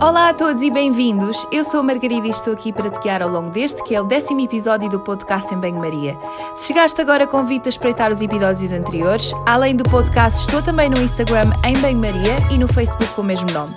Olá 0.00 0.28
a 0.28 0.32
todos 0.32 0.62
e 0.62 0.70
bem-vindos. 0.70 1.44
Eu 1.50 1.64
sou 1.64 1.80
a 1.80 1.82
Margarida 1.82 2.28
e 2.28 2.30
estou 2.30 2.52
aqui 2.52 2.72
para 2.72 2.88
te 2.88 3.00
guiar 3.00 3.20
ao 3.20 3.28
longo 3.28 3.50
deste, 3.50 3.82
que 3.82 3.96
é 3.96 4.00
o 4.00 4.04
décimo 4.04 4.40
episódio 4.40 4.88
do 4.88 5.00
podcast 5.00 5.52
em 5.52 5.58
Banho-Maria. 5.58 6.16
Se 6.54 6.68
chegaste 6.68 7.00
agora, 7.00 7.26
convido-te 7.26 7.66
a 7.66 7.70
espreitar 7.70 8.12
os 8.12 8.22
episódios 8.22 8.70
anteriores. 8.70 9.32
Além 9.44 9.74
do 9.74 9.82
podcast, 9.82 10.38
estou 10.42 10.62
também 10.62 10.88
no 10.88 11.00
Instagram 11.00 11.50
em 11.64 11.76
Banho-Maria 11.80 12.36
e 12.48 12.56
no 12.56 12.68
Facebook 12.68 13.12
com 13.14 13.22
o 13.22 13.24
mesmo 13.24 13.50
nome. 13.50 13.74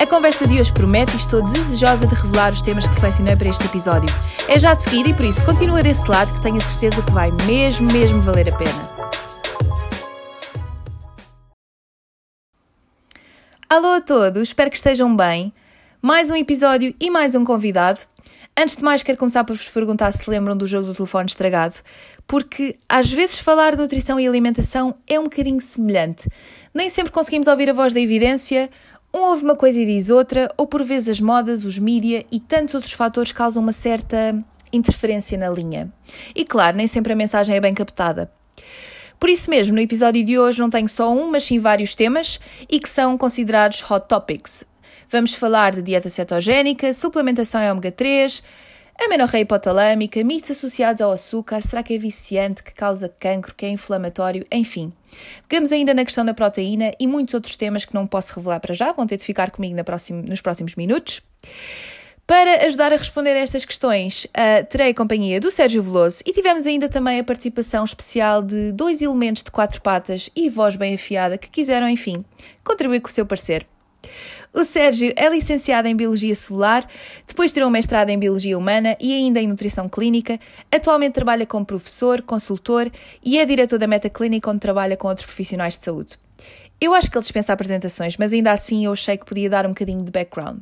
A 0.00 0.06
conversa 0.06 0.46
de 0.46 0.58
hoje 0.58 0.72
promete 0.72 1.12
e 1.12 1.16
estou 1.16 1.42
desejosa 1.42 2.06
de 2.06 2.14
revelar 2.14 2.54
os 2.54 2.62
temas 2.62 2.86
que 2.86 2.94
selecionei 2.94 3.36
para 3.36 3.50
este 3.50 3.66
episódio. 3.66 4.08
É 4.48 4.58
já 4.58 4.72
de 4.72 4.82
seguida 4.82 5.10
e 5.10 5.14
por 5.14 5.26
isso 5.26 5.44
continua 5.44 5.82
desse 5.82 6.10
lado 6.10 6.32
que 6.32 6.40
tenho 6.40 6.56
a 6.56 6.60
certeza 6.60 7.02
que 7.02 7.12
vai 7.12 7.30
mesmo, 7.46 7.92
mesmo 7.92 8.22
valer 8.22 8.48
a 8.48 8.56
pena. 8.56 8.91
Alô 13.74 13.88
a 13.88 14.02
todos, 14.02 14.42
espero 14.48 14.70
que 14.70 14.76
estejam 14.76 15.16
bem. 15.16 15.50
Mais 16.02 16.28
um 16.28 16.36
episódio 16.36 16.94
e 17.00 17.08
mais 17.08 17.34
um 17.34 17.42
convidado. 17.42 18.00
Antes 18.54 18.76
de 18.76 18.84
mais, 18.84 19.02
quero 19.02 19.16
começar 19.16 19.44
por 19.44 19.56
vos 19.56 19.66
perguntar 19.66 20.12
se 20.12 20.28
lembram 20.28 20.54
do 20.54 20.66
jogo 20.66 20.88
do 20.88 20.94
telefone 20.94 21.24
estragado, 21.24 21.76
porque 22.26 22.76
às 22.86 23.10
vezes 23.10 23.38
falar 23.38 23.70
de 23.70 23.78
nutrição 23.78 24.20
e 24.20 24.28
alimentação 24.28 24.94
é 25.08 25.18
um 25.18 25.22
bocadinho 25.24 25.58
semelhante. 25.58 26.28
Nem 26.74 26.90
sempre 26.90 27.12
conseguimos 27.12 27.48
ouvir 27.48 27.70
a 27.70 27.72
voz 27.72 27.94
da 27.94 28.00
evidência, 28.00 28.68
um 29.10 29.20
ouve 29.20 29.42
uma 29.42 29.56
coisa 29.56 29.80
e 29.80 29.86
diz 29.86 30.10
outra, 30.10 30.50
ou 30.58 30.66
por 30.66 30.84
vezes 30.84 31.08
as 31.08 31.20
modas, 31.22 31.64
os 31.64 31.78
mídia 31.78 32.26
e 32.30 32.38
tantos 32.38 32.74
outros 32.74 32.92
fatores 32.92 33.32
causam 33.32 33.62
uma 33.62 33.72
certa 33.72 34.38
interferência 34.70 35.38
na 35.38 35.48
linha. 35.48 35.90
E 36.36 36.44
claro, 36.44 36.76
nem 36.76 36.86
sempre 36.86 37.14
a 37.14 37.16
mensagem 37.16 37.56
é 37.56 37.60
bem 37.60 37.72
captada. 37.72 38.30
Por 39.22 39.30
isso 39.30 39.48
mesmo, 39.48 39.76
no 39.76 39.80
episódio 39.80 40.24
de 40.24 40.36
hoje 40.36 40.58
não 40.58 40.68
tenho 40.68 40.88
só 40.88 41.08
um, 41.14 41.30
mas 41.30 41.44
sim 41.44 41.60
vários 41.60 41.94
temas 41.94 42.40
e 42.68 42.80
que 42.80 42.88
são 42.88 43.16
considerados 43.16 43.88
hot 43.88 44.08
topics. 44.08 44.64
Vamos 45.08 45.32
falar 45.32 45.70
de 45.70 45.80
dieta 45.80 46.10
cetogénica, 46.10 46.92
suplementação 46.92 47.62
em 47.62 47.70
ômega 47.70 47.92
3, 47.92 48.42
amenorreia 49.00 49.42
hipotalâmica, 49.42 50.24
mitos 50.24 50.50
associados 50.50 51.00
ao 51.00 51.12
açúcar, 51.12 51.60
será 51.60 51.84
que 51.84 51.94
é 51.94 51.98
viciante, 51.98 52.64
que 52.64 52.74
causa 52.74 53.08
cancro, 53.08 53.54
que 53.54 53.64
é 53.64 53.68
inflamatório, 53.68 54.44
enfim. 54.50 54.92
Pegamos 55.48 55.70
ainda 55.70 55.94
na 55.94 56.04
questão 56.04 56.24
da 56.24 56.34
proteína 56.34 56.90
e 56.98 57.06
muitos 57.06 57.32
outros 57.34 57.54
temas 57.54 57.84
que 57.84 57.94
não 57.94 58.08
posso 58.08 58.34
revelar 58.34 58.58
para 58.58 58.74
já, 58.74 58.90
vão 58.90 59.06
ter 59.06 59.18
de 59.18 59.24
ficar 59.24 59.52
comigo 59.52 59.84
próxima, 59.84 60.20
nos 60.20 60.40
próximos 60.40 60.74
minutos. 60.74 61.22
Para 62.26 62.66
ajudar 62.66 62.92
a 62.92 62.96
responder 62.96 63.30
a 63.30 63.40
estas 63.40 63.64
questões, 63.64 64.26
uh, 64.26 64.64
terei 64.70 64.90
a 64.90 64.94
companhia 64.94 65.40
do 65.40 65.50
Sérgio 65.50 65.82
Veloso 65.82 66.22
e 66.24 66.32
tivemos 66.32 66.66
ainda 66.66 66.88
também 66.88 67.18
a 67.18 67.24
participação 67.24 67.82
especial 67.82 68.42
de 68.42 68.70
dois 68.70 69.02
elementos 69.02 69.42
de 69.42 69.50
quatro 69.50 69.82
patas 69.82 70.30
e 70.34 70.48
voz 70.48 70.76
bem 70.76 70.94
afiada 70.94 71.36
que 71.36 71.50
quiseram, 71.50 71.88
enfim, 71.88 72.24
contribuir 72.64 73.00
com 73.00 73.08
o 73.08 73.12
seu 73.12 73.26
parecer. 73.26 73.66
O 74.54 74.64
Sérgio 74.64 75.12
é 75.16 75.28
licenciado 75.28 75.88
em 75.88 75.96
Biologia 75.96 76.34
Celular, 76.34 76.86
depois 77.26 77.52
tirou 77.52 77.68
um 77.68 77.72
mestrado 77.72 78.10
em 78.10 78.18
Biologia 78.18 78.56
Humana 78.56 78.96
e 79.00 79.12
ainda 79.12 79.40
em 79.40 79.48
Nutrição 79.48 79.88
Clínica. 79.88 80.38
Atualmente 80.70 81.14
trabalha 81.14 81.44
como 81.44 81.66
professor, 81.66 82.22
consultor 82.22 82.90
e 83.24 83.38
é 83.38 83.44
diretor 83.44 83.78
da 83.78 83.86
Meta 83.86 84.08
Clínica, 84.08 84.48
onde 84.48 84.60
trabalha 84.60 84.96
com 84.96 85.08
outros 85.08 85.26
profissionais 85.26 85.76
de 85.76 85.84
saúde. 85.84 86.18
Eu 86.80 86.94
acho 86.94 87.10
que 87.10 87.16
ele 87.16 87.22
dispensa 87.22 87.52
apresentações, 87.52 88.16
mas 88.16 88.32
ainda 88.32 88.52
assim 88.52 88.84
eu 88.84 88.92
achei 88.92 89.16
que 89.16 89.24
podia 89.24 89.50
dar 89.50 89.66
um 89.66 89.70
bocadinho 89.70 90.02
de 90.02 90.10
background. 90.10 90.60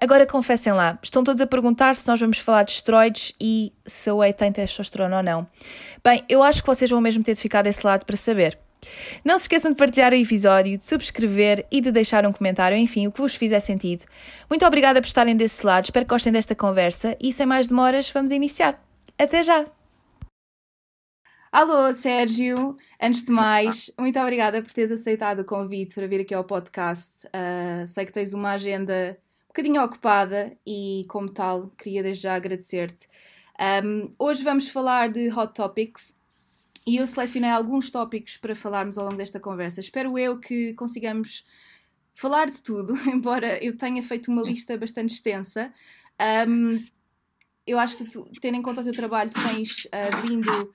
Agora 0.00 0.26
confessem 0.26 0.72
lá, 0.72 0.98
estão 1.02 1.22
todos 1.22 1.40
a 1.40 1.46
perguntar 1.46 1.94
se 1.94 2.06
nós 2.06 2.20
vamos 2.20 2.38
falar 2.38 2.62
de 2.62 2.72
esteroides 2.72 3.34
e 3.40 3.72
se 3.86 4.10
a 4.10 4.14
whey 4.14 4.32
tem 4.32 4.52
testosterona 4.52 5.18
ou 5.18 5.22
não. 5.22 5.46
Bem, 6.02 6.22
eu 6.28 6.42
acho 6.42 6.62
que 6.62 6.66
vocês 6.66 6.90
vão 6.90 7.00
mesmo 7.00 7.22
ter 7.22 7.34
de 7.34 7.40
ficar 7.40 7.62
desse 7.62 7.86
lado 7.86 8.04
para 8.04 8.16
saber. 8.16 8.58
Não 9.24 9.38
se 9.38 9.44
esqueçam 9.44 9.70
de 9.70 9.76
partilhar 9.76 10.12
o 10.12 10.16
episódio, 10.16 10.76
de 10.76 10.84
subscrever 10.84 11.66
e 11.70 11.80
de 11.80 11.90
deixar 11.90 12.26
um 12.26 12.32
comentário, 12.32 12.76
enfim, 12.76 13.06
o 13.06 13.12
que 13.12 13.20
vos 13.20 13.34
fizer 13.34 13.60
sentido. 13.60 14.04
Muito 14.48 14.64
obrigada 14.66 15.00
por 15.00 15.06
estarem 15.06 15.36
desse 15.36 15.64
lado, 15.64 15.84
espero 15.84 16.04
que 16.04 16.10
gostem 16.10 16.32
desta 16.32 16.54
conversa 16.54 17.16
e 17.20 17.32
sem 17.32 17.46
mais 17.46 17.66
demoras, 17.66 18.10
vamos 18.10 18.32
iniciar. 18.32 18.82
Até 19.18 19.42
já! 19.42 19.64
Alô, 21.50 21.92
Sérgio! 21.92 22.76
Antes 23.00 23.24
de 23.24 23.30
mais, 23.30 23.90
muito 23.96 24.18
obrigada 24.18 24.60
por 24.60 24.72
teres 24.72 24.90
aceitado 24.90 25.40
o 25.40 25.44
convite 25.44 25.94
para 25.94 26.08
vir 26.08 26.22
aqui 26.22 26.34
ao 26.34 26.42
podcast. 26.42 27.28
Uh, 27.28 27.86
sei 27.86 28.04
que 28.04 28.12
tens 28.12 28.34
uma 28.34 28.50
agenda 28.54 29.16
bocadinho 29.54 29.84
ocupada 29.84 30.58
e, 30.66 31.06
como 31.08 31.30
tal, 31.30 31.70
queria 31.78 32.02
desde 32.02 32.24
já 32.24 32.34
agradecer-te. 32.34 33.08
Um, 33.84 34.12
hoje 34.18 34.42
vamos 34.42 34.68
falar 34.68 35.08
de 35.08 35.30
Hot 35.30 35.54
Topics 35.54 36.18
e 36.84 36.96
eu 36.96 37.06
selecionei 37.06 37.50
alguns 37.50 37.88
tópicos 37.88 38.36
para 38.36 38.56
falarmos 38.56 38.98
ao 38.98 39.04
longo 39.04 39.16
desta 39.16 39.38
conversa. 39.38 39.78
Espero 39.78 40.18
eu 40.18 40.40
que 40.40 40.74
consigamos 40.74 41.46
falar 42.16 42.50
de 42.50 42.60
tudo, 42.64 42.94
embora 43.08 43.62
eu 43.64 43.76
tenha 43.76 44.02
feito 44.02 44.28
uma 44.28 44.42
lista 44.42 44.76
bastante 44.76 45.14
extensa. 45.14 45.72
Um, 46.48 46.84
eu 47.64 47.78
acho 47.78 47.96
que, 47.96 48.06
tu, 48.06 48.28
tendo 48.40 48.56
em 48.56 48.62
conta 48.62 48.80
o 48.80 48.84
teu 48.84 48.92
trabalho, 48.92 49.30
tu 49.30 49.40
tens 49.40 49.84
uh, 49.84 50.26
vindo. 50.26 50.72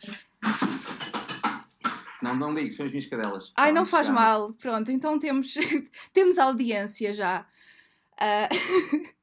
Não, 2.24 2.34
não 2.34 2.54
ligue, 2.54 2.72
são 2.72 2.86
as 2.86 2.92
minhas 2.94 3.06
cadelas. 3.06 3.52
Ai, 3.58 3.74
não 3.74 3.86
faz 3.86 4.08
mal. 4.10 4.54
Pronto, 4.54 4.90
então 4.90 5.20
temos, 5.20 5.56
temos 6.14 6.38
audiência 6.38 7.12
já. 7.12 7.46
Uh... 8.22 9.10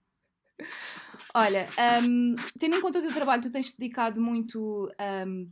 Olha, 1.34 1.68
um, 2.02 2.34
tendo 2.58 2.76
em 2.76 2.80
conta 2.80 2.98
o 2.98 3.02
teu 3.02 3.12
trabalho, 3.12 3.42
tu 3.42 3.50
tens 3.50 3.70
dedicado 3.72 4.20
muito. 4.22 4.90
Um, 5.26 5.50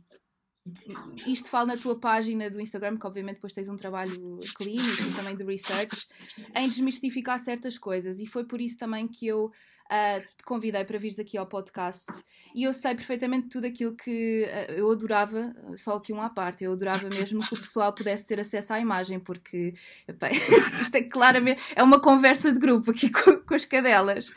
isto 1.27 1.47
fala 1.47 1.67
na 1.67 1.77
tua 1.77 1.99
página 1.99 2.49
do 2.49 2.59
Instagram, 2.59 2.97
que 2.97 3.05
obviamente 3.05 3.35
depois 3.35 3.53
tens 3.53 3.69
um 3.69 3.75
trabalho 3.75 4.39
clínico 4.55 5.03
e 5.03 5.13
também 5.13 5.35
de 5.35 5.43
research, 5.43 6.07
em 6.55 6.67
desmistificar 6.67 7.37
certas 7.37 7.77
coisas. 7.77 8.19
E 8.19 8.25
foi 8.25 8.45
por 8.45 8.59
isso 8.59 8.79
também 8.79 9.07
que 9.07 9.27
eu 9.27 9.51
uh, 9.85 10.21
te 10.21 10.43
convidei 10.43 10.83
para 10.83 10.97
vires 10.97 11.19
aqui 11.19 11.37
ao 11.37 11.45
podcast 11.45 12.05
e 12.53 12.63
eu 12.63 12.73
sei 12.73 12.95
perfeitamente 12.95 13.49
tudo 13.49 13.65
aquilo 13.65 13.95
que 13.95 14.47
uh, 14.47 14.73
eu 14.73 14.91
adorava, 14.91 15.53
só 15.75 15.95
aqui 15.95 16.13
um 16.13 16.21
à 16.21 16.29
parte, 16.29 16.63
eu 16.63 16.73
adorava 16.73 17.09
mesmo 17.09 17.45
que 17.47 17.53
o 17.53 17.59
pessoal 17.59 17.93
pudesse 17.93 18.27
ter 18.27 18.39
acesso 18.39 18.73
à 18.73 18.79
imagem, 18.79 19.19
porque 19.19 19.73
eu 20.07 20.13
tenho, 20.13 20.33
isto 20.81 20.95
é 20.95 21.03
claramente, 21.03 21.61
é 21.75 21.83
uma 21.83 21.99
conversa 21.99 22.51
de 22.51 22.59
grupo 22.59 22.91
aqui 22.91 23.09
com, 23.09 23.37
com 23.37 23.53
as 23.53 23.65
cadelas. 23.65 24.31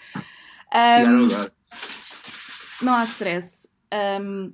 Um, 0.74 1.28
não 2.84 2.94
há 2.94 3.04
stress. 3.04 3.68
Um, 4.20 4.52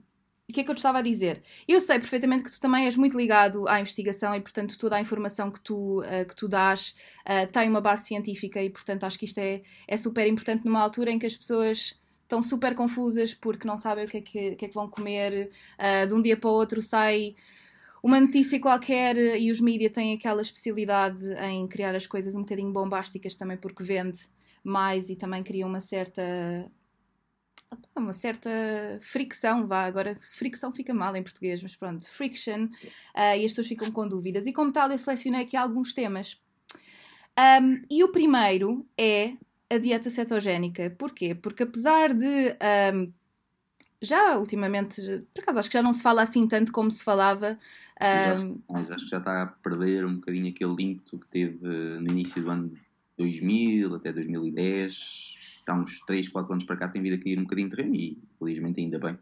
o 0.48 0.52
que 0.52 0.60
é 0.60 0.64
que 0.64 0.70
eu 0.70 0.74
te 0.74 0.78
estava 0.78 0.98
a 0.98 1.02
dizer? 1.02 1.42
Eu 1.66 1.80
sei 1.80 1.98
perfeitamente 1.98 2.44
que 2.44 2.50
tu 2.50 2.60
também 2.60 2.84
és 2.84 2.96
muito 2.96 3.16
ligado 3.16 3.66
à 3.66 3.80
investigação 3.80 4.34
e, 4.34 4.40
portanto, 4.40 4.76
toda 4.78 4.96
a 4.96 5.00
informação 5.00 5.50
que 5.50 5.60
tu, 5.60 6.02
uh, 6.02 6.26
que 6.28 6.36
tu 6.36 6.46
dás 6.46 6.94
uh, 7.26 7.50
tem 7.50 7.68
uma 7.68 7.80
base 7.80 8.06
científica 8.06 8.62
e, 8.62 8.68
portanto, 8.68 9.04
acho 9.04 9.18
que 9.18 9.24
isto 9.24 9.38
é, 9.38 9.62
é 9.88 9.96
super 9.96 10.26
importante 10.26 10.64
numa 10.64 10.80
altura 10.80 11.10
em 11.10 11.18
que 11.18 11.26
as 11.26 11.36
pessoas 11.36 12.00
estão 12.22 12.42
super 12.42 12.74
confusas 12.74 13.32
porque 13.32 13.66
não 13.66 13.76
sabem 13.76 14.04
o 14.04 14.08
que 14.08 14.18
é 14.18 14.20
que, 14.20 14.56
que, 14.56 14.64
é 14.66 14.68
que 14.68 14.74
vão 14.74 14.88
comer, 14.88 15.50
uh, 15.78 16.06
de 16.06 16.12
um 16.14 16.20
dia 16.20 16.36
para 16.36 16.50
o 16.50 16.52
outro 16.52 16.82
sai 16.82 17.34
uma 18.02 18.20
notícia 18.20 18.60
qualquer 18.60 19.16
e 19.16 19.50
os 19.50 19.60
mídias 19.62 19.92
têm 19.92 20.12
aquela 20.12 20.42
especialidade 20.42 21.24
em 21.42 21.66
criar 21.66 21.94
as 21.94 22.06
coisas 22.06 22.34
um 22.34 22.40
bocadinho 22.40 22.70
bombásticas 22.70 23.34
também 23.34 23.56
porque 23.56 23.82
vende 23.82 24.20
mais 24.62 25.08
e 25.08 25.16
também 25.16 25.42
cria 25.42 25.66
uma 25.66 25.80
certa 25.80 26.22
uma 27.96 28.12
certa 28.12 28.50
fricção, 29.00 29.66
vá, 29.66 29.84
agora 29.84 30.16
fricção 30.20 30.72
fica 30.72 30.92
mal 30.92 31.14
em 31.16 31.22
português, 31.22 31.62
mas 31.62 31.76
pronto, 31.76 32.08
friction, 32.10 32.64
uh, 32.64 33.36
e 33.36 33.44
as 33.44 33.50
pessoas 33.52 33.68
ficam 33.68 33.90
com 33.90 34.06
dúvidas. 34.06 34.46
E 34.46 34.52
como 34.52 34.72
tal, 34.72 34.90
eu 34.90 34.98
selecionei 34.98 35.42
aqui 35.42 35.56
alguns 35.56 35.94
temas. 35.94 36.40
Um, 37.38 37.82
e 37.90 38.04
o 38.04 38.08
primeiro 38.08 38.86
é 38.98 39.34
a 39.70 39.78
dieta 39.78 40.10
cetogénica. 40.10 40.94
Porquê? 40.98 41.34
Porque 41.34 41.62
apesar 41.62 42.12
de. 42.12 42.56
Um, 42.94 43.12
já 44.00 44.36
ultimamente, 44.36 45.00
por 45.32 45.40
acaso 45.42 45.58
acho 45.58 45.70
que 45.70 45.78
já 45.78 45.82
não 45.82 45.92
se 45.92 46.02
fala 46.02 46.20
assim 46.20 46.46
tanto 46.46 46.70
como 46.70 46.90
se 46.90 47.02
falava. 47.02 47.58
Um, 48.38 48.60
mas 48.68 48.90
acho 48.90 49.04
que 49.04 49.10
já 49.10 49.18
está 49.18 49.42
a 49.42 49.46
perder 49.46 50.04
um 50.04 50.16
bocadinho 50.16 50.50
aquele 50.50 50.82
ímpeto 50.82 51.18
que 51.18 51.26
teve 51.28 51.66
no 51.66 52.10
início 52.10 52.42
do 52.42 52.50
ano 52.50 52.72
2000 53.16 53.94
até 53.94 54.12
2010 54.12 55.34
há 55.70 55.74
uns 55.74 56.00
3, 56.00 56.28
4 56.28 56.52
anos 56.52 56.64
para 56.64 56.76
cá 56.76 56.88
tem 56.88 57.02
vindo 57.02 57.14
a 57.14 57.18
cair 57.18 57.38
um 57.38 57.42
bocadinho 57.42 57.68
de 57.68 57.76
terreno 57.76 57.94
e 57.94 58.18
felizmente 58.38 58.80
ainda 58.80 58.98
bem. 58.98 59.18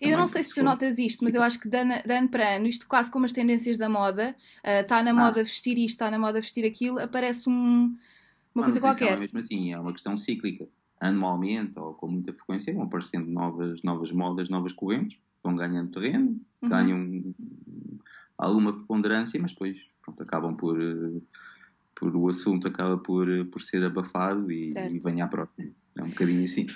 Eu 0.00 0.18
não 0.18 0.26
sei 0.26 0.42
se 0.42 0.54
tu 0.54 0.62
notas 0.62 0.98
isto, 0.98 1.24
mas 1.24 1.34
eu 1.34 1.42
acho 1.42 1.58
que 1.58 1.68
de 1.68 1.76
ano, 1.76 1.94
de 2.04 2.12
ano 2.12 2.28
para 2.28 2.56
ano, 2.56 2.66
isto 2.66 2.86
quase 2.86 3.10
como 3.10 3.24
as 3.24 3.32
tendências 3.32 3.76
da 3.76 3.88
moda, 3.88 4.36
está 4.62 5.00
uh, 5.00 5.04
na 5.04 5.14
moda 5.14 5.40
ah. 5.40 5.44
vestir 5.44 5.78
isto, 5.78 5.94
está 5.94 6.10
na 6.10 6.18
moda 6.18 6.40
vestir 6.40 6.64
aquilo, 6.66 6.98
aparece 7.00 7.48
um, 7.48 7.96
uma 8.54 8.64
coisa 8.64 8.80
qualquer. 8.80 9.12
É 9.12 9.16
mesmo 9.16 9.38
assim, 9.38 9.72
é 9.72 9.78
uma 9.78 9.92
questão 9.92 10.16
cíclica. 10.16 10.68
Anualmente 11.00 11.78
ou 11.78 11.94
com 11.94 12.08
muita 12.08 12.32
frequência 12.32 12.72
vão 12.74 12.82
aparecendo 12.82 13.30
novas, 13.30 13.82
novas 13.82 14.12
modas, 14.12 14.48
novas 14.48 14.72
correntes, 14.72 15.18
vão 15.42 15.54
ganhando 15.56 15.90
terreno, 15.90 16.40
uhum. 16.60 16.68
ganham 16.68 17.34
alguma 18.36 18.72
preponderância, 18.72 19.40
mas 19.40 19.52
depois 19.52 19.78
pronto, 20.02 20.22
acabam 20.22 20.54
por. 20.56 20.78
Uh, 20.78 21.22
por 21.98 22.14
o 22.14 22.28
assunto 22.28 22.68
acaba 22.68 22.96
por, 22.96 23.26
por 23.46 23.60
ser 23.60 23.82
abafado 23.82 24.52
e, 24.52 24.72
e 24.72 25.00
vem 25.00 25.20
à 25.20 25.26
próxima. 25.26 25.70
É 25.98 26.02
um 26.02 26.08
bocadinho 26.08 26.44
assim. 26.44 26.66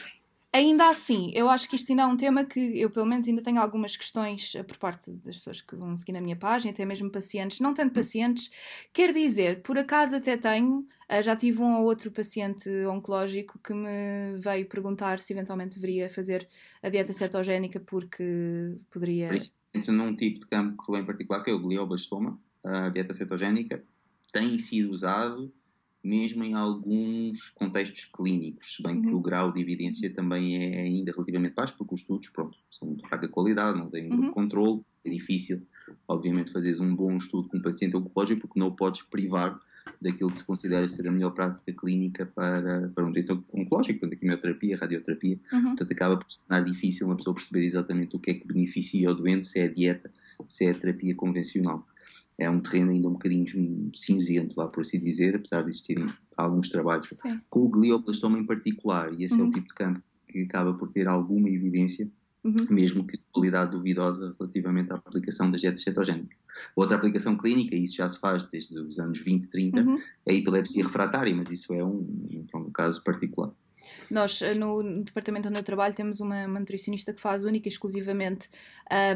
Ainda 0.53 0.91
assim, 0.91 1.33
eu 1.35 1.49
acho 1.49 1.67
que 1.67 1.77
isto 1.77 1.91
ainda 1.91 2.03
é 2.03 2.07
um 2.07 2.17
tema 2.17 2.45
que 2.45 2.79
eu, 2.79 2.91
pelo 2.91 3.07
menos, 3.07 3.27
ainda 3.27 3.41
tenho 3.41 3.59
algumas 3.59 3.97
questões 3.97 4.55
eh, 4.55 4.63
por 4.63 4.77
parte 4.77 5.11
das 5.11 5.39
pessoas 5.39 5.63
que 5.63 5.75
vão 5.75 5.97
seguir 5.97 6.13
na 6.13 6.21
minha 6.21 6.37
página, 6.37 6.71
até 6.71 6.85
mesmo 6.85 7.11
pacientes, 7.11 7.59
não 7.59 7.73
tanto 7.73 7.95
pacientes, 7.95 8.51
quer 8.93 9.15
dizer, 9.15 9.63
por 9.63 9.79
acaso 9.79 10.17
até 10.17 10.37
tenho 10.37 10.87
Uh, 11.13 11.21
já 11.23 11.37
tive 11.37 11.61
um 11.61 11.77
ou 11.77 11.85
outro 11.85 12.11
paciente 12.11 12.71
oncológico 12.87 13.59
que 13.59 13.75
me 13.75 14.39
veio 14.39 14.67
perguntar 14.67 15.19
se 15.19 15.35
eventualmente 15.35 15.79
deveria 15.79 16.09
fazer 16.09 16.49
a 16.83 16.89
dieta 16.89 17.13
cetogénica 17.13 17.79
porque 17.79 18.79
poderia. 18.91 19.29
Principalmente 19.29 19.91
num 19.91 20.17
tipo 20.17 20.41
de 20.41 20.47
cancro 20.47 20.97
em 20.97 21.05
particular, 21.05 21.43
que 21.43 21.51
é 21.51 21.53
o 21.53 21.59
glioblastoma, 21.59 22.41
a 22.65 22.89
dieta 22.89 23.13
cetogénica 23.13 23.85
tem 24.33 24.59
sido 24.59 24.91
usado 24.91 25.53
mesmo 26.03 26.43
em 26.43 26.55
alguns 26.55 27.51
contextos 27.51 28.07
clínicos, 28.07 28.77
se 28.77 28.83
bem 28.83 28.97
uhum. 28.97 29.03
que 29.03 29.15
o 29.15 29.21
grau 29.21 29.53
de 29.53 29.61
evidência 29.61 30.13
também 30.13 30.57
é 30.57 30.81
ainda 30.81 31.13
relativamente 31.13 31.55
baixo, 31.55 31.75
porque 31.79 31.95
os 31.95 32.01
estudos, 32.01 32.29
pronto, 32.31 32.59
são 32.71 32.95
de 32.95 33.07
fraca 33.09 33.29
qualidade, 33.29 33.79
não 33.79 33.89
têm 33.89 34.09
muito 34.09 34.27
uhum. 34.27 34.33
controle, 34.33 34.81
é 35.05 35.11
difícil, 35.11 35.63
obviamente, 36.09 36.51
fazeres 36.51 36.81
um 36.81 36.95
bom 36.95 37.17
estudo 37.17 37.49
com 37.49 37.59
um 37.59 37.63
paciente 37.63 37.97
oncológico, 37.97 38.43
porque 38.43 38.59
não 38.59 38.69
o 38.69 38.73
podes 38.73 39.03
privar 39.03 39.61
daquilo 40.01 40.31
que 40.31 40.39
se 40.39 40.45
considera 40.45 40.87
ser 40.89 41.07
a 41.07 41.13
melhor 41.13 41.31
prática 41.31 41.73
clínica 41.73 42.27
para, 42.27 42.89
para 42.89 43.05
um 43.05 43.13
doente 43.13 43.33
oncológico, 43.53 44.01
portanto, 44.01 44.17
a 44.17 44.21
quimioterapia, 44.21 44.77
a 44.77 44.79
radioterapia, 44.79 45.39
uhum. 45.53 45.63
portanto, 45.63 45.93
acaba 45.93 46.17
por 46.17 46.31
se 46.31 46.41
tornar 46.41 46.65
difícil 46.65 47.07
uma 47.07 47.17
pessoa 47.17 47.35
perceber 47.35 47.65
exatamente 47.65 48.17
o 48.17 48.19
que 48.19 48.31
é 48.33 48.35
que 48.35 48.47
beneficia 48.47 49.11
o 49.11 49.15
doente, 49.15 49.47
se 49.47 49.61
é 49.61 49.65
a 49.65 49.73
dieta, 49.73 50.11
se 50.47 50.65
é 50.65 50.71
a 50.71 50.75
terapia 50.75 51.15
convencional 51.15 51.87
é 52.39 52.49
um 52.49 52.61
terreno 52.61 52.91
ainda 52.91 53.09
um 53.09 53.13
bocadinho 53.13 53.91
cinzento, 53.95 54.55
lá 54.57 54.67
por 54.67 54.83
assim 54.83 54.99
dizer, 54.99 55.37
apesar 55.37 55.63
de 55.63 55.71
existirem 55.71 56.13
alguns 56.37 56.69
trabalhos 56.69 57.09
Sim. 57.13 57.41
com 57.49 57.61
o 57.61 57.69
glioblastoma 57.69 58.39
em 58.39 58.47
particular, 58.47 59.13
e 59.19 59.25
esse 59.25 59.35
uhum. 59.35 59.41
é 59.41 59.43
o 59.43 59.47
uhum. 59.47 59.53
tipo 59.53 59.69
de 59.69 59.75
campo 59.75 60.03
que 60.29 60.43
acaba 60.43 60.73
por 60.75 60.89
ter 60.89 61.07
alguma 61.07 61.49
evidência, 61.51 62.11
uhum. 62.43 62.55
mesmo 62.71 63.07
que 63.07 63.17
de 63.17 63.25
qualidade 63.33 63.73
duvidosa 63.73 64.35
relativamente 64.39 64.93
à 64.93 64.97
aplicação 64.97 65.51
das 65.51 65.61
dietas 65.61 65.83
cetogénicas. 65.83 66.37
Outra 66.75 66.97
aplicação 66.97 67.37
clínica, 67.37 67.77
e 67.77 67.85
isso 67.85 67.97
já 67.97 68.09
se 68.09 68.19
faz 68.19 68.45
desde 68.45 68.79
os 68.79 68.99
anos 68.99 69.19
20, 69.19 69.49
30, 69.49 69.83
uhum. 69.83 69.99
é 70.27 70.33
a 70.33 70.35
epilepsia 70.35 70.85
refratária, 70.85 71.35
mas 71.35 71.51
isso 71.51 71.73
é 71.75 71.85
um, 71.85 71.99
um, 71.99 72.47
um 72.55 72.71
caso 72.71 73.03
particular. 73.05 73.53
Nós, 74.11 74.43
eh, 74.43 74.55
no 74.55 75.03
departamento 75.03 75.49
onde 75.49 75.59
eu 75.59 75.63
trabalho, 75.63 75.95
temos 75.95 76.21
uma, 76.21 76.47
uma 76.47 76.61
nutricionista 76.61 77.13
que 77.13 77.21
faz 77.21 77.45
única 77.45 77.69
e 77.69 77.71
exclusivamente 77.73 78.49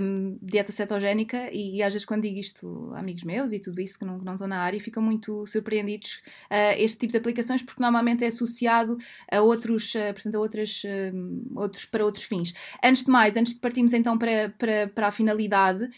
um, 0.00 0.38
dieta 0.40 0.72
cetogénica 0.72 1.50
e, 1.52 1.76
e, 1.76 1.82
às 1.82 1.92
vezes 1.92 2.06
quando 2.06 2.22
digo 2.22 2.38
isto 2.38 2.92
a 2.94 3.00
amigos 3.00 3.24
meus 3.24 3.52
e 3.52 3.60
tudo 3.60 3.80
isso 3.80 3.98
que 3.98 4.04
não, 4.04 4.18
que 4.18 4.24
não 4.24 4.34
estão 4.34 4.48
na 4.48 4.58
área, 4.58 4.80
ficam 4.80 5.02
muito 5.02 5.46
surpreendidos 5.46 6.22
a 6.48 6.74
uh, 6.74 6.82
este 6.82 6.98
tipo 6.98 7.12
de 7.12 7.18
aplicações 7.18 7.62
porque 7.62 7.82
normalmente 7.82 8.24
é 8.24 8.28
associado 8.28 8.96
a 9.30 9.40
outros, 9.40 9.94
uh, 9.94 10.12
portanto, 10.12 10.34
a 10.34 10.40
outras, 10.40 10.82
outros, 11.54 11.84
para 11.84 12.04
outros 12.04 12.24
fins. 12.24 12.54
Antes 12.82 13.04
de 13.04 13.10
mais, 13.10 13.36
antes 13.36 13.54
de 13.54 13.60
partirmos 13.60 13.92
então 13.92 14.16
para, 14.16 14.50
para, 14.58 14.88
para 14.88 15.06
a 15.08 15.10
finalidade, 15.10 15.88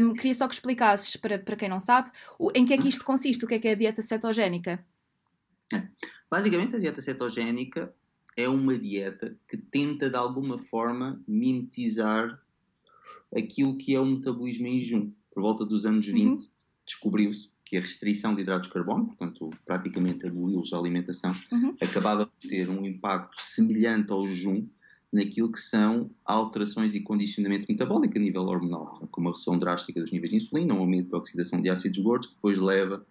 um, 0.00 0.14
queria 0.14 0.34
só 0.34 0.46
que 0.46 0.54
explicasses, 0.54 1.16
para, 1.16 1.38
para 1.38 1.56
quem 1.56 1.68
não 1.68 1.80
sabe, 1.80 2.10
o, 2.38 2.50
em 2.54 2.64
que 2.66 2.74
é 2.74 2.78
que 2.78 2.88
isto 2.88 3.04
consiste, 3.04 3.44
o 3.44 3.48
que 3.48 3.54
é 3.54 3.58
que 3.58 3.68
é 3.68 3.72
a 3.72 3.74
dieta 3.74 4.02
cetogénica? 4.02 4.84
É. 5.72 5.82
Basicamente, 6.30 6.76
a 6.76 6.78
dieta 6.78 7.00
cetogénica 7.00 7.94
é 8.36 8.48
uma 8.48 8.78
dieta 8.78 9.36
que 9.48 9.56
tenta 9.56 10.10
de 10.10 10.16
alguma 10.16 10.58
forma 10.58 11.22
mimetizar 11.26 12.40
aquilo 13.34 13.76
que 13.76 13.94
é 13.94 14.00
o 14.00 14.06
metabolismo 14.06 14.66
em 14.66 14.80
jejum. 14.80 15.12
Por 15.32 15.42
volta 15.42 15.64
dos 15.64 15.84
anos 15.84 16.06
20, 16.06 16.28
uhum. 16.28 16.48
descobriu-se 16.86 17.50
que 17.64 17.76
a 17.76 17.80
restrição 17.80 18.34
de 18.34 18.42
hidratos 18.42 18.68
de 18.68 18.74
carbono, 18.74 19.06
portanto, 19.06 19.50
praticamente 19.64 20.26
aboliu 20.26 20.62
a 20.72 20.76
alimentação, 20.76 21.34
uhum. 21.50 21.74
acabava 21.80 22.26
por 22.26 22.48
ter 22.48 22.68
um 22.68 22.84
impacto 22.84 23.42
semelhante 23.42 24.12
ao 24.12 24.26
jejum 24.28 24.68
naquilo 25.12 25.50
que 25.50 25.60
são 25.60 26.10
alterações 26.24 26.94
e 26.94 27.00
condicionamento 27.00 27.66
metabólico 27.68 28.18
a 28.18 28.20
nível 28.20 28.42
hormonal, 28.42 29.06
como 29.12 29.28
a 29.28 29.32
redução 29.32 29.56
drástica 29.56 30.00
dos 30.00 30.10
níveis 30.10 30.30
de 30.30 30.36
insulina, 30.38 30.74
um 30.74 30.80
aumento 30.80 31.08
de 31.08 31.14
oxidação 31.14 31.62
de 31.62 31.70
ácidos 31.70 31.98
gordos, 32.00 32.28
que 32.28 32.34
depois 32.34 32.58
leva 32.58 33.06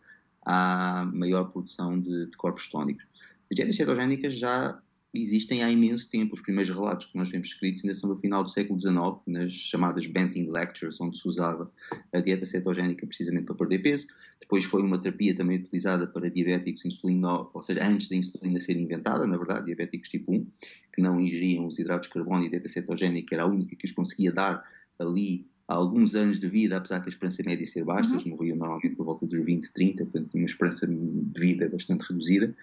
à 0.46 1.10
maior 1.14 1.46
produção 1.46 2.00
de, 2.00 2.28
de 2.28 2.38
corpos 2.38 2.68
tónicos. 2.68 3.06
As 3.50 3.56
dietas 3.56 3.76
cetogénicas 3.76 4.34
já 4.34 4.82
existem 5.14 5.64
há 5.64 5.70
imenso 5.70 6.10
tempo. 6.10 6.34
Os 6.34 6.42
primeiros 6.42 6.74
relatos 6.74 7.06
que 7.06 7.18
nós 7.18 7.30
vemos 7.30 7.50
escritos 7.50 7.84
ainda 7.84 7.96
são 7.96 8.10
do 8.10 8.18
final 8.20 8.44
do 8.44 8.50
século 8.50 8.80
XIX, 8.80 8.98
nas 9.28 9.54
chamadas 9.54 10.08
Benting 10.08 10.50
Lectures, 10.50 11.00
onde 11.00 11.18
se 11.18 11.28
usava 11.28 11.72
a 12.12 12.20
dieta 12.20 12.46
cetogénica 12.46 13.06
precisamente 13.06 13.46
para 13.46 13.56
perder 13.56 13.80
peso. 13.80 14.08
Depois 14.40 14.66
foi 14.66 14.82
uma 14.82 14.98
terapia 14.98 15.36
também 15.36 15.58
utilizada 15.58 16.08
para 16.08 16.30
diabéticos 16.30 16.86
insulino, 16.86 17.50
ou 17.54 17.64
seja, 17.64 17.86
antes 17.86 18.08
da 18.10 18.16
insulina 18.16 18.60
ser 18.60 18.76
inventada, 18.76 19.28
na 19.28 19.38
verdade, 19.38 19.66
diabéticos 19.68 20.10
tipo 20.10 20.34
1, 20.34 20.48
que 20.94 21.02
não 21.02 21.20
ingeriam 21.20 21.68
os 21.68 21.78
hidratos 21.78 22.08
de 22.08 22.14
carbono 22.14 22.44
e 22.44 22.48
a 22.48 22.50
dieta 22.50 22.68
cetogénica 22.68 23.36
era 23.36 23.44
a 23.44 23.48
única 23.48 23.76
que 23.76 23.86
os 23.86 23.92
conseguia 23.92 24.32
dar 24.32 24.64
ali 25.00 25.48
alguns 25.68 26.16
anos 26.16 26.40
de 26.40 26.48
vida, 26.48 26.78
apesar 26.78 27.00
que 27.00 27.08
a 27.08 27.10
esperança 27.10 27.42
média 27.46 27.66
ser 27.66 27.84
baixa, 27.84 28.16
uhum. 28.16 28.32
morriam 28.32 28.58
normalmente 28.58 28.96
por 28.96 29.06
volta 29.06 29.26
dos 29.26 29.44
20, 29.44 29.72
30, 29.72 30.04
portanto 30.06 30.30
tinha 30.30 30.44
uma 30.44 30.48
esperança 30.48 30.86
de 30.86 31.40
vida 31.40 31.70
bastante 31.70 32.02
reduzida, 32.02 32.56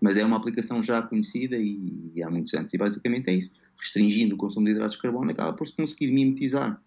mas 0.00 0.16
é 0.16 0.24
uma 0.24 0.36
aplicação 0.36 0.82
já 0.82 1.02
conhecida 1.02 1.56
e, 1.56 2.12
e 2.14 2.22
há 2.22 2.30
muitos 2.30 2.54
anos, 2.54 2.72
e 2.72 2.78
basicamente 2.78 3.28
é 3.28 3.34
isso. 3.34 3.50
Restringindo 3.78 4.34
o 4.34 4.38
consumo 4.38 4.66
de 4.66 4.72
hidratos 4.72 4.96
de 4.96 5.02
carbono, 5.02 5.30
acaba 5.30 5.52
por 5.52 5.68
se 5.68 5.74
conseguir 5.74 6.10
mimetizar 6.10 6.80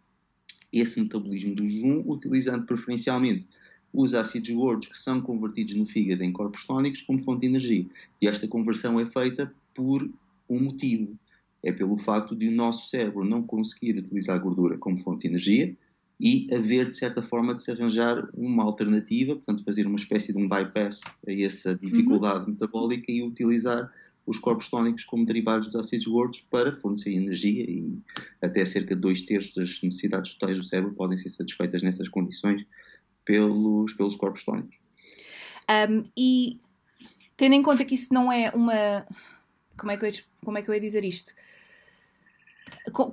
esse 0.74 1.00
metabolismo 1.00 1.56
do 1.56 1.68
jejum, 1.68 2.04
utilizando 2.06 2.66
preferencialmente 2.66 3.48
os 3.94 4.13
ácidos 4.13 4.50
gordos 4.50 4.88
que 4.88 4.98
são 4.98 5.21
convertidos 5.21 5.75
no 5.75 5.86
fígado 5.86 6.24
em 6.24 6.31
corpos 6.31 6.63
tónicos 6.66 7.01
como 7.01 7.19
fonte 7.19 7.42
de 7.42 7.48
energia. 7.48 7.86
E 8.21 8.27
esta 8.27 8.48
conversão 8.48 9.00
é 9.00 9.06
feita 9.06 9.51
por 9.74 10.07
um 10.48 10.60
motivo 10.60 11.18
é 11.63 11.71
pelo 11.71 11.97
facto 11.97 12.35
de 12.35 12.47
o 12.47 12.51
nosso 12.51 12.89
cérebro 12.89 13.23
não 13.23 13.44
conseguir 13.44 13.97
utilizar 13.97 14.35
a 14.35 14.39
gordura 14.39 14.77
como 14.77 15.01
fonte 15.01 15.21
de 15.21 15.27
energia 15.27 15.77
e 16.19 16.47
haver, 16.53 16.89
de 16.89 16.97
certa 16.97 17.21
forma, 17.21 17.56
de 17.56 17.63
se 17.63 17.71
arranjar 17.71 18.29
uma 18.33 18.63
alternativa, 18.63 19.35
portanto, 19.35 19.63
fazer 19.63 19.88
uma 19.88 19.95
espécie 19.95 20.33
de 20.33 20.38
um 20.38 20.50
bypass 20.50 21.00
a 21.27 21.31
essa 21.31 21.75
dificuldade 21.75 22.45
uhum. 22.45 22.51
metabólica 22.51 23.09
e 23.09 23.23
utilizar 23.23 23.89
os 24.25 24.38
corpos 24.38 24.69
tónicos 24.69 25.06
como 25.06 25.25
derivados 25.25 25.67
dos 25.67 25.75
ácidos 25.77 26.06
gordos 26.06 26.39
para 26.51 26.75
fornecer 26.77 27.13
energia 27.13 27.63
e 27.63 28.00
até 28.41 28.63
cerca 28.65 28.94
de 28.94 29.01
dois 29.01 29.21
terços 29.21 29.53
das 29.56 29.81
necessidades 29.81 30.33
totais 30.33 30.57
do 30.57 30.63
cérebro 30.63 30.94
podem 30.94 31.17
ser 31.17 31.29
satisfeitas 31.29 31.81
nessas 31.81 32.07
condições 32.09 32.63
pelos, 33.25 33.94
pelos 33.94 34.15
corpos 34.15 34.44
tónicos. 34.44 34.75
Um, 35.69 36.03
e 36.17 36.59
tendo 37.38 37.53
em 37.53 37.63
conta 37.63 37.85
que 37.85 37.95
isso 37.95 38.13
não 38.13 38.31
é 38.31 38.51
uma. 38.53 39.06
Como 39.79 39.91
é 39.91 39.97
que 39.97 40.05
eu, 40.05 40.11
como 40.43 40.57
é 40.57 40.61
que 40.61 40.69
eu 40.69 40.73
ia 40.73 40.81
dizer 40.81 41.03
isto? 41.03 41.33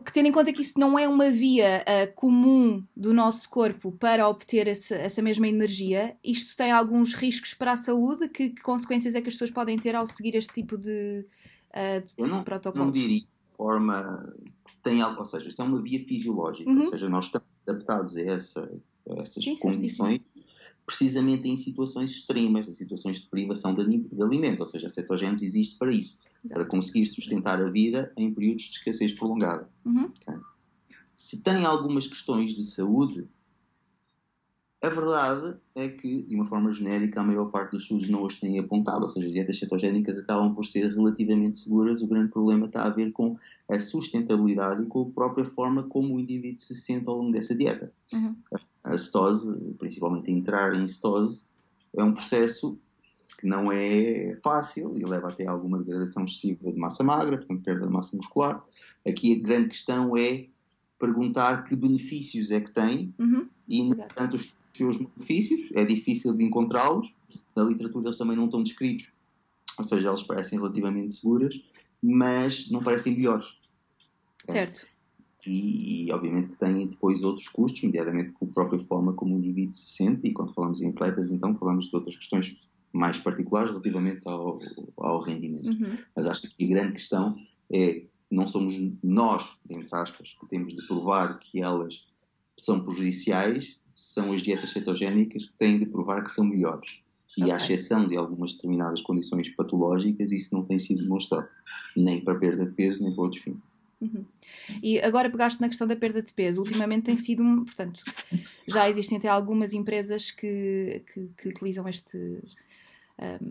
que 0.05 0.13
tendo 0.13 0.27
em 0.27 0.33
conta 0.33 0.53
que 0.53 0.63
isso 0.63 0.79
não 0.79 0.99
é 0.99 1.09
uma 1.09 1.31
via 1.31 1.83
uh, 1.83 2.15
comum 2.15 2.83
do 2.97 3.13
nosso 3.13 3.49
corpo 3.49 3.93
para 3.93 4.29
obter 4.29 4.67
esse, 4.69 4.95
essa 4.95 5.23
mesma 5.23 5.49
energia, 5.49 6.17
isto 6.23 6.57
tem 6.57 6.71
alguns 6.71 7.15
riscos 7.15 7.55
para 7.55 7.73
a 7.73 7.77
saúde? 7.77 8.29
Que, 8.29 8.51
que 8.51 8.63
consequências 8.63 9.15
é 9.15 9.21
que 9.21 9.29
as 9.29 9.35
pessoas 9.35 9.51
podem 9.51 9.77
ter 9.77 9.95
ao 9.95 10.07
seguir 10.07 10.35
este 10.35 10.53
tipo 10.53 10.79
de, 10.79 11.27
uh, 11.71 12.05
de 12.05 12.13
Eu 12.17 12.27
não, 12.27 12.43
protocolos? 12.43 12.87
não 12.87 12.93
diria 12.93 13.21
de 13.21 13.29
forma 13.57 14.35
tem 14.83 15.01
algo, 15.01 15.19
ou 15.19 15.27
seja, 15.27 15.49
isto 15.49 15.61
é 15.61 15.65
uma 15.65 15.83
via 15.83 16.05
fisiológica, 16.05 16.71
uhum. 16.71 16.85
ou 16.85 16.91
seja, 16.91 17.09
nós 17.09 17.25
estamos 17.25 17.49
adaptados 17.67 18.17
a, 18.17 18.21
essa, 18.21 18.73
a 19.11 19.23
essas 19.23 19.43
Sim, 19.43 19.57
condições 19.57 20.21
precisamente 20.87 21.49
em 21.49 21.57
situações 21.57 22.13
extremas, 22.13 22.69
em 22.69 22.77
situações 22.77 23.19
de 23.19 23.27
privação 23.27 23.75
de, 23.75 23.85
de 23.85 24.23
alimento, 24.23 24.61
ou 24.61 24.67
seja, 24.67 24.87
a 24.87 24.91
cetogênese 24.91 25.45
existe 25.45 25.77
para 25.77 25.91
isso 25.91 26.17
para 26.49 26.65
conseguir 26.65 27.07
sustentar 27.07 27.61
a 27.61 27.71
vida 27.71 28.13
em 28.17 28.33
períodos 28.33 28.65
de 28.65 28.71
escassez 28.71 29.13
prolongada. 29.13 29.69
Uhum. 29.85 30.05
Okay? 30.05 30.35
Se 31.17 31.43
tem 31.43 31.65
algumas 31.65 32.07
questões 32.07 32.55
de 32.55 32.63
saúde, 32.63 33.27
a 34.83 34.89
verdade 34.91 35.57
é 35.75 35.89
que, 35.89 36.23
de 36.23 36.37
uma 36.37 36.45
forma 36.45 36.71
genérica, 36.71 37.21
a 37.21 37.25
maior 37.25 37.47
parte 37.47 37.73
dos 37.73 37.83
estudos 37.83 38.09
não 38.09 38.23
os 38.23 38.37
têm 38.37 38.59
apontado, 38.59 39.07
ou 39.07 39.11
seja, 39.11 39.27
as 39.27 39.33
dietas 39.33 39.59
cetogénicas 39.59 40.19
acabam 40.19 40.55
por 40.55 40.67
ser 40.67 40.93
relativamente 40.93 41.57
seguras. 41.57 42.03
O 42.03 42.07
grande 42.07 42.31
problema 42.31 42.67
está 42.67 42.85
a 42.85 42.91
ver 42.91 43.11
com 43.13 43.39
a 43.69 43.81
sustentabilidade 43.81 44.83
e 44.83 44.87
com 44.87 45.03
a 45.03 45.11
própria 45.11 45.47
forma 45.47 45.83
como 45.85 46.15
o 46.15 46.21
indivíduo 46.21 46.61
se 46.61 46.75
sente 46.75 47.09
ao 47.09 47.17
longo 47.17 47.33
dessa 47.33 47.55
dieta. 47.55 47.91
Uhum. 48.13 48.37
A 48.85 48.99
cetose, 48.99 49.75
principalmente 49.79 50.31
entrar 50.31 50.75
em 50.77 50.87
cetose, 50.87 51.47
é 51.97 52.05
um 52.05 52.13
processo 52.13 52.79
que 53.39 53.47
não 53.47 53.71
é 53.71 54.39
fácil 54.43 54.97
e 54.97 55.05
leva 55.05 55.29
até 55.29 55.47
a 55.47 55.51
alguma 55.51 55.79
degradação 55.79 56.25
excessiva 56.25 56.73
de 56.73 56.79
massa 56.79 57.05
magra, 57.05 57.37
portanto, 57.37 57.63
perda 57.63 57.87
de 57.87 57.93
massa 57.93 58.17
muscular. 58.17 58.65
Aqui 59.07 59.35
a 59.35 59.47
grande 59.47 59.69
questão 59.69 60.17
é 60.17 60.47
perguntar 60.99 61.65
que 61.65 61.77
benefícios 61.77 62.51
é 62.51 62.61
que 62.61 62.71
tem 62.71 63.15
uhum. 63.19 63.47
e, 63.69 63.83
no 63.85 63.95
entanto, 63.95 64.37
os 64.37 64.55
seus 64.75 64.97
benefícios 64.97 65.71
é 65.75 65.85
difícil 65.85 66.35
de 66.35 66.45
encontrá-los. 66.45 67.13
Na 67.55 67.65
literatura 67.65 68.09
eles 68.09 68.19
também 68.19 68.37
não 68.37 68.47
estão 68.47 68.63
descritos, 68.63 69.09
ou 69.79 69.85
seja, 69.85 70.09
eles 70.09 70.23
parecem 70.23 70.59
relativamente 70.59 71.15
seguras, 71.15 71.61
mas 72.03 72.71
não 72.71 72.83
parecem 72.83 73.15
melhores. 73.15 73.47
Certo. 74.47 74.87
E, 75.47 76.07
e, 76.07 76.13
obviamente 76.13 76.57
tem 76.57 76.87
depois 76.87 77.23
outros 77.23 77.49
custos, 77.49 77.83
nomeadamente 77.83 78.33
com 78.33 78.47
a 78.47 78.49
própria 78.49 78.81
forma 78.81 79.13
como 79.13 79.37
o 79.37 79.39
indivíduo 79.39 79.73
se 79.73 79.89
sente, 79.91 80.27
e 80.27 80.33
quando 80.33 80.53
falamos 80.53 80.81
em 80.81 80.89
atletas, 80.89 81.31
então 81.31 81.55
falamos 81.57 81.89
de 81.89 81.95
outras 81.95 82.17
questões 82.17 82.57
mais 82.93 83.19
particulares 83.19 83.71
relativamente 83.71 84.21
ao, 84.27 84.59
ao 84.97 85.21
rendimento. 85.21 85.69
Uhum. 85.69 85.99
Mas 86.15 86.27
acho 86.27 86.43
que 86.43 86.65
a 86.65 86.69
grande 86.69 86.95
questão 86.95 87.37
é 87.73 88.03
não 88.31 88.49
somos 88.49 88.77
nós, 89.03 89.47
entre 89.71 89.89
aspas, 89.93 90.37
que 90.41 90.49
temos 90.49 90.75
de 90.75 90.87
provar 90.87 91.39
que 91.39 91.61
elas 91.61 92.05
são 92.59 92.81
prejudiciais, 92.81 93.77
são 93.95 94.33
as 94.33 94.43
dietas 94.43 94.71
cetogénicas 94.71 95.45
que 95.45 95.53
têm 95.59 95.79
de 95.79 95.87
provar 95.87 96.25
que 96.25 96.33
são 96.33 96.45
melhores. 96.45 97.01
E 97.37 97.43
okay. 97.43 97.55
à 97.55 97.57
exceção 97.59 98.09
de 98.09 98.17
algumas 98.17 98.53
determinadas 98.53 99.03
condições 99.03 99.49
patológicas, 99.51 100.33
isso 100.33 100.55
não 100.55 100.65
tem 100.65 100.79
sido 100.79 101.03
demonstrado, 101.03 101.49
nem 101.97 102.21
para 102.21 102.39
perda 102.39 102.67
de 102.67 102.75
peso, 102.75 103.03
nem 103.03 103.15
para 103.15 103.25
outros 103.25 103.43
fins. 103.43 103.59
Uhum. 104.01 104.25
E 104.83 104.99
agora 105.01 105.31
pegaste 105.31 105.61
na 105.61 105.69
questão 105.69 105.87
da 105.87 105.97
perda 105.97 106.23
de 106.23 106.33
peso. 106.33 106.61
Ultimamente 106.61 107.05
tem 107.05 107.17
sido, 107.17 107.43
portanto, 107.65 108.03
já 108.67 108.89
existem 108.89 109.17
até 109.19 109.29
algumas 109.29 109.73
empresas 109.73 110.31
que, 110.31 111.03
que, 111.13 111.31
que 111.37 111.49
utilizam 111.49 111.89
este, 111.89 112.43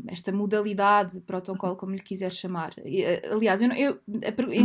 esta 0.07 0.31
modalidade, 0.31 1.19
protocolo, 1.21 1.75
como 1.75 1.93
lhe 1.93 2.01
quiser 2.01 2.31
chamar. 2.31 2.73
Eh, 2.77 3.21
aliás, 3.31 3.61
eu, 3.61 3.71
eu, 3.71 3.99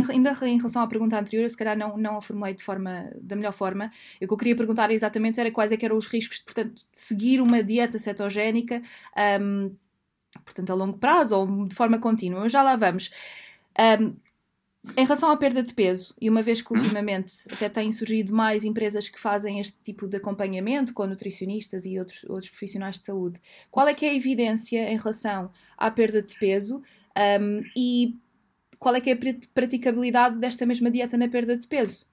ainda 0.09 0.31
em 0.43 0.57
relação 0.57 0.81
à 0.81 0.87
pergunta 0.87 1.19
anterior, 1.19 1.43
eu 1.43 1.49
se 1.49 1.57
calhar 1.57 1.75
não, 1.75 1.97
não 1.97 2.17
a 2.17 2.21
formulei 2.21 2.53
de 2.53 2.63
forma, 2.63 3.11
da 3.19 3.35
melhor 3.35 3.51
forma. 3.51 3.91
O 4.21 4.27
que 4.27 4.33
eu 4.33 4.37
queria 4.37 4.55
perguntar 4.55 4.91
exatamente 4.91 5.39
era 5.39 5.49
quais 5.51 5.71
é 5.71 5.77
eram 5.81 5.97
os 5.97 6.05
riscos 6.05 6.37
de, 6.37 6.43
portanto, 6.43 6.75
de 6.75 6.85
seguir 6.93 7.41
uma 7.41 7.63
dieta 7.63 7.97
cetogénica, 7.97 8.81
um, 9.41 9.75
portanto, 10.45 10.69
a 10.69 10.75
longo 10.75 10.97
prazo 10.99 11.35
ou 11.35 11.67
de 11.67 11.75
forma 11.75 11.97
contínua. 11.97 12.47
Já 12.47 12.61
lá 12.61 12.75
vamos. 12.75 13.09
Um, 13.99 14.15
em 14.97 15.03
relação 15.03 15.29
à 15.29 15.37
perda 15.37 15.61
de 15.61 15.73
peso, 15.73 16.13
e 16.19 16.27
uma 16.27 16.41
vez 16.41 16.61
que 16.61 16.73
ultimamente 16.73 17.33
até 17.51 17.69
têm 17.69 17.91
surgido 17.91 18.33
mais 18.33 18.63
empresas 18.63 19.07
que 19.07 19.19
fazem 19.19 19.59
este 19.59 19.77
tipo 19.83 20.07
de 20.07 20.17
acompanhamento 20.17 20.91
com 20.93 21.05
nutricionistas 21.05 21.85
e 21.85 21.99
outros, 21.99 22.23
outros 22.23 22.49
profissionais 22.49 22.99
de 22.99 23.05
saúde, 23.05 23.39
qual 23.69 23.87
é 23.87 23.93
que 23.93 24.05
é 24.05 24.09
a 24.09 24.15
evidência 24.15 24.91
em 24.91 24.97
relação 24.97 25.51
à 25.77 25.91
perda 25.91 26.21
de 26.21 26.33
peso 26.35 26.81
um, 27.39 27.61
e 27.75 28.15
qual 28.79 28.95
é 28.95 29.01
que 29.01 29.11
é 29.11 29.13
a 29.13 29.17
praticabilidade 29.53 30.39
desta 30.39 30.65
mesma 30.65 30.89
dieta 30.89 31.15
na 31.15 31.27
perda 31.27 31.55
de 31.55 31.67
peso? 31.67 32.07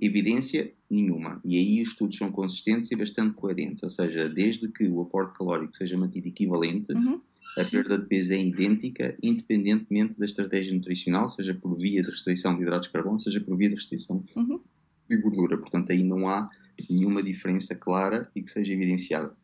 Evidência 0.00 0.72
nenhuma. 0.88 1.40
E 1.44 1.58
aí 1.58 1.82
os 1.82 1.88
estudos 1.88 2.16
são 2.16 2.30
consistentes 2.30 2.90
e 2.92 2.96
bastante 2.96 3.34
coerentes. 3.34 3.82
Ou 3.82 3.90
seja, 3.90 4.28
desde 4.28 4.68
que 4.68 4.86
o 4.86 5.00
aporte 5.00 5.36
calórico 5.36 5.76
seja 5.76 5.96
mantido 5.96 6.28
equivalente, 6.28 6.92
uhum 6.92 7.20
a 7.56 7.64
perda 7.64 7.98
de 7.98 8.06
peso 8.06 8.32
é 8.32 8.38
idêntica, 8.38 9.16
independentemente 9.22 10.18
da 10.18 10.26
estratégia 10.26 10.74
nutricional, 10.74 11.28
seja 11.28 11.54
por 11.54 11.76
via 11.76 12.02
de 12.02 12.10
restrição 12.10 12.56
de 12.56 12.62
hidratos 12.62 12.88
de 12.88 12.92
carbono, 12.92 13.20
seja 13.20 13.40
por 13.40 13.56
via 13.56 13.68
de 13.68 13.76
restrição 13.76 14.24
uhum. 14.34 14.60
de 15.08 15.16
gordura. 15.16 15.56
Portanto, 15.58 15.92
aí 15.92 16.02
não 16.02 16.28
há 16.28 16.50
nenhuma 16.90 17.22
diferença 17.22 17.74
clara 17.74 18.28
e 18.34 18.42
que 18.42 18.50
seja 18.50 18.72
evidenciada. 18.72 19.36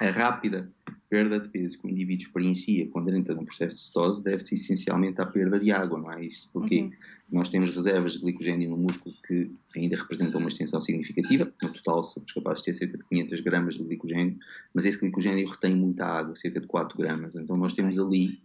A 0.00 0.10
rápida 0.10 0.70
perda 1.16 1.40
de 1.40 1.48
peso 1.48 1.78
que 1.78 1.86
o 1.86 1.90
indivíduo 1.90 2.26
experiencia 2.26 2.86
quando 2.88 3.08
entra 3.08 3.34
num 3.34 3.46
processo 3.46 3.76
de 3.76 3.80
cetose 3.80 4.22
deve-se 4.22 4.54
essencialmente 4.54 5.18
à 5.18 5.24
perda 5.24 5.58
de 5.58 5.72
água, 5.72 5.98
não 5.98 6.12
é 6.12 6.26
isto? 6.26 6.46
Porque 6.52 6.82
uhum. 6.82 6.92
nós 7.32 7.48
temos 7.48 7.70
reservas 7.70 8.12
de 8.12 8.18
glicogênio 8.18 8.68
no 8.68 8.76
músculo 8.76 9.14
que 9.26 9.50
ainda 9.74 9.96
representam 9.96 10.38
uma 10.38 10.50
extensão 10.50 10.78
significativa. 10.78 11.50
No 11.62 11.72
total, 11.72 12.04
somos 12.04 12.30
capazes 12.32 12.58
de 12.58 12.64
ter 12.66 12.74
cerca 12.74 12.98
de 12.98 13.04
500 13.04 13.40
gramas 13.40 13.76
de 13.76 13.84
glicogênio, 13.84 14.36
mas 14.74 14.84
esse 14.84 14.98
glicogênio 14.98 15.48
retém 15.48 15.74
muita 15.74 16.04
água, 16.04 16.36
cerca 16.36 16.60
de 16.60 16.66
4 16.66 16.98
gramas. 16.98 17.34
Então 17.34 17.56
nós 17.56 17.72
temos 17.72 17.98
ali 17.98 18.38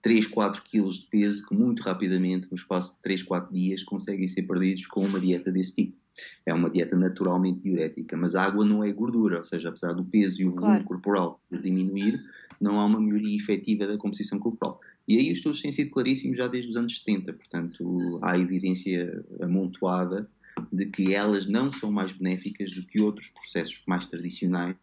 3, 0.00 0.26
4 0.26 0.62
quilos 0.62 1.00
de 1.00 1.06
peso 1.08 1.46
que 1.46 1.54
muito 1.54 1.82
rapidamente, 1.82 2.48
no 2.50 2.56
espaço 2.56 2.94
de 2.94 3.02
3, 3.02 3.22
4 3.22 3.52
dias, 3.52 3.82
conseguem 3.82 4.28
ser 4.28 4.44
perdidos 4.44 4.86
com 4.86 5.04
uma 5.04 5.20
dieta 5.20 5.52
desse 5.52 5.74
tipo. 5.74 6.03
É 6.46 6.54
uma 6.54 6.70
dieta 6.70 6.96
naturalmente 6.96 7.60
diurética, 7.60 8.16
mas 8.16 8.34
a 8.34 8.42
água 8.42 8.64
não 8.64 8.84
é 8.84 8.92
gordura, 8.92 9.38
ou 9.38 9.44
seja, 9.44 9.68
apesar 9.68 9.92
do 9.92 10.04
peso 10.04 10.40
e 10.40 10.46
o 10.46 10.50
volume 10.50 10.68
claro. 10.68 10.84
corporal 10.84 11.40
diminuir, 11.50 12.22
não 12.60 12.80
há 12.80 12.84
uma 12.84 13.00
melhoria 13.00 13.36
efetiva 13.36 13.86
da 13.86 13.98
composição 13.98 14.38
corporal. 14.38 14.80
E 15.06 15.18
aí 15.18 15.30
os 15.30 15.38
estudos 15.38 15.60
têm 15.60 15.72
sido 15.72 15.90
claríssimos 15.90 16.36
já 16.36 16.48
desde 16.48 16.70
os 16.70 16.76
anos 16.76 16.98
70, 16.98 17.32
portanto 17.32 18.18
há 18.22 18.38
evidência 18.38 19.24
amontoada 19.40 20.28
de 20.72 20.86
que 20.86 21.14
elas 21.14 21.46
não 21.46 21.72
são 21.72 21.90
mais 21.90 22.12
benéficas 22.12 22.72
do 22.72 22.84
que 22.84 23.00
outros 23.00 23.28
processos 23.28 23.82
mais 23.86 24.06
tradicionais 24.06 24.76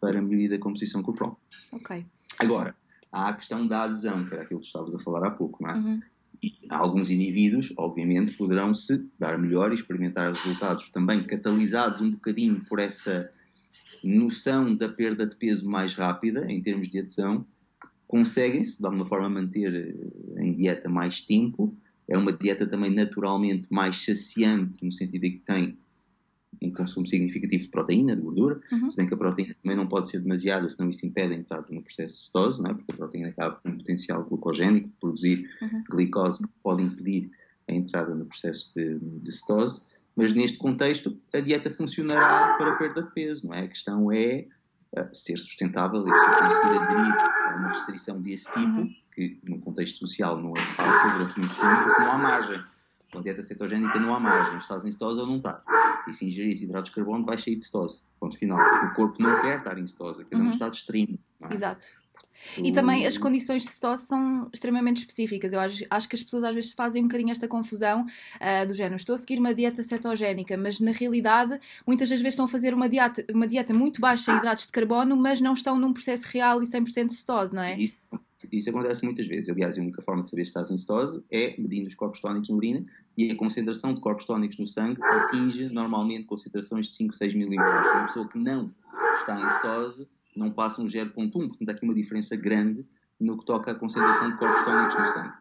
para 0.00 0.18
a 0.18 0.22
melhoria 0.22 0.50
da 0.50 0.58
composição 0.58 1.02
corporal. 1.02 1.38
Ok. 1.72 2.04
Agora, 2.38 2.74
há 3.12 3.28
a 3.28 3.32
questão 3.32 3.66
da 3.66 3.82
adesão, 3.82 4.24
que 4.24 4.34
era 4.34 4.42
aquilo 4.42 4.60
que 4.60 4.66
estavas 4.66 4.94
a 4.94 4.98
falar 4.98 5.26
há 5.26 5.30
pouco, 5.30 5.62
não 5.62 5.70
é? 5.70 5.74
Uhum. 5.74 6.00
E 6.42 6.52
alguns 6.68 7.10
indivíduos, 7.10 7.72
obviamente, 7.76 8.32
poderão 8.34 8.74
se 8.74 9.04
dar 9.18 9.38
melhor 9.38 9.72
e 9.72 9.74
experimentar 9.74 10.32
resultados 10.32 10.88
também 10.90 11.24
catalisados 11.24 12.00
um 12.00 12.12
bocadinho 12.12 12.64
por 12.68 12.78
essa 12.78 13.30
noção 14.02 14.74
da 14.74 14.88
perda 14.88 15.26
de 15.26 15.34
peso 15.36 15.68
mais 15.68 15.94
rápida, 15.94 16.50
em 16.50 16.62
termos 16.62 16.88
de 16.88 17.00
adesão, 17.00 17.44
conseguem-se, 18.06 18.78
de 18.78 18.86
alguma 18.86 19.06
forma, 19.06 19.28
manter 19.28 19.74
eh, 19.74 20.44
em 20.44 20.54
dieta 20.54 20.88
mais 20.88 21.20
tempo. 21.20 21.76
É 22.08 22.16
uma 22.16 22.32
dieta 22.32 22.66
também 22.66 22.90
naturalmente 22.90 23.68
mais 23.70 24.04
saciante, 24.04 24.82
no 24.82 24.92
sentido 24.92 25.22
de 25.22 25.30
que 25.32 25.38
tem 25.40 25.76
um 26.62 26.70
consumo 26.70 27.06
significativo 27.06 27.62
de 27.62 27.68
proteína, 27.68 28.16
de 28.16 28.22
gordura, 28.22 28.60
uhum. 28.72 28.90
se 28.90 28.96
bem 28.96 29.06
que 29.06 29.14
a 29.14 29.16
proteína 29.16 29.54
também 29.62 29.76
não 29.76 29.86
pode 29.86 30.08
ser 30.08 30.20
demasiada, 30.20 30.68
senão 30.68 30.90
isso 30.90 31.06
impede 31.06 31.34
a 31.34 31.36
entrada 31.36 31.66
no 31.70 31.82
processo 31.82 32.16
de 32.16 32.24
cetose, 32.26 32.62
não 32.62 32.70
é? 32.70 32.74
porque 32.74 32.92
a 32.92 32.96
proteína 32.96 33.28
acaba 33.28 33.56
com 33.56 33.68
um 33.68 33.76
potencial 33.76 34.24
glucogénico, 34.24 34.90
produzir 35.00 35.48
uhum. 35.62 35.84
glicose 35.90 36.42
que 36.42 36.48
pode 36.62 36.82
impedir 36.82 37.30
a 37.68 37.72
entrada 37.72 38.14
no 38.14 38.24
processo 38.24 38.72
de, 38.74 38.98
de 38.98 39.32
cetose, 39.32 39.82
mas 40.16 40.32
neste 40.32 40.58
contexto 40.58 41.16
a 41.32 41.40
dieta 41.40 41.70
funcionará 41.70 42.56
para 42.56 42.72
a 42.72 42.76
perda 42.76 43.02
de 43.02 43.10
peso, 43.12 43.46
não 43.46 43.54
é? 43.54 43.60
A 43.60 43.68
questão 43.68 44.10
é 44.10 44.46
uh, 44.96 45.14
ser 45.14 45.38
sustentável 45.38 46.00
e 46.00 46.10
conseguir 46.10 46.78
aderir 46.78 47.14
a 47.14 47.56
uma 47.56 47.68
restrição 47.68 48.20
desse 48.20 48.46
tipo, 48.46 48.78
uhum. 48.80 48.94
que 49.14 49.38
no 49.44 49.60
contexto 49.60 49.98
social 49.98 50.36
não 50.40 50.56
é 50.56 50.66
fácil 50.74 51.12
durante 51.12 51.38
muito 51.38 51.54
tempo, 51.54 51.84
porque 51.84 52.02
não 52.02 52.12
há 52.12 52.18
margem. 52.18 52.64
Com 53.12 53.18
a 53.18 53.22
dieta 53.22 53.42
cetogénica 53.42 53.98
não 53.98 54.14
há 54.14 54.20
margem, 54.20 54.58
estás 54.58 54.84
em 54.84 54.92
cetose 54.92 55.20
ou 55.20 55.26
não 55.26 55.36
estás. 55.38 55.62
E 56.06 56.12
se 56.12 56.26
ingerir 56.26 56.62
hidratos 56.62 56.90
de 56.90 56.94
carbono, 56.94 57.24
vai 57.24 57.38
sair 57.38 57.56
de 57.56 57.64
cetose. 57.64 58.00
Ponto 58.20 58.36
final. 58.36 58.58
O 58.86 58.94
corpo 58.94 59.22
não 59.22 59.40
quer 59.40 59.58
estar 59.58 59.78
em 59.78 59.86
cetose, 59.86 60.24
quer 60.24 60.36
uhum. 60.36 60.46
um 60.46 60.50
estado 60.50 60.74
extremo. 60.74 61.18
É? 61.48 61.54
Exato. 61.54 61.86
E 62.56 62.72
também 62.72 63.06
as 63.06 63.18
condições 63.18 63.62
de 63.62 63.70
cetose 63.70 64.06
são 64.06 64.48
extremamente 64.52 64.98
específicas. 64.98 65.52
Eu 65.52 65.60
acho, 65.60 65.84
acho, 65.90 66.08
que 66.08 66.16
as 66.16 66.22
pessoas 66.22 66.44
às 66.44 66.54
vezes 66.54 66.72
fazem 66.72 67.02
um 67.02 67.08
bocadinho 67.08 67.30
esta 67.30 67.48
confusão 67.48 68.02
uh, 68.04 68.66
do 68.66 68.74
género: 68.74 68.96
estou 68.96 69.14
a 69.14 69.18
seguir 69.18 69.38
uma 69.38 69.54
dieta 69.54 69.82
cetogénica, 69.82 70.56
mas 70.56 70.80
na 70.80 70.92
realidade 70.92 71.58
muitas 71.86 72.08
das 72.08 72.20
vezes 72.20 72.34
estão 72.34 72.44
a 72.44 72.48
fazer 72.48 72.74
uma 72.74 72.88
dieta, 72.88 73.24
uma 73.32 73.46
dieta 73.46 73.74
muito 73.74 74.00
baixa 74.00 74.32
em 74.32 74.36
hidratos 74.36 74.66
de 74.66 74.72
carbono, 74.72 75.16
mas 75.16 75.40
não 75.40 75.52
estão 75.52 75.78
num 75.78 75.92
processo 75.92 76.28
real 76.28 76.62
e 76.62 76.66
100% 76.66 77.06
de 77.06 77.14
cetose, 77.14 77.54
não 77.54 77.62
é? 77.62 77.78
Isso, 77.78 78.02
isso 78.52 78.70
acontece 78.70 79.04
muitas 79.04 79.26
vezes. 79.26 79.48
Aliás, 79.48 79.76
a 79.76 79.80
única 79.80 80.00
forma 80.02 80.22
de 80.22 80.30
saber 80.30 80.44
se 80.44 80.50
estás 80.50 80.70
em 80.70 80.76
cetose 80.76 81.22
é 81.30 81.60
medindo 81.60 81.88
os 81.88 81.94
corpos 81.94 82.20
tónicos 82.20 82.48
na 82.48 82.56
urina 82.56 82.84
e 83.16 83.30
a 83.30 83.36
concentração 83.36 83.92
de 83.92 84.00
corpos 84.00 84.24
tónicos 84.24 84.58
no 84.58 84.66
sangue 84.66 85.02
atinge 85.02 85.68
normalmente 85.68 86.24
concentrações 86.24 86.88
de 86.88 86.94
5, 86.96 87.14
6 87.14 87.34
milímetros. 87.34 87.90
Uma 87.90 88.06
pessoa 88.06 88.28
que 88.28 88.38
não 88.38 88.72
está 89.18 89.40
em 89.40 89.50
cetose 89.50 90.08
não 90.36 90.50
passa 90.52 90.80
um 90.80 90.86
0.1, 90.86 91.30
portanto 91.30 91.68
há 91.68 91.72
aqui 91.72 91.84
uma 91.84 91.94
diferença 91.94 92.36
grande 92.36 92.86
no 93.18 93.36
que 93.36 93.44
toca 93.44 93.72
à 93.72 93.74
concentração 93.74 94.30
de 94.30 94.36
corpos 94.36 94.64
tónicos 94.64 94.98
no 94.98 95.12
sangue. 95.12 95.32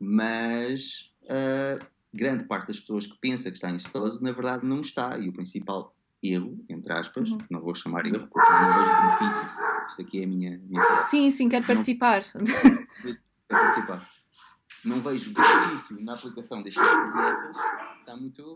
Mas 0.00 1.12
uh, 1.24 1.84
grande 2.12 2.44
parte 2.44 2.68
das 2.68 2.80
pessoas 2.80 3.06
que 3.06 3.18
pensa 3.20 3.50
que 3.50 3.56
está 3.56 3.70
em 3.70 3.78
cetose, 3.78 4.22
na 4.22 4.32
verdade 4.32 4.66
não 4.66 4.80
está. 4.80 5.18
E 5.18 5.28
o 5.28 5.32
principal 5.32 5.94
erro, 6.22 6.58
entre 6.68 6.92
aspas, 6.92 7.28
uhum. 7.30 7.38
não 7.50 7.60
vou 7.60 7.74
chamar 7.74 8.06
erro 8.06 8.28
porque 8.28 8.50
não 8.50 8.74
vejo 8.74 9.02
benefício, 9.02 9.69
isto 9.90 10.02
aqui 10.02 10.20
é 10.20 10.24
a 10.24 10.26
minha, 10.26 10.58
minha 10.58 11.04
Sim, 11.04 11.30
sim, 11.30 11.48
quero 11.48 11.66
participar. 11.66 12.22
quero 13.02 13.18
participar. 13.48 14.08
Não 14.84 15.02
vejo 15.02 15.32
benefício 15.34 16.00
na 16.02 16.14
aplicação 16.14 16.62
destes 16.62 16.82
tipo 16.82 17.06
de 17.06 17.12
dietas, 17.12 17.56
está 18.00 18.16
muito. 18.16 18.54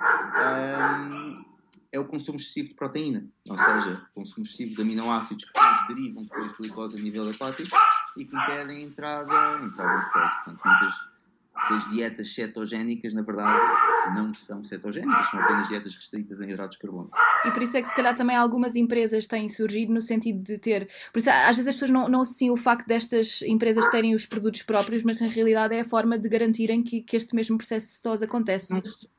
Um, 0.00 1.44
é 1.90 1.98
o 1.98 2.04
consumo 2.04 2.36
excessivo 2.36 2.68
de 2.68 2.74
proteína, 2.74 3.26
ou 3.48 3.56
seja, 3.56 4.06
consumo 4.14 4.44
excessivo 4.44 4.74
de 4.74 4.82
aminoácidos 4.82 5.44
que 5.44 5.52
derivam 5.88 6.24
depois 6.24 6.50
de 6.50 6.58
glicose 6.58 6.98
a 6.98 7.00
nível 7.00 7.30
hepático 7.30 7.76
e 8.16 8.24
que 8.24 8.36
impedem 8.36 8.76
a 8.76 8.80
entrada, 8.80 9.64
entrada 9.64 9.96
em 9.96 10.00
stress. 10.00 10.34
Portanto, 10.34 10.60
muitas 10.64 11.13
das 11.70 11.88
dietas 11.90 12.34
cetogénicas, 12.34 13.14
na 13.14 13.22
verdade, 13.22 13.60
não 14.14 14.34
são 14.34 14.62
cetogénicas, 14.64 15.30
são 15.30 15.40
apenas 15.40 15.68
dietas 15.68 15.94
restritas 15.94 16.40
em 16.40 16.50
hidratos 16.50 16.76
de 16.76 16.82
carbono. 16.82 17.10
E 17.44 17.50
por 17.50 17.62
isso 17.62 17.76
é 17.76 17.82
que, 17.82 17.88
se 17.88 17.94
calhar, 17.94 18.14
também 18.14 18.36
algumas 18.36 18.76
empresas 18.76 19.26
têm 19.26 19.48
surgido 19.48 19.92
no 19.92 20.02
sentido 20.02 20.42
de 20.42 20.58
ter. 20.58 20.88
Por 21.12 21.18
isso, 21.18 21.30
às 21.30 21.56
vezes 21.56 21.68
as 21.68 21.74
pessoas 21.74 21.90
não, 21.90 22.08
não 22.08 22.20
associam 22.22 22.54
o 22.54 22.56
facto 22.56 22.86
destas 22.86 23.42
empresas 23.42 23.86
terem 23.88 24.14
os 24.14 24.26
produtos 24.26 24.62
próprios, 24.62 25.02
mas 25.02 25.20
na 25.20 25.28
realidade 25.28 25.74
é 25.74 25.80
a 25.80 25.84
forma 25.84 26.18
de 26.18 26.28
garantirem 26.28 26.82
que, 26.82 27.00
que 27.00 27.16
este 27.16 27.34
mesmo 27.34 27.56
processo 27.56 27.86
de 27.86 27.92
cetose 27.92 28.24
acontece. 28.24 28.74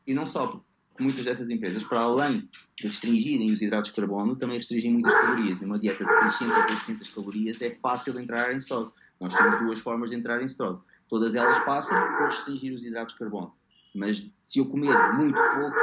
E 0.05 0.13
não 0.13 0.25
só, 0.25 0.61
muitas 0.99 1.25
dessas 1.25 1.49
empresas, 1.49 1.83
para 1.83 2.01
além 2.01 2.47
de 2.77 2.87
restringirem 2.87 3.51
os 3.51 3.61
hidratos 3.61 3.91
de 3.91 3.95
carbono, 3.95 4.35
também 4.35 4.57
restringem 4.57 4.91
muitas 4.91 5.13
calorias. 5.13 5.61
E 5.61 5.65
uma 5.65 5.79
dieta 5.79 6.05
de 6.05 6.11
600 6.11 6.55
a 6.55 6.67
800 6.67 7.09
calorias 7.11 7.61
é 7.61 7.77
fácil 7.81 8.19
entrar 8.19 8.53
em 8.53 8.59
cetose. 8.59 8.91
Nós 9.19 9.33
temos 9.33 9.59
duas 9.59 9.79
formas 9.79 10.09
de 10.09 10.17
entrar 10.17 10.41
em 10.43 10.47
cetose. 10.47 10.81
Todas 11.09 11.35
elas 11.35 11.63
passam 11.63 11.97
por 12.17 12.25
restringir 12.25 12.73
os 12.73 12.83
hidratos 12.83 13.13
de 13.13 13.19
carbono. 13.19 13.53
Mas 13.93 14.25
se 14.43 14.59
eu 14.59 14.65
comer 14.65 15.13
muito 15.13 15.35
pouco, 15.35 15.77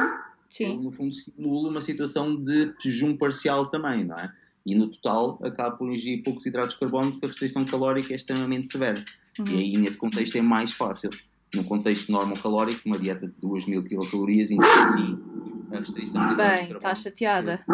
Sim. 0.51 0.77
eu, 0.77 0.83
no 0.83 0.93
fundo, 0.93 1.15
simulo 1.15 1.69
uma 1.69 1.81
situação 1.81 2.37
de 2.37 2.75
jejum 2.81 3.17
parcial 3.17 3.67
também, 3.67 4.05
não 4.05 4.19
é? 4.19 4.33
E 4.65 4.75
no 4.75 4.89
total 4.89 5.39
acabo 5.43 5.79
por 5.79 5.91
ingerir 5.91 6.23
poucos 6.23 6.47
hidratos 6.47 6.75
de 6.75 6.81
carbono 6.81 7.13
porque 7.13 7.27
a 7.27 7.29
restrição 7.29 7.65
calórica 7.65 8.13
é 8.13 8.17
extremamente 8.17 8.71
severa. 8.71 9.05
Uhum. 9.39 9.47
E 9.47 9.57
aí, 9.57 9.77
nesse 9.77 9.97
contexto, 9.97 10.37
é 10.37 10.43
mais 10.43 10.73
fácil 10.73 11.11
num 11.55 11.65
contexto 11.65 12.11
normal-calórico, 12.11 12.81
uma 12.87 12.99
dieta 12.99 13.29
de 13.29 13.35
2.000 13.35 13.87
quilocalorias, 13.87 14.51
inclusive 14.51 15.23
a 15.71 15.79
restrição 15.79 16.29
de 16.29 16.37
Bem, 16.37 16.73
está 16.73 16.95
chateada. 16.95 17.65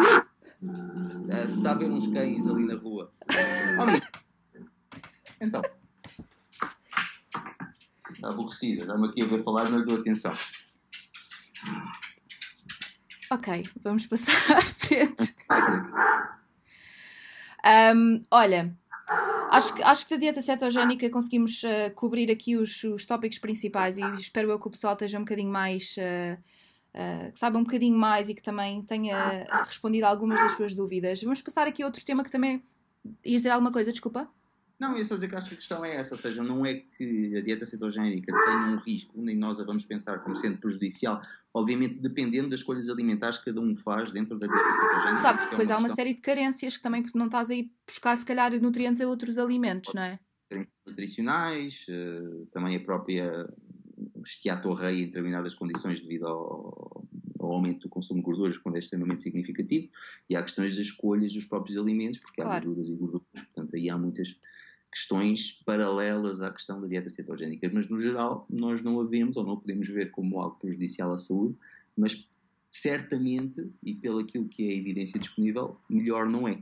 Está 1.57 1.71
a 1.71 1.75
ver 1.75 1.89
uns 1.89 2.07
cães 2.07 2.45
ali 2.45 2.65
na 2.65 2.75
rua. 2.75 3.13
então. 5.39 5.61
Está 8.19 8.31
aborrecida. 8.31 8.85
Dá-me 8.85 9.07
aqui 9.07 9.21
a 9.21 9.25
ver 9.27 9.41
falar, 9.41 9.71
não 9.71 9.83
dou 9.85 9.97
atenção. 9.97 10.33
Ok, 13.31 13.63
vamos 13.81 14.05
passar 14.07 14.33
à 14.57 14.61
frente. 14.61 15.33
um, 17.95 18.21
olha, 18.29 18.75
acho 19.51 19.73
que, 19.73 19.81
acho 19.81 20.05
que 20.05 20.15
da 20.15 20.19
dieta 20.19 20.41
cetogénica 20.41 21.09
conseguimos 21.09 21.63
uh, 21.63 21.93
cobrir 21.95 22.29
aqui 22.29 22.57
os, 22.57 22.83
os 22.83 23.05
tópicos 23.05 23.39
principais 23.39 23.97
e 23.97 24.03
espero 24.15 24.51
eu 24.51 24.59
que 24.59 24.67
o 24.67 24.71
pessoal 24.71 24.93
esteja 24.93 25.17
um 25.17 25.21
bocadinho 25.21 25.49
mais. 25.49 25.95
Uh, 25.95 26.37
uh, 26.99 27.31
que 27.31 27.39
saiba 27.39 27.57
um 27.57 27.63
bocadinho 27.63 27.97
mais 27.97 28.27
e 28.27 28.35
que 28.35 28.43
também 28.43 28.81
tenha 28.81 29.47
respondido 29.63 30.05
algumas 30.05 30.41
das 30.41 30.57
suas 30.57 30.75
dúvidas. 30.75 31.23
Vamos 31.23 31.41
passar 31.41 31.67
aqui 31.67 31.83
a 31.83 31.85
outro 31.85 32.03
tema 32.03 32.21
que 32.21 32.29
também. 32.29 32.61
Ias 33.25 33.41
dizer 33.41 33.51
alguma 33.51 33.71
coisa, 33.71 33.93
desculpa? 33.93 34.29
Não, 34.79 34.95
eu 34.95 35.03
só 35.03 35.15
dizer 35.15 35.27
que 35.27 35.35
acho 35.35 35.49
que 35.49 35.55
a 35.55 35.57
questão 35.57 35.83
é 35.83 35.95
essa, 35.95 36.15
ou 36.15 36.21
seja, 36.21 36.41
não 36.41 36.65
é 36.65 36.75
que 36.75 37.35
a 37.35 37.41
dieta 37.41 37.65
cetogénica 37.65 38.33
tenha 38.33 38.67
um 38.67 38.77
risco, 38.77 39.21
nem 39.21 39.35
nós 39.35 39.59
a 39.59 39.65
vamos 39.65 39.83
pensar 39.83 40.19
como 40.19 40.37
sendo 40.37 40.57
prejudicial, 40.57 41.21
obviamente 41.53 41.99
dependendo 41.99 42.49
das 42.49 42.61
escolhas 42.61 42.87
alimentares 42.87 43.37
que 43.39 43.45
cada 43.45 43.59
um 43.59 43.75
faz 43.75 44.09
dentro 44.11 44.39
da 44.39 44.47
dieta 44.47 44.71
cetogénica. 44.71 45.19
Claro, 45.19 45.37
porque 45.37 45.49
depois 45.51 45.69
é 45.69 45.73
há 45.73 45.77
uma 45.77 45.89
série 45.89 46.13
de 46.13 46.21
carências 46.21 46.77
que 46.77 46.83
também 46.83 47.03
não 47.13 47.25
estás 47.25 47.51
aí 47.51 47.69
buscar, 47.85 48.15
se 48.15 48.25
calhar, 48.25 48.53
nutrientes 48.61 49.01
a 49.01 49.07
outros 49.07 49.37
alimentos, 49.37 49.93
não 49.93 50.01
é? 50.01 50.19
Nutricionais, 50.87 51.85
eh, 51.89 52.45
também 52.53 52.77
a 52.77 52.79
própria 52.79 53.47
esteatorreia 54.25 55.03
em 55.03 55.05
determinadas 55.07 55.53
condições 55.53 55.99
devido 55.99 56.25
ao, 56.25 57.05
ao, 57.37 57.51
aumento 57.51 57.81
do 57.81 57.89
consumo 57.89 58.21
de 58.21 58.25
gorduras, 58.25 58.57
quando 58.57 58.77
é 58.77 58.79
extremamente 58.79 59.23
significativo, 59.23 59.89
e 60.29 60.37
há 60.37 60.41
questões 60.41 60.77
das 60.77 60.85
escolhas 60.85 61.33
dos 61.33 61.45
próprios 61.45 61.77
alimentos, 61.77 62.19
porque 62.19 62.41
claro. 62.41 62.57
há 62.57 62.59
gorduras 62.59 62.89
e 62.89 62.95
gorduras, 62.95 63.27
portanto 63.33 63.75
aí 63.75 63.89
há 63.89 63.97
muitas 63.97 64.35
questões 64.91 65.61
paralelas 65.65 66.41
à 66.41 66.51
questão 66.51 66.81
da 66.81 66.87
dieta 66.87 67.09
cetogénica, 67.09 67.69
mas 67.73 67.87
no 67.87 67.99
geral 67.99 68.45
nós 68.49 68.81
não 68.81 68.99
a 68.99 69.05
vemos 69.05 69.37
ou 69.37 69.45
não 69.45 69.57
podemos 69.57 69.87
ver 69.87 70.11
como 70.11 70.39
algo 70.39 70.57
prejudicial 70.57 71.11
à 71.11 71.19
saúde, 71.19 71.55
mas 71.95 72.27
certamente, 72.67 73.67
e 73.83 73.93
pelo 73.95 74.19
aquilo 74.19 74.47
que 74.47 74.67
é 74.67 74.71
a 74.71 74.77
evidência 74.77 75.19
disponível, 75.19 75.77
melhor 75.89 76.27
não 76.27 76.47
é. 76.47 76.61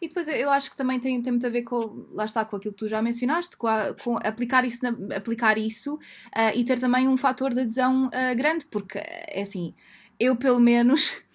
E 0.00 0.06
depois 0.06 0.28
eu 0.28 0.50
acho 0.50 0.70
que 0.70 0.76
também 0.76 1.00
tem, 1.00 1.20
tem 1.20 1.32
muito 1.32 1.46
a 1.46 1.50
ver 1.50 1.62
com, 1.62 2.06
lá 2.12 2.24
está, 2.24 2.44
com 2.44 2.56
aquilo 2.56 2.72
que 2.72 2.78
tu 2.78 2.88
já 2.88 3.02
mencionaste, 3.02 3.56
com, 3.56 3.66
a, 3.66 3.92
com 3.92 4.16
aplicar 4.18 4.64
isso, 4.64 4.78
na, 4.82 5.16
aplicar 5.16 5.58
isso 5.58 5.94
uh, 5.96 6.54
e 6.54 6.64
ter 6.64 6.78
também 6.78 7.08
um 7.08 7.16
fator 7.16 7.52
de 7.52 7.62
adesão 7.62 8.06
uh, 8.06 8.36
grande, 8.36 8.66
porque 8.66 8.98
é 8.98 9.42
assim, 9.42 9.74
eu 10.18 10.36
pelo 10.36 10.60
menos 10.60 11.22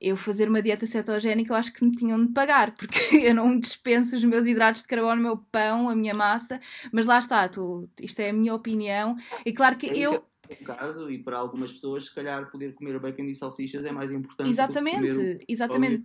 eu 0.00 0.16
fazer 0.16 0.48
uma 0.48 0.62
dieta 0.62 0.86
cetogénica 0.86 1.52
eu 1.52 1.56
acho 1.56 1.72
que 1.72 1.84
me 1.84 1.92
tinham 1.92 2.24
de 2.24 2.32
pagar, 2.32 2.74
porque 2.74 2.98
eu 3.28 3.34
não 3.34 3.58
dispenso 3.58 4.16
os 4.16 4.24
meus 4.24 4.46
hidratos 4.46 4.82
de 4.82 4.88
carbono, 4.88 5.20
o 5.20 5.24
meu 5.24 5.36
pão, 5.36 5.88
a 5.88 5.94
minha 5.94 6.14
massa, 6.14 6.60
mas 6.92 7.06
lá 7.06 7.18
está, 7.18 7.48
tu, 7.48 7.88
isto 8.00 8.20
é 8.20 8.30
a 8.30 8.32
minha 8.32 8.54
opinião, 8.54 9.16
e 9.44 9.52
claro 9.52 9.76
que 9.76 9.86
eu... 9.86 10.24
No 10.48 10.64
caso, 10.64 11.10
e 11.10 11.18
para 11.22 11.36
algumas 11.36 11.72
pessoas, 11.72 12.06
se 12.06 12.14
calhar 12.14 12.50
poder 12.50 12.74
comer 12.74 12.98
bacon 12.98 13.24
e 13.24 13.34
salsichas 13.34 13.84
é 13.84 13.92
mais 13.92 14.10
importante 14.10 14.48
exatamente, 14.48 15.00
do 15.00 15.08
que 15.08 15.16
comer 15.16 15.44
exatamente. 15.46 16.04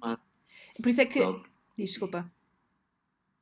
Por 0.82 0.90
isso 0.90 1.02
é 1.02 1.06
que... 1.06 1.20
Desculpa. 1.78 2.30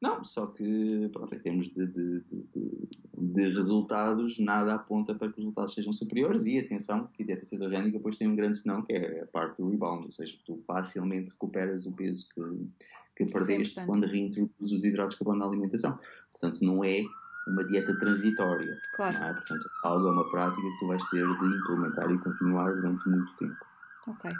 Não, 0.02 0.24
só 0.26 0.48
que, 0.48 1.10
pronto, 1.14 1.36
em 1.36 1.40
termos 1.40 1.68
de, 1.68 1.86
de, 1.86 2.22
de, 2.22 2.90
de, 3.16 3.50
resultados, 3.54 4.40
nada 4.40 4.74
aponta 4.74 5.14
para 5.14 5.28
que 5.28 5.34
os 5.34 5.44
resultados 5.44 5.76
sejam 5.76 5.94
superiores. 5.94 6.46
E 6.48 6.58
atenção, 6.58 7.08
que 7.14 7.22
a 7.22 7.26
dieta 7.28 7.46
cetogénica 7.46 7.98
depois 7.98 8.18
tem 8.18 8.28
um 8.28 8.36
grande 8.36 8.58
senão, 8.58 8.82
que 8.82 8.94
é 8.94 9.22
a 9.22 9.28
parte 9.28 9.62
do 9.62 9.70
rebound, 9.70 10.06
ou 10.06 10.12
seja, 10.12 10.36
tu 10.44 10.60
facilmente 10.66 11.30
recuperas 11.30 11.86
o 11.86 11.92
peso 11.92 12.28
que, 12.34 13.26
que 13.26 13.32
perdeste 13.32 13.80
é 13.80 13.86
quando 13.86 14.08
reintroduzes 14.08 14.72
os 14.72 14.84
hidratos 14.84 15.14
de 15.14 15.20
carbono 15.20 15.40
na 15.40 15.46
alimentação. 15.46 16.00
Portanto, 16.32 16.66
não 16.66 16.84
é 16.84 17.04
uma 17.48 17.64
dieta 17.66 17.96
transitória. 18.00 18.76
Claro. 18.96 19.18
É? 19.18 19.34
Portanto, 19.34 19.70
algo 19.84 20.08
é 20.08 20.12
uma 20.12 20.32
prática 20.32 20.62
que 20.62 20.80
tu 20.80 20.88
vais 20.88 21.10
ter 21.12 21.28
de 21.28 21.46
implementar 21.46 22.10
e 22.10 22.18
continuar 22.18 22.74
durante 22.74 23.08
muito 23.08 23.36
tempo. 23.36 23.66
Ok. 24.08 24.32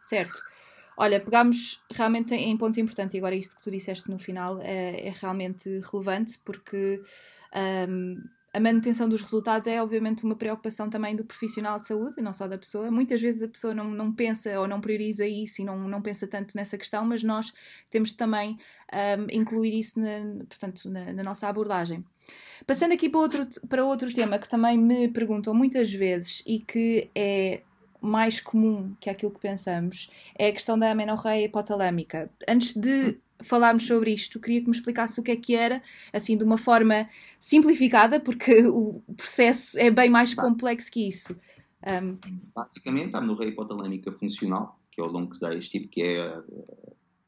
Certo. 0.00 0.42
Olha, 0.96 1.20
pegámos 1.20 1.82
realmente 1.90 2.34
em 2.34 2.56
pontos 2.56 2.78
importantes, 2.78 3.14
e 3.14 3.18
agora 3.18 3.34
isso 3.34 3.56
que 3.56 3.62
tu 3.62 3.70
disseste 3.70 4.10
no 4.10 4.18
final 4.18 4.60
é, 4.60 5.08
é 5.08 5.14
realmente 5.20 5.80
relevante, 5.90 6.38
porque 6.44 7.02
um, 7.88 8.22
a 8.52 8.58
manutenção 8.58 9.08
dos 9.08 9.22
resultados 9.22 9.68
é 9.68 9.80
obviamente 9.80 10.24
uma 10.24 10.34
preocupação 10.34 10.90
também 10.90 11.14
do 11.14 11.24
profissional 11.24 11.78
de 11.78 11.86
saúde 11.86 12.16
e 12.18 12.22
não 12.22 12.32
só 12.32 12.48
da 12.48 12.58
pessoa. 12.58 12.90
Muitas 12.90 13.20
vezes 13.20 13.42
a 13.42 13.48
pessoa 13.48 13.72
não, 13.72 13.90
não 13.92 14.12
pensa 14.12 14.58
ou 14.58 14.66
não 14.66 14.80
prioriza 14.80 15.24
isso 15.24 15.62
e 15.62 15.64
não, 15.64 15.78
não 15.88 16.02
pensa 16.02 16.26
tanto 16.26 16.56
nessa 16.56 16.76
questão, 16.76 17.04
mas 17.04 17.22
nós 17.22 17.52
temos 17.88 18.12
também 18.12 18.58
um, 18.92 19.26
incluir 19.30 19.78
isso 19.78 20.00
na, 20.00 20.44
portanto, 20.48 20.90
na, 20.90 21.12
na, 21.12 21.22
nossa 21.22 21.46
abordagem. 21.46 22.04
Passando 22.66 22.92
aqui 22.92 23.08
para 23.08 23.20
outro, 23.20 23.48
para 23.68 23.84
outro 23.84 24.12
tema 24.12 24.38
que 24.38 24.48
também 24.48 24.76
me 24.76 25.06
perguntam 25.06 25.54
muitas 25.54 25.92
vezes 25.92 26.42
e 26.44 26.58
que 26.58 27.08
é 27.14 27.62
mais 28.00 28.40
comum 28.40 28.94
que 29.00 29.10
aquilo 29.10 29.32
que 29.32 29.40
pensamos 29.40 30.10
é 30.38 30.48
a 30.48 30.52
questão 30.52 30.78
da 30.78 30.90
amenorreia 30.90 31.44
hipotalâmica. 31.44 32.30
Antes 32.48 32.74
de 32.74 33.18
falarmos 33.42 33.86
sobre 33.86 34.12
isto, 34.12 34.38
queria 34.38 34.60
que 34.60 34.66
me 34.66 34.74
explicasse 34.74 35.18
o 35.18 35.22
que 35.22 35.30
é 35.30 35.36
que 35.36 35.54
era, 35.54 35.82
assim, 36.12 36.36
de 36.36 36.44
uma 36.44 36.58
forma 36.58 37.08
simplificada, 37.38 38.20
porque 38.20 38.62
o 38.68 39.02
processo 39.16 39.78
é 39.78 39.90
bem 39.90 40.10
mais 40.10 40.34
complexo 40.34 40.90
que 40.90 41.08
isso. 41.08 41.36
Um... 41.86 42.18
Basicamente, 42.54 43.14
a 43.14 43.18
amenorreia 43.18 43.50
hipotalâmica 43.50 44.12
funcional, 44.12 44.78
que 44.90 45.00
é 45.00 45.04
o 45.04 45.10
nome 45.10 45.28
que 45.28 45.36
se 45.36 45.40
dá 45.40 45.48
a 45.48 45.56
este 45.56 45.78
tipo, 45.78 45.88
que 45.88 46.02
é 46.02 46.18
eh, 46.18 46.42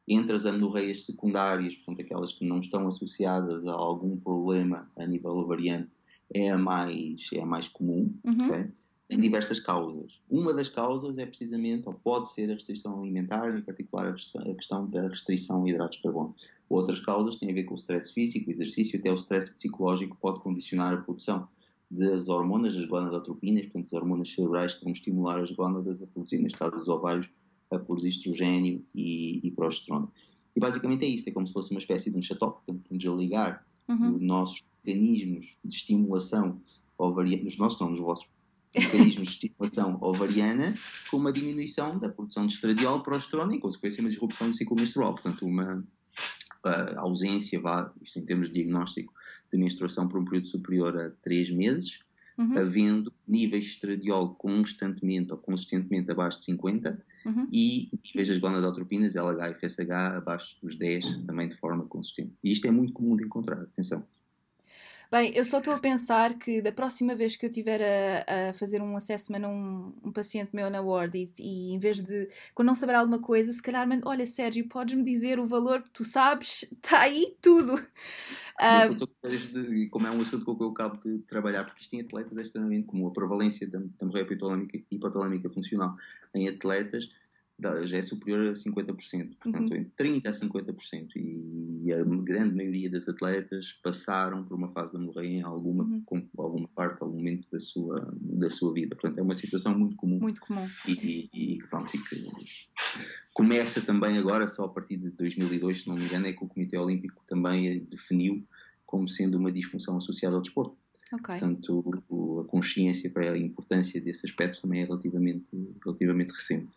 entre 0.08 0.34
as 0.34 0.44
amenorreias 0.44 1.06
secundárias, 1.06 1.76
portanto, 1.76 2.04
aquelas 2.04 2.32
que 2.32 2.44
não 2.44 2.58
estão 2.58 2.86
associadas 2.86 3.66
a 3.66 3.72
algum 3.72 4.16
problema 4.16 4.90
a 4.96 5.06
nível 5.06 5.32
ovariano, 5.32 5.88
é 6.34 6.50
a 6.50 6.58
mais, 6.58 7.28
é 7.32 7.40
a 7.40 7.46
mais 7.46 7.68
comum. 7.68 8.14
Uhum. 8.24 8.46
Okay? 8.46 8.70
Tem 9.12 9.20
diversas 9.20 9.60
causas. 9.60 10.18
Uma 10.30 10.54
das 10.54 10.70
causas 10.70 11.18
é 11.18 11.26
precisamente, 11.26 11.86
ou 11.86 11.92
pode 11.92 12.30
ser, 12.30 12.50
a 12.50 12.54
restrição 12.54 12.98
alimentar, 12.98 13.54
em 13.54 13.60
particular 13.60 14.06
a 14.08 14.54
questão 14.54 14.88
da 14.88 15.06
restrição 15.06 15.62
a 15.62 15.68
hidratos 15.68 15.98
de 15.98 16.04
carbono. 16.04 16.34
Outras 16.70 16.98
causas 17.00 17.36
têm 17.36 17.50
a 17.50 17.52
ver 17.52 17.64
com 17.64 17.74
o 17.74 17.76
stress 17.76 18.10
físico, 18.10 18.48
o 18.48 18.50
exercício, 18.50 18.98
até 18.98 19.12
o 19.12 19.14
stress 19.14 19.52
psicológico 19.52 20.16
pode 20.18 20.40
condicionar 20.40 20.94
a 20.94 20.96
produção 20.96 21.46
das 21.90 22.30
hormonas, 22.30 22.74
das 22.74 22.86
gonadotropinas, 22.86 23.64
portanto, 23.64 23.84
as 23.84 23.92
hormonas 23.92 24.32
cerebrais 24.32 24.72
que 24.72 24.82
vão 24.82 24.94
estimular 24.94 25.38
as 25.40 25.50
gónadas 25.50 26.00
a 26.00 26.06
produzir, 26.06 26.38
neste 26.38 26.58
caso, 26.58 26.80
os 26.80 26.88
ovários, 26.88 27.28
a 27.70 27.78
produzir 27.78 28.08
estrogênio 28.08 28.82
e, 28.94 29.46
e 29.46 29.50
progesterona. 29.50 30.08
E 30.56 30.60
basicamente 30.60 31.04
é 31.04 31.08
isto, 31.08 31.28
é 31.28 31.32
como 31.32 31.46
se 31.46 31.52
fosse 31.52 31.70
uma 31.70 31.80
espécie 31.80 32.10
de 32.10 32.16
um 32.16 32.22
shut-off, 32.22 32.64
portanto, 32.64 32.82
um 32.90 32.96
desligar 32.96 33.66
uhum. 33.86 34.12
dos 34.12 34.22
nossos 34.22 34.64
mecanismos 34.82 35.54
de 35.62 35.76
estimulação 35.76 36.58
ovariana, 36.96 37.44
nos 37.44 37.58
nossos, 37.58 37.78
não, 37.78 37.90
nos 37.90 38.00
vossos 38.00 38.26
mecanismos 38.74 39.28
de 39.28 39.46
estimulação 39.46 39.98
ovariana 40.00 40.74
com 41.10 41.16
uma 41.16 41.32
diminuição 41.32 41.98
da 41.98 42.08
produção 42.08 42.46
de 42.46 42.54
estradiol, 42.54 43.02
progesterona 43.02 43.52
e, 43.52 43.56
em 43.56 43.60
consequência, 43.60 44.00
uma 44.00 44.10
disrupção 44.10 44.50
do 44.50 44.56
ciclo 44.56 44.76
menstrual. 44.76 45.14
Portanto, 45.14 45.44
uma 45.44 45.84
uh, 46.64 46.98
ausência, 46.98 47.60
vá, 47.60 47.92
isto 48.02 48.18
em 48.18 48.24
termos 48.24 48.48
de 48.48 48.54
diagnóstico, 48.54 49.12
de 49.52 49.58
menstruação 49.58 50.08
por 50.08 50.20
um 50.20 50.24
período 50.24 50.48
superior 50.48 50.96
a 50.96 51.10
3 51.22 51.50
meses, 51.50 52.00
uhum. 52.38 52.58
havendo 52.58 53.12
níveis 53.28 53.64
de 53.64 53.70
estradiol 53.70 54.34
constantemente 54.34 55.32
ou 55.32 55.38
consistentemente 55.38 56.10
abaixo 56.10 56.38
de 56.38 56.44
50 56.44 57.04
uhum. 57.26 57.48
e 57.52 57.90
níveis 58.06 58.28
das 58.28 58.38
gonadotropinas, 58.38 59.14
LH 59.14 59.50
e 59.50 59.54
FSH, 59.54 59.90
abaixo 60.16 60.56
dos 60.62 60.74
10, 60.76 61.24
também 61.26 61.48
de 61.48 61.56
forma 61.56 61.84
consistente. 61.84 62.32
E 62.42 62.52
isto 62.52 62.66
é 62.66 62.70
muito 62.70 62.92
comum 62.92 63.16
de 63.16 63.24
encontrar, 63.24 63.60
atenção. 63.60 64.04
Bem, 65.12 65.30
eu 65.34 65.44
só 65.44 65.58
estou 65.58 65.74
a 65.74 65.78
pensar 65.78 66.38
que 66.38 66.62
da 66.62 66.72
próxima 66.72 67.14
vez 67.14 67.36
que 67.36 67.44
eu 67.44 67.50
tiver 67.50 68.24
a, 68.26 68.48
a 68.48 68.52
fazer 68.54 68.80
um 68.80 68.96
assessment 68.96 69.44
a 69.44 69.48
um, 69.48 69.92
um, 70.02 70.10
paciente 70.10 70.56
meu 70.56 70.70
na 70.70 70.80
ward 70.80 71.18
e, 71.18 71.30
e, 71.38 71.74
em 71.74 71.78
vez 71.78 72.00
de, 72.00 72.30
quando 72.54 72.68
não 72.68 72.74
saber 72.74 72.94
alguma 72.94 73.18
coisa, 73.18 73.52
se 73.52 73.62
calhar, 73.62 73.86
olha 74.06 74.24
Sérgio, 74.24 74.66
podes-me 74.70 75.04
dizer 75.04 75.38
o 75.38 75.44
valor 75.44 75.84
tu 75.92 76.02
sabes, 76.02 76.62
está 76.62 77.02
aí 77.04 77.36
tudo. 77.42 77.74
Uh, 77.74 78.96
como 79.90 80.06
é 80.06 80.10
um 80.10 80.22
assunto 80.22 80.46
com 80.46 80.52
o 80.52 80.56
que 80.56 80.64
eu 80.64 80.70
acabo 80.70 80.98
de 81.04 81.18
trabalhar, 81.24 81.64
porque 81.64 81.82
isto 81.82 81.92
em 81.92 82.00
atletas 82.00 82.38
é 82.38 82.40
extremamente 82.40 82.86
comum, 82.86 83.08
a 83.08 83.12
prevalência 83.12 83.68
da, 83.68 83.80
da 83.80 84.20
hipotalâmica 84.90 85.50
funcional 85.50 85.94
em 86.34 86.48
atletas 86.48 87.10
já 87.84 87.98
é 87.98 88.02
superior 88.02 88.50
a 88.50 88.52
50%, 88.52 89.36
portanto, 89.40 89.70
uhum. 89.70 89.76
entre 89.76 90.20
30% 90.20 90.26
a 90.26 90.32
50%. 90.32 91.08
E 91.16 91.92
a 91.92 92.04
grande 92.04 92.54
maioria 92.54 92.90
das 92.90 93.08
atletas 93.08 93.72
passaram 93.82 94.44
por 94.44 94.54
uma 94.56 94.68
fase 94.72 94.92
da 94.92 94.98
hemorragia 94.98 95.38
em 95.38 95.42
alguma, 95.42 95.84
uhum. 95.84 96.02
com, 96.04 96.28
alguma 96.38 96.68
parte, 96.68 97.02
algum 97.02 97.16
momento 97.16 97.48
da 97.50 97.60
sua, 97.60 98.14
da 98.20 98.50
sua 98.50 98.72
vida. 98.72 98.94
Portanto, 98.94 99.18
é 99.18 99.22
uma 99.22 99.34
situação 99.34 99.76
muito 99.76 99.96
comum. 99.96 100.18
Muito 100.20 100.40
comum. 100.40 100.68
E, 100.86 101.28
e, 101.32 101.54
e, 101.54 101.58
pronto, 101.68 101.94
e 101.96 101.98
que 101.98 102.26
começa 103.34 103.80
também 103.80 104.18
agora, 104.18 104.46
só 104.46 104.64
a 104.64 104.68
partir 104.68 104.96
de 104.96 105.10
2002, 105.10 105.82
se 105.82 105.88
não 105.88 105.96
me 105.96 106.04
engano, 106.04 106.26
é 106.26 106.32
que 106.32 106.44
o 106.44 106.48
Comitê 106.48 106.76
Olímpico 106.78 107.22
também 107.26 107.80
definiu 107.90 108.46
como 108.86 109.08
sendo 109.08 109.38
uma 109.38 109.50
disfunção 109.50 109.96
associada 109.96 110.36
ao 110.36 110.42
desporto. 110.42 110.76
Okay. 111.12 111.38
Portanto, 111.38 112.40
a 112.40 112.50
consciência 112.50 113.10
para 113.10 113.32
a 113.32 113.38
importância 113.38 114.00
desse 114.00 114.24
aspecto 114.24 114.62
também 114.62 114.82
é 114.82 114.84
relativamente, 114.84 115.50
relativamente 115.84 116.30
recente. 116.32 116.76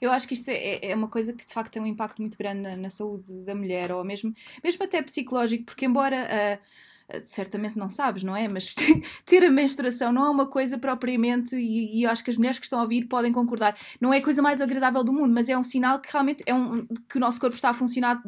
Eu 0.00 0.10
acho 0.10 0.26
que 0.28 0.34
isto 0.34 0.48
é, 0.48 0.90
é, 0.90 0.94
uma 0.94 1.08
coisa 1.08 1.32
que 1.32 1.44
de 1.44 1.52
facto 1.52 1.72
tem 1.72 1.82
um 1.82 1.86
impacto 1.86 2.20
muito 2.20 2.36
grande 2.38 2.62
na, 2.62 2.76
na 2.76 2.90
saúde 2.90 3.44
da 3.44 3.54
mulher, 3.54 3.92
ou 3.92 4.04
mesmo, 4.04 4.34
mesmo 4.62 4.84
até 4.84 5.02
psicológico, 5.02 5.64
porque 5.64 5.86
embora. 5.86 6.26
Uh, 6.60 6.86
certamente 7.24 7.78
não 7.78 7.88
sabes, 7.88 8.24
não 8.24 8.34
é? 8.34 8.48
Mas 8.48 8.74
ter 9.24 9.44
a 9.44 9.50
menstruação 9.50 10.12
não 10.12 10.26
é 10.26 10.30
uma 10.30 10.46
coisa 10.46 10.76
propriamente, 10.76 11.54
e, 11.54 12.00
e, 12.00 12.06
acho 12.06 12.24
que 12.24 12.30
as 12.30 12.36
mulheres 12.36 12.58
que 12.58 12.66
estão 12.66 12.80
a 12.80 12.82
ouvir 12.82 13.04
podem 13.06 13.32
concordar, 13.32 13.78
não 14.00 14.12
é 14.12 14.18
a 14.18 14.22
coisa 14.22 14.42
mais 14.42 14.60
agradável 14.60 15.04
do 15.04 15.12
mundo, 15.12 15.32
mas 15.32 15.48
é 15.48 15.56
um 15.56 15.62
sinal 15.62 16.00
que 16.00 16.10
realmente 16.10 16.42
é 16.46 16.54
um, 16.54 16.84
que 17.08 17.16
o 17.16 17.20
nosso 17.20 17.40
corpo 17.40 17.54
está 17.54 17.70
a 17.70 17.74
funcionar 17.74 18.20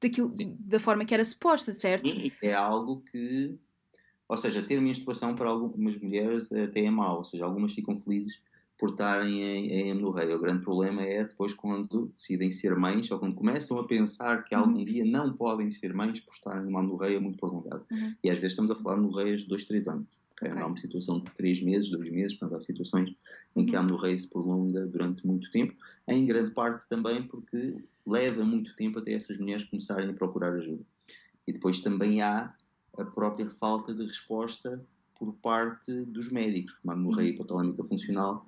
daquilo, 0.00 0.32
da 0.60 0.78
forma 0.78 1.04
que 1.04 1.14
era 1.14 1.24
suposta, 1.24 1.72
certo? 1.72 2.10
Sim, 2.10 2.30
é 2.42 2.52
algo 2.52 3.02
que, 3.10 3.58
ou 4.28 4.36
seja, 4.36 4.62
ter 4.62 4.80
menstruação 4.80 5.34
para 5.34 5.48
algumas 5.48 5.96
mulheres 5.96 6.52
até 6.52 6.84
é 6.84 6.90
mau, 6.90 7.18
ou 7.18 7.24
seja, 7.24 7.44
algumas 7.44 7.72
ficam 7.72 7.98
felizes 8.00 8.38
por 8.82 8.90
estarem 8.90 9.40
em, 9.40 9.70
em 9.70 9.92
amenorreia. 9.92 10.34
O 10.34 10.40
grande 10.40 10.64
problema 10.64 11.02
é 11.02 11.22
depois 11.22 11.54
quando 11.54 12.10
decidem 12.16 12.50
ser 12.50 12.74
mães 12.74 13.08
ou 13.12 13.18
quando 13.20 13.36
começam 13.36 13.78
a 13.78 13.86
pensar 13.86 14.42
que 14.42 14.56
algum 14.56 14.78
uhum. 14.78 14.84
dia 14.84 15.04
não 15.04 15.32
podem 15.32 15.70
ser 15.70 15.94
mães 15.94 16.18
por 16.18 16.34
estarem 16.34 16.64
numa 16.64 16.80
amenorreia 16.80 17.20
muito 17.20 17.38
prolongada. 17.38 17.84
Uhum. 17.92 18.12
E 18.24 18.28
às 18.28 18.38
vezes 18.38 18.54
estamos 18.54 18.72
a 18.72 18.74
falar 18.74 18.96
de 18.96 19.02
amenorreias 19.02 19.42
de 19.42 19.46
2, 19.46 19.64
3 19.66 19.86
anos. 19.86 20.20
Okay? 20.32 20.48
Okay. 20.48 20.54
Não 20.58 20.62
é 20.62 20.64
uma 20.66 20.76
situação 20.76 21.20
de 21.20 21.30
3 21.30 21.62
meses, 21.62 21.90
2 21.90 22.10
meses, 22.10 22.36
portanto 22.36 22.58
há 22.58 22.60
situações 22.60 23.14
em 23.54 23.64
que 23.64 23.76
a 23.76 23.78
uhum. 23.78 23.84
amenorreia 23.84 24.18
se 24.18 24.26
prolonga 24.26 24.84
durante 24.84 25.24
muito 25.24 25.48
tempo, 25.52 25.74
em 26.08 26.26
grande 26.26 26.50
parte 26.50 26.84
também 26.88 27.22
porque 27.22 27.76
leva 28.04 28.44
muito 28.44 28.74
tempo 28.74 28.98
até 28.98 29.12
essas 29.12 29.38
mulheres 29.38 29.62
começarem 29.62 30.10
a 30.10 30.12
procurar 30.12 30.54
ajuda. 30.54 30.82
E 31.46 31.52
depois 31.52 31.78
também 31.78 32.20
há 32.20 32.52
a 32.98 33.04
própria 33.04 33.48
falta 33.60 33.94
de 33.94 34.04
resposta 34.04 34.84
por 35.16 35.32
parte 35.34 36.04
dos 36.06 36.32
médicos. 36.32 36.76
Uma 36.82 36.94
hemorragia 36.94 37.30
uhum. 37.30 37.34
hipotalâmica 37.36 37.84
funcional 37.84 38.44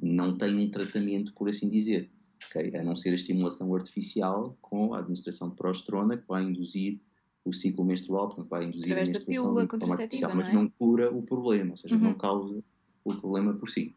não 0.00 0.36
tem 0.36 0.58
um 0.58 0.70
tratamento, 0.70 1.32
por 1.34 1.48
assim 1.48 1.68
dizer, 1.68 2.10
okay? 2.48 2.76
a 2.76 2.82
não 2.82 2.96
ser 2.96 3.10
a 3.10 3.14
estimulação 3.14 3.74
artificial 3.74 4.56
com 4.60 4.94
a 4.94 4.98
administração 4.98 5.50
de 5.50 5.56
progesterona, 5.56 6.16
que 6.16 6.26
vai 6.28 6.42
induzir 6.42 7.00
o 7.44 7.52
ciclo 7.52 7.84
menstrual, 7.84 8.26
portanto 8.26 8.48
vai 8.48 8.64
induzir 8.64 8.92
Através 8.92 9.08
a 9.08 9.12
menstruação 9.12 9.44
da 9.44 9.50
pílula 9.50 9.66
contraceptiva, 9.66 10.34
mas 10.34 10.52
não 10.52 10.68
cura 10.68 11.14
o 11.14 11.22
problema, 11.22 11.72
ou 11.72 11.76
seja, 11.76 11.94
uhum. 11.94 12.00
não 12.00 12.14
causa 12.14 12.62
o 13.04 13.14
problema 13.14 13.54
por 13.54 13.70
si. 13.70 13.94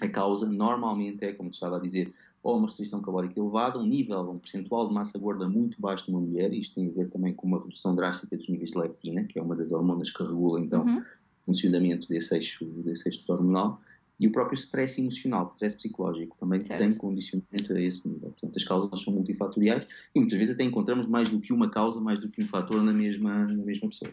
A 0.00 0.08
causa 0.08 0.46
normalmente 0.46 1.24
é, 1.24 1.32
como 1.32 1.50
estava 1.50 1.76
a 1.76 1.80
dizer, 1.80 2.12
ou 2.42 2.58
uma 2.58 2.66
restrição 2.66 3.00
calórica 3.00 3.38
elevada, 3.38 3.78
um 3.78 3.86
nível, 3.86 4.30
um 4.30 4.38
percentual 4.38 4.88
de 4.88 4.94
massa 4.94 5.18
gorda 5.18 5.48
muito 5.48 5.80
baixo 5.80 6.10
numa 6.10 6.20
mulher, 6.20 6.52
isto 6.52 6.76
tem 6.76 6.88
a 6.88 6.92
ver 6.92 7.10
também 7.10 7.34
com 7.34 7.46
uma 7.46 7.60
redução 7.60 7.94
drástica 7.94 8.36
dos 8.36 8.48
níveis 8.48 8.70
de 8.70 8.78
leptina, 8.78 9.24
que 9.24 9.38
é 9.38 9.42
uma 9.42 9.56
das 9.56 9.72
hormonas 9.72 10.10
que 10.10 10.22
regula 10.22 10.60
então 10.60 10.84
uhum. 10.84 11.00
o 11.00 11.46
funcionamento 11.46 12.08
desse 12.08 12.34
eixo, 12.34 12.64
desse 12.64 13.08
eixo 13.08 13.20
hormonal, 13.28 13.80
e 14.18 14.26
o 14.26 14.32
próprio 14.32 14.58
stress 14.58 15.00
emocional, 15.00 15.46
stress 15.54 15.76
psicológico, 15.76 16.36
também 16.38 16.62
certo. 16.64 16.80
tem 16.80 16.96
condicionamento 16.96 17.72
a 17.72 17.80
esse 17.80 18.08
nível. 18.08 18.30
Portanto, 18.30 18.56
as 18.56 18.64
causas 18.64 19.02
são 19.02 19.12
multifatoriais 19.12 19.86
e 20.14 20.20
muitas 20.20 20.38
vezes 20.38 20.54
até 20.54 20.64
encontramos 20.64 21.06
mais 21.06 21.28
do 21.28 21.40
que 21.40 21.52
uma 21.52 21.70
causa, 21.70 22.00
mais 22.00 22.18
do 22.18 22.28
que 22.28 22.42
um 22.42 22.46
fator 22.46 22.82
na 22.82 22.92
mesma, 22.92 23.46
na 23.46 23.64
mesma 23.64 23.88
pessoa. 23.88 24.10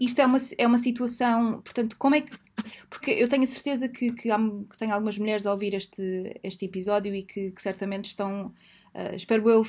Isto 0.00 0.20
é 0.20 0.26
uma, 0.26 0.38
é 0.58 0.66
uma 0.66 0.78
situação, 0.78 1.60
portanto, 1.62 1.96
como 1.98 2.16
é 2.16 2.20
que. 2.20 2.36
Porque 2.90 3.10
eu 3.10 3.28
tenho 3.28 3.42
a 3.42 3.46
certeza 3.46 3.88
que, 3.88 4.12
que, 4.12 4.30
há, 4.30 4.38
que 4.38 4.78
tenho 4.78 4.92
algumas 4.92 5.18
mulheres 5.18 5.46
a 5.46 5.52
ouvir 5.52 5.74
este, 5.74 6.40
este 6.42 6.64
episódio 6.64 7.14
e 7.14 7.22
que, 7.22 7.50
que 7.52 7.62
certamente 7.62 8.06
estão, 8.06 8.46
uh, 8.94 9.14
espero 9.14 9.48
eu, 9.48 9.64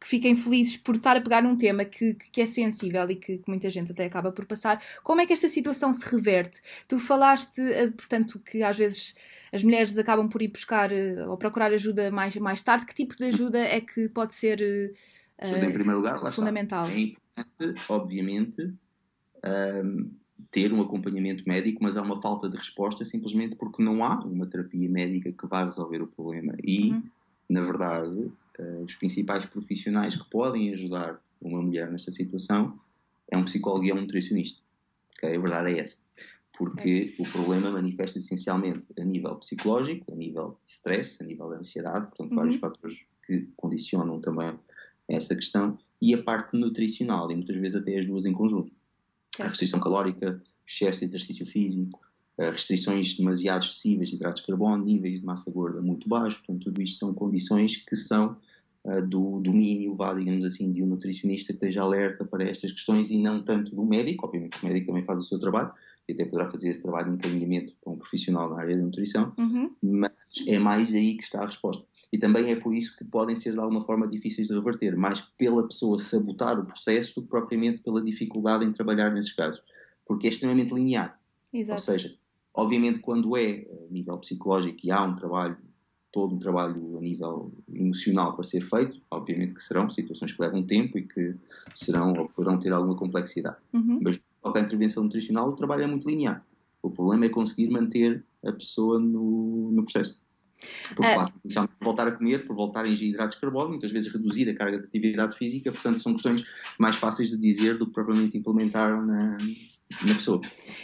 que 0.00 0.06
fiquem 0.06 0.36
felizes 0.36 0.76
por 0.76 0.96
estar 0.96 1.16
a 1.16 1.20
pegar 1.20 1.42
num 1.42 1.56
tema 1.56 1.84
que, 1.84 2.14
que 2.14 2.40
é 2.40 2.46
sensível 2.46 3.08
e 3.10 3.16
que, 3.16 3.38
que, 3.38 3.48
muita 3.48 3.70
gente 3.70 3.92
até 3.92 4.04
acaba 4.04 4.30
por 4.30 4.44
passar. 4.44 4.82
Como 5.02 5.20
é 5.20 5.26
que 5.26 5.32
esta 5.32 5.48
situação 5.48 5.92
se 5.92 6.08
reverte? 6.08 6.60
Tu 6.86 6.98
falaste, 6.98 7.60
uh, 7.60 7.92
portanto, 7.92 8.38
que 8.38 8.62
às 8.62 8.76
vezes 8.76 9.14
as 9.52 9.62
mulheres 9.62 9.96
acabam 9.96 10.28
por 10.28 10.42
ir 10.42 10.48
buscar 10.48 10.90
uh, 10.92 11.30
ou 11.30 11.36
procurar 11.36 11.72
ajuda 11.72 12.10
mais, 12.10 12.36
mais 12.36 12.62
tarde. 12.62 12.86
Que 12.86 12.94
tipo 12.94 13.16
de 13.16 13.24
ajuda 13.24 13.58
é 13.58 13.80
que 13.80 14.08
pode 14.08 14.34
ser. 14.34 14.60
em 14.60 15.72
primeiro 15.72 15.98
lugar, 15.98 16.32
fundamental. 16.32 16.86
É 16.88 17.00
importante, 17.00 17.82
obviamente, 17.88 18.74
um, 19.84 20.10
ter 20.50 20.72
um 20.72 20.80
acompanhamento 20.80 21.44
médico, 21.46 21.82
mas 21.82 21.96
há 21.96 22.02
uma 22.02 22.20
falta 22.20 22.48
de 22.48 22.56
resposta 22.56 23.04
simplesmente 23.04 23.56
porque 23.56 23.82
não 23.82 24.04
há 24.04 24.18
uma 24.24 24.46
terapia 24.46 24.88
médica 24.88 25.32
que 25.32 25.46
vá 25.46 25.64
resolver 25.64 26.02
o 26.02 26.06
problema. 26.06 26.54
E, 26.62 26.90
uhum. 26.90 27.02
na 27.48 27.62
verdade, 27.62 28.30
uh, 28.58 28.82
os 28.82 28.94
principais 28.94 29.46
profissionais 29.46 30.16
que 30.16 30.28
podem 30.30 30.72
ajudar 30.72 31.20
uma 31.40 31.60
mulher 31.60 31.90
nesta 31.90 32.10
situação 32.12 32.78
é 33.30 33.36
um 33.36 33.44
psicólogo 33.44 33.84
e 33.84 33.90
é 33.90 33.94
um 33.94 34.00
nutricionista. 34.00 34.60
Okay? 35.16 35.36
A 35.36 35.40
verdade 35.40 35.74
é 35.74 35.80
essa. 35.80 35.98
Porque 36.56 37.14
o 37.18 37.24
problema 37.30 37.70
manifesta 37.70 38.18
essencialmente 38.18 38.88
a 38.98 39.04
nível 39.04 39.36
psicológico, 39.36 40.12
a 40.12 40.16
nível 40.16 40.58
de 40.64 40.70
stress, 40.70 41.18
a 41.20 41.24
nível 41.24 41.50
de 41.50 41.56
ansiedade, 41.56 42.06
portanto, 42.06 42.30
uhum. 42.30 42.36
vários 42.36 42.56
fatores 42.56 42.98
que 43.26 43.48
condicionam 43.56 44.20
também 44.20 44.58
essa 45.08 45.34
questão, 45.34 45.78
e 46.00 46.14
a 46.14 46.22
parte 46.22 46.56
nutricional, 46.56 47.30
e 47.30 47.34
muitas 47.34 47.56
vezes 47.56 47.80
até 47.80 47.98
as 47.98 48.06
duas 48.06 48.24
em 48.24 48.32
conjunto 48.32 48.72
a 49.38 49.48
restrição 49.48 49.80
calórica, 49.80 50.42
excesso 50.66 51.00
de 51.00 51.06
exercício 51.06 51.46
físico, 51.46 52.00
restrições 52.38 53.14
demasiado 53.14 53.64
excessivas 53.64 54.10
de 54.10 54.16
hidratos 54.16 54.42
de 54.42 54.46
carbono, 54.46 54.84
níveis 54.84 55.20
de 55.20 55.26
massa 55.26 55.50
gorda 55.50 55.80
muito 55.80 56.08
baixos, 56.08 56.38
portanto, 56.38 56.64
tudo 56.64 56.82
isto 56.82 56.98
são 56.98 57.14
condições 57.14 57.76
que 57.76 57.96
são 57.96 58.36
uh, 58.84 59.06
do 59.06 59.40
domínio, 59.40 59.94
vá, 59.94 60.12
digamos 60.12 60.44
assim, 60.44 60.70
de 60.70 60.82
um 60.82 60.86
nutricionista 60.86 61.52
que 61.52 61.58
esteja 61.58 61.82
alerta 61.82 62.24
para 62.24 62.44
estas 62.44 62.72
questões 62.72 63.10
e 63.10 63.18
não 63.18 63.42
tanto 63.42 63.74
do 63.74 63.84
médico, 63.84 64.26
obviamente 64.26 64.62
o 64.62 64.66
médico 64.66 64.88
também 64.88 65.04
faz 65.04 65.20
o 65.20 65.24
seu 65.24 65.38
trabalho, 65.38 65.72
e 66.08 66.12
até 66.12 66.24
poderá 66.24 66.50
fazer 66.50 66.68
esse 66.68 66.82
trabalho 66.82 67.10
de 67.10 67.16
encaminhamento 67.16 67.74
para 67.82 67.92
um 67.92 67.96
profissional 67.96 68.50
na 68.50 68.60
área 68.60 68.76
da 68.76 68.82
nutrição, 68.82 69.32
uhum. 69.38 69.74
mas 69.82 70.14
é 70.46 70.58
mais 70.58 70.94
aí 70.94 71.16
que 71.16 71.24
está 71.24 71.42
a 71.42 71.46
resposta. 71.46 71.84
E 72.12 72.18
também 72.18 72.52
é 72.52 72.56
por 72.56 72.72
isso 72.72 72.96
que 72.96 73.04
podem 73.04 73.34
ser 73.34 73.52
de 73.52 73.58
alguma 73.58 73.84
forma 73.84 74.06
difíceis 74.06 74.46
de 74.46 74.54
reverter, 74.54 74.96
mais 74.96 75.20
pela 75.36 75.66
pessoa 75.66 75.98
sabotar 75.98 76.60
o 76.60 76.64
processo 76.64 77.16
do 77.16 77.22
que 77.22 77.28
propriamente 77.28 77.82
pela 77.82 78.00
dificuldade 78.00 78.64
em 78.64 78.72
trabalhar 78.72 79.10
nesses 79.10 79.32
casos, 79.32 79.60
porque 80.06 80.28
é 80.28 80.30
extremamente 80.30 80.72
linear. 80.72 81.18
Exato. 81.52 81.80
Ou 81.80 81.84
seja, 81.84 82.16
obviamente 82.56 83.00
quando 83.00 83.36
é 83.36 83.66
a 83.88 83.92
nível 83.92 84.18
psicológico 84.18 84.78
e 84.82 84.90
há 84.90 85.02
um 85.02 85.14
trabalho, 85.14 85.56
todo 86.10 86.34
um 86.34 86.38
trabalho 86.38 86.96
a 86.96 87.00
nível 87.00 87.52
emocional 87.72 88.34
para 88.34 88.44
ser 88.44 88.62
feito, 88.62 89.00
obviamente 89.10 89.54
que 89.54 89.62
serão 89.62 89.90
situações 89.90 90.32
que 90.32 90.40
levam 90.40 90.62
tempo 90.62 90.98
e 90.98 91.02
que 91.02 91.34
serão 91.74 92.14
ou 92.14 92.28
poderão 92.30 92.58
ter 92.58 92.72
alguma 92.72 92.96
complexidade. 92.96 93.58
Uhum. 93.72 94.00
Mas 94.02 94.18
qualquer 94.40 94.64
intervenção 94.64 95.04
nutricional 95.04 95.48
o 95.48 95.52
trabalho 95.52 95.82
é 95.84 95.86
muito 95.86 96.08
linear. 96.08 96.44
O 96.82 96.90
problema 96.90 97.26
é 97.26 97.28
conseguir 97.28 97.68
manter 97.68 98.24
a 98.44 98.52
pessoa 98.52 98.98
no, 98.98 99.70
no 99.72 99.82
processo. 99.82 100.16
Por 100.94 101.04
uh, 101.04 101.68
voltar 101.82 102.08
a 102.08 102.12
comer, 102.12 102.46
por 102.46 102.56
voltar 102.56 102.86
a 102.86 102.88
ingerir 102.88 103.12
hidratos 103.12 103.34
de 103.34 103.42
carbono, 103.42 103.70
muitas 103.70 103.92
vezes 103.92 104.10
reduzir 104.10 104.48
a 104.48 104.54
carga 104.54 104.78
de 104.78 104.86
atividade 104.86 105.36
física, 105.36 105.70
portanto 105.70 106.00
são 106.00 106.14
questões 106.14 106.42
mais 106.78 106.96
fáceis 106.96 107.28
de 107.28 107.36
dizer 107.36 107.76
do 107.76 107.86
que 107.86 107.92
propriamente 107.92 108.38
implementar 108.38 109.04
na, 109.04 109.36
na 110.02 110.14
pessoa. 110.14 110.40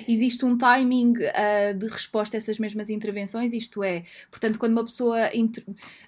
Existe 0.07 0.45
um 0.45 0.57
timing 0.57 1.13
uh, 1.13 1.77
de 1.77 1.87
resposta 1.87 2.37
a 2.37 2.39
essas 2.39 2.59
mesmas 2.59 2.89
intervenções, 2.89 3.53
isto 3.53 3.83
é, 3.83 4.05
portanto, 4.31 4.59
quando 4.59 4.73
uma 4.73 4.85
pessoa 4.85 5.19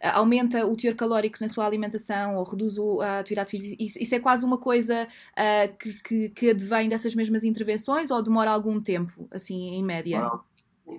aumenta 0.00 0.66
o 0.66 0.76
teor 0.76 0.94
calórico 0.94 1.38
na 1.40 1.48
sua 1.48 1.66
alimentação 1.66 2.37
ou 2.37 2.44
reduz 2.44 2.78
a 3.02 3.18
atividade 3.18 3.50
física, 3.50 3.83
isso, 3.83 4.00
isso 4.00 4.14
é 4.14 4.20
quase 4.20 4.44
uma 4.44 4.59
coisa 4.59 5.07
uh, 5.07 5.76
que, 5.76 5.94
que, 6.02 6.28
que 6.30 6.50
advém 6.50 6.88
dessas 6.88 7.14
mesmas 7.14 7.44
intervenções 7.44 8.11
ou 8.11 8.22
demora 8.22 8.50
algum 8.50 8.80
tempo, 8.80 9.28
assim, 9.30 9.74
em 9.74 9.83
média? 9.83 10.30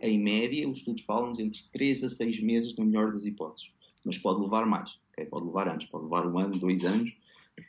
Em 0.02 0.20
média, 0.20 0.68
os 0.68 0.80
estudos 0.80 1.04
falam-nos 1.04 1.40
entre 1.40 1.64
3 1.72 2.04
a 2.04 2.10
6 2.10 2.42
meses, 2.42 2.76
na 2.76 2.84
melhor 2.84 3.12
das 3.12 3.24
hipóteses. 3.24 3.70
Mas 4.04 4.18
pode 4.18 4.42
levar 4.42 4.66
mais, 4.66 4.90
okay? 5.12 5.26
pode 5.26 5.46
levar 5.46 5.68
anos, 5.68 5.86
pode 5.86 6.06
levar 6.06 6.28
um 6.28 6.38
ano, 6.38 6.58
dois 6.60 6.84
anos. 6.84 7.12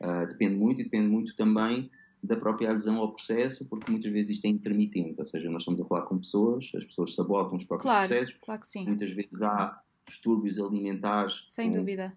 Uh, 0.02 0.26
depende 0.26 0.56
muito 0.56 0.80
e 0.80 0.84
depende 0.84 1.06
muito 1.08 1.36
também 1.36 1.88
da 2.26 2.36
própria 2.36 2.70
adesão 2.70 2.98
ao 2.98 3.12
processo, 3.12 3.66
porque 3.66 3.90
muitas 3.90 4.10
vezes 4.12 4.30
isto 4.32 4.44
é 4.46 4.48
intermitente, 4.48 5.16
ou 5.18 5.26
seja, 5.26 5.50
nós 5.50 5.62
estamos 5.62 5.80
a 5.80 5.84
falar 5.84 6.02
com 6.02 6.18
pessoas, 6.18 6.70
as 6.74 6.84
pessoas 6.84 7.14
sabotam 7.14 7.56
os 7.56 7.64
próprios 7.64 7.90
claro, 7.90 8.08
processos. 8.08 8.36
Claro 8.40 8.60
que 8.60 8.66
sim. 8.68 8.84
Muitas 8.84 9.10
vezes 9.10 9.42
há 9.42 9.80
distúrbios 10.06 10.58
alimentares. 10.58 11.42
Sem 11.46 11.70
dúvida. 11.70 12.16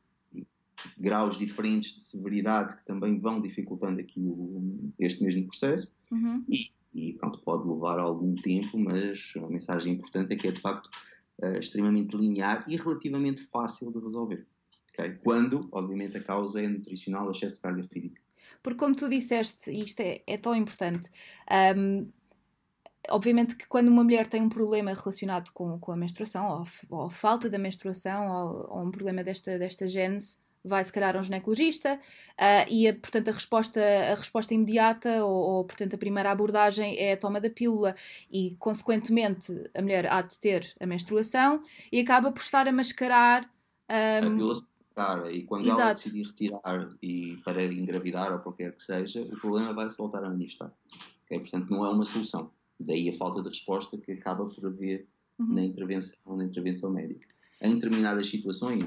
Graus 0.98 1.38
diferentes 1.38 1.96
de 1.98 2.06
severidade 2.06 2.78
que 2.78 2.86
também 2.86 3.20
vão 3.20 3.42
dificultando 3.42 4.00
aqui 4.00 4.22
o, 4.22 4.92
este 4.98 5.24
mesmo 5.24 5.48
processo. 5.48 5.92
Uhum. 6.12 6.44
E 6.48 6.72
e 6.94 7.14
pronto, 7.14 7.40
pode 7.40 7.68
levar 7.68 8.00
algum 8.00 8.36
tempo, 8.36 8.78
mas 8.78 9.34
a 9.38 9.48
mensagem 9.48 9.94
importante 9.94 10.34
é 10.34 10.38
que 10.38 10.48
é 10.48 10.52
de 10.52 10.60
facto 10.60 10.90
uh, 11.42 11.60
extremamente 11.60 12.16
linear 12.16 12.64
e 12.68 12.76
relativamente 12.76 13.44
fácil 13.44 13.92
de 13.92 14.00
resolver. 14.00 14.46
Okay? 14.94 15.14
Quando, 15.24 15.68
obviamente, 15.72 16.18
a 16.18 16.24
causa 16.24 16.62
é 16.62 16.68
nutricional, 16.68 17.30
excesso 17.32 17.56
de 17.56 17.62
carga 17.62 17.84
física. 17.84 18.22
Porque, 18.62 18.80
como 18.80 18.96
tu 18.96 19.10
disseste, 19.10 19.72
e 19.72 19.84
isto 19.84 20.00
é, 20.02 20.22
é 20.28 20.38
tão 20.38 20.56
importante, 20.56 21.10
um, 21.76 22.12
obviamente 23.10 23.56
que 23.56 23.68
quando 23.68 23.88
uma 23.88 24.04
mulher 24.04 24.28
tem 24.28 24.42
um 24.42 24.50
problema 24.50 24.94
relacionado 24.94 25.52
com, 25.52 25.80
com 25.80 25.92
a 25.92 25.98
menstruação, 25.98 26.66
ou, 26.90 26.98
ou 26.98 27.06
a 27.06 27.10
falta 27.10 27.50
da 27.50 27.58
menstruação, 27.58 28.28
ou, 28.28 28.78
ou 28.78 28.86
um 28.86 28.92
problema 28.92 29.24
desta, 29.24 29.58
desta 29.58 29.88
gênese, 29.88 30.38
vai 30.64 30.84
se 30.84 30.92
calhar 30.92 31.16
a 31.16 31.20
um 31.20 31.24
ginecologista 31.24 31.96
uh, 31.96 32.70
e 32.70 32.88
a, 32.88 32.94
portanto 32.94 33.30
a 33.30 33.32
resposta, 33.32 33.80
a 33.82 34.16
resposta 34.16 34.54
imediata 34.54 35.24
ou, 35.24 35.32
ou, 35.32 35.64
portanto 35.64 35.94
a 35.94 35.98
primeira 35.98 36.32
abordagem 36.32 36.98
é 36.98 37.14
a 37.14 37.18
toma 37.18 37.40
da 37.40 37.50
pílula 37.50 37.96
e 38.30 38.56
consequentemente 38.60 39.54
a 39.74 39.82
mulher 39.82 40.12
há 40.12 40.22
de 40.22 40.38
ter 40.38 40.70
a 40.80 40.86
menstruação 40.86 41.62
e 41.92 42.02
acaba 42.02 42.32
por 42.32 42.42
estar 42.42 42.68
a 42.68 42.72
mascarar 42.72 43.50
Um, 43.92 44.28
a 44.28 44.36
pílula 44.36 44.69
cara 45.00 45.32
e 45.32 45.44
quando 45.44 45.66
Exato. 45.66 45.82
ela 45.82 45.94
decidir 45.94 46.28
retirar 46.28 46.90
e 47.02 47.38
para 47.46 47.64
engravidar 47.64 48.34
ou 48.34 48.40
qualquer 48.40 48.76
que 48.76 48.84
seja, 48.84 49.22
o 49.22 49.40
problema 49.40 49.74
vai 49.74 49.90
se 49.90 49.98
voltar 49.98 50.26
a 50.26 50.30
manifestar. 50.30 50.74
Okay? 51.26 51.40
Portanto, 51.40 51.70
não 51.70 51.86
é 51.86 51.90
uma 51.90 52.04
solução. 52.04 52.52
Daí 52.78 53.10
a 53.10 53.14
falta 53.14 53.42
de 53.42 53.48
resposta 53.48 53.98
que 53.98 54.12
acaba 54.12 54.46
por 54.46 54.66
haver 54.66 55.08
uhum. 55.40 55.54
na, 55.54 55.64
intervenção, 55.64 56.18
na 56.36 56.44
intervenção 56.44 56.92
médica. 56.92 57.28
Em 57.62 57.76
determinadas 57.76 58.28
situações, 58.28 58.84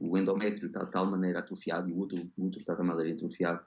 o 0.00 0.16
endométrio 0.16 0.68
está 0.68 0.84
de 0.84 0.90
tal 0.90 1.06
maneira 1.06 1.40
atrofiado 1.40 1.88
e 1.88 1.92
o 1.92 1.98
útero, 1.98 2.30
o 2.36 2.46
útero 2.46 2.60
está 2.60 2.72
de 2.72 2.78
tal 2.78 2.86
maneira 2.86 3.14
atrofiado 3.14 3.60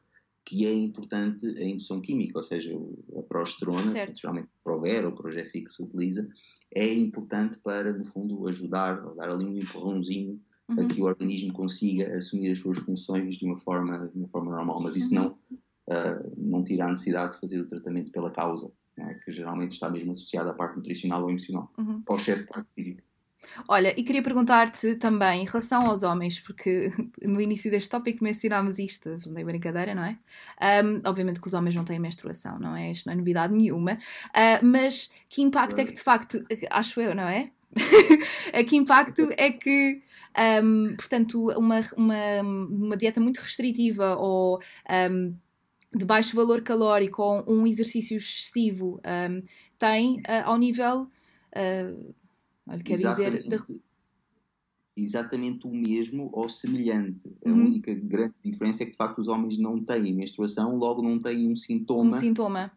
que 0.43 0.65
é 0.67 0.73
importante 0.73 1.43
a 1.57 1.63
indução 1.63 1.99
química, 1.99 2.37
ou 2.37 2.43
seja, 2.43 2.71
a 3.17 3.23
progesterona, 3.23 3.91
geralmente 4.13 4.47
Provera 4.63 5.07
ou 5.07 5.13
o 5.13 5.15
Progef 5.15 5.51
que 5.51 5.73
se 5.73 5.81
utiliza, 5.81 6.27
é 6.71 6.87
importante 6.93 7.57
para, 7.57 7.91
no 7.91 8.05
fundo, 8.05 8.47
ajudar, 8.47 9.01
dar 9.15 9.31
ali 9.31 9.43
um 9.43 9.57
empurrãozinho 9.57 10.39
uhum. 10.69 10.81
a 10.81 10.87
que 10.87 11.01
o 11.01 11.05
organismo 11.05 11.53
consiga 11.53 12.17
assumir 12.17 12.51
as 12.51 12.59
suas 12.59 12.77
funções 12.79 13.37
de 13.37 13.45
uma 13.45 13.57
forma, 13.57 14.07
de 14.07 14.17
uma 14.17 14.27
forma 14.27 14.51
normal, 14.51 14.81
mas 14.81 14.95
isso 14.95 15.13
uhum. 15.15 15.21
não, 15.21 15.57
uh, 15.89 16.33
não 16.37 16.63
tira 16.63 16.85
a 16.85 16.89
necessidade 16.89 17.33
de 17.33 17.39
fazer 17.39 17.59
o 17.59 17.67
tratamento 17.67 18.11
pela 18.11 18.31
causa, 18.31 18.71
né, 18.97 19.19
que 19.23 19.31
geralmente 19.31 19.71
está 19.71 19.89
mesmo 19.89 20.11
associada 20.11 20.51
à 20.51 20.53
parte 20.53 20.77
nutricional 20.77 21.23
ou 21.23 21.29
emocional, 21.29 21.71
uhum. 21.77 22.01
ao 22.07 22.15
excesso 22.15 22.43
de 22.43 22.47
parte 22.47 22.69
física. 22.73 23.03
Olha, 23.67 23.93
e 23.99 24.03
queria 24.03 24.23
perguntar-te 24.23 24.95
também 24.95 25.43
em 25.43 25.45
relação 25.45 25.85
aos 25.85 26.03
homens, 26.03 26.39
porque 26.39 26.91
no 27.23 27.39
início 27.39 27.69
deste 27.69 27.89
tópico 27.89 28.23
mencionámos 28.23 28.79
isto, 28.79 29.17
não 29.27 29.39
é 29.39 29.43
brincadeira, 29.43 29.93
não 29.93 30.03
é? 30.03 30.17
Um, 30.83 31.01
obviamente 31.05 31.39
que 31.39 31.47
os 31.47 31.53
homens 31.53 31.75
não 31.75 31.85
têm 31.85 31.99
menstruação, 31.99 32.59
não 32.59 32.75
é? 32.75 32.91
Isto 32.91 33.07
não 33.07 33.13
é 33.13 33.15
novidade 33.15 33.53
nenhuma, 33.53 33.93
uh, 33.93 34.65
mas 34.65 35.11
que 35.29 35.41
impacto 35.41 35.79
é 35.79 35.85
que 35.85 35.93
de 35.93 36.01
facto, 36.01 36.43
acho 36.71 36.99
eu, 37.01 37.13
não 37.13 37.27
é? 37.27 37.51
que 38.67 38.75
impacto 38.75 39.29
é 39.37 39.51
que, 39.51 40.01
um, 40.63 40.95
portanto, 40.95 41.47
uma, 41.57 41.79
uma, 41.97 42.41
uma 42.41 42.97
dieta 42.97 43.19
muito 43.19 43.37
restritiva 43.37 44.15
ou 44.17 44.59
um, 45.11 45.35
de 45.95 46.05
baixo 46.05 46.35
valor 46.35 46.61
calórico 46.61 47.21
ou 47.21 47.43
um 47.47 47.65
exercício 47.65 48.17
excessivo 48.17 48.99
um, 49.05 49.41
tem 49.77 50.17
uh, 50.19 50.45
ao 50.45 50.57
nível. 50.57 51.07
Uh, 51.51 52.13
quer 52.83 52.93
exatamente, 52.93 53.43
dizer. 53.43 53.61
De... 53.65 53.85
Exatamente 54.97 55.67
o 55.67 55.71
mesmo 55.71 56.29
ou 56.31 56.47
semelhante. 56.47 57.27
Uhum. 57.45 57.51
A 57.51 57.53
única 57.53 57.93
grande 57.93 58.33
diferença 58.43 58.83
é 58.83 58.85
que 58.85 58.93
de 58.93 58.97
facto 58.97 59.19
os 59.19 59.27
homens 59.27 59.57
não 59.57 59.83
têm 59.83 60.13
menstruação, 60.13 60.77
logo 60.77 61.01
não 61.01 61.19
têm 61.19 61.51
um 61.51 61.55
sintoma. 61.55 62.09
Um 62.09 62.13
sintoma 62.13 62.71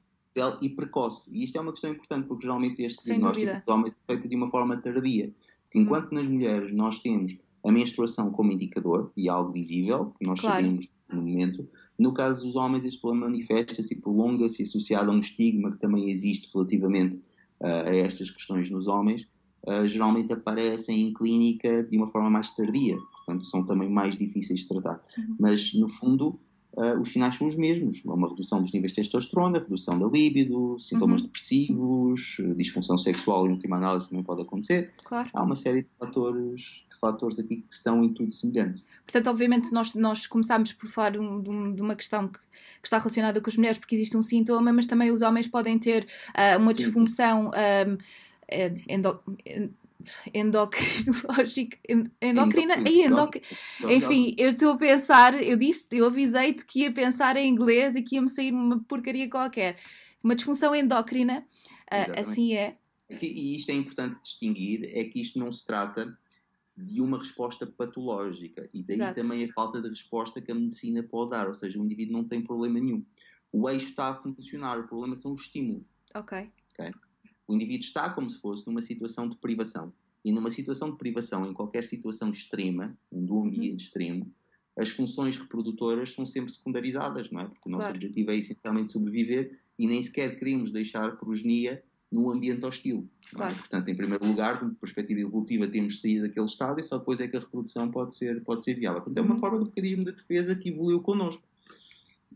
e 0.61 0.69
precoce. 0.69 1.31
E 1.33 1.45
isto 1.45 1.57
é 1.57 1.61
uma 1.61 1.73
questão 1.73 1.91
importante, 1.91 2.27
porque 2.27 2.43
geralmente 2.43 2.83
este 2.83 3.03
Sem 3.03 3.21
diagnóstico 3.21 3.67
dos 3.67 3.75
homens 3.75 3.93
é 3.95 4.13
feito 4.13 4.29
de 4.29 4.37
uma 4.37 4.51
forma 4.51 4.77
tardia. 4.77 5.33
Enquanto 5.75 6.13
nas 6.13 6.27
mulheres 6.27 6.75
nós 6.75 6.99
temos 6.99 7.37
a 7.65 7.73
menstruação 7.73 8.31
como 8.31 8.53
indicador 8.53 9.13
e 9.17 9.29
algo 9.29 9.53
visível, 9.53 10.15
que 10.19 10.27
nós 10.27 10.41
claro. 10.41 10.65
sabemos 10.65 10.89
no 11.13 11.23
momento, 11.23 11.69
no 11.99 12.13
caso 12.13 12.47
dos 12.47 12.57
homens 12.57 12.85
este 12.85 13.01
problema 13.01 13.27
manifesta-se 13.27 13.95
e 13.95 13.97
prolonga-se 13.97 14.63
associado 14.63 15.11
a 15.11 15.15
um 15.15 15.19
estigma 15.19 15.73
que 15.73 15.79
também 15.79 16.11
existe 16.11 16.51
relativamente 16.53 17.17
uh, 17.61 17.89
a 17.89 17.95
estas 17.95 18.31
questões 18.31 18.71
nos 18.71 18.87
homens, 18.87 19.27
uh, 19.67 19.87
geralmente 19.89 20.33
aparecem 20.33 21.09
em 21.09 21.13
clínica 21.13 21.83
de 21.83 21.97
uma 21.97 22.09
forma 22.09 22.31
mais 22.31 22.51
tardia, 22.51 22.97
portanto 22.97 23.47
são 23.47 23.65
também 23.65 23.89
mais 23.89 24.17
difíceis 24.17 24.61
de 24.61 24.69
tratar. 24.69 25.03
Uhum. 25.17 25.37
Mas 25.41 25.75
no 25.75 25.89
fundo 25.89 26.39
uh, 26.79 27.01
os 27.01 27.13
sinais 27.13 27.35
são 27.37 27.47
os 27.47 27.57
mesmos. 27.57 28.03
Uma 28.05 28.29
redução 28.29 28.63
dos 28.63 28.73
níveis 28.73 28.93
de 28.93 29.03
testosterona, 29.03 29.59
redução 29.59 29.99
da 29.99 30.07
libido, 30.07 30.79
sintomas 30.79 31.21
uhum. 31.21 31.27
depressivos, 31.27 32.37
disfunção 32.57 32.97
sexual 32.97 33.47
em 33.47 33.51
última 33.51 33.77
análise 33.77 34.09
também 34.09 34.25
pode 34.25 34.43
acontecer. 34.43 34.93
Claro. 35.05 35.29
Há 35.35 35.43
uma 35.43 35.57
série 35.57 35.83
de 35.83 35.89
fatores, 35.99 36.61
de 36.63 36.99
fatores 37.01 37.39
aqui 37.39 37.57
que 37.57 37.75
estão 37.75 38.03
em 38.03 38.15
tudo 38.15 38.33
semelhantes. 38.33 38.83
Portanto, 39.05 39.27
obviamente, 39.29 39.73
nós, 39.73 39.95
nós 39.95 40.27
começámos 40.27 40.73
por 40.73 40.89
falar 40.89 41.11
de, 41.11 41.19
um, 41.19 41.75
de 41.75 41.83
uma 41.83 41.97
questão 41.97 42.29
que, 42.29 42.39
que, 42.39 42.47
está 42.85 42.99
relacionada 42.99 43.41
com 43.41 43.51
as 43.51 43.57
mulheres 43.57 43.79
porque 43.79 43.95
existe 43.95 44.17
um 44.17 44.23
sintoma, 44.23 44.73
mas 44.73 44.87
também 44.87 45.11
os 45.11 45.23
homens 45.23 45.49
podem 45.49 45.79
ter 45.79 46.07
uh, 46.31 46.61
uma 46.61 46.73
disfunção. 46.73 47.51
Um, 47.51 47.99
endo, 48.89 49.21
endocrinológica, 50.33 51.77
endocrina, 52.23 52.77
endocrina, 52.79 53.47
enfim, 53.91 54.35
eu 54.39 54.51
estou 54.51 54.73
a 54.73 54.77
pensar, 54.77 55.43
eu 55.43 55.57
disse, 55.57 55.89
eu 55.93 56.07
avisei-te 56.07 56.65
que 56.65 56.81
ia 56.81 56.93
pensar 56.93 57.37
em 57.37 57.49
inglês 57.49 57.97
e 57.97 58.03
que 58.03 58.15
ia-me 58.15 58.29
sair 58.29 58.53
uma 58.53 58.79
porcaria 58.85 59.29
qualquer. 59.29 59.77
Uma 60.23 60.35
disfunção 60.35 60.75
endócrina, 60.75 61.45
uh, 61.93 62.21
assim 62.21 62.55
é. 62.55 62.77
E 63.11 63.57
isto 63.57 63.71
é 63.71 63.75
importante 63.75 64.21
distinguir, 64.21 64.85
é 64.97 65.05
que 65.05 65.21
isto 65.21 65.39
não 65.39 65.51
se 65.51 65.65
trata 65.65 66.17
de 66.77 67.01
uma 67.01 67.19
resposta 67.19 67.67
patológica 67.67 68.69
e 68.73 68.83
daí 68.85 68.97
Exato. 68.97 69.21
também 69.21 69.45
a 69.45 69.53
falta 69.53 69.83
de 69.83 69.89
resposta 69.89 70.41
que 70.41 70.53
a 70.53 70.55
medicina 70.55 71.03
pode 71.03 71.31
dar, 71.31 71.49
ou 71.49 71.55
seja, 71.55 71.81
o 71.81 71.85
indivíduo 71.85 72.13
não 72.13 72.25
tem 72.25 72.41
problema 72.41 72.79
nenhum. 72.79 73.05
O 73.51 73.69
eixo 73.69 73.89
está 73.89 74.11
a 74.11 74.15
funcionar, 74.15 74.79
o 74.79 74.87
problema 74.87 75.17
são 75.17 75.33
os 75.33 75.41
estímulos. 75.41 75.91
Ok. 76.15 76.51
okay? 76.73 76.93
O 77.49 77.55
indivíduo 77.55 77.81
está 77.81 78.11
como 78.11 78.29
se 78.29 78.39
fosse 78.39 78.67
numa 78.67 78.83
situação 78.83 79.27
de 79.27 79.37
privação. 79.37 79.93
E 80.25 80.31
numa 80.31 80.51
situação 80.51 80.91
de 80.91 80.99
privação, 80.99 81.49
em 81.49 81.55
qualquer 81.55 81.83
situação 81.83 82.31
extrema, 82.31 82.97
um 83.11 83.43
ambiente 83.43 83.71
uhum. 83.71 83.77
extremo, 83.77 84.35
as 84.77 84.91
funções 84.91 85.37
reprodutoras 85.37 86.13
são 86.13 86.27
sempre 86.27 86.53
secundarizadas, 86.53 87.31
não 87.31 87.41
é? 87.41 87.45
Porque 87.47 87.69
o 87.69 87.73
nosso 87.73 87.83
claro. 87.83 87.97
objetivo 87.97 88.31
é 88.31 88.37
essencialmente 88.37 88.93
sobreviver 88.93 89.59
e 89.79 89.87
nem 89.87 90.01
sequer 90.03 90.39
queremos 90.39 90.71
deixar 90.71 91.17
progenia 91.17 91.83
num 92.13 92.31
ambiente 92.31 92.65
hostil. 92.65 93.09
É? 93.33 93.37
Claro. 93.37 93.55
É? 93.55 93.59
Portanto, 93.59 93.89
em 93.89 93.97
primeiro 93.97 94.27
lugar, 94.27 94.65
de 94.65 94.75
perspectiva 94.77 95.21
evolutiva, 95.21 95.67
temos 95.67 95.95
de 95.95 96.01
sair 96.01 96.21
daquele 96.21 96.47
estado 96.47 96.79
e 96.81 96.83
só 96.83 96.99
depois 96.99 97.19
é 97.21 97.27
que 97.27 97.37
a 97.37 97.41
reprodução 97.41 97.91
pode 97.91 98.15
ser, 98.15 98.43
pode 98.45 98.65
ser 98.65 98.75
viável. 98.75 99.01
Portanto, 99.01 99.19
é 99.19 99.23
uma 99.23 99.35
uhum. 99.35 99.41
forma 99.41 99.59
de 99.59 99.65
mecanismo 99.65 100.05
de 100.05 100.13
defesa 100.13 100.55
que 100.55 100.69
evoluiu 100.69 101.01
connosco. 101.01 101.43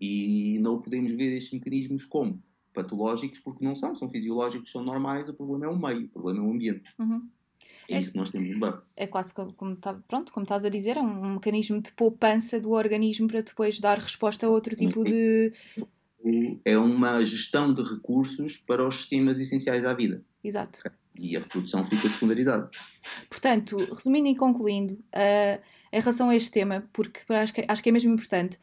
E 0.00 0.58
não 0.60 0.80
podemos 0.80 1.12
ver 1.12 1.36
estes 1.36 1.52
mecanismos 1.52 2.04
como 2.04 2.42
patológicos, 2.72 3.38
porque 3.40 3.64
não 3.64 3.74
são, 3.74 3.94
são 3.94 4.10
fisiológicos, 4.10 4.70
são 4.70 4.82
normais, 4.82 5.28
o 5.28 5.34
problema 5.34 5.66
é 5.66 5.68
o 5.68 5.78
meio, 5.78 6.06
o 6.06 6.08
problema 6.08 6.40
é 6.40 6.42
o 6.42 6.50
ambiente. 6.50 6.90
Uhum. 6.98 7.28
É, 7.88 7.96
é 7.96 8.00
isso 8.00 8.12
que 8.12 8.18
nós 8.18 8.30
temos 8.30 8.58
base. 8.58 8.82
É 8.96 9.06
quase 9.06 9.34
como, 9.34 9.76
tá, 9.76 9.94
pronto, 10.08 10.32
como 10.32 10.44
estás 10.44 10.64
a 10.64 10.68
dizer, 10.68 10.96
é 10.96 11.00
um 11.00 11.34
mecanismo 11.34 11.80
de 11.80 11.92
poupança 11.92 12.60
do 12.60 12.70
organismo 12.70 13.28
para 13.28 13.42
depois 13.42 13.80
dar 13.80 13.98
resposta 13.98 14.46
a 14.46 14.50
outro 14.50 14.74
tipo 14.76 15.04
de. 15.04 15.52
É 16.64 16.78
uma 16.78 17.20
gestão 17.24 17.74
de 17.74 17.82
recursos 17.82 18.56
para 18.56 18.86
os 18.86 18.96
sistemas 18.96 19.40
essenciais 19.40 19.84
à 19.84 19.92
vida. 19.92 20.24
Exato. 20.42 20.82
E 21.18 21.36
a 21.36 21.40
reprodução 21.40 21.84
fica 21.84 22.08
secundarizada. 22.08 22.70
Portanto, 23.28 23.76
resumindo 23.92 24.28
e 24.28 24.36
concluindo, 24.36 24.94
uh, 24.94 25.60
em 25.92 26.00
relação 26.00 26.30
a 26.30 26.34
este 26.34 26.50
tema, 26.50 26.88
porque 26.92 27.20
acho 27.32 27.52
que, 27.52 27.64
acho 27.68 27.82
que 27.82 27.88
é 27.90 27.92
mesmo 27.92 28.12
importante. 28.12 28.58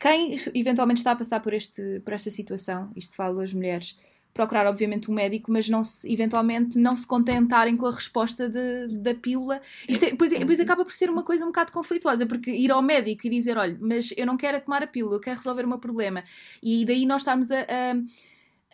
Quem 0.00 0.36
eventualmente 0.54 1.00
está 1.00 1.12
a 1.12 1.16
passar 1.16 1.40
por, 1.40 1.52
este, 1.52 2.00
por 2.04 2.14
esta 2.14 2.30
situação, 2.30 2.92
isto 2.94 3.16
falo 3.16 3.40
das 3.40 3.52
mulheres, 3.52 3.98
procurar 4.32 4.66
obviamente 4.66 5.10
um 5.10 5.14
médico, 5.14 5.50
mas 5.50 5.68
não 5.68 5.82
se, 5.82 6.10
eventualmente 6.12 6.78
não 6.78 6.94
se 6.94 7.04
contentarem 7.04 7.76
com 7.76 7.86
a 7.86 7.90
resposta 7.90 8.48
de, 8.48 8.86
da 8.98 9.12
pílula. 9.12 9.60
Isto 9.88 10.04
é, 10.04 10.10
depois, 10.10 10.30
depois 10.30 10.60
acaba 10.60 10.84
por 10.84 10.92
ser 10.92 11.10
uma 11.10 11.24
coisa 11.24 11.44
um 11.44 11.48
bocado 11.48 11.72
conflituosa, 11.72 12.24
porque 12.24 12.52
ir 12.52 12.70
ao 12.70 12.80
médico 12.80 13.26
e 13.26 13.30
dizer, 13.30 13.58
olha, 13.58 13.76
mas 13.80 14.14
eu 14.16 14.24
não 14.24 14.36
quero 14.36 14.56
é 14.56 14.60
tomar 14.60 14.82
a 14.82 14.86
pílula, 14.86 15.16
eu 15.16 15.20
quero 15.20 15.36
resolver 15.36 15.64
o 15.64 15.68
meu 15.68 15.78
problema. 15.78 16.22
E 16.62 16.84
daí 16.84 17.04
nós 17.04 17.22
estamos 17.22 17.50
a, 17.50 17.62
a 17.62 17.96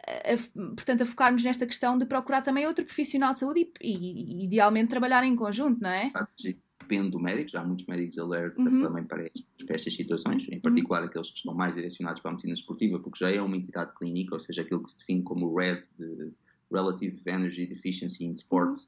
a, 0.06 0.36
portanto, 0.74 1.02
a 1.02 1.06
focar-nos 1.06 1.42
nesta 1.42 1.66
questão 1.66 1.96
de 1.96 2.04
procurar 2.04 2.42
também 2.42 2.66
outro 2.66 2.84
profissional 2.84 3.32
de 3.32 3.40
saúde 3.40 3.66
e, 3.80 3.90
e, 3.90 4.44
idealmente 4.44 4.90
trabalhar 4.90 5.24
em 5.24 5.34
conjunto, 5.34 5.80
não 5.80 5.88
é? 5.90 6.12
Depende 6.84 7.10
do 7.10 7.18
médico, 7.18 7.50
já 7.50 7.60
há 7.60 7.64
muitos 7.64 7.86
médicos 7.86 8.18
alertam 8.18 8.64
uhum. 8.64 8.82
também 8.82 9.04
para 9.04 9.24
estas, 9.24 9.48
para 9.66 9.74
estas, 9.74 9.94
situações, 9.94 10.46
em 10.48 10.60
particular 10.60 11.02
uhum. 11.02 11.08
aqueles 11.08 11.30
que 11.30 11.36
estão 11.38 11.54
mais 11.54 11.74
direcionados 11.74 12.20
para 12.20 12.30
a 12.30 12.32
medicina 12.32 12.54
esportiva, 12.54 12.98
porque 13.00 13.24
já 13.24 13.30
é 13.30 13.40
uma 13.40 13.56
entidade 13.56 13.92
clínica, 13.98 14.34
ou 14.34 14.40
seja, 14.40 14.62
aquilo 14.62 14.82
que 14.82 14.90
se 14.90 14.98
define 14.98 15.22
como 15.22 15.54
RED, 15.56 15.82
de 15.98 16.32
Relative 16.72 17.20
Energy 17.26 17.66
Deficiency 17.66 18.24
in 18.24 18.32
Sport, 18.32 18.78
uhum. 18.78 18.86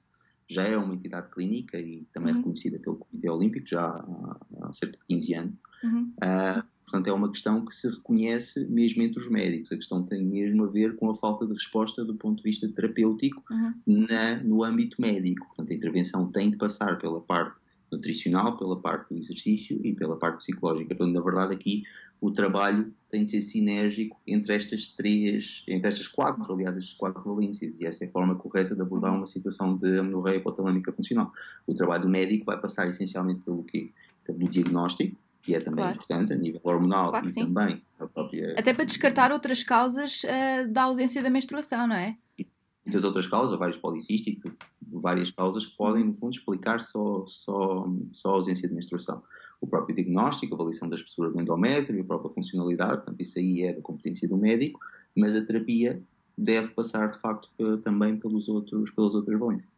já 0.48 0.64
é 0.64 0.76
uma 0.76 0.94
entidade 0.94 1.30
clínica 1.30 1.78
e 1.78 2.06
também 2.12 2.32
uhum. 2.32 2.38
reconhecida 2.38 2.78
pelo 2.78 2.96
Comitê 2.96 3.28
Olímpico 3.28 3.66
já 3.66 3.86
há, 3.86 4.36
há 4.62 4.72
cerca 4.72 4.98
de 4.98 5.04
15 5.08 5.34
anos. 5.34 5.54
Uh, 5.84 6.62
portanto, 6.84 7.06
é 7.08 7.12
uma 7.12 7.30
questão 7.30 7.64
que 7.64 7.74
se 7.74 7.88
reconhece 7.88 8.64
mesmo 8.66 9.02
entre 9.02 9.20
os 9.20 9.28
médicos. 9.28 9.72
A 9.72 9.76
questão 9.76 10.02
tem 10.02 10.24
mesmo 10.24 10.64
a 10.64 10.68
ver 10.68 10.96
com 10.96 11.10
a 11.10 11.14
falta 11.14 11.46
de 11.46 11.52
resposta 11.52 12.04
do 12.04 12.14
ponto 12.14 12.38
de 12.38 12.44
vista 12.44 12.68
terapêutico 12.68 13.42
uhum. 13.50 13.74
na, 13.86 14.36
no 14.42 14.64
âmbito 14.64 15.00
médico. 15.00 15.46
Portanto, 15.46 15.72
a 15.72 15.74
intervenção 15.74 16.30
tem 16.30 16.50
de 16.50 16.56
passar 16.56 16.98
pela 16.98 17.20
parte 17.20 17.60
nutricional, 17.90 18.56
pela 18.56 18.78
parte 18.80 19.12
do 19.12 19.18
exercício 19.18 19.80
e 19.84 19.94
pela 19.94 20.16
parte 20.16 20.38
psicológica. 20.38 20.92
Então, 20.92 21.06
na 21.06 21.20
verdade, 21.20 21.54
aqui 21.54 21.84
o 22.20 22.30
trabalho 22.30 22.92
tem 23.10 23.24
de 23.24 23.30
ser 23.30 23.42
sinérgico 23.42 24.18
entre 24.26 24.54
estas 24.54 24.88
três, 24.88 25.62
entre 25.68 25.88
estas 25.88 26.08
quatro, 26.08 26.52
aliás, 26.52 26.76
estas 26.76 26.94
quatro 26.94 27.22
valências, 27.22 27.78
e 27.78 27.86
essa 27.86 28.04
é 28.04 28.08
a 28.08 28.10
forma 28.10 28.34
correta 28.34 28.74
de 28.74 28.80
abordar 28.80 29.14
uma 29.14 29.26
situação 29.26 29.76
de 29.76 29.98
amenorreia 29.98 30.36
hipotalâmica 30.36 30.92
funcional. 30.92 31.32
O 31.66 31.74
trabalho 31.74 32.02
do 32.02 32.08
médico 32.08 32.46
vai 32.46 32.58
passar 32.58 32.88
essencialmente 32.88 33.44
pelo 33.44 33.62
quê? 33.64 33.90
Pelo 34.24 34.38
diagnóstico, 34.48 35.16
que 35.42 35.54
é 35.54 35.58
também 35.58 35.84
claro. 35.84 35.96
importante 35.96 36.32
a 36.32 36.36
nível 36.36 36.60
hormonal 36.64 37.10
claro 37.10 37.26
e 37.26 37.30
sim. 37.30 37.44
também 37.44 37.82
a 38.00 38.06
própria... 38.06 38.54
Até 38.58 38.72
para 38.74 38.84
descartar 38.84 39.30
outras 39.30 39.62
causas 39.62 40.24
uh, 40.24 40.72
da 40.72 40.84
ausência 40.84 41.22
da 41.22 41.30
menstruação, 41.30 41.86
não 41.86 41.96
é? 41.96 42.16
muitas 42.86 43.02
outras 43.02 43.26
causas, 43.26 43.58
vários 43.58 43.76
policísticos, 43.76 44.44
várias 45.00 45.30
causas 45.30 45.66
que 45.66 45.76
podem, 45.76 46.04
no 46.04 46.14
fundo, 46.14 46.34
explicar 46.34 46.80
só, 46.80 47.24
só, 47.26 47.86
só 48.12 48.30
a 48.30 48.32
ausência 48.32 48.68
de 48.68 48.74
menstruação. 48.74 49.22
O 49.60 49.66
próprio 49.66 49.96
diagnóstico, 49.96 50.54
a 50.54 50.56
avaliação 50.56 50.88
da 50.88 50.96
espessura 50.96 51.30
do 51.30 51.40
endométrio, 51.40 52.00
a 52.00 52.04
própria 52.04 52.34
funcionalidade, 52.34 52.96
portanto, 52.96 53.20
isso 53.20 53.38
aí 53.38 53.62
é 53.62 53.72
da 53.72 53.80
competência 53.80 54.28
do 54.28 54.36
médico, 54.36 54.78
mas 55.14 55.34
a 55.34 55.42
terapia 55.42 56.02
deve 56.36 56.68
passar, 56.68 57.10
de 57.10 57.18
facto, 57.18 57.48
também 57.82 58.16
pelos 58.16 58.48
outros, 58.48 58.90
pelas 58.90 59.14
outras 59.14 59.38
valências. 59.38 59.70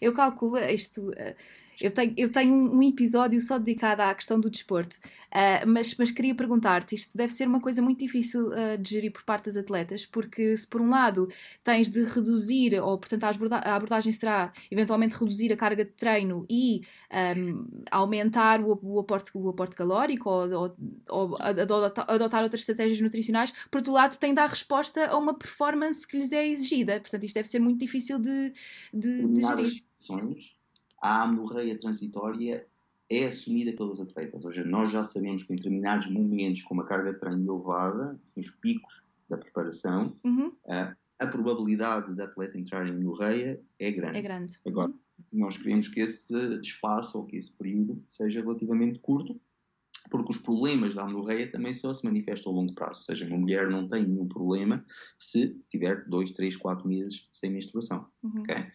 Eu 0.00 0.14
calculo 0.14 0.56
isto. 0.58 1.08
Uh 1.10 1.65
eu 1.80 1.90
tenho, 1.90 2.14
eu 2.16 2.30
tenho 2.30 2.54
um 2.54 2.82
episódio 2.82 3.40
só 3.40 3.58
dedicado 3.58 4.02
à 4.02 4.14
questão 4.14 4.40
do 4.40 4.50
desporto, 4.50 4.96
uh, 4.96 5.66
mas, 5.66 5.94
mas 5.96 6.10
queria 6.10 6.34
perguntar-te: 6.34 6.94
isto 6.94 7.16
deve 7.16 7.32
ser 7.32 7.46
uma 7.46 7.60
coisa 7.60 7.82
muito 7.82 7.98
difícil 7.98 8.48
uh, 8.48 8.78
de 8.78 8.90
gerir 8.90 9.12
por 9.12 9.22
parte 9.24 9.46
das 9.46 9.56
atletas, 9.56 10.06
porque 10.06 10.56
se 10.56 10.66
por 10.66 10.80
um 10.80 10.88
lado 10.88 11.28
tens 11.62 11.88
de 11.88 12.02
reduzir, 12.04 12.80
ou 12.80 12.98
portanto 12.98 13.24
a, 13.24 13.28
aborda 13.28 13.56
a 13.56 13.76
abordagem 13.76 14.12
será 14.12 14.52
eventualmente 14.70 15.14
reduzir 15.16 15.52
a 15.52 15.56
carga 15.56 15.84
de 15.84 15.92
treino 15.92 16.46
e 16.48 16.82
um, 17.36 17.66
aumentar 17.90 18.60
o, 18.60 18.78
o, 18.82 18.98
aporte, 18.98 19.30
o 19.34 19.48
aporte 19.48 19.76
calórico 19.76 20.30
ou, 20.30 20.48
ou, 20.50 20.76
ou 21.08 21.38
adotar, 21.40 22.42
outras 22.42 22.60
estratégias 22.60 23.00
nutricionais, 23.00 23.52
por 23.70 23.78
outro 23.78 23.92
lado 23.92 24.18
tem 24.18 24.30
de 24.30 24.36
dar 24.36 24.48
resposta 24.48 25.06
a 25.06 25.16
uma 25.16 25.34
performance 25.34 26.06
que 26.06 26.16
lhes 26.16 26.32
é 26.32 26.46
exigida. 26.46 26.98
Portanto, 27.00 27.24
isto 27.24 27.34
deve 27.34 27.48
ser 27.48 27.58
muito 27.58 27.78
difícil 27.78 28.18
de, 28.18 28.52
de, 28.92 29.26
de 29.26 29.42
gerir 29.42 30.55
a 31.06 31.22
amnorreia 31.22 31.78
transitória 31.78 32.66
é 33.08 33.24
assumida 33.26 33.72
pelos 33.72 34.00
atletas. 34.00 34.44
Ou 34.44 34.52
seja, 34.52 34.66
nós 34.66 34.90
já 34.90 35.04
sabemos 35.04 35.44
que 35.44 35.52
em 35.52 35.56
determinados 35.56 36.10
momentos, 36.10 36.62
com 36.62 36.74
uma 36.74 36.84
carga 36.84 37.12
de 37.12 37.20
treino 37.20 37.48
elevada, 37.48 38.20
nos 38.34 38.50
picos 38.50 39.04
da 39.28 39.38
preparação, 39.38 40.16
uhum. 40.24 40.52
a, 40.66 40.96
a 41.20 41.26
probabilidade 41.28 42.12
de 42.12 42.20
atleta 42.20 42.58
entrar 42.58 42.88
em 42.88 42.90
amnorreia 42.90 43.60
é 43.78 43.90
grande. 43.92 44.18
É 44.18 44.22
grande. 44.22 44.58
Agora, 44.66 44.92
nós 45.32 45.56
queremos 45.56 45.86
que 45.86 46.00
esse 46.00 46.34
espaço 46.60 47.18
ou 47.18 47.24
que 47.24 47.36
esse 47.36 47.52
período 47.52 48.02
seja 48.08 48.40
relativamente 48.40 48.98
curto, 48.98 49.40
porque 50.10 50.32
os 50.32 50.38
problemas 50.38 50.92
da 50.92 51.04
amnorreia 51.04 51.50
também 51.50 51.72
só 51.72 51.94
se 51.94 52.04
manifestam 52.04 52.52
a 52.52 52.56
longo 52.56 52.74
prazo. 52.74 52.98
Ou 52.98 53.04
seja, 53.04 53.24
uma 53.26 53.38
mulher 53.38 53.70
não 53.70 53.88
tem 53.88 54.04
nenhum 54.04 54.26
problema 54.26 54.84
se 55.20 55.56
tiver 55.70 56.04
2, 56.08 56.32
3, 56.32 56.56
4 56.56 56.88
meses 56.88 57.28
sem 57.30 57.50
menstruação. 57.50 58.08
Uhum. 58.24 58.40
Okay? 58.40 58.66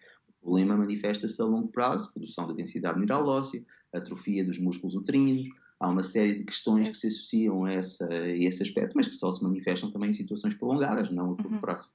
O 0.41 0.45
problema 0.45 0.75
manifesta-se 0.75 1.39
a 1.41 1.45
longo 1.45 1.67
prazo, 1.67 2.11
redução 2.15 2.47
da 2.47 2.53
densidade 2.53 2.99
mineral 2.99 3.25
óssea, 3.27 3.63
atrofia 3.93 4.43
dos 4.43 4.57
músculos 4.57 4.95
uterinos, 4.95 5.47
há 5.79 5.89
uma 5.89 6.03
série 6.03 6.35
de 6.35 6.43
questões 6.43 6.83
certo. 6.83 6.91
que 6.91 6.97
se 6.97 7.07
associam 7.07 7.65
a, 7.65 7.73
essa, 7.73 8.07
a, 8.11 8.29
esse 8.29 8.61
aspecto, 8.63 8.93
mas 8.95 9.07
que 9.07 9.15
só 9.15 9.33
se 9.33 9.43
manifestam 9.43 9.91
também 9.91 10.11
em 10.11 10.13
situações 10.13 10.53
prolongadas, 10.53 11.11
não 11.11 11.33
a 11.33 11.35
curto 11.35 11.53
uhum. 11.53 11.59
prazo. 11.59 11.89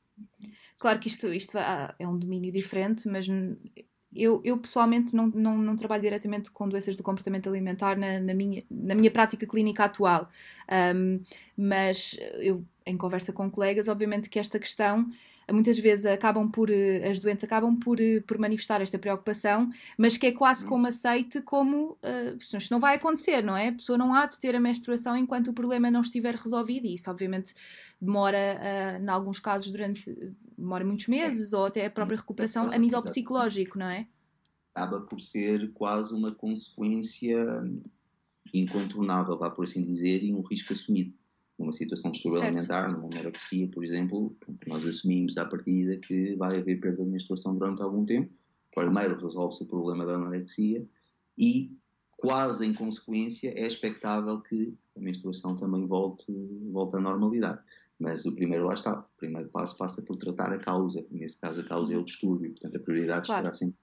Claro 0.79 0.99
que 0.99 1.09
isto, 1.09 1.33
isto 1.33 1.57
é 1.57 2.07
um 2.07 2.19
domínio 2.19 2.53
diferente, 2.53 3.09
mas 3.09 3.27
eu, 4.15 4.41
eu 4.45 4.59
pessoalmente 4.59 5.15
não, 5.15 5.29
não, 5.29 5.59
não, 5.59 5.77
trabalho 5.77 6.03
diretamente 6.03 6.51
com 6.51 6.69
doenças 6.69 6.97
do 6.97 7.03
comportamento 7.03 7.49
alimentar 7.49 7.97
na, 7.97 8.21
na 8.21 8.35
minha, 8.35 8.63
na 8.71 8.95
minha 8.95 9.11
prática 9.11 9.47
clínica 9.47 9.85
atual, 9.85 10.29
um, 10.95 11.21
mas 11.57 12.19
eu, 12.41 12.65
em 12.85 12.97
conversa 12.97 13.33
com 13.33 13.51
colegas, 13.51 13.89
obviamente 13.89 14.29
que 14.29 14.39
esta 14.39 14.59
questão 14.59 15.09
muitas 15.53 15.79
vezes 15.79 16.07
acabam 16.07 16.51
por, 16.51 16.71
eh, 16.71 17.09
as 17.09 17.21
doentes 17.21 17.45
acabam 17.45 17.77
por, 17.79 18.01
eh, 18.01 18.21
por 18.21 18.39
manifestar 18.39 18.81
esta 18.81 18.99
preocupação, 18.99 19.71
mas 19.97 20.17
que 20.17 20.27
é 20.27 20.33
quase 20.33 20.65
uhum. 20.65 20.71
como 20.71 20.87
aceite 20.89 21.41
como 21.41 21.93
uh, 21.93 22.37
isto 22.37 22.71
não 22.71 22.81
vai 22.81 22.97
acontecer, 22.97 23.43
não 23.43 23.57
é? 23.57 23.69
A 23.69 23.73
pessoa 23.73 23.97
não 23.97 24.15
há 24.15 24.27
de 24.27 24.39
ter 24.39 24.57
a 24.57 24.61
menstruação 24.61 25.17
enquanto 25.17 25.49
o 25.49 25.53
problema 25.53 25.91
não 25.91 26.01
estiver 26.01 26.35
resolvido 26.35 26.87
e 26.87 26.95
isso 26.95 27.11
obviamente 27.11 27.55
demora, 28.01 28.61
uh, 28.61 29.03
em 29.03 29.09
alguns 29.09 29.39
casos, 29.39 29.71
durante 29.71 30.13
demora 30.59 30.85
muitos 30.85 31.07
meses 31.07 31.53
ou 31.53 31.67
até 31.67 31.87
a 31.87 31.91
própria 31.91 32.19
recuperação 32.19 32.71
a 32.73 32.79
nível 32.79 33.03
psicológico, 33.03 33.79
não 33.79 33.89
é? 33.89 34.07
Acaba 34.75 35.01
por 35.01 35.21
ser 35.21 35.73
quase 35.73 36.13
uma 36.13 36.33
consequência 36.33 37.47
incontornável, 38.53 39.39
vá 39.39 39.51
por 39.51 39.65
assim 39.65 39.81
dizer, 39.81 40.23
e 40.23 40.33
um 40.33 40.43
risco 40.43 40.73
assumido 40.73 41.15
numa 41.59 41.73
situação 41.73 42.11
de 42.11 42.17
distúrbio 42.17 42.43
alimentar, 42.43 42.91
numa 42.91 43.07
anorexia, 43.07 43.69
por 43.69 43.85
exemplo, 43.85 44.37
nós 44.67 44.85
assumimos 44.85 45.37
à 45.37 45.45
partida 45.45 45.97
que 45.97 46.37
vai 46.37 46.59
haver 46.59 46.81
perda 46.81 47.03
de 47.03 47.11
menstruação 47.11 47.55
durante 47.57 47.83
algum 47.83 48.05
tempo. 48.05 48.31
Primeiro 48.75 49.19
resolve-se 49.19 49.63
o 49.63 49.67
problema 49.67 50.05
da 50.05 50.15
anorexia 50.15 50.87
e, 51.39 51.73
quase 52.19 52.67
em 52.67 52.75
consequência, 52.75 53.49
é 53.49 53.67
expectável 53.67 54.41
que 54.41 54.77
a 54.97 55.01
menstruação 55.01 55.55
também 55.55 55.87
volte, 55.87 56.27
volte 56.71 56.97
à 56.97 57.01
normalidade. 57.01 57.61
Mas 57.99 58.27
o 58.27 58.33
primeiro 58.33 58.67
lá 58.67 58.75
está. 58.75 59.01
O 59.01 59.17
primeiro 59.17 59.49
passo 59.49 59.75
passa 59.77 60.03
por 60.03 60.17
tratar 60.17 60.53
a 60.53 60.59
causa. 60.59 61.07
Nesse 61.11 61.39
caso, 61.39 61.63
a 61.63 61.65
causa 61.65 61.95
é 61.95 61.97
o 61.97 62.05
distúrbio. 62.05 62.51
Portanto, 62.51 62.77
a 62.77 62.81
prioridade 62.81 63.27
claro. 63.27 63.49
estará 63.49 63.53
sempre. 63.55 63.79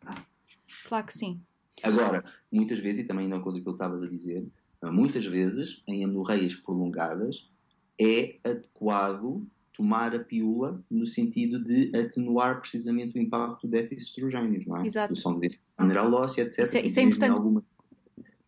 Claro 0.87 1.05
que 1.07 1.17
sim. 1.17 1.41
Agora, 1.81 2.23
muitas 2.51 2.77
vezes, 2.77 3.03
e 3.03 3.07
também 3.07 3.27
não 3.27 3.41
quando 3.41 3.57
aquilo 3.57 3.75
que 3.75 3.83
estavas 3.83 4.03
a 4.03 4.07
dizer, 4.07 4.47
muitas 4.83 5.25
vezes, 5.25 5.81
em 5.87 6.03
anorreias 6.03 6.55
prolongadas, 6.55 7.49
é 7.99 8.35
adequado 8.43 9.45
tomar 9.73 10.15
a 10.15 10.19
pílula 10.19 10.83
no 10.89 11.05
sentido 11.05 11.59
de 11.63 11.95
atenuar 11.95 12.59
precisamente 12.59 13.17
o 13.17 13.21
impacto 13.21 13.67
do 13.67 13.71
déficit 13.71 13.97
de 13.97 14.03
estrogénios, 14.03 14.65
não 14.65 14.77
é? 14.77 14.85
Exato. 14.85 15.09
Redução 15.09 15.39
de 15.39 15.47
mineral 15.79 16.13
óssea, 16.13 16.43
etc. 16.43 16.59
Isso 16.59 16.77
é, 16.77 16.85
isso 16.85 16.99
é 16.99 17.03
importante. 17.03 17.31
Alguma... 17.31 17.63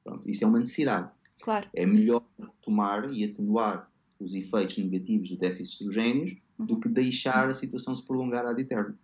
Pronto, 0.04 0.30
isso 0.30 0.44
é 0.44 0.48
uma 0.48 0.60
necessidade. 0.60 1.10
Claro. 1.42 1.68
É 1.74 1.86
melhor 1.86 2.24
tomar 2.62 3.12
e 3.12 3.24
atenuar 3.24 3.90
os 4.20 4.34
efeitos 4.34 4.78
negativos 4.78 5.30
do 5.30 5.38
déficit 5.38 5.80
de 5.80 5.90
estrogénios 5.90 6.36
uhum. 6.58 6.66
do 6.66 6.80
que 6.80 6.88
deixar 6.88 7.48
a 7.48 7.54
situação 7.54 7.96
se 7.96 8.04
prolongar 8.04 8.46
ad 8.46 8.62
eterno. 8.62 8.98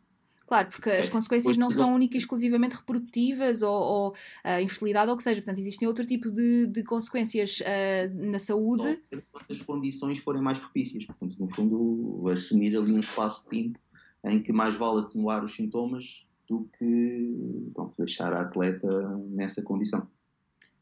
Claro, 0.52 0.68
porque 0.68 0.90
as 0.90 1.08
consequências 1.08 1.56
não 1.56 1.72
são 1.72 1.96
únicas 1.96 2.16
e 2.16 2.18
exclusivamente 2.18 2.76
reprodutivas 2.76 3.62
ou, 3.62 3.74
ou 3.74 4.10
uh, 4.12 4.62
infertilidade 4.62 5.08
ou 5.08 5.14
o 5.14 5.18
que 5.18 5.24
seja. 5.24 5.40
Portanto, 5.40 5.60
existem 5.60 5.88
outro 5.88 6.06
tipo 6.06 6.30
de, 6.30 6.68
de 6.68 6.84
consequências 6.84 7.62
uh, 7.62 8.14
na 8.14 8.38
saúde. 8.38 9.02
Quando 9.32 9.50
as 9.50 9.62
condições 9.62 10.18
forem 10.18 10.42
mais 10.42 10.60
propícias. 10.60 11.06
Portanto, 11.06 11.38
no 11.40 11.48
fundo, 11.48 12.28
assumir 12.30 12.76
ali 12.76 12.92
um 12.92 13.00
espaço 13.00 13.44
de 13.44 13.50
tempo 13.50 13.80
em 14.26 14.44
que 14.44 14.52
mais 14.52 14.76
vale 14.76 15.00
atenuar 15.00 15.42
os 15.42 15.56
sintomas 15.56 16.28
do 16.46 16.70
que 16.78 17.66
então, 17.70 17.94
deixar 17.98 18.34
a 18.34 18.42
atleta 18.42 19.18
nessa 19.30 19.62
condição. 19.62 20.06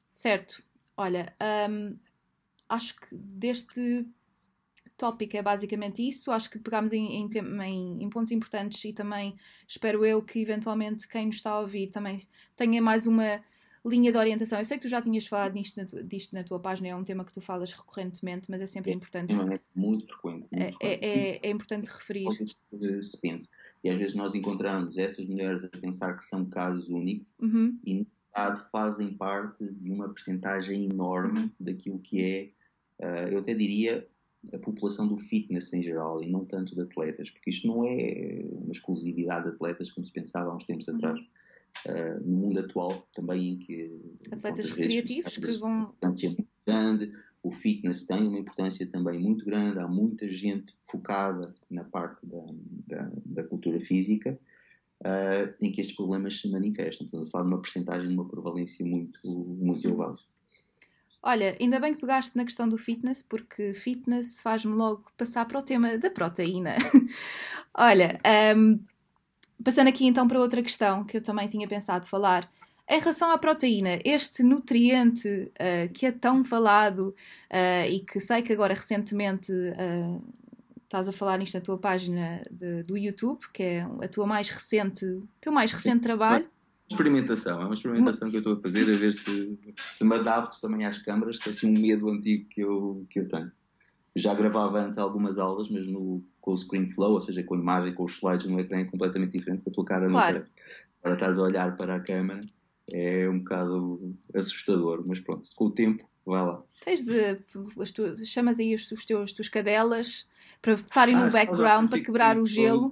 Certo. 0.10 0.63
Olha, 0.97 1.32
um, 1.69 1.95
acho 2.67 2.99
que 2.99 3.15
deste 3.15 4.03
tópico 4.97 5.36
é 5.38 5.41
basicamente 5.41 6.08
isso. 6.08 6.32
Acho 6.32 6.49
que 6.49 6.60
pegámos 6.60 6.93
em, 6.93 7.23
em, 7.23 7.30
em, 8.04 8.10
pontos 8.10 8.32
importantes 8.32 8.84
e 8.86 8.93
também 8.93 9.36
espero 9.67 10.06
eu 10.06 10.21
que 10.21 10.39
eventualmente 10.39 11.08
quem 11.08 11.28
nos 11.28 11.36
está 11.36 11.52
a 11.52 11.60
ouvir 11.60 11.88
também 11.88 12.17
tenha 12.56 12.82
mais 12.82 13.08
uma 13.08 13.41
linha 13.86 14.12
de 14.12 14.17
orientação. 14.17 14.60
Eu 14.60 14.65
sei 14.65 14.78
que 14.78 14.84
tu 14.84 14.89
já 14.89 15.02
tinhas 15.02 15.25
falado 15.25 15.54
disto 15.54 15.78
na, 15.78 16.02
disto 16.02 16.34
na 16.34 16.43
tua 16.43 16.62
página, 16.62 16.89
é 16.89 16.95
um 16.95 17.04
tema 17.04 17.23
que 17.23 17.34
tu 17.34 17.41
falas 17.41 17.71
recorrentemente, 17.71 18.49
mas 18.49 18.62
é 18.62 18.65
sempre 18.65 18.91
é, 18.91 18.95
importante. 18.95 19.34
É 19.34 19.60
muito 19.75 20.06
frequente. 20.08 20.47
Muito 20.52 20.54
é, 20.54 20.71
frequente. 20.71 21.04
É, 21.04 21.08
é, 21.08 21.39
é, 21.43 21.49
importante 21.49 21.88
referir. 21.88 22.28
Se, 22.32 23.04
se 23.04 23.17
pensa. 23.17 23.47
E 23.84 23.89
às 23.89 23.97
vezes 23.97 24.13
nós 24.13 24.36
encontramos 24.36 24.97
essas 24.97 25.25
mulheres 25.25 25.63
a 25.63 25.69
pensar 25.69 26.15
que 26.15 26.23
são 26.23 26.45
casos 26.45 26.89
únicos 26.89 27.34
uhum. 27.39 27.80
e, 27.86 27.93
na 27.95 28.06
verdade, 28.36 28.69
fazem 28.71 29.13
parte 29.13 29.65
de 29.65 29.91
uma 29.91 30.10
percentagem 30.10 30.86
enorme 30.86 31.52
daquilo 31.60 31.99
que 31.99 32.54
é, 32.99 33.06
uh, 33.06 33.30
eu 33.30 33.39
até 33.39 33.54
diria, 33.54 34.06
a 34.54 34.58
população 34.58 35.08
do 35.08 35.17
fitness 35.17 35.71
em 35.73 35.84
geral 35.84 36.23
e 36.23 36.30
não 36.30 36.45
tanto 36.45 36.75
de 36.75 36.82
atletas, 36.82 37.30
porque 37.30 37.49
isto 37.49 37.67
não 37.67 37.84
é 37.86 38.39
uma 38.54 38.71
exclusividade 38.71 39.49
de 39.49 39.56
atletas 39.56 39.91
como 39.91 40.06
se 40.06 40.12
pensava 40.12 40.49
há 40.49 40.56
uns 40.56 40.63
tempos 40.63 40.88
uhum. 40.88 40.95
atrás. 40.95 41.19
Uh, 41.86 42.28
no 42.28 42.38
mundo 42.38 42.60
atual, 42.60 43.08
também 43.13 43.49
em 43.49 43.60
que. 43.60 44.02
Atletas 44.32 44.69
recreativos 44.71 45.38
que 45.38 45.52
vão. 45.60 45.93
grande, 46.65 47.13
o 47.43 47.52
fitness 47.52 48.04
tem 48.04 48.28
uma 48.28 48.39
importância 48.39 48.86
também 48.88 49.19
muito 49.19 49.45
grande, 49.45 49.80
há 49.80 49.88
muita 49.88 50.28
gente 50.28 50.73
focada 50.82 51.54
na 51.69 51.84
parte 51.84 52.25
da, 52.25 52.45
da, 52.88 53.12
da 53.25 53.43
cultura 53.43 53.80
física. 53.80 54.38
Uh, 55.02 55.56
em 55.62 55.71
que 55.71 55.80
estes 55.80 55.95
problemas 55.95 56.41
se 56.41 56.52
manifestam. 56.52 57.06
Estamos 57.06 57.28
a 57.28 57.32
falar 57.32 57.46
de 57.46 57.52
uma 57.52 57.62
percentagem, 57.62 58.10
de 58.10 58.13
uma 58.13 58.27
prevalência 58.27 58.85
muito, 58.85 59.17
muito 59.25 59.87
elevada. 59.87 60.17
Olha, 61.22 61.58
ainda 61.60 61.80
bem 61.80 61.94
que 61.94 62.00
pegaste 62.00 62.38
na 62.38 62.46
questão 62.46 62.67
do 62.67 62.78
fitness, 62.78 63.22
porque 63.22 63.74
fitness 63.74 64.40
faz-me 64.42 64.74
logo 64.74 65.06
passar 65.17 65.46
para 65.46 65.60
o 65.60 65.62
tema 65.62 65.98
da 65.98 66.10
proteína. 66.10 66.78
Olha, 67.76 68.20
um, 68.56 68.80
passando 69.62 69.90
aqui 69.90 70.06
então 70.06 70.28
para 70.28 70.40
outra 70.40 70.63
questão 70.63 71.04
que 71.04 71.17
eu 71.17 71.22
também 71.22 71.48
tinha 71.48 71.67
pensado 71.67 72.08
falar. 72.08 72.50
Em 72.88 73.00
relação 73.00 73.30
à 73.32 73.38
proteína, 73.38 74.00
este 74.04 74.44
nutriente 74.44 75.28
uh, 75.28 75.92
que 75.94 76.06
é 76.06 76.12
tão 76.12 76.44
falado 76.44 77.10
uh, 77.52 77.88
e 77.88 78.00
que 78.00 78.20
sei 78.20 78.42
que 78.42 78.54
agora 78.54 78.74
recentemente 78.74 79.52
uh, 79.52 80.24
estás 80.84 81.08
a 81.08 81.12
falar 81.12 81.38
nisto 81.38 81.54
na 81.56 81.62
tua 81.62 81.78
página 81.78 82.42
de, 82.50 82.82
do 82.84 82.98
YouTube, 82.98 83.42
que 83.54 83.62
é 83.62 83.82
a 84.02 84.08
tua 84.08 84.26
mais 84.26 84.50
recente, 84.50 85.06
teu 85.40 85.52
mais 85.52 85.72
recente 85.72 86.02
trabalho 86.02 86.50
experimentação, 86.90 87.62
é 87.62 87.65
uma 87.65 87.73
experimentação 87.73 88.29
que 88.29 88.37
eu 88.37 88.40
estou 88.40 88.54
a 88.54 88.62
fazer 88.62 88.81
a 88.81 88.98
ver 88.98 89.13
se, 89.13 89.60
se 89.92 90.04
me 90.04 90.15
adapto 90.15 90.60
também 90.60 90.85
às 90.85 90.98
câmaras, 90.98 91.37
que 91.37 91.50
é 91.50 91.52
assim 91.52 91.67
um 91.67 91.79
medo 91.79 92.10
antigo 92.10 92.48
que 92.50 92.62
eu, 92.62 93.06
que 93.10 93.19
eu 93.19 93.27
tenho. 93.27 93.52
Eu 94.15 94.21
já 94.21 94.33
gravava 94.33 94.79
antes 94.79 94.98
algumas 94.98 95.37
aulas, 95.37 95.69
mas 95.69 95.85
no, 95.85 96.23
com 96.42 96.52
o 96.52 96.58
screen 96.58 96.90
flow, 96.92 97.13
ou 97.13 97.21
seja, 97.21 97.44
com 97.44 97.56
a 97.56 97.60
imagem, 97.60 97.94
com 97.94 98.04
os 98.04 98.13
slides 98.13 98.48
no 98.48 98.60
ecrã 98.60 98.79
é 98.79 98.85
completamente 98.85 99.37
diferente, 99.37 99.63
com 99.63 99.69
a 99.69 99.73
tua 99.73 99.85
cara 99.85 100.08
claro. 100.08 100.40
não 100.40 100.46
agora 101.04 101.15
estás 101.15 101.37
a 101.37 101.42
olhar 101.42 101.77
para 101.77 101.96
a 101.96 102.00
câmara, 102.00 102.42
é 102.92 103.29
um 103.29 103.40
bocado 103.40 104.15
assustador, 104.33 105.04
mas 105.08 105.19
pronto, 105.19 105.48
com 105.56 105.65
o 105.65 105.71
tempo, 105.71 106.10
vai 106.25 106.44
lá. 106.44 106.63
Tens 106.83 107.06
de. 107.06 107.35
Tu, 107.35 108.25
chamas 108.25 108.60
aí 108.60 108.73
os, 108.73 108.92
os 108.92 109.06
teus, 109.06 109.33
tuas 109.33 109.50
cadelas 109.50 110.27
para 110.62 110.73
estarem 110.73 111.15
ah, 111.15 111.25
no 111.25 111.31
background, 111.31 111.90
para 111.90 112.02
quebrar 112.02 112.37
o 112.37 112.46
gelo. 112.46 112.90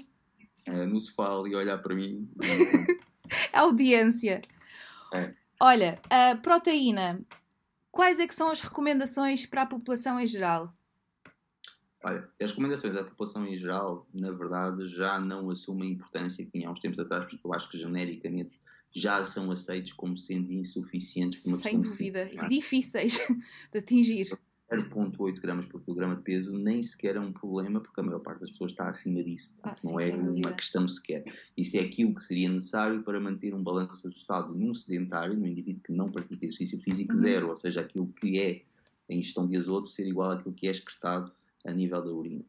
É, 0.65 0.85
no 0.85 0.99
sofá 0.99 1.37
ali 1.37 1.55
olhar 1.55 1.77
para 1.79 1.95
mim. 1.95 2.29
audiência. 3.53 4.41
É. 5.13 5.33
Olha, 5.59 5.99
a 6.09 6.35
proteína. 6.35 7.19
Quais 7.91 8.19
é 8.19 8.27
que 8.27 8.35
são 8.35 8.49
as 8.49 8.61
recomendações 8.61 9.45
para 9.45 9.63
a 9.63 9.65
população 9.65 10.19
em 10.19 10.27
geral? 10.27 10.71
Olha, 12.03 12.29
as 12.39 12.51
recomendações 12.51 12.95
à 12.95 13.03
população 13.03 13.45
em 13.45 13.57
geral, 13.57 14.07
na 14.13 14.31
verdade, 14.31 14.87
já 14.87 15.19
não 15.19 15.49
assumem 15.49 15.89
a 15.89 15.91
importância 15.93 16.45
que 16.45 16.51
tinha 16.51 16.67
há 16.67 16.71
uns 16.71 16.79
tempos 16.79 16.99
atrás, 16.99 17.25
porque 17.25 17.39
eu 17.43 17.53
acho 17.53 17.69
que 17.69 17.77
genericamente 17.77 18.59
já 18.91 19.23
são 19.23 19.51
aceitos 19.51 19.93
como 19.93 20.17
sendo 20.17 20.51
insuficientes. 20.51 21.41
Sem 21.41 21.79
dúvida, 21.79 22.29
e 22.31 22.47
difíceis 22.47 23.17
de 23.71 23.79
atingir. 23.79 24.37
0,8 24.71 25.39
gramas 25.39 25.65
por 25.65 25.81
quilograma 25.81 26.15
de 26.17 26.23
peso 26.23 26.51
nem 26.51 26.83
sequer 26.83 27.15
é 27.15 27.19
um 27.19 27.31
problema, 27.31 27.79
porque 27.79 27.99
a 28.01 28.03
maior 28.03 28.19
parte 28.19 28.41
das 28.41 28.51
pessoas 28.51 28.71
está 28.71 28.89
acima 28.89 29.23
disso. 29.23 29.49
Ah, 29.63 29.75
não 29.83 29.99
sim, 29.99 30.11
é 30.11 30.15
uma 30.15 30.53
questão 30.53 30.87
sequer. 30.87 31.23
Isso 31.55 31.77
é 31.77 31.79
aquilo 31.79 32.13
que 32.13 32.21
seria 32.21 32.49
necessário 32.49 33.01
para 33.03 33.19
manter 33.19 33.53
um 33.53 33.63
balanço 33.63 34.05
ajustado 34.05 34.53
num 34.53 34.73
sedentário, 34.73 35.37
num 35.37 35.47
indivíduo 35.47 35.81
que 35.83 35.93
não 35.93 36.11
pratica 36.11 36.45
exercício 36.45 36.79
físico, 36.79 37.13
uhum. 37.13 37.19
zero, 37.19 37.49
ou 37.49 37.57
seja, 37.57 37.79
aquilo 37.79 38.07
que 38.19 38.39
é 38.39 38.61
a 39.09 39.15
ingestão 39.15 39.45
de 39.45 39.55
azoto 39.55 39.87
ser 39.87 40.05
igual 40.05 40.31
àquilo 40.31 40.53
que 40.53 40.67
é 40.67 40.71
excretado 40.71 41.31
a 41.65 41.71
nível 41.71 42.03
da 42.03 42.11
urina. 42.11 42.43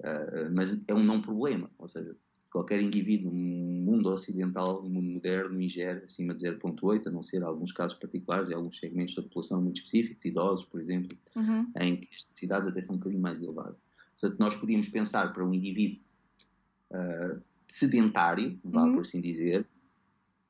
Uh, 0.00 0.50
mas 0.54 0.78
é 0.88 0.94
um 0.94 1.04
não 1.04 1.20
problema, 1.20 1.70
ou 1.78 1.86
seja, 1.86 2.16
qualquer 2.50 2.82
indivíduo 2.82 3.32
no 3.32 3.38
mundo 3.38 4.10
ocidental, 4.10 4.82
no 4.82 4.90
mundo 4.90 5.08
moderno, 5.08 5.60
ingere 5.60 6.04
acima 6.04 6.34
de 6.34 6.42
0,8, 6.46 7.06
a 7.06 7.10
não 7.10 7.22
ser 7.22 7.42
alguns 7.42 7.72
casos 7.72 7.96
particulares 7.96 8.48
e 8.48 8.54
alguns 8.54 8.78
segmentos 8.78 9.14
da 9.14 9.22
população 9.22 9.62
muito 9.62 9.76
específicos, 9.76 10.24
idosos, 10.24 10.66
por 10.66 10.80
exemplo, 10.80 11.16
uhum. 11.36 11.70
em 11.80 11.96
que 11.96 12.08
as 12.14 12.26
necessidades 12.26 12.68
até 12.68 12.82
são 12.82 12.96
um 12.96 12.98
bocadinho 12.98 13.22
mais 13.22 13.40
elevadas. 13.40 13.76
Portanto, 14.18 14.40
nós 14.40 14.54
podíamos 14.54 14.88
pensar 14.88 15.32
para 15.32 15.44
um 15.44 15.54
indivíduo 15.54 16.00
uh, 16.90 17.40
sedentário, 17.68 18.58
vá 18.64 18.82
uhum. 18.82 18.94
por 18.94 19.02
assim 19.02 19.20
dizer, 19.20 19.66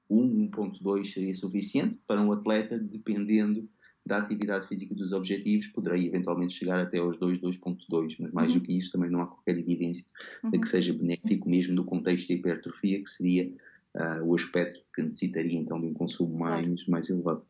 1, 0.09 0.48
1.2 0.51 1.12
seria 1.12 1.34
suficiente 1.34 1.98
para 2.07 2.20
um 2.20 2.32
atleta, 2.32 2.78
dependendo 2.78 3.68
da 4.05 4.18
atividade 4.18 4.66
física 4.66 4.92
e 4.92 4.96
dos 4.96 5.12
objetivos, 5.12 5.66
poderá 5.68 5.98
eventualmente 5.98 6.55
chegar 6.55 6.80
até 6.80 6.98
aos 6.98 7.16
2, 7.16 7.38
2.2, 7.38 8.16
mas 8.18 8.32
mais 8.32 8.53
uhum. 8.53 8.59
do 8.59 8.64
que 8.64 8.76
isso 8.76 8.92
também 8.92 9.11
não 9.11 9.22
há 9.22 9.26
qualquer 9.26 9.59
evidência 9.59 10.05
uhum. 10.42 10.51
de 10.51 10.59
que 10.59 10.68
seja 10.68 10.92
benéfico 10.92 11.48
mesmo 11.48 11.74
no 11.74 11.84
contexto 11.84 12.28
da 12.28 12.34
hipertrofia, 12.34 13.03
que 13.03 13.11
seria 13.11 13.53
Uh, 13.92 14.22
o 14.24 14.36
aspecto 14.36 14.80
que 14.94 15.03
necessitaria 15.03 15.59
então 15.59 15.80
de 15.80 15.86
um 15.88 15.92
consumo 15.92 16.38
mais, 16.38 16.64
claro. 16.64 16.80
mais 16.86 17.11
elevado. 17.11 17.42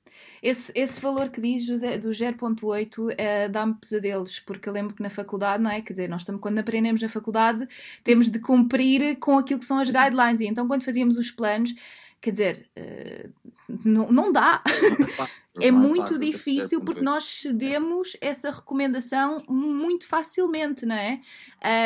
Esse, 0.42 0.72
esse 0.74 0.98
valor 0.98 1.28
que 1.28 1.38
diz 1.38 1.66
do 1.66 1.74
0.8 1.74 3.14
é, 3.18 3.46
dá-me 3.46 3.74
pesadelos, 3.74 4.40
porque 4.40 4.66
eu 4.66 4.72
lembro 4.72 4.94
que 4.94 5.03
na 5.03 5.11
faculdade, 5.11 5.62
não 5.62 5.70
é? 5.70 5.82
Quer 5.82 5.92
dizer, 5.92 6.09
nós 6.09 6.22
estamos, 6.22 6.40
quando 6.40 6.59
aprendemos 6.59 7.03
na 7.03 7.11
faculdade 7.11 7.68
temos 8.03 8.30
de 8.30 8.40
cumprir 8.40 9.18
com 9.18 9.36
aquilo 9.36 9.61
que 9.61 9.66
são 9.66 9.78
as 9.78 9.90
guidelines, 9.90 10.40
e 10.40 10.46
então 10.46 10.66
quando 10.66 10.82
fazíamos 10.82 11.18
os 11.18 11.30
planos, 11.30 11.74
quer 12.21 12.31
dizer, 12.31 12.71
uh, 12.77 13.51
não, 13.85 14.11
não 14.11 14.33
dá. 14.33 14.62
é 15.61 15.71
muito 15.71 16.18
difícil 16.18 16.81
porque 16.83 17.01
nós 17.01 17.25
cedemos 17.25 18.16
essa 18.21 18.51
recomendação 18.51 19.43
muito 19.49 20.07
facilmente, 20.07 20.85
não 20.85 20.97
é? 20.97 21.21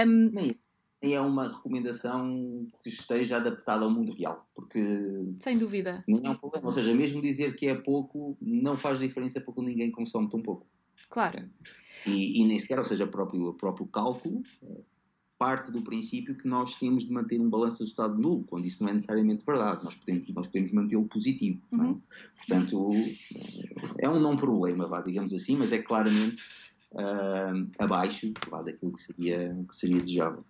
Um... 0.06 0.30
Nem, 0.32 0.56
nem 1.02 1.14
é 1.14 1.20
uma 1.20 1.48
recomendação 1.52 2.66
que 2.82 2.88
esteja 2.88 3.36
adaptada 3.36 3.84
ao 3.84 3.90
mundo 3.90 4.12
real, 4.12 4.46
porque. 4.54 4.80
Sem 5.38 5.56
dúvida. 5.56 6.02
Não 6.08 6.20
é 6.24 6.30
um 6.30 6.36
problema. 6.36 6.66
Ou 6.66 6.72
seja, 6.72 6.94
mesmo 6.94 7.20
dizer 7.20 7.54
que 7.54 7.66
é 7.66 7.74
pouco 7.74 8.36
não 8.40 8.76
faz 8.76 8.98
diferença 8.98 9.40
porque 9.40 9.62
ninguém 9.62 9.90
consome 9.90 10.28
tão 10.28 10.42
pouco. 10.42 10.66
Claro. 11.08 11.48
E, 12.06 12.40
e 12.40 12.44
nem 12.44 12.58
sequer, 12.58 12.78
ou 12.78 12.84
seja, 12.84 13.04
o 13.04 13.08
próprio, 13.08 13.48
o 13.48 13.54
próprio 13.54 13.86
cálculo 13.86 14.42
parte 15.44 15.70
do 15.70 15.82
princípio 15.82 16.34
que 16.34 16.48
nós 16.48 16.74
temos 16.76 17.04
de 17.04 17.12
manter 17.12 17.38
um 17.38 17.50
balanço 17.50 17.82
ajustado 17.82 18.16
nulo, 18.16 18.44
quando 18.44 18.64
isso 18.64 18.82
não 18.82 18.88
é 18.88 18.94
necessariamente 18.94 19.44
verdade. 19.44 19.84
Nós 19.84 19.94
podemos, 19.94 20.26
nós 20.30 20.46
podemos 20.46 20.72
mantê-lo 20.72 21.04
positivo. 21.04 21.60
É? 21.70 21.76
Uhum. 21.76 22.00
Portanto, 22.38 22.92
é 23.98 24.08
um 24.08 24.18
não 24.18 24.38
problema, 24.38 24.88
vá, 24.88 25.02
digamos 25.02 25.34
assim, 25.34 25.54
mas 25.54 25.70
é 25.70 25.82
claramente 25.82 26.42
uh, 26.92 27.70
abaixo 27.78 28.32
vá, 28.48 28.62
daquilo 28.62 28.92
que 28.92 29.00
seria, 29.00 29.54
que 29.68 29.76
seria 29.76 30.00
desejável. 30.00 30.42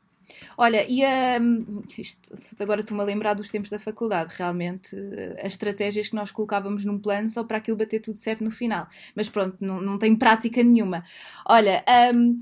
Olha, 0.57 0.87
e 0.89 1.03
um, 1.43 1.83
isto, 1.99 2.33
agora 2.61 2.79
estou-me 2.79 3.03
a 3.03 3.07
lembrar 3.07 3.35
dos 3.35 3.51
tempos 3.51 3.71
da 3.71 3.81
faculdade, 3.81 4.33
realmente, 4.39 4.97
as 5.43 5.55
estratégias 5.55 6.09
que 6.09 6.15
nós 6.15 6.31
colocávamos 6.31 6.85
num 6.85 7.01
plano 7.01 7.29
só 7.29 7.43
para 7.43 7.59
aquilo 7.59 7.77
bater 7.77 8.01
tudo 8.01 8.17
certo 8.17 8.45
no 8.45 8.51
final. 8.51 8.87
Mas 9.17 9.29
pronto, 9.29 9.57
não, 9.61 9.81
não 9.81 9.99
tem 9.99 10.15
prática 10.15 10.63
nenhuma. 10.63 11.05
Olha, 11.45 11.85
um, 12.15 12.41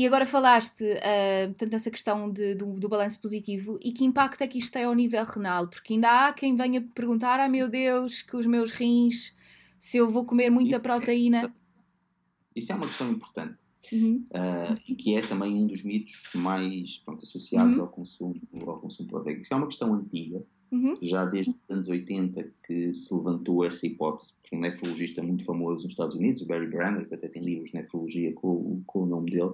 e 0.00 0.06
agora 0.06 0.24
falaste, 0.24 0.82
uh, 0.82 1.48
portanto, 1.48 1.74
essa 1.74 1.90
questão 1.90 2.32
de, 2.32 2.54
do, 2.54 2.72
do 2.80 2.88
balanço 2.88 3.20
positivo 3.20 3.78
e 3.84 3.92
que 3.92 4.02
impacto 4.02 4.40
é 4.40 4.46
que 4.46 4.56
isto 4.56 4.72
tem 4.72 4.84
ao 4.84 4.94
nível 4.94 5.22
renal? 5.26 5.68
Porque 5.68 5.92
ainda 5.92 6.28
há 6.28 6.32
quem 6.32 6.56
venha 6.56 6.80
perguntar: 6.80 7.38
ah, 7.38 7.50
meu 7.50 7.68
Deus, 7.68 8.22
que 8.22 8.34
os 8.34 8.46
meus 8.46 8.70
rins, 8.70 9.36
se 9.78 9.98
eu 9.98 10.10
vou 10.10 10.24
comer 10.24 10.48
muita 10.48 10.80
proteína. 10.80 11.54
Isso 12.56 12.72
é 12.72 12.74
uma 12.74 12.86
questão 12.86 13.10
importante 13.10 13.58
uhum. 13.92 14.24
uh, 14.30 14.74
e 14.88 14.94
que 14.94 15.16
é 15.16 15.20
também 15.20 15.54
um 15.54 15.66
dos 15.66 15.82
mitos 15.82 16.30
mais 16.34 16.96
pronto, 17.04 17.22
associados 17.22 17.76
uhum. 17.76 17.82
ao, 17.82 17.88
consumo, 17.88 18.40
ao 18.66 18.80
consumo 18.80 19.06
proteico. 19.06 19.42
Isso 19.42 19.52
é 19.52 19.56
uma 19.58 19.66
questão 19.66 19.92
antiga 19.92 20.42
Uhum. 20.72 20.96
Já 21.02 21.24
desde 21.24 21.50
os 21.50 21.58
anos 21.68 21.88
80 21.88 22.52
que 22.66 22.94
se 22.94 23.12
levantou 23.12 23.64
essa 23.64 23.86
hipótese 23.86 24.32
por 24.48 24.56
um 24.56 24.60
nefrologista 24.60 25.22
muito 25.22 25.44
famoso 25.44 25.84
nos 25.84 25.92
Estados 25.92 26.16
Unidos, 26.16 26.42
o 26.42 26.46
Barry 26.46 26.68
Branner, 26.68 27.08
que 27.08 27.14
até 27.14 27.28
tem 27.28 27.42
livros 27.42 27.70
de 27.70 27.76
nefrologia 27.76 28.32
com, 28.34 28.82
com 28.86 29.02
o 29.02 29.06
nome 29.06 29.32
dele, 29.32 29.52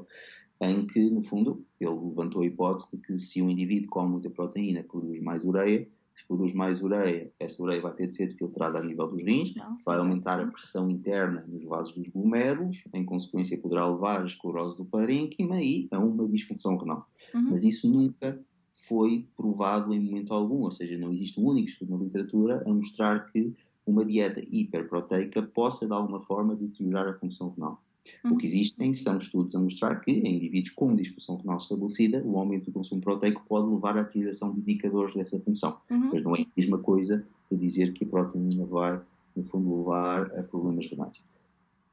em 0.60 0.86
que, 0.86 1.10
no 1.10 1.22
fundo, 1.22 1.64
ele 1.80 1.90
levantou 1.90 2.42
a 2.42 2.46
hipótese 2.46 2.90
de 2.92 2.98
que 2.98 3.18
se 3.18 3.42
um 3.42 3.50
indivíduo 3.50 3.90
come 3.90 4.12
muita 4.12 4.30
proteína, 4.30 4.82
produz 4.82 5.20
mais 5.20 5.44
ureia, 5.44 5.86
se 6.16 6.26
produz 6.26 6.54
mais 6.54 6.82
ureia, 6.82 7.30
essa 7.38 7.62
ureia 7.62 7.80
vai 7.80 7.92
ter 7.92 8.06
de 8.06 8.16
ser 8.16 8.34
filtrada 8.34 8.78
a 8.78 8.82
nível 8.82 9.06
dos 9.06 9.22
rins, 9.22 9.52
vai 9.84 9.98
aumentar 9.98 10.40
a 10.40 10.46
pressão 10.46 10.88
interna 10.88 11.44
nos 11.46 11.62
vasos 11.64 11.94
dos 11.94 12.08
glomérulos, 12.08 12.82
em 12.94 13.04
consequência 13.04 13.58
poderá 13.58 13.86
levar 13.86 14.22
a 14.22 14.26
esclerose 14.26 14.78
do 14.78 14.86
parênquima 14.86 15.60
e 15.60 15.86
a 15.90 15.98
uma 15.98 16.26
disfunção 16.26 16.78
renal. 16.78 17.06
Uhum. 17.34 17.50
Mas 17.50 17.64
isso 17.64 17.86
nunca 17.88 18.42
foi 18.86 19.26
provado 19.36 19.92
em 19.92 20.00
momento 20.00 20.32
algum, 20.32 20.62
ou 20.62 20.70
seja, 20.70 20.98
não 20.98 21.12
existe 21.12 21.40
um 21.40 21.46
único 21.46 21.68
estudo 21.68 21.96
na 21.96 22.04
literatura 22.04 22.62
a 22.66 22.72
mostrar 22.72 23.30
que 23.30 23.52
uma 23.86 24.04
dieta 24.04 24.42
hiperproteica 24.50 25.42
possa 25.42 25.86
de 25.86 25.92
alguma 25.92 26.20
forma 26.20 26.56
deteriorar 26.56 27.08
a 27.08 27.14
função 27.14 27.52
renal. 27.56 27.80
O 28.24 28.36
que 28.36 28.46
existem 28.46 28.92
são 28.94 29.18
estudos 29.18 29.54
a 29.54 29.60
mostrar 29.60 29.96
que 30.00 30.10
em 30.10 30.36
indivíduos 30.36 30.74
com 30.74 30.94
disfunção 30.94 31.36
renal 31.36 31.58
estabelecida, 31.58 32.22
o 32.24 32.38
aumento 32.38 32.66
do 32.66 32.72
consumo 32.72 33.00
proteico 33.00 33.44
pode 33.48 33.68
levar 33.68 33.96
à 33.98 34.02
deterioração 34.02 34.52
de 34.52 34.60
indicadores 34.60 35.14
dessa 35.14 35.38
função. 35.40 35.76
Uhum. 35.90 36.10
Mas 36.12 36.22
não 36.22 36.34
é 36.34 36.42
a 36.42 36.46
mesma 36.56 36.78
coisa 36.78 37.26
de 37.50 37.58
dizer 37.58 37.92
que 37.92 38.04
a 38.04 38.08
proteína 38.08 38.64
vai, 38.64 39.00
no 39.34 39.44
fundo, 39.44 39.78
levar 39.78 40.32
a 40.38 40.42
problemas 40.42 40.86
renais. 40.86 41.20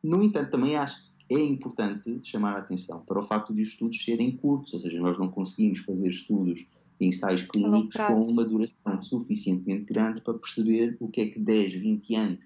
No 0.04 0.22
entanto, 0.22 0.52
também 0.52 0.76
acho 0.76 1.02
que 1.28 1.36
é 1.36 1.44
importante 1.44 2.20
chamar 2.24 2.56
a 2.56 2.60
atenção 2.60 3.02
para 3.02 3.20
o 3.20 3.26
facto 3.26 3.54
de 3.54 3.62
os 3.62 3.70
estudos 3.70 4.04
serem 4.04 4.32
curtos, 4.32 4.74
ou 4.74 4.80
seja, 4.80 5.00
nós 5.00 5.18
não 5.18 5.30
conseguimos 5.30 5.80
fazer 5.80 6.10
estudos 6.10 6.66
ensaios 7.04 7.44
clínicos 7.44 7.96
com 7.96 8.32
uma 8.32 8.46
duração 8.46 9.02
suficientemente 9.04 9.86
grande 9.86 10.22
para 10.22 10.34
perceber 10.34 10.96
o 11.00 11.08
que 11.08 11.22
é 11.22 11.26
que 11.28 11.40
10, 11.40 11.74
20 11.74 12.16
anos 12.16 12.40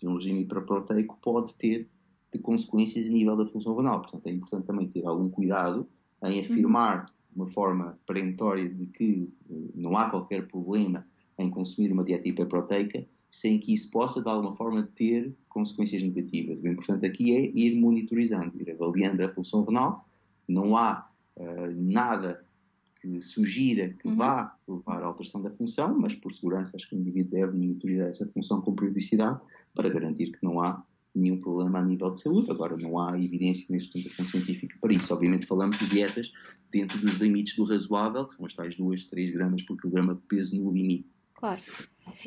de 0.00 0.06
um 0.08 0.14
regime 0.14 0.42
hiperproteico 0.42 1.18
pode 1.22 1.54
ter 1.54 1.88
de 2.32 2.38
consequências 2.38 3.06
a 3.06 3.10
nível 3.10 3.36
da 3.36 3.46
função 3.46 3.76
renal. 3.76 4.00
Portanto, 4.00 4.26
é 4.26 4.32
importante 4.32 4.66
também 4.66 4.88
ter 4.88 5.06
algum 5.06 5.28
cuidado 5.28 5.86
em 6.24 6.40
afirmar 6.40 7.06
de 7.06 7.36
uma 7.36 7.46
forma 7.46 7.98
perentória 8.06 8.68
de 8.68 8.86
que 8.86 9.28
eh, 9.50 9.54
não 9.74 9.96
há 9.96 10.10
qualquer 10.10 10.48
problema 10.48 11.06
em 11.38 11.50
consumir 11.50 11.92
uma 11.92 12.04
dieta 12.04 12.28
hiperproteica 12.28 13.06
sem 13.30 13.58
que 13.58 13.72
isso 13.72 13.90
possa, 13.90 14.22
de 14.22 14.28
alguma 14.28 14.54
forma, 14.54 14.82
ter 14.94 15.34
consequências 15.48 16.02
negativas. 16.02 16.62
O 16.62 16.68
importante 16.68 17.06
aqui 17.06 17.34
é 17.34 17.50
ir 17.54 17.74
monitorizando, 17.80 18.60
ir 18.60 18.70
avaliando 18.70 19.24
a 19.24 19.28
função 19.30 19.64
renal. 19.64 20.06
Não 20.46 20.76
há 20.76 21.08
uh, 21.36 21.72
nada 21.74 22.41
que 23.02 23.20
sugira 23.20 23.88
que 23.88 24.06
uhum. 24.06 24.16
vá 24.16 24.56
levar 24.66 25.02
à 25.02 25.06
alteração 25.06 25.42
da 25.42 25.50
função, 25.50 25.98
mas 25.98 26.14
por 26.14 26.32
segurança 26.32 26.70
acho 26.76 26.88
que 26.88 26.94
o 26.94 26.98
indivíduo 26.98 27.32
deve 27.32 27.56
monitorizar 27.56 28.08
essa 28.08 28.26
função 28.28 28.60
com 28.60 28.74
periodicidade 28.74 29.40
para 29.74 29.88
garantir 29.88 30.30
que 30.30 30.38
não 30.42 30.60
há 30.60 30.82
nenhum 31.14 31.40
problema 31.40 31.80
a 31.80 31.84
nível 31.84 32.10
de 32.12 32.20
saúde. 32.20 32.50
Agora, 32.50 32.76
não 32.78 32.98
há 32.98 33.18
evidência 33.18 33.66
nem 33.68 33.80
sustentação 33.80 34.24
científica 34.24 34.76
para 34.80 34.94
isso. 34.94 35.12
Obviamente, 35.12 35.46
falamos 35.46 35.78
de 35.78 35.88
dietas 35.88 36.32
dentro 36.70 36.98
dos 37.00 37.14
limites 37.14 37.56
do 37.56 37.64
razoável, 37.64 38.26
que 38.26 38.34
são 38.34 38.46
as 38.46 38.54
tais 38.54 38.76
2, 38.76 39.04
3 39.04 39.32
gramas 39.32 39.62
por 39.62 39.76
quilograma 39.76 40.14
de 40.14 40.20
peso 40.22 40.56
no 40.56 40.72
limite. 40.72 41.10
Claro. 41.34 41.62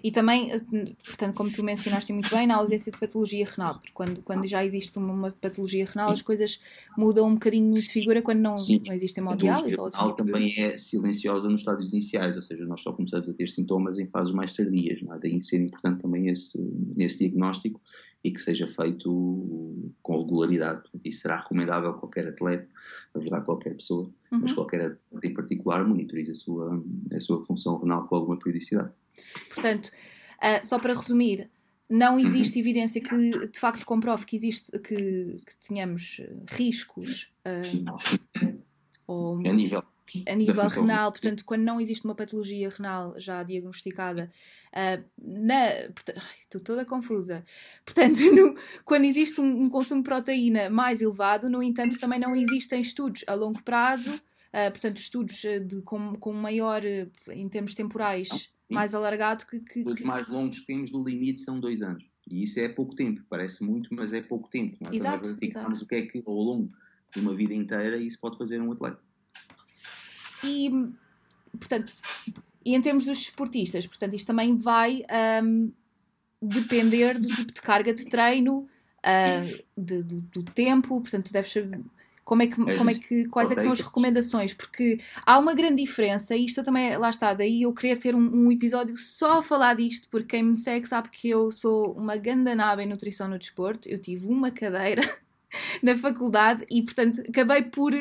E 0.03 0.11
também, 0.11 0.49
portanto, 1.05 1.35
como 1.35 1.51
tu 1.51 1.63
mencionaste 1.63 2.11
muito 2.11 2.33
bem, 2.33 2.47
na 2.47 2.55
ausência 2.55 2.91
de 2.91 2.97
patologia 2.97 3.45
renal, 3.45 3.75
porque 3.75 3.91
quando, 3.93 4.21
quando 4.21 4.47
já 4.47 4.63
existe 4.63 4.97
uma 4.97 5.31
patologia 5.31 5.85
renal, 5.85 6.11
as 6.11 6.21
coisas 6.21 6.61
mudam 6.97 7.27
um 7.27 7.33
bocadinho 7.33 7.73
de 7.73 7.81
figura 7.81 8.21
quando 8.21 8.39
não, 8.39 8.55
não 8.85 8.93
existe 8.93 9.19
hemodiálise. 9.19 9.77
A 9.79 9.83
renal 9.83 10.15
tipo 10.15 10.15
também 10.15 10.53
é 10.57 10.77
silenciosa 10.77 11.49
nos 11.49 11.61
estádios 11.61 11.91
iniciais, 11.91 12.35
ou 12.35 12.41
seja, 12.41 12.65
nós 12.65 12.81
só 12.81 12.93
começamos 12.93 13.27
a 13.29 13.33
ter 13.33 13.49
sintomas 13.49 13.97
em 13.97 14.07
fases 14.07 14.33
mais 14.33 14.53
tardias, 14.53 15.01
não 15.01 15.13
é? 15.13 15.19
daí 15.19 15.41
ser 15.41 15.61
importante 15.61 16.01
também 16.01 16.27
esse, 16.29 16.57
esse 16.97 17.19
diagnóstico 17.19 17.81
e 18.23 18.31
que 18.31 18.41
seja 18.41 18.67
feito 18.67 19.93
com 20.01 20.19
regularidade. 20.19 20.81
Isso 21.03 21.21
será 21.21 21.37
recomendável 21.37 21.91
a 21.91 21.93
qualquer 21.93 22.27
atleta, 22.27 22.67
na 23.15 23.21
verdade, 23.21 23.45
qualquer 23.45 23.75
pessoa, 23.75 24.03
uhum. 24.31 24.39
mas 24.41 24.53
qualquer 24.53 24.97
em 25.23 25.33
particular 25.33 25.85
monitorize 25.87 26.31
a 26.31 26.35
sua, 26.35 26.83
a 27.13 27.19
sua 27.19 27.41
função 27.43 27.77
renal 27.77 28.07
com 28.07 28.15
alguma 28.15 28.37
periodicidade. 28.37 28.91
Portanto, 29.49 29.87
uh, 29.87 30.65
só 30.65 30.77
para 30.77 30.93
resumir, 30.93 31.49
não 31.89 32.19
existe 32.19 32.55
uhum. 32.55 32.61
evidência 32.61 33.01
que 33.01 33.47
de 33.47 33.59
facto 33.59 33.85
comprove 33.85 34.25
que 34.25 34.35
existe 34.35 34.71
que, 34.79 35.39
que 35.45 35.55
tenhamos 35.67 36.21
riscos 36.49 37.31
uh, 37.45 38.49
ou, 39.07 39.37
a 39.37 39.53
nível 39.53 39.83
a 40.27 40.35
nível 40.35 40.67
renal, 40.67 41.11
portanto, 41.11 41.43
quando 41.45 41.63
não 41.63 41.81
existe 41.81 42.05
uma 42.05 42.15
patologia 42.15 42.69
renal 42.69 43.13
já 43.17 43.43
diagnosticada, 43.43 44.31
uh, 44.71 45.03
na, 45.17 45.69
portanto, 45.93 46.17
ai, 46.17 46.35
estou 46.41 46.61
toda 46.61 46.85
confusa. 46.85 47.43
Portanto, 47.83 48.19
no, 48.33 48.55
quando 48.83 49.05
existe 49.05 49.41
um, 49.41 49.63
um, 49.63 49.69
consumo 49.69 50.01
de 50.01 50.09
proteína 50.09 50.69
mais 50.69 51.01
elevado, 51.01 51.49
no 51.49 51.61
entanto, 51.61 51.99
também 51.99 52.19
não 52.19 52.35
existem 52.35 52.81
estudos 52.81 53.23
a 53.27 53.33
longo 53.33 53.61
prazo, 53.63 54.13
uh, 54.13 54.71
portanto, 54.71 54.97
estudos 54.97 55.41
de, 55.41 55.81
com, 55.83 56.15
com 56.15 56.33
maior, 56.33 56.81
em 57.29 57.49
termos 57.49 57.73
temporais, 57.73 58.51
mais 58.69 58.93
alargado 58.93 59.45
que. 59.45 59.59
que 59.59 59.83
Os 59.87 60.01
mais 60.01 60.27
longos 60.27 60.59
que 60.59 60.65
temos 60.65 60.91
no 60.91 61.03
limite 61.03 61.41
são 61.41 61.59
dois 61.59 61.81
anos. 61.81 62.05
E 62.29 62.43
isso 62.43 62.59
é 62.59 62.67
pouco 62.67 62.95
tempo, 62.95 63.21
parece 63.29 63.63
muito, 63.63 63.93
mas 63.93 64.11
é 64.11 64.21
pouco 64.21 64.49
tempo. 64.49 64.77
Não 64.81 64.91
é? 64.91 64.95
Exato, 64.95 65.37
exato. 65.39 65.83
o 65.83 65.87
que 65.87 65.95
é 65.95 66.01
que 66.03 66.23
ao 66.25 66.33
longo 66.33 66.71
de 67.13 67.19
uma 67.19 67.35
vida 67.35 67.53
inteira 67.53 67.97
isso 67.97 68.19
pode 68.19 68.37
fazer 68.37 68.59
um 68.59 68.71
atleta. 68.71 68.99
E, 70.43 70.69
portanto, 71.59 71.93
e 72.65 72.75
em 72.75 72.81
termos 72.81 73.05
dos 73.05 73.19
esportistas, 73.19 73.85
portanto, 73.85 74.15
isto 74.15 74.25
também 74.27 74.55
vai 74.55 75.03
um, 75.43 75.71
depender 76.41 77.19
do 77.19 77.29
tipo 77.29 77.53
de 77.53 77.61
carga 77.61 77.93
de 77.93 78.05
treino, 78.05 78.67
uh, 79.05 79.63
de, 79.77 80.01
do, 80.01 80.21
do, 80.21 80.43
tempo, 80.43 80.99
portanto, 80.99 81.31
deves 81.31 81.51
saber 81.51 81.79
como 82.23 82.41
é 82.41 82.47
que, 82.47 82.59
é 82.59 82.75
como 82.75 82.89
é 82.89 82.95
que, 82.95 83.25
quais 83.25 83.51
é 83.51 83.55
que 83.55 83.61
são 83.61 83.71
as 83.71 83.79
recomendações, 83.79 84.51
porque 84.51 84.99
há 85.23 85.37
uma 85.37 85.53
grande 85.53 85.83
diferença, 85.83 86.35
e 86.35 86.45
isto 86.45 86.63
também, 86.63 86.97
lá 86.97 87.11
está, 87.11 87.35
daí 87.35 87.61
eu 87.61 87.71
querer 87.71 87.97
ter 87.97 88.15
um, 88.15 88.47
um, 88.47 88.51
episódio 88.51 88.97
só 88.97 89.39
a 89.39 89.43
falar 89.43 89.75
disto, 89.75 90.09
porque 90.09 90.29
quem 90.29 90.43
me 90.43 90.57
segue 90.57 90.87
sabe 90.87 91.09
que 91.09 91.29
eu 91.29 91.51
sou 91.51 91.93
uma 91.93 92.17
gandanaba 92.17 92.81
em 92.81 92.87
nutrição 92.87 93.27
no 93.27 93.37
desporto, 93.37 93.87
eu 93.87 93.99
tive 93.99 94.25
uma 94.27 94.49
cadeira 94.49 95.03
na 95.83 95.95
faculdade 95.95 96.65
e, 96.71 96.81
portanto, 96.81 97.21
acabei 97.29 97.61
por 97.61 97.93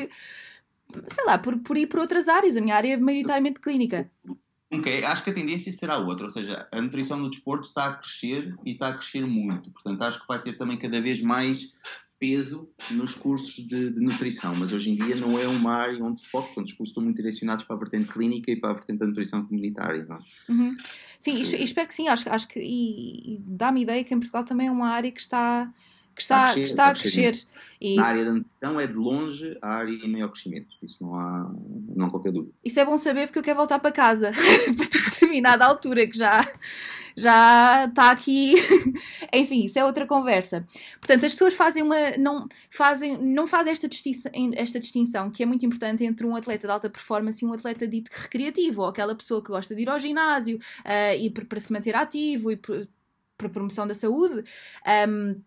sei 1.07 1.25
lá, 1.25 1.37
por, 1.37 1.57
por 1.59 1.77
ir 1.77 1.87
por 1.87 1.99
outras 1.99 2.27
áreas. 2.27 2.57
A 2.57 2.61
minha 2.61 2.75
área 2.75 2.93
é 2.93 2.97
maioritariamente 2.97 3.59
clínica. 3.59 4.09
Ok, 4.71 5.03
acho 5.03 5.23
que 5.23 5.29
a 5.29 5.33
tendência 5.33 5.71
será 5.71 5.97
outra, 5.97 6.25
ou 6.25 6.29
seja, 6.29 6.67
a 6.71 6.81
nutrição 6.81 7.17
no 7.17 7.29
desporto 7.29 7.67
está 7.67 7.85
a 7.85 7.93
crescer 7.93 8.55
e 8.65 8.71
está 8.71 8.89
a 8.89 8.97
crescer 8.97 9.25
muito, 9.25 9.69
portanto 9.71 10.01
acho 10.01 10.19
que 10.19 10.27
vai 10.27 10.41
ter 10.41 10.57
também 10.57 10.77
cada 10.77 10.99
vez 10.99 11.21
mais 11.21 11.71
peso 12.19 12.69
nos 12.91 13.13
cursos 13.13 13.55
de, 13.55 13.91
de 13.91 14.01
nutrição, 14.01 14.55
mas 14.55 14.71
hoje 14.71 14.89
em 14.89 14.95
dia 14.95 15.15
não 15.17 15.37
é 15.37 15.47
uma 15.47 15.73
área 15.73 16.03
onde 16.03 16.19
se 16.19 16.27
foca, 16.27 16.47
portanto 16.47 16.67
os 16.67 16.73
cursos 16.73 16.89
estão 16.89 17.03
muito 17.03 17.17
direcionados 17.17 17.65
para 17.65 17.75
a 17.75 17.79
vertente 17.79 18.11
clínica 18.11 18.51
e 18.51 18.55
para 18.55 18.71
a 18.71 18.73
vertente 18.73 18.99
da 18.99 19.07
nutrição 19.07 19.45
comunitária. 19.45 20.05
Não? 20.05 20.15
É? 20.17 20.51
Uhum. 20.51 20.75
Sim, 21.19 21.39
espero 21.39 21.87
que 21.87 21.93
sim, 21.93 22.07
acho, 22.07 22.29
acho 22.29 22.47
que, 22.47 22.59
e, 22.59 23.35
e 23.35 23.39
dá-me 23.45 23.81
ideia 23.81 24.03
que 24.03 24.13
em 24.13 24.19
Portugal 24.19 24.43
também 24.43 24.67
é 24.67 24.71
uma 24.71 24.89
área 24.89 25.11
que 25.11 25.21
está 25.21 25.71
que 26.15 26.21
está, 26.21 26.53
que 26.53 26.61
está 26.61 26.87
a 26.87 26.93
crescer. 26.93 27.09
Está 27.09 27.29
a 27.29 27.33
crescer. 27.33 27.55
E 27.79 27.97
Na 27.97 28.05
área 28.05 28.25
da 28.25 28.33
nutrição 28.33 28.79
é 28.79 28.87
de 28.87 28.93
longe 28.93 29.57
a 29.61 29.69
área 29.69 29.91
em 29.91 30.07
maior 30.07 30.29
crescimento. 30.29 30.75
Isso 30.81 31.03
não 31.03 31.15
há, 31.15 31.53
não 31.93 32.05
há 32.07 32.09
qualquer 32.09 32.31
dúvida. 32.31 32.53
Isso 32.63 32.79
é 32.79 32.85
bom 32.85 32.95
saber 32.95 33.27
porque 33.27 33.39
eu 33.39 33.43
quero 33.43 33.57
voltar 33.57 33.79
para 33.79 33.91
casa 33.91 34.31
para 34.77 35.09
determinada 35.09 35.65
altura 35.65 36.07
que 36.07 36.17
já, 36.17 36.49
já 37.15 37.85
está 37.85 38.11
aqui. 38.11 38.55
Enfim, 39.33 39.65
isso 39.65 39.77
é 39.77 39.83
outra 39.83 40.05
conversa. 40.05 40.65
Portanto, 40.99 41.25
as 41.25 41.33
pessoas 41.33 41.53
fazem 41.53 41.83
uma. 41.83 42.11
não 42.17 42.47
fazem, 42.69 43.21
não 43.21 43.45
fazem 43.45 43.73
esta, 43.73 43.89
distinção, 43.89 44.31
esta 44.55 44.79
distinção 44.79 45.29
que 45.29 45.43
é 45.43 45.45
muito 45.45 45.65
importante 45.65 46.05
entre 46.05 46.25
um 46.25 46.35
atleta 46.35 46.67
de 46.67 46.73
alta 46.73 46.89
performance 46.89 47.43
e 47.43 47.47
um 47.47 47.53
atleta 47.53 47.85
dito 47.85 48.09
recreativo, 48.13 48.83
ou 48.83 48.87
aquela 48.87 49.13
pessoa 49.13 49.43
que 49.43 49.49
gosta 49.49 49.75
de 49.75 49.81
ir 49.81 49.89
ao 49.89 49.99
ginásio 49.99 50.57
uh, 50.57 51.19
e 51.19 51.29
para, 51.29 51.43
para 51.43 51.59
se 51.59 51.73
manter 51.73 51.95
ativo 51.95 52.51
e 52.51 52.55
para, 52.55 52.81
para 53.37 53.49
promoção 53.49 53.85
da 53.85 53.93
saúde. 53.93 54.45
Um, 55.07 55.41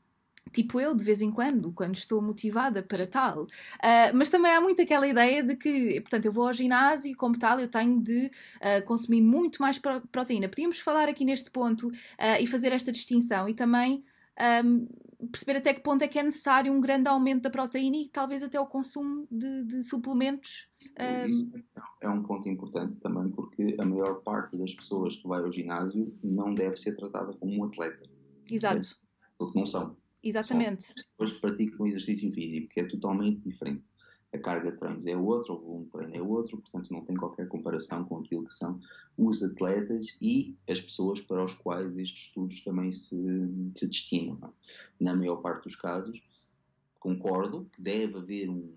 tipo 0.53 0.81
eu, 0.81 0.95
de 0.95 1.05
vez 1.05 1.23
em 1.23 1.31
quando, 1.31 1.73
quando 1.73 1.95
estou 1.95 2.21
motivada 2.21 2.83
para 2.83 3.07
tal. 3.07 3.45
Uh, 3.45 4.15
mas 4.15 4.29
também 4.29 4.53
há 4.53 4.61
muito 4.61 4.83
aquela 4.83 5.07
ideia 5.07 5.43
de 5.43 5.57
que, 5.57 6.01
portanto, 6.01 6.27
eu 6.27 6.33
vou 6.33 6.47
ao 6.47 6.53
ginásio 6.53 7.11
e, 7.11 7.15
como 7.15 7.39
tal, 7.39 7.59
eu 7.59 7.69
tenho 7.69 8.01
de 8.01 8.27
uh, 8.27 8.85
consumir 8.85 9.21
muito 9.21 9.61
mais 9.61 9.79
proteína. 9.79 10.49
Podíamos 10.49 10.81
falar 10.81 11.09
aqui 11.09 11.25
neste 11.25 11.51
ponto 11.51 11.89
uh, 11.89 11.93
e 12.41 12.47
fazer 12.47 12.73
esta 12.73 12.93
distinção 12.93 13.49
e 13.49 13.55
também 13.55 14.05
um, 14.65 14.87
perceber 15.31 15.59
até 15.59 15.75
que 15.75 15.81
ponto 15.81 16.03
é 16.03 16.09
que 16.09 16.19
é 16.19 16.23
necessário 16.23 16.73
um 16.73 16.81
grande 16.81 17.09
aumento 17.09 17.43
da 17.43 17.51
proteína 17.51 17.97
e 17.97 18.09
talvez 18.09 18.43
até 18.43 18.59
o 18.61 18.67
consumo 18.67 19.27
de, 19.31 19.65
de 19.65 19.83
suplementos. 19.83 20.69
Isso 21.29 21.51
é 22.01 22.09
um 22.09 22.23
ponto 22.23 22.49
importante 22.49 23.01
também 23.01 23.29
porque 23.31 23.77
a 23.81 23.85
maior 23.85 24.23
parte 24.23 24.57
das 24.57 24.73
pessoas 24.73 25.17
que 25.17 25.27
vai 25.27 25.43
ao 25.43 25.53
ginásio 25.53 26.17
não 26.23 26.55
deve 26.55 26.77
ser 26.77 26.97
tratada 26.97 27.33
como 27.35 27.53
um 27.53 27.65
atleta. 27.65 28.09
Exato. 28.51 28.97
Porque 29.37 29.59
não 29.59 29.67
são. 29.67 29.97
Exatamente. 30.23 30.95
Pessoas 30.95 31.35
que 31.35 31.41
praticam 31.41 31.87
exercício 31.87 32.33
físico, 32.33 32.69
que 32.69 32.81
é 32.81 32.85
totalmente 32.85 33.41
diferente. 33.41 33.85
A 34.33 34.39
carga 34.39 34.71
de 34.71 34.79
treinos 34.79 35.07
é 35.07 35.17
outra, 35.17 35.55
o 35.55 35.59
volume 35.59 35.85
de 35.87 35.91
treino 35.91 36.15
é 36.15 36.21
outro, 36.21 36.59
portanto 36.59 36.93
não 36.93 37.03
tem 37.03 37.17
qualquer 37.17 37.49
comparação 37.49 38.05
com 38.05 38.19
aquilo 38.19 38.45
que 38.45 38.53
são 38.53 38.79
os 39.17 39.43
atletas 39.43 40.15
e 40.21 40.55
as 40.69 40.81
pessoas 40.81 41.19
para 41.21 41.43
os 41.43 41.55
quais 41.55 41.97
estes 41.97 42.27
estudos 42.27 42.61
também 42.61 42.93
se, 42.93 43.17
se 43.75 43.87
destinam. 43.87 44.39
É? 44.43 44.49
Na 45.01 45.17
maior 45.17 45.37
parte 45.37 45.65
dos 45.65 45.77
casos, 45.77 46.21
concordo 47.01 47.71
que 47.73 47.81
deve 47.81 48.19
haver 48.19 48.51
um, 48.51 48.71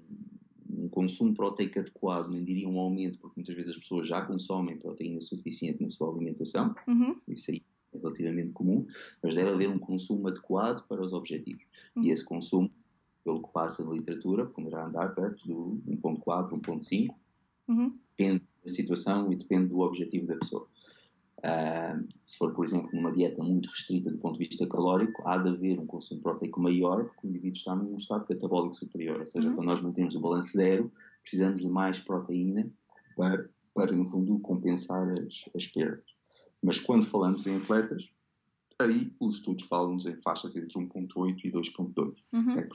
um 0.70 0.88
consumo 0.88 1.34
proteico 1.34 1.80
adequado, 1.80 2.30
nem 2.30 2.46
diria 2.46 2.70
um 2.70 2.80
aumento, 2.80 3.18
porque 3.20 3.42
muitas 3.42 3.56
vezes 3.56 3.72
as 3.72 3.78
pessoas 3.78 4.08
já 4.08 4.22
consomem 4.22 4.78
proteína 4.78 5.20
suficiente 5.20 5.82
na 5.82 5.90
sua 5.90 6.10
alimentação, 6.10 6.74
uhum. 6.88 7.20
isso 7.28 7.52
aí 7.52 7.62
relativamente 7.94 8.52
comum, 8.52 8.86
mas 9.22 9.36
deve 9.36 9.50
haver 9.50 9.70
um 9.70 9.80
consumo 9.80 10.28
adequado 10.28 10.86
para 10.88 11.02
os 11.02 11.14
objetivos. 11.14 11.64
Uhum. 11.96 12.04
E 12.04 12.12
esse 12.12 12.24
consumo, 12.24 12.72
pelo 13.24 13.42
que 13.42 13.52
passa 13.52 13.84
na 13.84 13.92
literatura, 13.92 14.46
poderá 14.46 14.86
andar 14.86 15.14
perto 15.14 15.48
do 15.48 15.82
1.4, 15.88 16.50
1.5, 16.52 17.16
uhum. 17.68 17.98
depende 18.18 18.44
da 18.64 18.72
situação 18.72 19.32
e 19.32 19.36
depende 19.36 19.68
do 19.68 19.80
objetivo 19.80 20.28
da 20.28 20.38
pessoa. 20.38 20.68
Uh, 21.40 22.08
se 22.24 22.38
for, 22.38 22.54
por 22.54 22.64
exemplo, 22.64 22.90
numa 22.94 23.12
dieta 23.12 23.44
muito 23.44 23.68
restrita 23.68 24.12
do 24.12 24.18
ponto 24.20 24.38
de 24.38 24.48
vista 24.48 24.68
calórico, 24.68 25.28
há 25.28 25.38
de 25.38 25.50
haver 25.50 25.80
um 25.80 25.88
consumo 25.88 26.22
proteico 26.22 26.62
maior 26.62 27.06
porque 27.06 27.26
o 27.26 27.30
indivíduo 27.30 27.58
está 27.58 27.76
num 27.76 27.96
estado 27.96 28.28
catabólico 28.28 28.76
superior. 28.76 29.20
Ou 29.20 29.26
seja, 29.26 29.48
uhum. 29.48 29.56
quando 29.56 29.68
nós 29.68 29.82
mantemos 29.82 30.16
o 30.16 30.20
balanço 30.20 30.52
zero, 30.54 30.92
precisamos 31.22 31.60
de 31.60 31.68
mais 31.68 32.00
proteína 32.00 32.70
para, 33.16 33.50
para 33.74 33.92
no 33.92 34.06
fundo, 34.06 34.38
compensar 34.40 35.10
as, 35.10 35.46
as 35.56 35.66
perdas. 35.68 36.11
Mas 36.62 36.80
quando 36.80 37.06
falamos 37.06 37.46
em 37.48 37.58
atletas, 37.58 38.10
aí 38.80 39.14
os 39.20 39.36
estudos 39.36 39.66
falam-nos 39.66 40.06
em 40.06 40.16
faixas 40.18 40.56
entre 40.56 40.78
1.8 40.78 41.40
e 41.44 41.52
2.2. 41.52 42.16
Uhum. 42.34 42.60
É, 42.60 42.70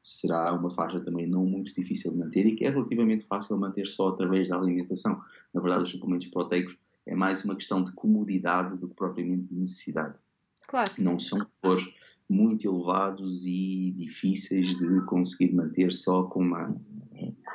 será 0.00 0.52
uma 0.52 0.74
faixa 0.74 1.00
também 1.00 1.26
não 1.26 1.44
muito 1.44 1.74
difícil 1.74 2.12
de 2.12 2.18
manter 2.18 2.46
e 2.46 2.54
que 2.54 2.64
é 2.64 2.70
relativamente 2.70 3.24
fácil 3.24 3.56
manter 3.56 3.86
só 3.86 4.08
através 4.08 4.48
da 4.48 4.56
alimentação. 4.56 5.20
Na 5.52 5.60
verdade, 5.60 5.84
os 5.84 5.90
suplementos 5.90 6.28
proteicos 6.28 6.76
é 7.06 7.14
mais 7.14 7.44
uma 7.44 7.56
questão 7.56 7.82
de 7.82 7.92
comodidade 7.92 8.76
do 8.78 8.88
que 8.88 8.94
propriamente 8.94 9.44
de 9.44 9.54
necessidade. 9.54 10.18
Claro. 10.66 10.90
Não 10.98 11.18
são 11.18 11.38
valores 11.62 11.86
muito 12.28 12.66
elevados 12.66 13.44
e 13.44 13.90
difíceis 13.92 14.68
de 14.78 15.04
conseguir 15.04 15.52
manter 15.54 15.92
só 15.92 16.24
com, 16.24 16.40
uma, 16.40 16.74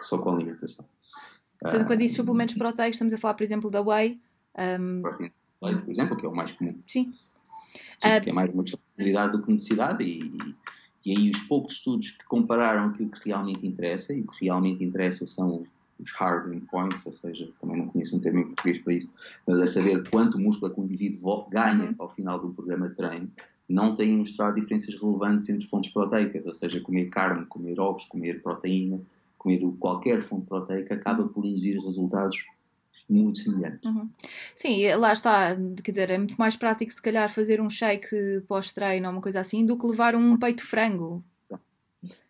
só 0.02 0.18
com 0.20 0.30
a 0.30 0.34
alimentação. 0.34 0.86
Portanto, 1.60 1.88
quando 1.88 2.00
diz 2.00 2.14
suplementos 2.14 2.56
proteicos, 2.56 2.96
estamos 2.96 3.14
a 3.14 3.18
falar, 3.18 3.34
por 3.34 3.44
exemplo, 3.44 3.72
da 3.72 3.82
whey. 3.82 4.22
Um 4.60 5.02
leite, 5.62 5.82
por 5.82 5.92
exemplo, 5.92 6.18
que 6.18 6.26
é 6.26 6.30
o 6.30 6.36
mais 6.36 6.52
comum. 6.52 6.76
Sim. 6.86 7.12
Sim 7.12 8.18
uh, 8.18 8.22
que 8.22 8.30
é 8.30 8.34
mais 8.34 8.50
uma 8.50 8.64
questão 8.64 8.80
de 8.98 9.32
do 9.32 9.42
que 9.42 9.52
necessidade 9.52 10.04
e, 10.04 10.56
e 11.06 11.18
aí 11.18 11.32
os 11.32 11.40
poucos 11.42 11.74
estudos 11.74 12.12
que 12.12 12.26
compararam 12.26 12.90
aquilo 12.90 13.10
que 13.10 13.30
realmente 13.30 13.66
interessa, 13.66 14.14
e 14.14 14.22
o 14.22 14.28
que 14.28 14.46
realmente 14.46 14.84
interessa 14.84 15.26
são 15.26 15.66
os 16.00 16.12
hard 16.12 16.54
endpoints, 16.54 17.06
ou 17.06 17.12
seja, 17.12 17.50
também 17.60 17.78
não 17.78 17.88
conheço 17.88 18.16
um 18.16 18.20
termo 18.20 18.40
em 18.40 18.46
português 18.46 18.80
para 18.80 18.94
isso, 18.94 19.10
mas 19.48 19.60
é 19.60 19.68
saber 19.68 20.08
quanto 20.10 20.38
músculo 20.38 20.72
é 20.72 20.76
que 20.76 20.82
o 20.82 20.84
indivíduo 20.84 21.48
ganha 21.50 21.86
uhum. 21.86 21.96
ao 21.98 22.10
final 22.10 22.40
do 22.40 22.54
programa 22.54 22.90
de 22.90 22.96
treino, 22.96 23.32
não 23.68 23.96
têm 23.96 24.18
mostrado 24.18 24.60
diferenças 24.60 24.96
relevantes 24.96 25.50
entre 25.50 25.68
fontes 25.68 25.92
proteicas, 25.92 26.46
ou 26.46 26.54
seja, 26.54 26.80
comer 26.80 27.06
carne, 27.06 27.46
comer 27.48 27.80
ovos, 27.80 28.06
comer 28.06 28.42
proteína, 28.42 29.02
comer 29.38 29.60
qualquer 29.80 30.22
fonte 30.22 30.46
proteica 30.46 30.94
acaba 30.94 31.28
por 31.28 31.46
induzir 31.46 31.82
resultados 31.82 32.46
muito 33.10 33.40
semelhantes. 33.40 33.84
Uhum. 33.86 34.10
Sim, 34.54 34.94
lá 34.96 35.14
está, 35.14 35.56
quer 35.84 35.92
dizer, 35.92 36.10
é 36.10 36.18
muito 36.18 36.36
mais 36.36 36.56
prático 36.56 36.92
se 36.92 37.02
calhar 37.02 37.32
fazer 37.32 37.62
um 37.62 37.70
shake 37.70 38.42
pós-treino 38.48 39.08
ou 39.08 39.14
uma 39.14 39.22
coisa 39.22 39.40
assim 39.40 39.66
do 39.66 39.78
que 39.78 39.88
levar 39.88 40.16
um 40.16 40.38
peito 40.38 40.58
de 40.58 40.70
frango. 40.70 41.22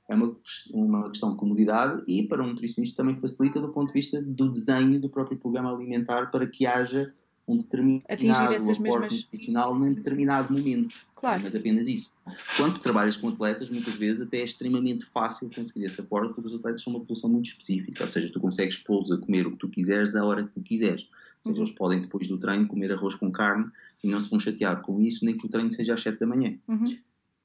É 0.09 0.15
uma, 0.15 0.35
uma 0.71 1.09
questão 1.09 1.31
de 1.31 1.37
comodidade 1.37 2.01
e 2.07 2.23
para 2.23 2.41
um 2.41 2.47
nutricionista 2.47 2.95
também 2.95 3.19
facilita 3.19 3.59
do 3.59 3.69
ponto 3.69 3.87
de 3.87 3.93
vista 3.93 4.21
do 4.21 4.49
desenho 4.49 5.01
do 5.01 5.09
próprio 5.09 5.37
programa 5.37 5.73
alimentar 5.73 6.31
para 6.31 6.47
que 6.47 6.65
haja 6.65 7.13
um 7.47 7.57
determinado 7.57 8.05
Atingir 8.09 8.53
essas 8.53 8.77
mesmas... 8.77 9.23
nutricional 9.23 9.73
num 9.73 9.93
determinado 9.93 10.53
momento. 10.53 10.95
Claro. 11.15 11.41
Mas 11.43 11.55
apenas 11.55 11.87
isso. 11.87 12.11
Quando 12.57 12.79
trabalhas 12.79 13.15
com 13.15 13.29
atletas, 13.29 13.69
muitas 13.69 13.95
vezes 13.95 14.21
até 14.21 14.39
é 14.39 14.43
extremamente 14.43 15.05
fácil 15.05 15.49
conseguir 15.53 15.85
esse 15.85 16.01
aporte, 16.01 16.33
porque 16.33 16.49
os 16.49 16.55
atletas 16.55 16.81
são 16.81 16.91
uma 16.93 16.99
população 16.99 17.29
muito 17.29 17.47
específica, 17.47 18.03
ou 18.03 18.09
seja, 18.09 18.31
tu 18.31 18.39
consegues 18.39 18.77
pô-los 18.77 19.11
a 19.11 19.17
comer 19.17 19.47
o 19.47 19.51
que 19.51 19.57
tu 19.57 19.69
quiseres 19.69 20.13
à 20.13 20.25
hora 20.25 20.43
que 20.43 20.49
tu 20.49 20.61
quiseres. 20.61 21.03
Ou 21.03 21.43
seja, 21.43 21.55
uhum. 21.55 21.63
eles 21.63 21.71
podem 21.71 22.01
depois 22.01 22.27
do 22.27 22.37
treino 22.37 22.67
comer 22.67 22.91
arroz 22.91 23.15
com 23.15 23.31
carne 23.31 23.71
e 24.03 24.09
não 24.09 24.19
se 24.19 24.29
vão 24.29 24.39
chatear 24.39 24.81
com 24.81 25.01
isso, 25.01 25.23
nem 25.23 25.37
que 25.37 25.45
o 25.45 25.49
treino 25.49 25.71
seja 25.71 25.93
às 25.93 26.01
7 26.01 26.19
da 26.19 26.27
manhã. 26.27 26.57
Uhum. 26.67 26.97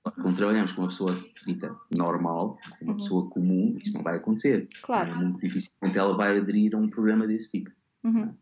Quando 0.03 0.34
trabalhamos 0.34 0.72
com 0.72 0.82
uma 0.82 0.88
pessoa 0.88 1.24
dita 1.46 1.76
normal, 1.96 2.59
uma 2.80 2.92
uhum. 2.92 2.96
pessoa 2.98 3.30
comum, 3.30 3.76
isso 3.80 3.94
não 3.94 4.03
vai 4.03 4.16
acontecer. 4.16 4.68
Claro. 4.82 5.12
É 5.12 5.14
muito 5.14 5.38
dificilmente 5.40 5.96
ela 5.96 6.16
vai 6.16 6.36
aderir 6.36 6.74
a 6.74 6.78
um 6.78 6.88
programa 6.88 7.26
desse 7.26 7.50
tipo. 7.50 7.70
Uhum. 8.03 8.34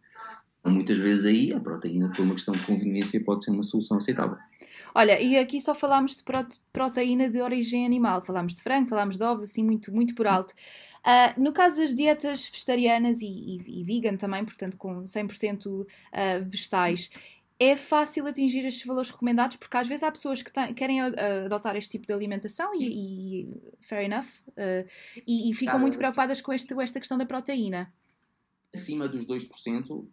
Muitas 0.64 0.98
vezes 0.98 1.24
aí 1.24 1.52
a 1.52 1.60
proteína, 1.60 2.10
por 2.10 2.20
uma 2.22 2.34
questão 2.34 2.52
de 2.52 2.64
conveniência, 2.66 3.22
pode 3.22 3.44
ser 3.44 3.50
uma 3.50 3.62
solução 3.62 3.96
aceitável. 3.96 4.36
Olha, 4.94 5.20
e 5.20 5.38
aqui 5.38 5.60
só 5.60 5.74
falámos 5.74 6.16
de 6.16 6.24
proteína 6.72 7.30
de 7.30 7.40
origem 7.40 7.86
animal. 7.86 8.20
Falámos 8.20 8.54
de 8.54 8.62
frango, 8.62 8.88
falámos 8.88 9.16
de 9.16 9.24
ovos, 9.24 9.44
assim, 9.44 9.64
muito, 9.64 9.92
muito 9.92 10.14
por 10.14 10.26
alto. 10.26 10.52
Uh, 11.00 11.42
no 11.42 11.52
caso 11.52 11.76
das 11.76 11.94
dietas 11.94 12.48
vegetarianas 12.50 13.22
e, 13.22 13.26
e, 13.26 13.80
e 13.80 13.84
vegan 13.84 14.16
também, 14.16 14.44
portanto 14.44 14.76
com 14.76 15.02
100% 15.02 15.66
uh, 15.66 15.86
ah, 16.12 16.38
vegetais, 16.40 17.10
é 17.58 17.74
fácil 17.74 18.26
atingir 18.26 18.66
estes 18.66 18.86
valores 18.86 19.10
recomendados 19.10 19.56
porque 19.56 19.76
às 19.78 19.88
vezes 19.88 20.02
há 20.02 20.12
pessoas 20.12 20.42
que 20.42 20.52
querem 20.74 21.02
uh, 21.02 21.14
adotar 21.46 21.74
este 21.74 21.92
tipo 21.92 22.06
de 22.06 22.12
alimentação 22.12 22.74
e, 22.74 22.84
e 23.42 23.48
fair 23.80 24.04
enough, 24.04 24.26
e, 25.26 25.50
e, 25.50 25.54
ficam 25.54 25.78
muito 25.78 25.96
preocupadas 25.96 26.42
com, 26.42 26.52
este, 26.52 26.74
com 26.74 26.82
esta 26.82 27.00
questão 27.00 27.16
da 27.16 27.24
proteína 27.24 27.90
acima 28.74 29.08
dos 29.08 29.26
2%, 29.26 29.48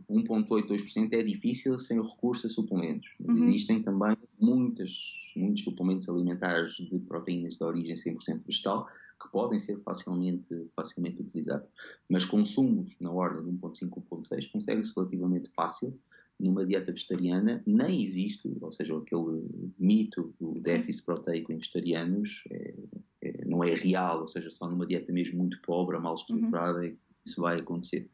1,8%, 0.09 0.67
2% 0.67 1.13
é 1.13 1.23
difícil 1.23 1.77
sem 1.77 1.99
o 1.99 2.03
recurso 2.03 2.47
a 2.47 2.49
suplementos. 2.49 3.09
Mas 3.19 3.39
uhum. 3.39 3.45
existem 3.45 3.83
também 3.83 4.17
muitas, 4.39 4.91
muitos 5.35 5.63
suplementos 5.63 6.09
alimentares 6.09 6.73
de 6.73 6.99
proteínas 6.99 7.57
de 7.57 7.63
origem 7.63 7.95
100% 7.95 8.41
vegetal 8.45 8.87
que 9.21 9.31
podem 9.31 9.57
ser 9.59 9.79
facilmente, 9.81 10.67
facilmente 10.75 11.21
utilizados. 11.21 11.67
Mas 12.09 12.25
consumos 12.25 12.95
na 12.99 13.11
ordem 13.11 13.45
de 13.45 13.59
1,5, 13.59 13.89
1,6 13.89 14.51
consegue-se 14.51 14.93
relativamente 14.95 15.49
fácil. 15.55 15.97
Numa 16.39 16.63
dieta 16.63 16.91
vegetariana 16.91 17.63
nem 17.65 18.03
existe, 18.03 18.55
ou 18.61 18.71
seja, 18.71 18.95
aquele 18.95 19.73
mito 19.79 20.35
do 20.39 20.53
déficit 20.59 21.03
proteico 21.03 21.51
em 21.51 21.57
vegetarianos 21.57 22.43
é, 22.51 22.75
é, 23.23 23.45
não 23.45 23.63
é 23.63 23.73
real, 23.73 24.21
ou 24.21 24.27
seja, 24.27 24.51
só 24.51 24.69
numa 24.69 24.85
dieta 24.85 25.11
mesmo 25.11 25.39
muito 25.39 25.59
pobre, 25.63 25.97
mal 25.97 26.13
estruturada, 26.13 26.81
uhum. 26.81 26.95
isso 27.25 27.41
vai 27.41 27.59
acontecer. 27.59 28.07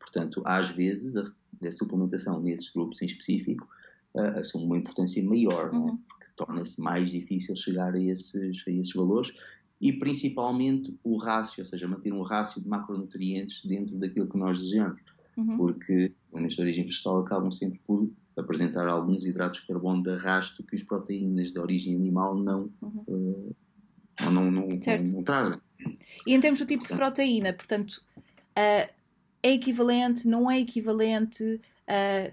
Portanto, 0.00 0.42
às 0.44 0.70
vezes, 0.70 1.16
a, 1.16 1.30
a 1.64 1.70
suplementação 1.70 2.40
nesses 2.40 2.70
grupos 2.70 3.00
em 3.00 3.06
específico 3.06 3.68
uh, 4.14 4.38
assume 4.38 4.64
uma 4.64 4.78
importância 4.78 5.22
maior, 5.22 5.72
uhum. 5.72 5.98
porque 5.98 6.26
torna-se 6.34 6.80
mais 6.80 7.10
difícil 7.10 7.54
chegar 7.54 7.94
a 7.94 8.00
esses, 8.00 8.34
a 8.66 8.70
esses 8.70 8.92
valores 8.92 9.32
e 9.80 9.92
principalmente 9.92 10.94
o 11.02 11.16
rácio, 11.16 11.62
ou 11.62 11.64
seja, 11.64 11.88
manter 11.88 12.12
um 12.12 12.22
rácio 12.22 12.60
de 12.60 12.68
macronutrientes 12.68 13.64
dentro 13.64 13.96
daquilo 13.96 14.28
que 14.28 14.36
nós 14.36 14.58
desejamos. 14.58 15.00
Uhum. 15.36 15.56
Porque 15.56 16.12
nesta 16.34 16.60
origem 16.60 16.84
vegetal 16.84 17.20
acabam 17.20 17.50
sempre 17.50 17.80
por 17.86 18.10
apresentar 18.36 18.86
alguns 18.88 19.24
hidratos 19.24 19.60
de 19.60 19.66
carbono 19.66 20.02
de 20.02 20.10
arrasto 20.10 20.62
que 20.64 20.76
as 20.76 20.82
proteínas 20.82 21.50
de 21.50 21.58
origem 21.58 21.94
animal 21.94 22.34
não, 22.36 22.70
uhum. 22.82 23.04
uh, 23.06 23.56
não, 24.20 24.32
não, 24.32 24.50
não, 24.50 24.68
não, 24.68 25.22
trazem. 25.22 25.58
E 26.26 26.34
em 26.34 26.40
termos 26.40 26.58
do 26.58 26.66
tipo 26.66 26.86
de 26.86 26.94
proteína, 26.94 27.52
portanto, 27.54 28.02
uh, 28.18 28.99
é 29.42 29.52
equivalente, 29.52 30.28
não 30.28 30.50
é 30.50 30.60
equivalente 30.60 31.60
a. 31.86 32.32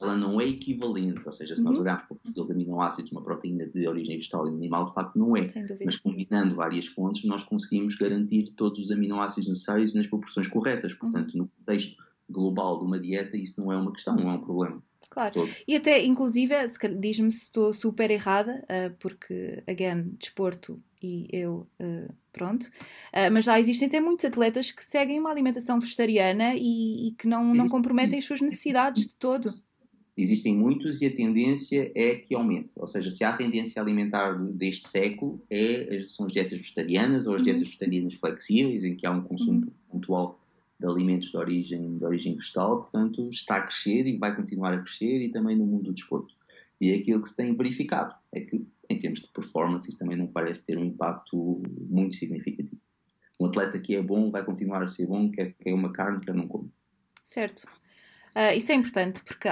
Ela 0.00 0.16
não 0.16 0.40
é 0.40 0.44
equivalente, 0.44 1.22
ou 1.24 1.32
seja, 1.32 1.54
se 1.54 1.62
uhum. 1.62 1.70
nós 1.70 1.80
olharmos 1.80 2.04
para 2.04 2.42
o 2.42 2.52
aminoácidos, 2.52 3.10
uma 3.12 3.22
proteína 3.22 3.66
de 3.66 3.88
origem 3.88 4.16
vegetal 4.16 4.46
e 4.46 4.50
animal, 4.50 4.86
de 4.86 4.94
facto 4.94 5.16
não 5.16 5.36
é. 5.36 5.46
Mas 5.84 5.96
combinando 5.96 6.54
várias 6.56 6.86
fontes, 6.86 7.24
nós 7.24 7.42
conseguimos 7.44 7.94
garantir 7.94 8.52
todos 8.56 8.84
os 8.84 8.90
aminoácidos 8.90 9.48
necessários 9.48 9.94
nas 9.94 10.06
proporções 10.06 10.48
corretas. 10.48 10.92
Uhum. 10.92 10.98
Portanto, 10.98 11.32
uhum. 11.34 11.42
no 11.42 11.48
contexto 11.48 11.96
global 12.28 12.78
de 12.80 12.84
uma 12.84 12.98
dieta, 12.98 13.36
isso 13.36 13.60
não 13.60 13.72
é 13.72 13.76
uma 13.76 13.92
questão, 13.92 14.16
não 14.16 14.30
é 14.30 14.34
um 14.34 14.40
problema. 14.40 14.82
Claro. 15.10 15.34
Todo. 15.34 15.50
E 15.66 15.76
até, 15.76 16.04
inclusive, 16.04 16.54
diz-me 16.98 17.30
se 17.30 17.44
estou 17.44 17.72
super 17.72 18.10
errada, 18.10 18.64
uh, 18.64 18.94
porque, 18.98 19.62
again, 19.66 20.14
desporto 20.18 20.82
e 21.02 21.28
eu, 21.30 21.66
uh, 21.80 22.12
pronto. 22.32 22.64
Uh, 22.64 23.30
mas 23.32 23.44
já 23.44 23.60
existem 23.60 23.88
até 23.88 24.00
muitos 24.00 24.24
atletas 24.24 24.72
que 24.72 24.82
seguem 24.82 25.20
uma 25.20 25.30
alimentação 25.30 25.78
vegetariana 25.78 26.54
e, 26.56 27.08
e 27.08 27.12
que 27.12 27.28
não, 27.28 27.54
não 27.54 27.68
comprometem 27.68 28.18
as 28.18 28.24
suas 28.24 28.40
necessidades 28.40 29.06
de 29.06 29.14
todo. 29.16 29.52
Existem 30.16 30.54
muitos 30.54 31.02
e 31.02 31.06
a 31.06 31.14
tendência 31.14 31.90
é 31.94 32.14
que 32.14 32.34
aumente. 32.34 32.70
Ou 32.76 32.86
seja, 32.86 33.10
se 33.10 33.24
há 33.24 33.32
tendência 33.32 33.82
alimentar 33.82 34.32
deste 34.52 34.88
século, 34.88 35.42
é, 35.50 36.00
são 36.02 36.26
as 36.26 36.32
dietas 36.32 36.56
vegetarianas 36.56 37.26
ou 37.26 37.34
as 37.34 37.40
uhum. 37.40 37.44
dietas 37.46 37.64
vegetarianas 37.64 38.14
flexíveis, 38.14 38.84
em 38.84 38.94
que 38.94 39.06
há 39.06 39.10
um 39.10 39.22
consumo 39.22 39.64
uhum. 39.64 39.72
pontual 39.90 40.43
alimentos 40.84 41.30
de 41.30 41.36
origem, 41.36 41.96
de 41.96 42.04
origem 42.04 42.34
vegetal, 42.34 42.82
portanto, 42.82 43.28
está 43.30 43.56
a 43.56 43.62
crescer 43.62 44.06
e 44.06 44.16
vai 44.16 44.34
continuar 44.34 44.74
a 44.74 44.82
crescer 44.82 45.20
e 45.20 45.30
também 45.30 45.56
no 45.56 45.66
mundo 45.66 45.84
do 45.84 45.92
desporto. 45.92 46.34
E 46.80 46.90
é 46.90 46.96
aquilo 46.96 47.22
que 47.22 47.28
se 47.28 47.36
tem 47.36 47.54
verificado 47.54 48.14
é 48.32 48.40
que, 48.40 48.66
em 48.90 48.98
termos 48.98 49.20
de 49.20 49.28
performance, 49.28 49.88
isso 49.88 49.98
também 49.98 50.16
não 50.16 50.26
parece 50.26 50.62
ter 50.62 50.76
um 50.76 50.84
impacto 50.84 51.62
muito 51.88 52.14
significativo. 52.16 52.80
Um 53.40 53.46
atleta 53.46 53.78
que 53.78 53.96
é 53.96 54.02
bom 54.02 54.30
vai 54.30 54.44
continuar 54.44 54.82
a 54.82 54.88
ser 54.88 55.06
bom, 55.06 55.30
quer 55.30 55.54
que 55.54 55.68
é 55.68 55.74
uma 55.74 55.92
carne, 55.92 56.20
quer 56.20 56.34
não 56.34 56.46
come. 56.46 56.70
Certo. 57.22 57.66
Uh, 58.34 58.56
isso 58.56 58.72
é 58.72 58.74
importante, 58.74 59.22
porque, 59.22 59.48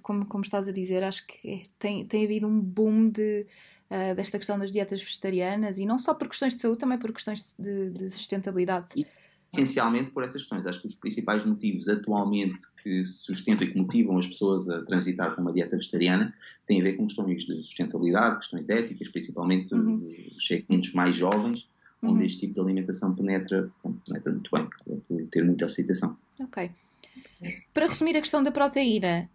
como, 0.00 0.26
como 0.26 0.42
estás 0.42 0.66
a 0.66 0.72
dizer, 0.72 1.04
acho 1.04 1.26
que 1.26 1.48
é, 1.48 1.62
tem, 1.78 2.06
tem 2.06 2.24
havido 2.24 2.46
um 2.46 2.58
boom 2.58 3.10
de, 3.10 3.46
uh, 3.90 4.14
desta 4.14 4.38
questão 4.38 4.58
das 4.58 4.72
dietas 4.72 5.02
vegetarianas 5.02 5.78
e 5.78 5.84
não 5.84 5.98
só 5.98 6.14
por 6.14 6.28
questões 6.28 6.54
de 6.54 6.60
saúde, 6.60 6.78
também 6.78 6.98
por 6.98 7.12
questões 7.12 7.54
de, 7.58 7.90
de 7.90 8.10
sustentabilidade. 8.10 8.92
E 8.96 9.06
essencialmente 9.54 10.10
por 10.10 10.22
essas 10.22 10.42
questões. 10.42 10.66
Acho 10.66 10.80
que 10.80 10.88
os 10.88 10.94
principais 10.94 11.44
motivos 11.44 11.88
atualmente 11.88 12.64
que 12.82 13.04
sustentam 13.04 13.66
e 13.66 13.70
que 13.70 13.78
motivam 13.78 14.18
as 14.18 14.26
pessoas 14.26 14.68
a 14.68 14.82
transitar 14.84 15.32
para 15.32 15.40
uma 15.40 15.52
dieta 15.52 15.76
vegetariana 15.76 16.34
têm 16.66 16.80
a 16.80 16.84
ver 16.84 16.94
com 16.94 17.06
questões 17.06 17.44
de 17.44 17.56
sustentabilidade, 17.62 18.38
questões 18.38 18.68
éticas, 18.68 19.08
principalmente 19.08 19.74
uhum. 19.74 20.06
os 20.36 20.46
segmentos 20.46 20.92
mais 20.92 21.16
jovens, 21.16 21.68
onde 22.02 22.14
uhum. 22.14 22.22
este 22.22 22.40
tipo 22.40 22.54
de 22.54 22.60
alimentação 22.60 23.14
penetra, 23.14 23.70
bom, 23.82 23.94
penetra 24.06 24.32
muito 24.32 24.50
bem, 24.52 24.68
por 25.08 25.26
ter 25.28 25.44
muita 25.44 25.66
aceitação. 25.66 26.16
Ok. 26.40 26.70
Para 27.72 27.86
resumir 27.86 28.16
a 28.16 28.20
questão 28.20 28.42
da 28.42 28.50
proteína, 28.50 29.28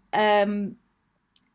um, 0.48 0.74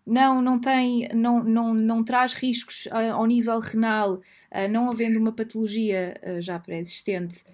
não, 0.07 0.43
não 0.43 0.61
tem, 0.61 1.09
não, 1.15 1.43
não, 1.43 1.75
não 1.75 2.05
traz 2.05 2.35
riscos 2.35 2.87
uh, 2.87 3.15
ao 3.15 3.27
nível 3.27 3.59
renal, 3.59 4.15
uh, 4.15 4.69
não 4.71 4.91
havendo 4.91 5.19
uma 5.19 5.33
patologia 5.33 6.15
uh, 6.23 6.41
já 6.41 6.59
pré-existente 6.59 7.45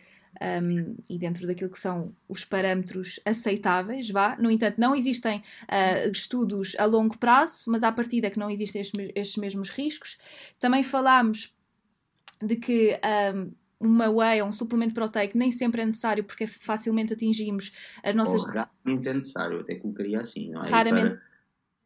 um, 0.41 0.97
e 1.09 1.19
dentro 1.19 1.47
daquilo 1.47 1.71
que 1.71 1.79
são 1.79 2.15
os 2.29 2.45
parâmetros 2.45 3.21
aceitáveis, 3.25 4.11
vá. 4.11 4.37
No 4.39 4.51
entanto, 4.51 4.81
não 4.81 4.95
existem 4.95 5.39
uh, 5.39 6.11
estudos 6.11 6.75
a 6.79 6.85
longo 6.85 7.19
prazo, 7.19 7.65
mas 7.69 7.83
à 7.83 7.93
partida 7.93 8.31
que 8.31 8.39
não 8.39 8.51
existem 8.51 8.81
estes, 8.81 9.11
estes 9.15 9.37
mesmos 9.37 9.71
riscos. 9.71 10.19
Também 10.59 10.83
falámos 10.83 11.55
de 12.43 12.57
que 12.57 12.99
um, 13.35 13.53
uma 13.81 14.11
whey 14.11 14.41
ou 14.41 14.49
um 14.49 14.53
suplemento 14.53 14.95
proteico 14.95 15.37
nem 15.37 15.53
sempre 15.53 15.83
é 15.83 15.87
necessário 15.87 16.25
porque 16.25 16.47
facilmente 16.47 17.13
atingimos 17.13 17.73
as 18.03 18.15
nossas. 18.15 18.43
Ou 18.43 18.47
raramente 18.47 19.09
é 19.09 19.15
necessário, 19.15 19.57
eu 19.57 19.61
até 19.61 19.75
colocaria 19.75 20.21
assim, 20.21 20.51
não 20.51 20.63
é? 20.63 20.69
Raramente. 20.69 21.17
Para 21.17 21.31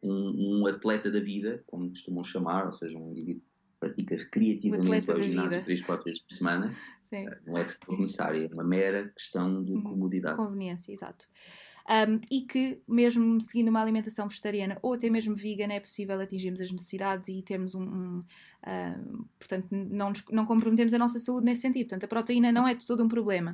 um, 0.03 0.61
um 0.61 0.67
atleta 0.67 1.09
da 1.09 1.19
vida, 1.19 1.63
como 1.65 1.89
costumam 1.89 2.23
chamar, 2.23 2.67
ou 2.67 2.73
seja, 2.73 2.97
um 2.97 3.11
indivíduo 3.11 3.41
que 3.41 3.79
pratica 3.79 4.15
recreativamente 4.15 5.11
o 5.11 5.19
ginásio 5.21 5.63
3, 5.63 5.81
4 5.81 6.05
vezes 6.05 6.21
por 6.21 6.35
semana, 6.35 6.75
Sim. 7.09 7.25
Não 7.45 7.57
é 7.57 7.63
de 7.63 7.75
todo 7.77 7.99
necessário, 7.99 8.49
é 8.49 8.53
uma 8.53 8.63
mera 8.63 9.09
questão 9.09 9.63
de 9.63 9.73
uhum. 9.73 9.83
comodidade. 9.83 10.37
Conveniência, 10.37 10.91
exato. 10.91 11.25
Um, 11.87 12.19
e 12.31 12.41
que, 12.41 12.81
mesmo 12.87 13.39
seguindo 13.39 13.67
uma 13.67 13.79
alimentação 13.79 14.27
vegetariana 14.27 14.75
ou 14.81 14.93
até 14.93 15.07
mesmo 15.07 15.35
vegan, 15.35 15.71
é 15.71 15.79
possível 15.79 16.19
atingirmos 16.19 16.59
as 16.59 16.71
necessidades 16.71 17.29
e 17.29 17.43
termos 17.43 17.75
um. 17.75 17.83
um 17.83 18.23
uh, 18.65 19.25
portanto, 19.37 19.67
não, 19.71 20.09
nos, 20.09 20.23
não 20.31 20.45
comprometemos 20.45 20.93
a 20.95 20.97
nossa 20.97 21.19
saúde 21.19 21.45
nesse 21.45 21.61
sentido. 21.61 21.89
Portanto, 21.89 22.05
a 22.05 22.07
proteína 22.07 22.51
não 22.51 22.67
é 22.67 22.73
de 22.73 22.85
todo 22.87 23.03
um 23.03 23.07
problema. 23.07 23.53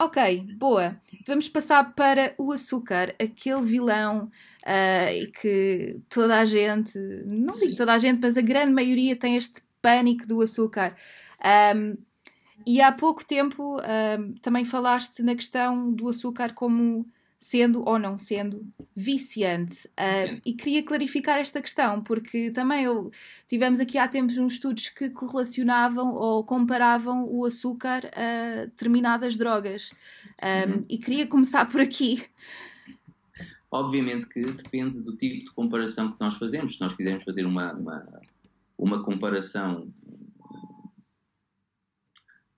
Ok, 0.00 0.44
boa. 0.56 1.00
Vamos 1.24 1.48
passar 1.48 1.94
para 1.94 2.34
o 2.36 2.50
açúcar, 2.50 3.14
aquele 3.20 3.62
vilão 3.62 4.28
uh, 4.64 5.32
que 5.40 6.00
toda 6.08 6.40
a 6.40 6.44
gente, 6.44 6.98
não 7.24 7.56
digo 7.56 7.76
toda 7.76 7.94
a 7.94 7.98
gente, 7.98 8.20
mas 8.20 8.36
a 8.36 8.40
grande 8.40 8.72
maioria 8.72 9.14
tem 9.14 9.36
este 9.36 9.62
pânico 9.80 10.26
do 10.26 10.40
açúcar. 10.40 10.96
Um, 11.76 11.96
e 12.66 12.80
há 12.80 12.92
pouco 12.92 13.24
tempo 13.24 13.78
uh, 13.78 14.38
também 14.40 14.64
falaste 14.64 15.22
na 15.22 15.34
questão 15.34 15.92
do 15.92 16.08
açúcar 16.08 16.52
como 16.52 17.06
sendo 17.44 17.86
ou 17.86 17.98
não 17.98 18.16
sendo 18.16 18.66
viciante. 18.96 19.86
Uh, 19.88 20.40
e 20.46 20.54
queria 20.54 20.82
clarificar 20.82 21.38
esta 21.38 21.60
questão, 21.60 22.02
porque 22.02 22.50
também 22.50 22.84
eu, 22.84 23.10
tivemos 23.46 23.80
aqui 23.80 23.98
há 23.98 24.08
tempos 24.08 24.38
uns 24.38 24.54
estudos 24.54 24.88
que 24.88 25.10
correlacionavam 25.10 26.14
ou 26.14 26.42
comparavam 26.42 27.28
o 27.28 27.44
açúcar 27.44 28.10
a 28.14 28.64
determinadas 28.64 29.36
drogas. 29.36 29.92
Um, 30.42 30.72
uhum. 30.72 30.84
E 30.88 30.96
queria 30.96 31.26
começar 31.26 31.66
por 31.66 31.82
aqui. 31.82 32.24
Obviamente 33.70 34.26
que 34.26 34.40
depende 34.40 35.00
do 35.00 35.14
tipo 35.16 35.44
de 35.44 35.52
comparação 35.52 36.12
que 36.12 36.20
nós 36.20 36.36
fazemos. 36.36 36.74
Se 36.76 36.80
nós 36.80 36.94
quisermos 36.94 37.24
fazer 37.24 37.44
uma, 37.44 37.74
uma, 37.74 38.22
uma 38.78 39.02
comparação 39.02 39.92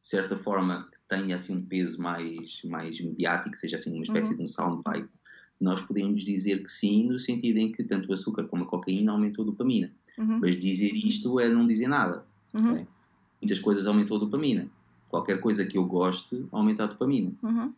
de 0.06 0.10
certa 0.10 0.38
forma 0.38 0.88
que 0.88 0.98
tenha 1.08 1.34
assim 1.34 1.56
um 1.56 1.60
peso 1.60 2.00
mais, 2.00 2.62
mais 2.62 3.00
mediático, 3.00 3.58
seja 3.58 3.74
assim 3.74 3.92
uma 3.92 4.04
espécie 4.04 4.30
uhum. 4.30 4.36
de 4.36 4.42
um 4.44 4.48
soundbite, 4.48 5.08
nós 5.60 5.82
podemos 5.82 6.22
dizer 6.22 6.62
que 6.62 6.70
sim, 6.70 7.08
no 7.08 7.18
sentido 7.18 7.58
em 7.58 7.72
que 7.72 7.82
tanto 7.82 8.08
o 8.08 8.12
açúcar 8.12 8.44
como 8.44 8.62
a 8.62 8.66
cocaína 8.68 9.10
aumentou 9.10 9.42
a 9.42 9.46
dopamina. 9.46 9.90
Uhum. 10.16 10.38
Mas 10.38 10.60
dizer 10.60 10.94
isto 10.94 11.40
é 11.40 11.48
não 11.48 11.66
dizer 11.66 11.88
nada. 11.88 12.24
Uhum. 12.54 12.70
Okay? 12.70 12.86
Muitas 13.42 13.58
coisas 13.58 13.84
aumentou 13.84 14.18
a 14.18 14.20
dopamina. 14.20 14.68
Qualquer 15.08 15.40
coisa 15.40 15.66
que 15.66 15.76
eu 15.76 15.84
goste 15.84 16.46
aumenta 16.52 16.84
a 16.84 16.86
dopamina. 16.86 17.32
Uhum. 17.42 17.74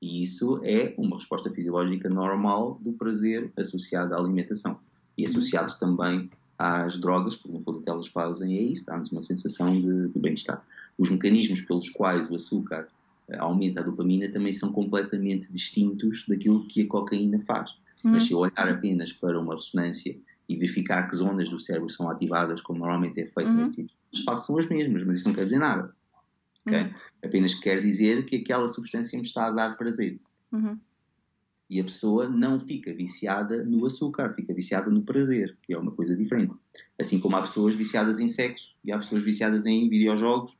E 0.00 0.22
isso 0.22 0.58
é 0.64 0.94
uma 0.96 1.16
resposta 1.16 1.50
fisiológica 1.50 2.08
normal 2.08 2.78
do 2.80 2.94
prazer 2.94 3.52
associado 3.58 4.14
à 4.14 4.18
alimentação 4.18 4.80
e 5.18 5.24
uhum. 5.24 5.30
associado 5.32 5.78
também 5.78 6.30
às 6.58 6.96
drogas, 6.96 7.36
porque 7.36 7.52
no 7.52 7.60
fundo 7.60 7.80
o 7.80 7.82
que 7.82 7.90
elas 7.90 8.08
fazem 8.08 8.56
é 8.56 8.62
isso, 8.62 8.86
dá-nos 8.86 9.12
uma 9.12 9.20
sensação 9.20 9.78
de, 9.78 10.08
de 10.08 10.18
bem-estar. 10.18 10.64
Os 10.98 11.10
mecanismos 11.10 11.60
pelos 11.60 11.90
quais 11.90 12.30
o 12.30 12.34
açúcar 12.34 12.88
eh, 13.28 13.36
aumenta 13.38 13.80
a 13.80 13.84
dopamina 13.84 14.28
também 14.28 14.52
são 14.52 14.72
completamente 14.72 15.52
distintos 15.52 16.24
daquilo 16.26 16.66
que 16.66 16.82
a 16.82 16.86
cocaína 16.86 17.40
faz. 17.46 17.70
Uhum. 18.04 18.12
Mas 18.12 18.24
se 18.24 18.32
eu 18.32 18.38
olhar 18.38 18.68
apenas 18.68 19.12
para 19.12 19.38
uma 19.38 19.54
ressonância 19.54 20.16
e 20.48 20.56
verificar 20.56 21.08
que 21.08 21.16
zonas 21.16 21.48
do 21.48 21.58
cérebro 21.58 21.90
são 21.90 22.08
ativadas, 22.08 22.60
como 22.60 22.78
normalmente 22.78 23.20
é 23.20 23.26
feito 23.26 23.50
uhum. 23.50 23.56
nesse 23.56 23.72
tipo 23.72 23.92
de 24.12 24.22
facto 24.22 24.46
são 24.46 24.58
as 24.58 24.68
mesmas, 24.68 25.04
mas 25.04 25.18
isso 25.18 25.28
não 25.28 25.34
quer 25.34 25.44
dizer 25.44 25.58
nada. 25.58 25.94
Okay? 26.66 26.82
Uhum. 26.82 26.94
Apenas 27.24 27.54
quer 27.54 27.82
dizer 27.82 28.24
que 28.26 28.36
aquela 28.36 28.68
substância 28.68 29.18
me 29.18 29.24
está 29.24 29.46
a 29.46 29.50
dar 29.50 29.76
prazer. 29.76 30.20
Uhum. 30.52 30.78
E 31.68 31.80
a 31.80 31.84
pessoa 31.84 32.28
não 32.28 32.60
fica 32.60 32.94
viciada 32.94 33.64
no 33.64 33.84
açúcar, 33.86 34.32
fica 34.34 34.54
viciada 34.54 34.88
no 34.90 35.02
prazer, 35.02 35.56
que 35.62 35.74
é 35.74 35.78
uma 35.78 35.90
coisa 35.90 36.16
diferente. 36.16 36.54
Assim 36.98 37.18
como 37.18 37.34
há 37.34 37.42
pessoas 37.42 37.74
viciadas 37.74 38.20
em 38.20 38.28
sexo 38.28 38.68
e 38.84 38.92
há 38.92 38.98
pessoas 38.98 39.24
viciadas 39.24 39.66
em 39.66 39.88
videojogos. 39.88 40.56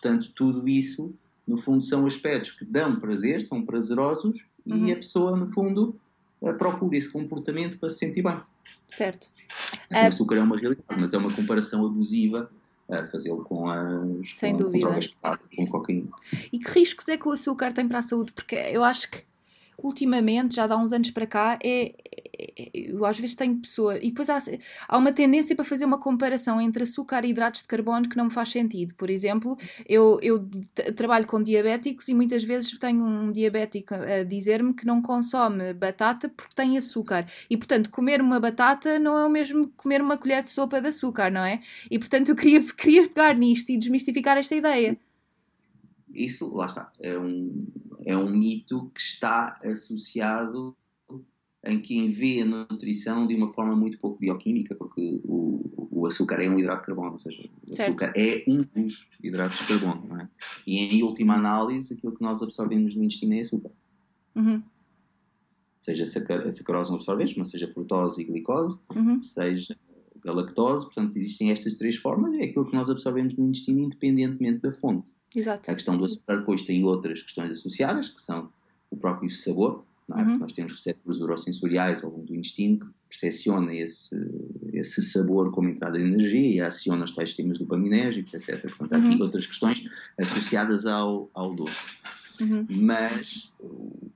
Portanto, 0.00 0.30
tudo 0.34 0.66
isso, 0.68 1.12
no 1.46 1.58
fundo, 1.58 1.84
são 1.84 2.06
aspectos 2.06 2.52
que 2.52 2.64
dão 2.64 2.98
prazer, 2.98 3.42
são 3.42 3.62
prazerosos 3.62 4.40
uhum. 4.66 4.86
e 4.86 4.92
a 4.92 4.96
pessoa, 4.96 5.36
no 5.36 5.46
fundo, 5.46 5.94
eh, 6.42 6.52
procura 6.54 6.96
esse 6.96 7.10
comportamento 7.10 7.78
para 7.78 7.90
se 7.90 7.98
sentir 7.98 8.22
bem. 8.22 8.40
Certo. 8.90 9.30
O 9.90 9.94
uh... 9.94 9.98
açúcar 9.98 10.36
é 10.36 10.40
uma 10.40 10.56
realidade, 10.56 10.98
mas 10.98 11.12
é 11.12 11.18
uma 11.18 11.32
comparação 11.32 11.84
abusiva 11.84 12.50
a 12.88 13.06
fazê-lo 13.06 13.44
com 13.44 13.68
as 13.68 14.34
Sem 14.34 14.52
com, 14.52 14.64
dúvida. 14.64 14.98
com 15.22 15.56
com 15.56 15.66
cocaína. 15.66 16.08
E 16.52 16.58
que 16.58 16.70
riscos 16.70 17.08
é 17.08 17.16
que 17.16 17.28
o 17.28 17.32
açúcar 17.32 17.72
tem 17.72 17.86
para 17.86 17.98
a 17.98 18.02
saúde? 18.02 18.32
Porque 18.32 18.56
eu 18.56 18.82
acho 18.82 19.10
que 19.10 19.22
ultimamente, 19.82 20.56
já 20.56 20.66
há 20.66 20.76
uns 20.76 20.92
anos 20.92 21.10
para 21.10 21.26
cá, 21.26 21.58
é, 21.62 21.86
é, 21.88 21.92
eu 22.72 23.04
às 23.04 23.18
vezes 23.18 23.34
tenho 23.34 23.56
pessoa 23.56 23.96
e 23.98 24.08
depois 24.08 24.28
há, 24.30 24.38
há 24.88 24.98
uma 24.98 25.12
tendência 25.12 25.54
para 25.54 25.64
fazer 25.64 25.84
uma 25.84 25.98
comparação 25.98 26.60
entre 26.60 26.82
açúcar 26.82 27.24
e 27.24 27.30
hidratos 27.30 27.62
de 27.62 27.68
carbono 27.68 28.08
que 28.08 28.16
não 28.16 28.26
me 28.26 28.30
faz 28.30 28.50
sentido. 28.50 28.94
Por 28.94 29.10
exemplo, 29.10 29.56
eu, 29.88 30.18
eu 30.22 30.48
trabalho 30.94 31.26
com 31.26 31.42
diabéticos 31.42 32.08
e 32.08 32.14
muitas 32.14 32.44
vezes 32.44 32.78
tenho 32.78 33.04
um 33.04 33.32
diabético 33.32 33.94
a 33.94 34.22
dizer-me 34.22 34.74
que 34.74 34.86
não 34.86 35.02
consome 35.02 35.72
batata 35.72 36.28
porque 36.28 36.54
tem 36.54 36.76
açúcar. 36.76 37.26
E 37.48 37.56
portanto, 37.56 37.90
comer 37.90 38.20
uma 38.20 38.40
batata 38.40 38.98
não 38.98 39.18
é 39.18 39.26
o 39.26 39.30
mesmo 39.30 39.68
que 39.68 39.74
comer 39.76 40.00
uma 40.00 40.16
colher 40.16 40.42
de 40.42 40.50
sopa 40.50 40.80
de 40.80 40.88
açúcar, 40.88 41.30
não 41.30 41.44
é? 41.44 41.60
E 41.90 41.98
portanto, 41.98 42.30
eu 42.30 42.36
queria, 42.36 42.62
queria 42.74 43.08
pegar 43.08 43.34
nisto 43.34 43.70
e 43.70 43.78
desmistificar 43.78 44.36
esta 44.36 44.54
ideia 44.54 44.98
isso, 46.14 46.48
lá 46.54 46.66
está, 46.66 46.92
é 46.98 47.18
um, 47.18 47.66
é 48.04 48.16
um 48.16 48.28
mito 48.28 48.90
que 48.94 49.00
está 49.00 49.58
associado 49.64 50.76
em 51.64 51.80
quem 51.80 52.10
vê 52.10 52.42
a 52.42 52.46
nutrição 52.46 53.26
de 53.26 53.34
uma 53.34 53.48
forma 53.48 53.76
muito 53.76 53.98
pouco 53.98 54.18
bioquímica, 54.18 54.74
porque 54.74 55.20
o, 55.24 55.88
o 55.90 56.06
açúcar 56.06 56.42
é 56.42 56.48
um 56.48 56.58
hidrato 56.58 56.80
de 56.80 56.86
carbono, 56.86 57.12
ou 57.12 57.18
seja, 57.18 57.48
o 57.68 57.74
certo. 57.74 57.88
açúcar 57.88 58.12
é 58.16 58.44
um 58.48 58.62
dos 58.62 59.06
hidratos 59.22 59.58
de 59.58 59.66
carbono, 59.66 60.06
não 60.08 60.20
é? 60.20 60.28
E 60.66 60.78
em 60.78 61.02
última 61.02 61.34
análise, 61.34 61.92
aquilo 61.92 62.14
que 62.14 62.22
nós 62.22 62.40
absorvemos 62.42 62.94
no 62.94 63.04
intestino 63.04 63.34
é 63.34 63.40
açúcar. 63.40 63.70
Uhum. 64.34 64.62
Seja 65.82 66.04
a 66.04 66.52
sacarose 66.52 66.90
não 66.90 66.96
absorvemos, 66.96 67.34
mas 67.36 67.50
seja 67.50 67.70
frutose 67.72 68.20
e 68.20 68.24
glicose, 68.24 68.78
uhum. 68.94 69.22
seja 69.22 69.74
galactose, 70.24 70.84
portanto 70.84 71.16
existem 71.16 71.50
estas 71.50 71.74
três 71.74 71.96
formas 71.96 72.34
e 72.34 72.40
é 72.40 72.44
aquilo 72.44 72.66
que 72.66 72.74
nós 72.74 72.88
absorvemos 72.90 73.34
no 73.34 73.48
intestino 73.48 73.80
independentemente 73.80 74.60
da 74.60 74.72
fonte. 74.72 75.12
Exato. 75.34 75.70
A 75.70 75.74
questão 75.74 75.96
do 75.96 76.04
açúcar 76.04 76.38
depois 76.38 76.62
tem 76.62 76.84
outras 76.84 77.22
questões 77.22 77.50
associadas, 77.50 78.08
que 78.08 78.20
são 78.20 78.50
o 78.90 78.96
próprio 78.96 79.30
sabor, 79.30 79.84
é? 80.16 80.22
uhum. 80.22 80.38
nós 80.38 80.52
temos 80.52 80.72
receptores 80.72 81.20
urosensoriais 81.20 82.02
ao 82.02 82.10
longo 82.10 82.26
do 82.26 82.34
intestino 82.34 82.78
que 82.78 82.86
percepciona 83.08 83.74
esse, 83.74 84.14
esse 84.72 85.02
sabor 85.02 85.50
como 85.50 85.68
entrada 85.68 85.98
de 85.98 86.04
energia 86.04 86.56
e 86.56 86.60
aciona 86.60 87.04
os 87.04 87.12
tais 87.12 87.30
sistemas 87.30 87.58
dopaminérgicos, 87.58 88.34
etc. 88.34 88.60
Portanto, 88.62 88.92
há 88.92 88.98
aqui 88.98 89.16
uhum. 89.16 89.22
outras 89.22 89.46
questões 89.46 89.82
associadas 90.18 90.86
ao, 90.86 91.30
ao 91.34 91.54
doce. 91.54 91.76
Uhum. 92.40 92.66
Mas 92.70 93.52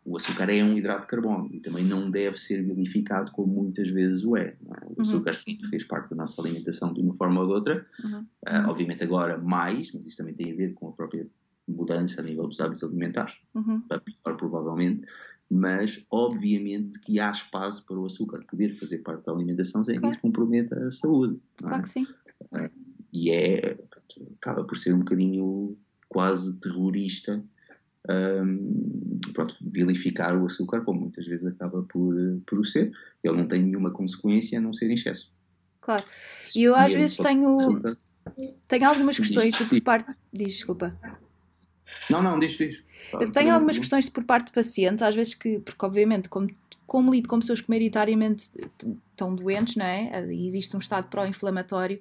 o 0.05 0.17
açúcar 0.17 0.49
é 0.51 0.65
um 0.65 0.77
hidrato 0.77 1.03
de 1.03 1.09
carbono 1.09 1.51
e 1.53 1.61
também 1.61 1.85
não 1.85 2.09
deve 2.09 2.39
ser 2.39 2.63
vilificado 2.63 3.31
como 3.33 3.63
muitas 3.63 3.89
vezes 3.91 4.25
o 4.25 4.37
é. 4.37 4.47
é? 4.47 4.57
O 4.85 4.89
uhum. 4.89 4.95
açúcar 5.01 5.35
sempre 5.35 5.69
fez 5.69 5.85
parte 5.85 6.11
da 6.11 6.17
nossa 6.17 6.41
alimentação 6.41 6.93
de 6.93 7.01
uma 7.01 7.15
forma 7.15 7.41
ou 7.41 7.47
de 7.47 7.53
outra. 7.53 7.87
Uhum. 8.03 8.21
Uh, 8.21 8.69
obviamente 8.69 9.03
agora 9.03 9.37
mais, 9.39 9.93
mas 9.93 10.07
isso 10.07 10.17
também 10.17 10.35
tem 10.35 10.53
a 10.53 10.57
ver 10.57 10.73
com 10.75 10.89
a 10.89 10.93
própria 10.93 11.27
mudança 11.67 12.21
a 12.21 12.25
nível 12.25 12.47
dos 12.47 12.61
hábitos 12.61 12.83
alimentares, 12.83 13.35
uhum. 13.55 13.81
para 13.81 14.01
pior 14.01 14.37
provavelmente, 14.37 15.07
mas 15.51 16.03
obviamente 16.11 16.99
que 17.01 17.21
há 17.21 17.31
espaço 17.31 17.85
para 17.85 17.99
o 17.99 18.07
açúcar 18.07 18.45
poder 18.51 18.79
fazer 18.79 18.99
parte 18.99 19.25
da 19.27 19.33
alimentação 19.33 19.85
sem 19.85 19.97
claro. 19.97 20.09
que 20.09 20.17
isso 20.17 20.23
comprometa 20.23 20.79
a 20.79 20.91
saúde. 20.91 21.41
É? 21.63 21.67
Claro 21.67 21.83
que 21.83 21.89
sim. 21.89 22.07
Uh, 22.53 22.71
e 23.13 23.31
é, 23.31 23.79
acaba 24.37 24.65
por 24.65 24.77
ser 24.77 24.95
um 24.95 24.99
bocadinho 24.99 25.77
quase 26.09 26.55
terrorista 26.61 27.43
um, 28.11 29.21
pronto, 29.33 29.57
vilificar 29.61 30.37
o 30.37 30.47
açúcar, 30.47 30.83
como 30.83 31.01
muitas 31.01 31.27
vezes 31.27 31.47
acaba 31.47 31.83
por, 31.85 32.15
por 32.47 32.59
o 32.59 32.65
ser. 32.65 32.93
Ele 33.23 33.37
não 33.37 33.47
tem 33.47 33.63
nenhuma 33.63 33.91
consequência 33.91 34.59
a 34.59 34.61
não 34.61 34.73
ser 34.73 34.91
em 34.91 34.95
excesso. 34.95 35.33
Claro. 35.81 36.05
E 36.55 36.63
eu 36.63 36.75
às 36.75 36.93
e 36.93 36.97
vezes 36.97 37.17
tenho, 37.17 37.59
tenho 38.69 38.89
algumas 38.89 39.17
questões 39.17 39.55
de 39.55 39.65
por 39.65 39.81
parte. 39.81 40.13
Diz, 40.33 40.55
desculpa. 40.55 40.99
Não, 42.11 42.23
não, 42.23 42.39
diz, 42.39 42.53
diz. 42.53 42.83
Eu 43.13 43.31
tenho 43.31 43.53
algumas 43.53 43.79
questões 43.79 44.09
por 44.09 44.25
parte 44.25 44.47
do 44.47 44.53
paciente, 44.53 45.05
às 45.05 45.15
vezes 45.15 45.35
que, 45.35 45.59
porque 45.61 45.85
obviamente, 45.85 46.29
como, 46.29 46.49
como 46.87 47.11
lido 47.11 47.29
com 47.29 47.39
pessoas 47.39 47.61
que 47.61 47.69
maioritariamente 47.69 48.51
estão 49.11 49.35
doentes, 49.35 49.77
não 49.77 49.85
é? 49.85 50.27
E 50.33 50.47
existe 50.47 50.75
um 50.75 50.79
estado 50.79 51.09
pró-inflamatório, 51.09 52.01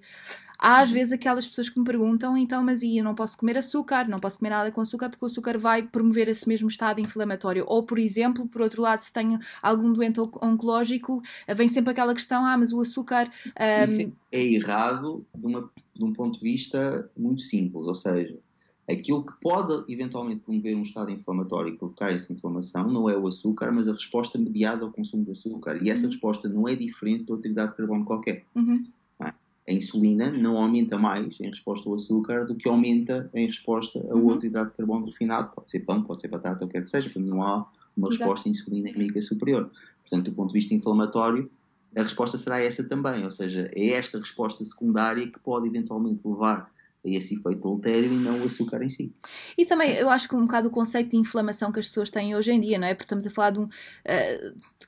Há 0.63 0.79
às 0.79 0.91
vezes 0.91 1.11
aquelas 1.11 1.45
pessoas 1.45 1.67
que 1.67 1.77
me 1.77 1.85
perguntam, 1.85 2.37
então, 2.37 2.63
mas 2.63 2.83
e 2.83 2.97
eu 2.97 3.03
não 3.03 3.13
posso 3.13 3.37
comer 3.37 3.57
açúcar, 3.57 4.07
não 4.07 4.17
posso 4.17 4.39
comer 4.39 4.51
nada 4.51 4.71
com 4.71 4.79
açúcar 4.79 5.09
porque 5.09 5.25
o 5.25 5.27
açúcar 5.27 5.57
vai 5.57 5.83
promover 5.83 6.29
esse 6.29 6.47
mesmo 6.47 6.69
estado 6.69 7.01
inflamatório. 7.01 7.65
Ou, 7.67 7.83
por 7.83 7.99
exemplo, 7.99 8.47
por 8.47 8.61
outro 8.61 8.81
lado, 8.81 9.01
se 9.01 9.11
tenho 9.11 9.37
algum 9.61 9.91
doente 9.91 10.21
oncológico, 10.21 11.21
vem 11.53 11.67
sempre 11.67 11.91
aquela 11.91 12.13
questão, 12.13 12.45
ah, 12.45 12.57
mas 12.57 12.71
o 12.71 12.79
açúcar... 12.79 13.29
Um... 13.59 13.85
Isso 13.85 14.13
é 14.31 14.41
errado 14.41 15.25
de, 15.35 15.45
uma, 15.45 15.69
de 15.93 16.03
um 16.05 16.13
ponto 16.13 16.39
de 16.39 16.43
vista 16.45 17.11
muito 17.17 17.41
simples, 17.41 17.85
ou 17.85 17.95
seja, 17.95 18.37
aquilo 18.89 19.25
que 19.25 19.33
pode 19.41 19.91
eventualmente 19.91 20.41
promover 20.41 20.75
um 20.75 20.83
estado 20.83 21.11
inflamatório 21.11 21.73
e 21.73 21.77
provocar 21.77 22.11
essa 22.11 22.31
inflamação 22.31 22.91
não 22.91 23.09
é 23.09 23.17
o 23.17 23.27
açúcar, 23.27 23.71
mas 23.71 23.87
a 23.87 23.93
resposta 23.93 24.37
mediada 24.37 24.83
ao 24.83 24.91
consumo 24.91 25.23
de 25.23 25.31
açúcar. 25.31 25.81
E 25.81 25.89
essa 25.89 26.03
uhum. 26.03 26.11
resposta 26.11 26.49
não 26.49 26.67
é 26.67 26.75
diferente 26.75 27.25
de 27.25 27.31
outra 27.31 27.49
hidrato 27.49 27.71
de 27.71 27.77
carbono 27.77 28.05
qualquer. 28.05 28.43
Uhum 28.55 28.85
a 29.67 29.71
insulina 29.71 30.29
não 30.29 30.57
aumenta 30.57 30.97
mais 30.97 31.39
em 31.39 31.49
resposta 31.49 31.87
ao 31.87 31.95
açúcar 31.95 32.45
do 32.45 32.55
que 32.55 32.67
aumenta 32.67 33.29
em 33.33 33.47
resposta 33.47 33.99
a 33.99 34.15
uhum. 34.15 34.25
outro 34.25 34.45
hidrato 34.45 34.71
de 34.71 34.77
carbono 34.77 35.05
refinado. 35.05 35.51
Pode 35.55 35.71
ser 35.71 35.79
pão, 35.81 36.03
pode 36.03 36.21
ser 36.21 36.27
batata, 36.27 36.65
o 36.65 36.67
que 36.67 36.73
quer 36.73 36.83
que 36.83 36.89
seja, 36.89 37.09
porque 37.09 37.27
não 37.27 37.41
há 37.41 37.65
uma 37.95 38.09
Exato. 38.09 38.23
resposta 38.23 38.49
insulinémica 38.49 39.21
superior. 39.21 39.71
Portanto, 40.01 40.29
do 40.29 40.35
ponto 40.35 40.53
de 40.53 40.59
vista 40.59 40.73
inflamatório, 40.73 41.49
a 41.95 42.03
resposta 42.03 42.37
será 42.37 42.59
essa 42.59 42.83
também, 42.83 43.23
ou 43.23 43.31
seja, 43.31 43.69
é 43.73 43.91
esta 43.91 44.17
resposta 44.17 44.65
secundária 44.65 45.27
que 45.27 45.39
pode 45.39 45.67
eventualmente 45.67 46.27
levar 46.27 46.72
a 47.05 47.09
esse 47.09 47.35
efeito 47.35 47.67
altério 47.67 48.11
e 48.11 48.17
não 48.17 48.41
o 48.41 48.45
açúcar 48.45 48.81
em 48.81 48.89
si. 48.89 49.13
E 49.57 49.65
também 49.65 49.91
eu 49.93 50.09
acho 50.09 50.27
que 50.27 50.35
um 50.35 50.45
bocado 50.45 50.69
o 50.69 50.71
conceito 50.71 51.11
de 51.11 51.17
inflamação 51.17 51.71
que 51.71 51.79
as 51.79 51.87
pessoas 51.87 52.09
têm 52.09 52.35
hoje 52.35 52.51
em 52.51 52.59
dia, 52.59 52.77
não 52.77 52.87
é? 52.87 52.93
Porque 52.93 53.05
estamos 53.05 53.27
a 53.27 53.29
falar 53.29 53.51
de 53.51 53.59
um, 53.59 53.63
uh, 53.65 53.69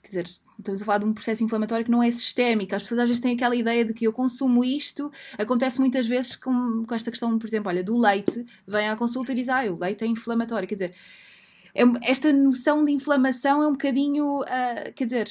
quer 0.02 0.08
dizer, 0.08 0.30
estamos 0.58 0.82
a 0.82 0.86
falar 0.86 1.00
de 1.00 1.06
um 1.06 1.14
processo 1.14 1.44
inflamatório 1.44 1.84
que 1.84 1.92
não 1.92 2.02
é 2.02 2.10
sistémico. 2.10 2.74
As 2.74 2.84
pessoas 2.84 3.02
às 3.02 3.10
vezes 3.10 3.22
têm 3.22 3.36
aquela 3.36 3.56
ideia 3.56 3.84
de 3.84 3.94
que 3.94 4.06
eu 4.08 4.14
consumo 4.14 4.64
isto, 4.64 5.12
acontece 5.38 5.80
muitas 5.80 6.08
vezes 6.08 6.36
com, 6.36 6.86
com 6.86 6.96
esta 6.96 7.12
questão, 7.12 7.38
por 7.38 7.48
exemplo, 7.48 7.70
olha, 7.70 7.84
do 7.84 7.98
leite, 8.00 8.46
vem 8.66 8.88
à 8.88 8.96
consulta 8.96 9.34
e 9.34 9.36
diz, 9.36 9.50
ah, 9.50 9.64
o 9.66 9.78
leite 9.78 10.04
é 10.04 10.08
inflamatório, 10.08 10.68
quer 10.68 10.76
dizer, 10.76 10.96
esta 12.02 12.32
noção 12.32 12.86
de 12.86 12.94
inflamação 12.94 13.62
é 13.62 13.68
um 13.68 13.74
bocadinho, 13.74 14.40
uh, 14.42 14.94
quer 14.96 15.06
dizer, 15.06 15.28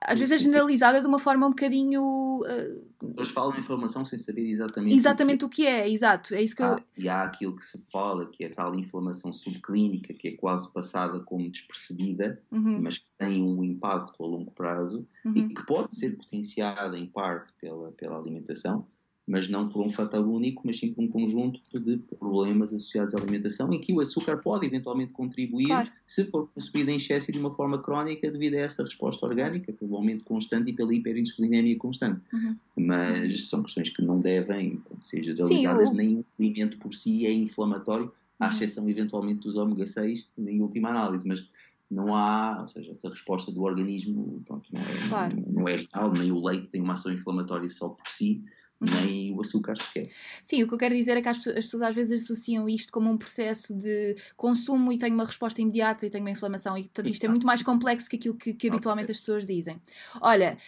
às 0.00 0.18
vezes 0.18 0.32
é 0.32 0.38
generalizada 0.38 1.02
de 1.02 1.06
uma 1.06 1.18
forma 1.18 1.46
um 1.46 1.50
bocadinho. 1.50 2.40
Uh, 2.40 3.14
Eles 3.16 3.28
falam 3.28 3.52
de 3.52 3.60
inflamação 3.60 4.02
sem 4.02 4.18
saber 4.18 4.46
exatamente, 4.48 4.96
exatamente 4.96 5.44
o 5.44 5.48
que, 5.50 5.66
é. 5.66 5.80
o 5.80 5.82
que 5.82 5.82
é, 5.82 5.92
exato. 5.92 6.34
É 6.34 6.42
isso 6.42 6.56
que 6.56 6.62
ah, 6.62 6.78
eu... 6.78 7.04
E 7.04 7.08
há 7.10 7.22
aquilo 7.22 7.54
que 7.54 7.64
se 7.64 7.78
fala, 7.92 8.24
que 8.24 8.42
é 8.42 8.48
tal 8.48 8.74
inflamação 8.74 9.34
subclínica, 9.34 10.14
que 10.14 10.28
é 10.28 10.32
quase 10.32 10.72
passada 10.72 11.20
como 11.20 11.50
despercebida, 11.50 12.42
uhum. 12.50 12.80
mas 12.82 12.96
que 12.96 13.10
tem 13.18 13.42
um 13.42 13.62
impacto 13.62 14.24
a 14.24 14.26
longo 14.26 14.50
prazo 14.50 15.06
uhum. 15.24 15.32
e 15.36 15.54
que 15.54 15.66
pode 15.66 15.94
ser 15.94 16.16
potenciada 16.16 16.98
em 16.98 17.06
parte 17.06 17.52
pela, 17.60 17.92
pela 17.92 18.16
alimentação 18.16 18.86
mas 19.26 19.48
não 19.48 19.68
por 19.68 19.86
um 19.86 19.92
fator 19.92 20.26
único, 20.26 20.62
mas 20.64 20.78
sim 20.78 20.92
por 20.92 21.02
um 21.02 21.08
conjunto 21.08 21.60
de 21.78 21.96
problemas 22.18 22.72
associados 22.72 23.14
à 23.14 23.18
alimentação, 23.18 23.72
em 23.72 23.80
que 23.80 23.92
o 23.92 24.00
açúcar 24.00 24.38
pode 24.38 24.66
eventualmente 24.66 25.12
contribuir 25.12 25.68
claro. 25.68 25.90
se 26.06 26.24
for 26.24 26.48
consumido 26.48 26.90
em 26.90 26.96
excesso 26.96 27.30
e 27.30 27.32
de 27.32 27.38
uma 27.38 27.54
forma 27.54 27.78
crónica 27.78 28.30
devido 28.30 28.54
a 28.54 28.58
essa 28.58 28.82
resposta 28.82 29.24
orgânica, 29.24 29.72
pelo 29.72 29.96
aumento 29.96 30.24
constante 30.24 30.70
e 30.70 30.74
pela 30.74 30.92
hiperinsulinemia 30.92 31.76
constante. 31.76 32.20
Uhum. 32.32 32.56
Mas 32.76 33.48
são 33.48 33.62
questões 33.62 33.90
que 33.90 34.02
não 34.02 34.20
devem 34.20 34.82
ser 35.02 35.20
ligadas 35.20 35.90
o... 35.90 35.94
nem 35.94 36.18
o 36.18 36.24
alimento 36.38 36.76
por 36.78 36.92
si 36.92 37.24
é 37.24 37.32
inflamatório, 37.32 38.06
uhum. 38.06 38.12
à 38.40 38.48
exceção 38.48 38.88
eventualmente 38.88 39.40
dos 39.40 39.54
ômega 39.54 39.86
6 39.86 40.28
em 40.38 40.60
última 40.60 40.90
análise, 40.90 41.26
mas 41.26 41.46
não 41.88 42.14
há, 42.14 42.58
ou 42.62 42.68
seja, 42.68 42.90
essa 42.90 43.08
resposta 43.08 43.52
do 43.52 43.62
organismo 43.62 44.42
pronto, 44.46 44.66
não, 44.72 44.80
é, 44.80 45.08
claro. 45.08 45.36
não, 45.36 45.60
não 45.60 45.68
é 45.68 45.76
real, 45.76 46.12
nem 46.12 46.32
o 46.32 46.42
leite 46.42 46.68
tem 46.68 46.80
uma 46.80 46.94
ação 46.94 47.12
inflamatória 47.12 47.68
só 47.68 47.90
por 47.90 48.08
si, 48.08 48.42
nem 48.84 49.32
o 49.34 49.40
açúcar 49.40 49.76
sequer. 49.76 50.10
Sim, 50.42 50.62
o 50.62 50.68
que 50.68 50.74
eu 50.74 50.78
quero 50.78 50.94
dizer 50.94 51.16
é 51.16 51.22
que 51.22 51.28
as, 51.28 51.38
pessoas 51.38 51.82
às 51.82 51.94
vezes 51.94 52.22
associam 52.22 52.68
isto 52.68 52.92
como 52.92 53.10
um 53.10 53.16
processo 53.16 53.74
de 53.74 54.16
consumo 54.36 54.92
e 54.92 54.98
tenho 54.98 55.14
uma 55.14 55.24
resposta 55.24 55.60
imediata 55.60 56.06
e 56.06 56.10
tenho 56.10 56.24
uma 56.24 56.30
inflamação, 56.30 56.76
e 56.76 56.82
portanto 56.84 57.10
isto 57.10 57.24
é 57.24 57.28
muito 57.28 57.46
mais 57.46 57.62
complexo 57.62 58.08
que 58.08 58.16
aquilo 58.16 58.34
que, 58.34 58.54
que 58.54 58.68
habitualmente 58.68 59.10
as 59.10 59.18
pessoas 59.18 59.46
dizem. 59.46 59.80
Olha, 60.20 60.58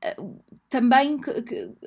eh, 0.00 0.16
também, 0.68 1.16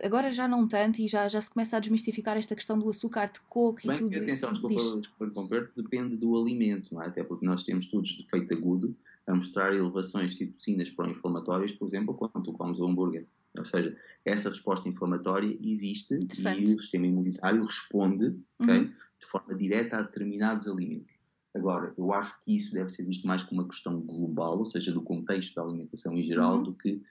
agora 0.03 0.32
já 0.32 0.47
não 0.47 0.68
tanto, 0.68 0.99
e 0.99 1.07
já, 1.07 1.28
já 1.28 1.41
se 1.41 1.49
começa 1.49 1.78
a 1.78 1.80
desmistificar 1.80 2.38
esta 2.38 2.55
questão 2.55 2.80
do 2.80 2.89
açúcar 2.89 3.30
de 3.32 3.39
coco 3.41 3.82
Bem, 3.86 3.95
e 3.95 3.99
tudo. 3.99 4.18
Atenção, 4.18 4.51
desculpa, 4.51 4.99
desculpa 4.99 5.72
depende 5.76 6.18
do 6.18 6.39
alimento, 6.39 6.93
não 6.93 7.01
é? 7.01 7.07
até 7.07 7.24
porque 7.24 7.45
nós 7.45 7.64
temos 7.64 7.86
estudos 7.86 8.10
de 8.10 8.24
efeito 8.24 8.53
agudo 8.53 8.95
a 9.28 9.36
mostrar 9.36 9.76
elevações 9.76 10.32
de 10.32 10.38
citocinas 10.38 10.89
pró-inflamatórias, 10.89 11.72
por 11.74 11.88
exemplo, 11.88 12.14
quando 12.16 12.43
tu 12.43 12.53
comes 12.53 12.80
o 12.80 12.86
hambúrguer. 12.86 13.26
Ou 13.58 13.66
seja, 13.66 13.95
essa 14.26 14.50
resposta 14.50 14.88
inflamatória 14.88 15.58
existe 15.62 16.14
e 16.14 16.74
o 16.74 16.80
sistema 16.80 17.08
imunitário 17.08 17.66
responde 17.66 18.38
okay, 18.60 18.80
uhum. 18.80 18.93
de 19.20 19.26
forma 19.26 19.56
direta 19.56 19.97
a 19.97 20.02
determinados 20.04 20.68
alimentos. 20.68 21.14
Agora, 21.56 21.93
eu 21.97 22.14
acho 22.14 22.34
que 22.43 22.56
isso 22.56 22.72
deve 22.74 22.89
ser 22.89 23.04
visto 23.04 23.26
mais 23.26 23.41
como 23.43 23.62
uma 23.62 23.68
questão 23.68 24.00
global, 24.02 24.60
ou 24.60 24.66
seja, 24.66 24.91
do 24.91 25.02
contexto 25.02 25.56
da 25.56 25.64
alimentação 25.64 26.16
em 26.16 26.24
geral, 26.24 26.58
uhum. 26.58 26.64
do 26.64 26.74
que 26.76 27.02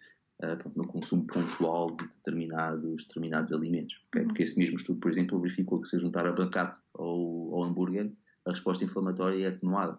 uh, 0.42 0.72
no 0.76 0.86
consumo 0.86 1.26
pontual 1.26 1.96
de 1.96 2.06
determinados, 2.06 3.04
determinados 3.04 3.52
alimentos. 3.52 4.00
Okay? 4.08 4.22
Uhum. 4.22 4.28
Porque 4.28 4.44
esse 4.44 4.56
mesmo 4.56 4.76
estudo, 4.76 5.00
por 5.00 5.10
exemplo, 5.10 5.40
verificou 5.40 5.80
que 5.80 5.88
se 5.88 5.98
juntar 5.98 6.24
abacate 6.24 6.80
ao, 6.94 7.54
ao 7.54 7.64
hambúrguer, 7.64 8.12
a 8.46 8.50
resposta 8.50 8.84
inflamatória 8.84 9.44
é 9.44 9.48
atenuada. 9.48 9.98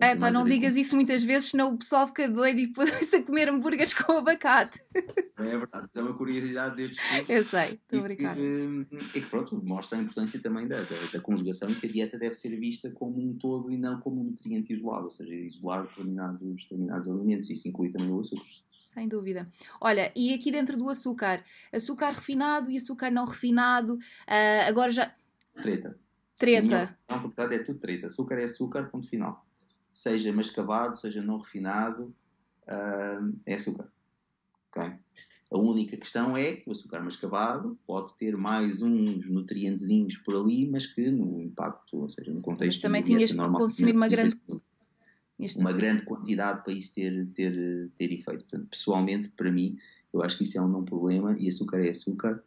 É 0.00 0.14
pá, 0.14 0.30
não 0.30 0.44
digas 0.44 0.76
isso 0.76 0.94
muitas 0.94 1.24
vezes, 1.24 1.50
senão 1.50 1.74
o 1.74 1.76
pessoal 1.76 2.06
fica 2.06 2.28
doido 2.28 2.60
e 2.60 2.66
depois 2.68 2.88
a 3.12 3.22
comer 3.22 3.48
hambúrgueres 3.48 3.92
com 3.92 4.12
abacate. 4.12 4.80
É 4.94 5.58
verdade, 5.58 5.88
é 5.92 6.00
uma 6.00 6.14
curiosidade 6.14 6.76
deste 6.76 6.98
estudo. 7.02 7.32
Eu 7.32 7.44
sei, 7.44 7.72
estou 7.72 7.98
a 7.98 8.02
brincar. 8.02 8.38
E 8.38 8.86
que, 9.12 9.20
pronto, 9.22 9.60
mostra 9.64 9.98
a 9.98 10.00
importância 10.00 10.40
também 10.40 10.68
da, 10.68 10.82
da, 10.82 10.96
da, 11.12 11.20
conjugação 11.20 11.68
e 11.68 11.74
que 11.74 11.86
a 11.86 11.90
dieta 11.90 12.16
deve 12.16 12.36
ser 12.36 12.56
vista 12.60 12.88
como 12.92 13.18
um 13.18 13.36
todo 13.36 13.72
e 13.72 13.76
não 13.76 14.00
como 14.00 14.20
um 14.20 14.24
nutriente 14.24 14.72
isolado, 14.72 15.06
ou 15.06 15.10
seja, 15.10 15.34
isolar 15.34 15.82
determinados, 15.82 16.62
determinados 16.62 17.08
alimentos. 17.08 17.50
Isso 17.50 17.66
inclui 17.66 17.90
também 17.90 18.10
o 18.10 18.20
açúcar. 18.20 18.46
Sem 18.94 19.08
dúvida. 19.08 19.48
Olha, 19.80 20.12
e 20.14 20.32
aqui 20.32 20.52
dentro 20.52 20.76
do 20.76 20.88
açúcar, 20.88 21.42
açúcar 21.72 22.10
refinado 22.10 22.70
e 22.70 22.76
açúcar 22.76 23.10
não 23.10 23.24
refinado, 23.24 23.94
uh, 23.94 24.68
agora 24.68 24.92
já. 24.92 25.12
Treta. 25.60 25.98
Treta. 26.38 26.96
Não, 27.08 27.16
na 27.16 27.22
verdade 27.22 27.56
é 27.56 27.58
tudo 27.58 27.80
treta. 27.80 28.06
Açúcar 28.06 28.36
é 28.36 28.44
açúcar, 28.44 28.84
ponto 28.84 29.08
final 29.08 29.47
seja 29.98 30.32
mascavado, 30.32 30.96
seja 30.96 31.20
não 31.20 31.38
refinado, 31.38 32.14
uh, 32.68 33.36
é 33.44 33.54
açúcar. 33.54 33.90
Okay? 34.70 34.92
A 35.50 35.58
única 35.58 35.96
questão 35.96 36.36
é 36.36 36.52
que 36.52 36.68
o 36.68 36.72
açúcar 36.72 37.00
mascavado 37.00 37.76
pode 37.84 38.14
ter 38.16 38.36
mais 38.36 38.80
uns 38.80 39.28
nutrientezinhos 39.28 40.16
por 40.18 40.36
ali, 40.36 40.70
mas 40.70 40.86
que 40.86 41.10
no 41.10 41.42
impacto, 41.42 41.96
ou 41.96 42.08
seja, 42.08 42.32
no 42.32 42.40
contexto. 42.40 42.76
Mas 42.76 42.78
também 42.78 43.02
tinhas 43.02 43.30
de 43.30 43.36
consumir 43.38 43.94
uma 43.94 44.08
grande. 44.08 44.36
Uma 45.56 45.72
grande 45.72 46.02
quantidade 46.02 46.62
para 46.64 46.72
isso 46.72 46.92
ter, 46.92 47.26
ter, 47.28 47.90
ter 47.96 48.12
efeito. 48.12 48.44
Portanto, 48.44 48.68
pessoalmente, 48.68 49.28
para 49.30 49.50
mim, 49.50 49.78
eu 50.12 50.22
acho 50.22 50.36
que 50.36 50.44
isso 50.44 50.58
é 50.58 50.60
um 50.60 50.68
não 50.68 50.84
problema 50.84 51.36
e 51.38 51.48
açúcar 51.48 51.84
é 51.84 51.90
açúcar 51.90 52.42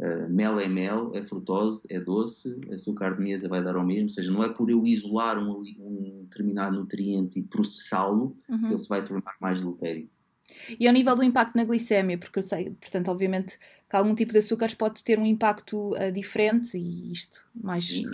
Uh, 0.00 0.30
mel 0.30 0.58
é 0.58 0.66
mel, 0.66 1.12
é 1.14 1.22
frutose, 1.22 1.82
é 1.90 2.00
doce, 2.00 2.58
açúcar 2.72 3.16
de 3.16 3.22
mesa 3.22 3.50
vai 3.50 3.62
dar 3.62 3.76
ao 3.76 3.84
mesmo, 3.84 4.04
ou 4.04 4.10
seja, 4.10 4.32
não 4.32 4.42
é 4.42 4.48
por 4.48 4.70
eu 4.70 4.86
isolar 4.86 5.38
um, 5.38 5.62
um 5.78 6.22
determinado 6.22 6.74
nutriente 6.74 7.38
e 7.38 7.42
processá-lo 7.42 8.34
uhum. 8.48 8.58
que 8.60 8.66
ele 8.66 8.78
se 8.78 8.88
vai 8.88 9.04
tornar 9.04 9.34
mais 9.38 9.60
deletério. 9.60 10.08
E 10.78 10.88
ao 10.88 10.94
nível 10.94 11.14
do 11.14 11.22
impacto 11.22 11.54
na 11.54 11.64
glicémia, 11.64 12.16
porque 12.16 12.38
eu 12.38 12.42
sei, 12.42 12.70
portanto, 12.70 13.10
obviamente, 13.10 13.58
que 13.90 13.94
algum 13.94 14.14
tipo 14.14 14.32
de 14.32 14.38
açúcares 14.38 14.74
pode 14.74 15.04
ter 15.04 15.18
um 15.18 15.26
impacto 15.26 15.90
uh, 15.90 16.10
diferente 16.10 16.78
e 16.78 17.12
isto 17.12 17.44
mais. 17.54 17.86
Sim, 17.86 18.06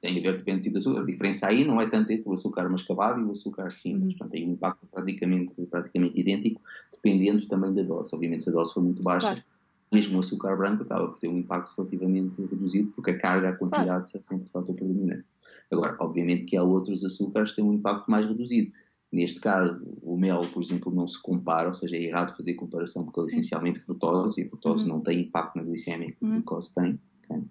tem 0.00 0.18
a 0.18 0.22
ver, 0.22 0.38
depende 0.38 0.60
do 0.60 0.62
tipo 0.62 0.72
de 0.72 0.78
açúcar. 0.78 1.02
A 1.02 1.04
diferença 1.04 1.46
aí 1.48 1.66
não 1.66 1.78
é 1.78 1.86
tanto 1.86 2.10
entre 2.12 2.26
o 2.26 2.32
açúcar 2.32 2.66
mascavado 2.70 3.20
e 3.20 3.24
o 3.24 3.32
açúcar 3.32 3.70
simples, 3.72 4.04
uhum. 4.04 4.08
portanto, 4.08 4.30
tem 4.30 4.48
um 4.48 4.52
impacto 4.52 4.86
praticamente, 4.86 5.54
praticamente 5.66 6.18
idêntico, 6.18 6.62
dependendo 6.90 7.46
também 7.46 7.74
da 7.74 7.82
dose. 7.82 8.14
Obviamente, 8.14 8.42
se 8.42 8.48
a 8.48 8.52
dose 8.52 8.72
for 8.72 8.82
muito 8.82 9.02
baixa. 9.02 9.26
Claro 9.26 9.55
mesmo 9.92 10.16
o 10.16 10.20
açúcar 10.20 10.56
branco 10.56 10.82
acaba 10.82 11.08
por 11.08 11.18
ter 11.18 11.28
um 11.28 11.38
impacto 11.38 11.74
relativamente 11.76 12.40
reduzido, 12.40 12.90
porque 12.92 13.12
a 13.12 13.18
carga, 13.18 13.50
a 13.50 13.56
quantidade 13.56 14.10
claro. 14.10 14.10
é 14.14 14.22
sempre 14.22 14.48
o 14.48 14.50
fator 14.50 14.74
predominante. 14.74 15.24
Agora, 15.70 15.96
obviamente 16.00 16.44
que 16.44 16.56
há 16.56 16.62
outros 16.62 17.04
açúcares 17.04 17.50
que 17.50 17.56
têm 17.56 17.64
um 17.64 17.74
impacto 17.74 18.10
mais 18.10 18.26
reduzido. 18.26 18.72
Neste 19.12 19.40
caso, 19.40 19.86
o 20.02 20.16
mel, 20.16 20.50
por 20.52 20.62
exemplo, 20.62 20.92
não 20.92 21.06
se 21.06 21.20
compara, 21.22 21.68
ou 21.68 21.74
seja, 21.74 21.96
é 21.96 22.02
errado 22.02 22.36
fazer 22.36 22.54
comparação 22.54 23.04
porque 23.04 23.20
ele 23.20 23.28
é 23.28 23.30
essencialmente 23.30 23.80
frutose 23.80 24.40
e 24.40 24.44
a 24.44 24.48
frutose 24.48 24.84
uhum. 24.84 24.96
não 24.96 25.00
tem 25.00 25.20
impacto 25.20 25.56
na 25.56 25.62
glicemia 25.62 26.10
que 26.10 26.24
uhum. 26.24 26.32
a 26.32 26.34
glucose 26.34 26.74
tem. 26.74 27.00
Okay? 27.24 27.42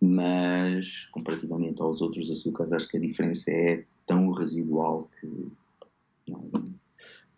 Mas, 0.00 1.06
comparativamente 1.06 1.82
aos 1.82 2.00
outros 2.00 2.30
açúcares, 2.30 2.72
acho 2.72 2.88
que 2.88 2.96
a 2.96 3.00
diferença 3.00 3.50
é 3.50 3.84
tão 4.06 4.30
residual 4.30 5.10
que 5.20 5.52
não, 6.28 6.50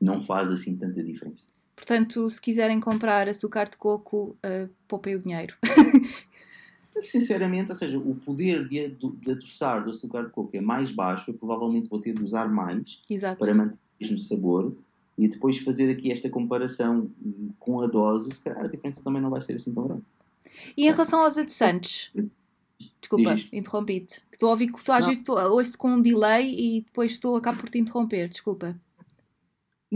não 0.00 0.20
faz 0.20 0.50
assim 0.50 0.76
tanta 0.76 1.02
diferença. 1.02 1.46
Portanto, 1.76 2.28
se 2.30 2.40
quiserem 2.40 2.80
comprar 2.80 3.28
açúcar 3.28 3.68
de 3.68 3.76
coco, 3.76 4.36
uh, 4.44 4.68
poupem 4.88 5.14
o 5.14 5.20
dinheiro. 5.20 5.54
Sinceramente, 6.96 7.70
ou 7.70 7.76
seja, 7.76 7.98
o 7.98 8.14
poder 8.14 8.66
de, 8.66 8.88
de 8.88 9.30
adoçar 9.30 9.84
do 9.84 9.90
açúcar 9.90 10.24
de 10.24 10.30
coco 10.30 10.56
é 10.56 10.60
mais 10.62 10.90
baixo, 10.90 11.30
eu 11.30 11.34
provavelmente 11.34 11.90
vou 11.90 12.00
ter 12.00 12.14
de 12.14 12.24
usar 12.24 12.48
mais 12.48 12.98
Exato. 13.08 13.38
para 13.38 13.54
manter 13.54 13.74
o 13.74 14.02
mesmo 14.02 14.18
sabor 14.18 14.74
e 15.18 15.28
depois 15.28 15.58
fazer 15.58 15.90
aqui 15.90 16.10
esta 16.10 16.30
comparação 16.30 17.10
com 17.58 17.82
a 17.82 17.86
dose, 17.86 18.32
se 18.32 18.40
calhar 18.40 18.64
a 18.64 18.68
diferença 18.68 19.02
também 19.02 19.20
não 19.20 19.28
vai 19.28 19.42
ser 19.42 19.54
assim 19.54 19.72
tão 19.72 19.86
grande. 19.86 20.02
E 20.74 20.86
em 20.86 20.90
relação 20.90 21.22
aos 21.22 21.36
adoçantes? 21.36 22.12
Desculpa, 23.00 23.36
interrompi-te. 23.52 24.22
Estou 24.32 24.48
a 24.48 24.52
ouvir 24.52 24.72
que 24.72 24.82
tu 24.82 24.92
às 24.92 25.06
vezes 25.06 25.22
ouço 25.28 25.76
com 25.78 25.90
um 25.90 26.00
delay 26.00 26.54
e 26.54 26.80
depois 26.80 27.12
estou 27.12 27.36
a 27.36 27.40
cá 27.40 27.52
por 27.52 27.68
te 27.68 27.78
interromper, 27.78 28.28
desculpa. 28.28 28.78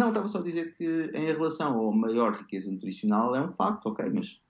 Não, 0.01 0.09
estava 0.09 0.29
só 0.29 0.39
a 0.39 0.43
dizer 0.43 0.75
que 0.77 1.11
em 1.15 1.27
relação 1.27 1.91
à 1.91 1.95
maior 1.95 2.33
riqueza 2.33 2.73
nutricional 2.73 3.37
é 3.37 3.45
um 3.45 3.51
facto, 3.51 3.85
ok, 3.85 4.07
mas 4.11 4.41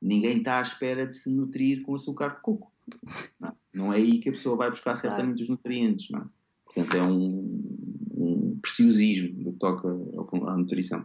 ninguém 0.00 0.38
está 0.38 0.58
à 0.58 0.62
espera 0.62 1.06
de 1.06 1.14
se 1.14 1.28
nutrir 1.28 1.82
com 1.82 1.94
açúcar 1.94 2.36
de 2.36 2.40
coco. 2.40 2.72
Não, 3.38 3.52
não 3.74 3.92
é 3.92 3.96
aí 3.96 4.16
que 4.16 4.30
a 4.30 4.32
pessoa 4.32 4.56
vai 4.56 4.70
buscar 4.70 4.96
certamente 4.96 5.42
os 5.42 5.50
nutrientes, 5.50 6.08
não 6.08 6.20
é? 6.20 6.24
Portanto, 6.64 6.96
é 6.96 7.02
um, 7.02 7.62
um 8.16 8.58
preciosismo 8.62 9.44
do 9.44 9.52
que 9.52 9.58
toca 9.58 9.86
à 9.86 10.56
nutrição. 10.56 11.04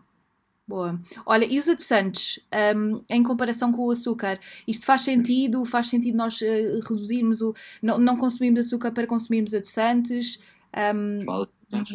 Boa. 0.66 0.98
Olha, 1.26 1.44
e 1.44 1.60
os 1.60 1.68
adoçantes, 1.68 2.40
um, 2.78 3.02
em 3.10 3.22
comparação 3.22 3.74
com 3.74 3.88
o 3.88 3.92
açúcar, 3.92 4.40
isto 4.66 4.86
faz 4.86 5.02
sentido? 5.02 5.66
Faz 5.66 5.90
sentido 5.90 6.16
nós 6.16 6.40
uh, 6.40 6.80
reduzirmos 6.88 7.42
o. 7.42 7.54
Não, 7.84 7.98
não 7.98 8.16
consumirmos 8.16 8.68
açúcar 8.68 8.92
para 8.92 9.06
consumirmos 9.06 9.54
adoçantes? 9.54 10.40
Um... 10.74 11.26
Fala 11.26 11.50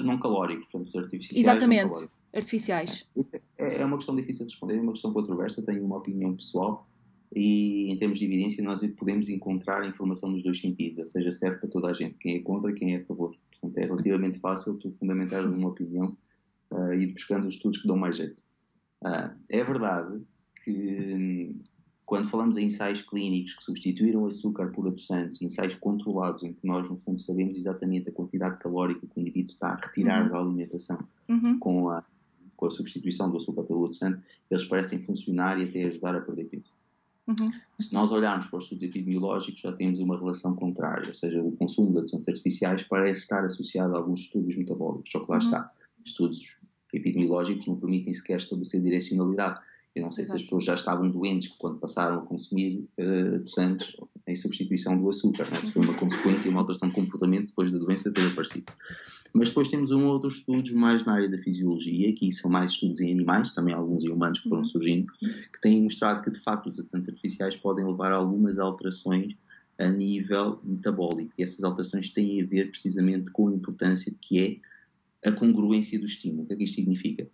não 0.05 0.19
calóricos, 0.19 0.67
portanto, 0.67 0.99
artificiais. 0.99 1.39
Exatamente, 1.39 2.09
artificiais. 2.35 3.09
É, 3.59 3.83
é 3.83 3.85
uma 3.85 3.97
questão 3.97 4.15
difícil 4.15 4.47
de 4.47 4.53
responder, 4.53 4.77
é 4.77 4.81
uma 4.81 4.93
questão 4.93 5.13
controversa, 5.13 5.63
tenho 5.63 5.85
uma 5.85 5.99
opinião 5.99 6.35
pessoal 6.35 6.89
e 7.35 7.91
em 7.91 7.97
termos 7.97 8.19
de 8.19 8.25
evidência 8.25 8.63
nós 8.63 8.81
podemos 8.99 9.29
encontrar 9.29 9.87
informação 9.89 10.31
nos 10.31 10.43
dois 10.43 10.61
sentidos, 10.61 10.99
ou 10.99 11.07
seja, 11.07 11.31
serve 11.31 11.59
para 11.59 11.69
toda 11.69 11.91
a 11.91 11.93
gente, 11.93 12.17
quem 12.19 12.37
é 12.37 12.39
contra 12.41 12.71
e 12.71 12.75
quem 12.75 12.95
é 12.95 12.99
a 12.99 13.05
favor. 13.05 13.37
Portanto, 13.53 13.79
é 13.79 13.87
relativamente 13.87 14.39
fácil 14.41 14.75
tu 14.79 14.91
fundamentar 14.99 15.47
uma 15.47 15.69
opinião 15.69 16.17
uh, 16.73 16.93
e 16.93 17.05
ir 17.05 17.13
buscando 17.13 17.47
os 17.47 17.55
estudos 17.55 17.81
que 17.81 17.87
dão 17.87 17.97
mais 17.97 18.17
jeito. 18.17 18.37
Uh, 19.05 19.31
é 19.49 19.63
verdade 19.63 20.21
que 20.65 20.71
hum, 20.73 21.61
quando 22.11 22.29
falamos 22.29 22.57
em 22.57 22.65
ensaios 22.65 23.03
clínicos 23.03 23.55
que 23.55 23.63
substituíram 23.63 24.27
açúcar 24.27 24.73
por 24.73 24.85
adoçantes, 24.85 25.41
ensaios 25.41 25.77
controlados, 25.77 26.43
em 26.43 26.53
que 26.53 26.67
nós, 26.67 26.91
no 26.91 26.97
fundo, 26.97 27.23
sabemos 27.23 27.57
exatamente 27.57 28.09
a 28.09 28.13
quantidade 28.13 28.59
calórica 28.59 29.07
que 29.07 29.17
o 29.17 29.21
indivíduo 29.21 29.53
está 29.53 29.69
a 29.69 29.77
retirar 29.77 30.25
uhum. 30.25 30.33
da 30.33 30.41
alimentação 30.41 30.99
uhum. 31.29 31.57
com, 31.61 31.89
a, 31.89 32.03
com 32.57 32.67
a 32.67 32.71
substituição 32.73 33.31
do 33.31 33.37
açúcar 33.37 33.63
pelo 33.63 33.85
adoçante, 33.85 34.21
eles 34.51 34.65
parecem 34.65 35.01
funcionar 35.01 35.61
e 35.61 35.69
até 35.69 35.85
ajudar 35.85 36.17
a 36.17 36.21
perder 36.21 36.47
peso. 36.47 36.73
Uhum. 37.29 37.53
Se 37.79 37.93
nós 37.93 38.11
olharmos 38.11 38.49
para 38.49 38.59
os 38.59 38.65
estudos 38.65 38.83
epidemiológicos, 38.83 39.61
já 39.61 39.71
temos 39.71 40.01
uma 40.01 40.19
relação 40.19 40.57
contrária, 40.57 41.11
ou 41.11 41.15
seja, 41.15 41.41
o 41.41 41.53
consumo 41.53 41.93
de 41.93 41.99
adoçantes 41.99 42.29
artificiais 42.29 42.83
parece 42.83 43.21
estar 43.21 43.45
associado 43.45 43.95
a 43.95 43.99
alguns 43.99 44.23
estudos 44.23 44.57
metabólicos, 44.57 45.13
só 45.13 45.21
que 45.21 45.31
lá 45.31 45.37
uhum. 45.37 45.43
está, 45.45 45.71
estudos 46.05 46.59
epidemiológicos 46.93 47.69
não 47.69 47.77
permitem 47.77 48.13
sequer 48.13 48.39
estabelecer 48.39 48.81
direcionalidade. 48.81 49.61
Eu 49.95 50.03
não 50.03 50.13
sei 50.13 50.23
Exato. 50.23 50.39
se 50.39 50.45
as 50.45 50.49
pessoas 50.49 50.65
já 50.65 50.75
estavam 50.75 51.11
doentes 51.11 51.49
quando 51.59 51.79
passaram 51.79 52.19
a 52.19 52.21
consumir 52.23 52.87
uh, 52.99 53.45
em 54.27 54.37
substituição 54.37 54.97
do 54.97 55.09
açúcar, 55.09 55.51
né? 55.51 55.61
se 55.63 55.73
foi 55.73 55.83
uma 55.83 55.99
consequência 55.99 56.47
e 56.47 56.51
uma 56.51 56.61
alteração 56.61 56.89
de 56.89 56.95
comportamento 56.95 57.47
depois 57.47 57.73
da 57.73 57.79
doença 57.79 58.13
ter 58.13 58.27
aparecido. 58.27 58.73
Mas 59.33 59.49
depois 59.49 59.69
temos 59.69 59.91
um 59.91 60.07
outros 60.07 60.37
estudos 60.37 60.73
mais 60.73 61.05
na 61.05 61.15
área 61.15 61.29
da 61.29 61.39
fisiologia, 61.39 62.13
que 62.13 62.33
são 62.33 62.51
mais 62.51 62.73
estudos 62.73 63.01
em 63.01 63.13
animais, 63.13 63.53
também 63.53 63.75
alguns 63.75 64.05
em 64.05 64.11
humanos 64.11 64.41
que 64.41 64.49
foram 64.49 64.63
uhum. 64.63 64.69
surgindo, 64.69 65.13
que 65.21 65.61
têm 65.61 65.83
mostrado 65.83 66.23
que 66.23 66.31
de 66.31 66.41
facto 66.41 66.69
os 66.69 66.79
adoçantes 66.79 67.09
artificiais 67.09 67.57
podem 67.57 67.85
levar 67.85 68.13
a 68.13 68.17
algumas 68.17 68.59
alterações 68.59 69.35
a 69.79 69.89
nível 69.89 70.61
metabólico. 70.63 71.33
E 71.39 71.43
essas 71.43 71.65
alterações 71.65 72.11
têm 72.11 72.43
a 72.43 72.47
ver 72.47 72.71
precisamente 72.71 73.31
com 73.31 73.49
a 73.49 73.53
importância 73.53 74.13
que 74.21 74.63
é 75.23 75.29
a 75.29 75.33
congruência 75.33 75.99
do 75.99 76.07
estímulo. 76.07 76.43
O 76.43 76.47
que 76.47 76.55
é 76.55 76.57
que 76.57 76.65
isto 76.65 76.77
significa? 76.77 77.29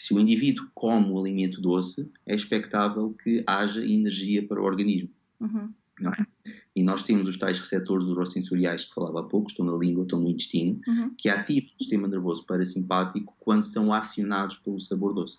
Se 0.00 0.14
o 0.14 0.18
indivíduo 0.18 0.66
come 0.74 1.10
o 1.10 1.20
alimento 1.20 1.60
doce, 1.60 2.10
é 2.24 2.34
expectável 2.34 3.14
que 3.22 3.44
haja 3.46 3.84
energia 3.84 4.42
para 4.42 4.58
o 4.58 4.64
organismo. 4.64 5.10
Uhum. 5.38 5.70
Não 6.00 6.10
é? 6.10 6.26
E 6.74 6.82
nós 6.82 7.02
temos 7.02 7.28
os 7.28 7.36
tais 7.36 7.58
receptores 7.58 8.06
urosensoriais 8.06 8.86
que 8.86 8.94
falava 8.94 9.20
há 9.20 9.22
pouco, 9.24 9.50
estão 9.50 9.66
na 9.66 9.76
língua, 9.76 10.04
estão 10.04 10.18
no 10.18 10.30
intestino, 10.30 10.80
uhum. 10.88 11.10
que 11.18 11.28
ativam 11.28 11.68
o 11.68 11.82
sistema 11.82 12.08
nervoso 12.08 12.46
parasimpático 12.46 13.36
quando 13.38 13.64
são 13.64 13.92
acionados 13.92 14.56
pelo 14.56 14.80
sabor 14.80 15.12
doce. 15.12 15.36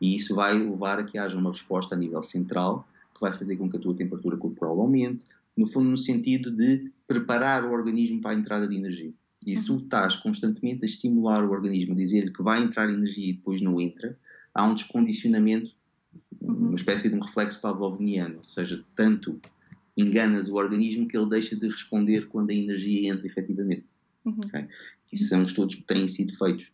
E 0.00 0.16
isso 0.16 0.34
vai 0.34 0.54
levar 0.54 0.98
a 0.98 1.04
que 1.04 1.16
haja 1.16 1.38
uma 1.38 1.52
resposta 1.52 1.94
a 1.94 1.98
nível 1.98 2.24
central, 2.24 2.88
que 3.14 3.20
vai 3.20 3.32
fazer 3.32 3.58
com 3.58 3.70
que 3.70 3.76
a 3.76 3.80
tua 3.80 3.94
temperatura 3.94 4.36
corporal 4.36 4.80
aumente, 4.80 5.24
no 5.56 5.68
fundo, 5.68 5.88
no 5.88 5.96
sentido 5.96 6.50
de 6.50 6.90
preparar 7.06 7.64
o 7.64 7.70
organismo 7.70 8.20
para 8.20 8.32
a 8.32 8.34
entrada 8.34 8.66
de 8.66 8.74
energia. 8.74 9.12
E 9.46 9.56
se 9.56 9.66
tu 9.66 9.74
uhum. 9.74 9.78
estás 9.80 10.16
constantemente 10.16 10.82
a 10.82 10.86
estimular 10.86 11.44
o 11.44 11.50
organismo, 11.50 11.94
a 11.94 11.96
dizer 11.96 12.32
que 12.32 12.42
vai 12.42 12.62
entrar 12.62 12.90
energia 12.90 13.30
e 13.30 13.32
depois 13.32 13.60
não 13.62 13.80
entra, 13.80 14.18
há 14.54 14.66
um 14.66 14.74
descondicionamento, 14.74 15.72
uhum. 16.40 16.68
uma 16.68 16.76
espécie 16.76 17.08
de 17.08 17.14
um 17.14 17.20
reflexo 17.20 17.60
pavloviano, 17.60 18.38
ou 18.38 18.44
seja, 18.44 18.84
tanto 18.94 19.40
enganas 19.96 20.48
o 20.48 20.54
organismo 20.54 21.08
que 21.08 21.16
ele 21.16 21.28
deixa 21.28 21.56
de 21.56 21.68
responder 21.68 22.28
quando 22.28 22.50
a 22.50 22.54
energia 22.54 23.12
entra 23.12 23.26
efetivamente. 23.26 23.84
Uhum. 24.24 24.40
Okay? 24.44 24.66
Isso 25.12 25.28
são 25.28 25.42
estudos 25.42 25.74
que 25.74 25.82
têm 25.82 26.06
sido 26.06 26.36
feitos 26.36 26.70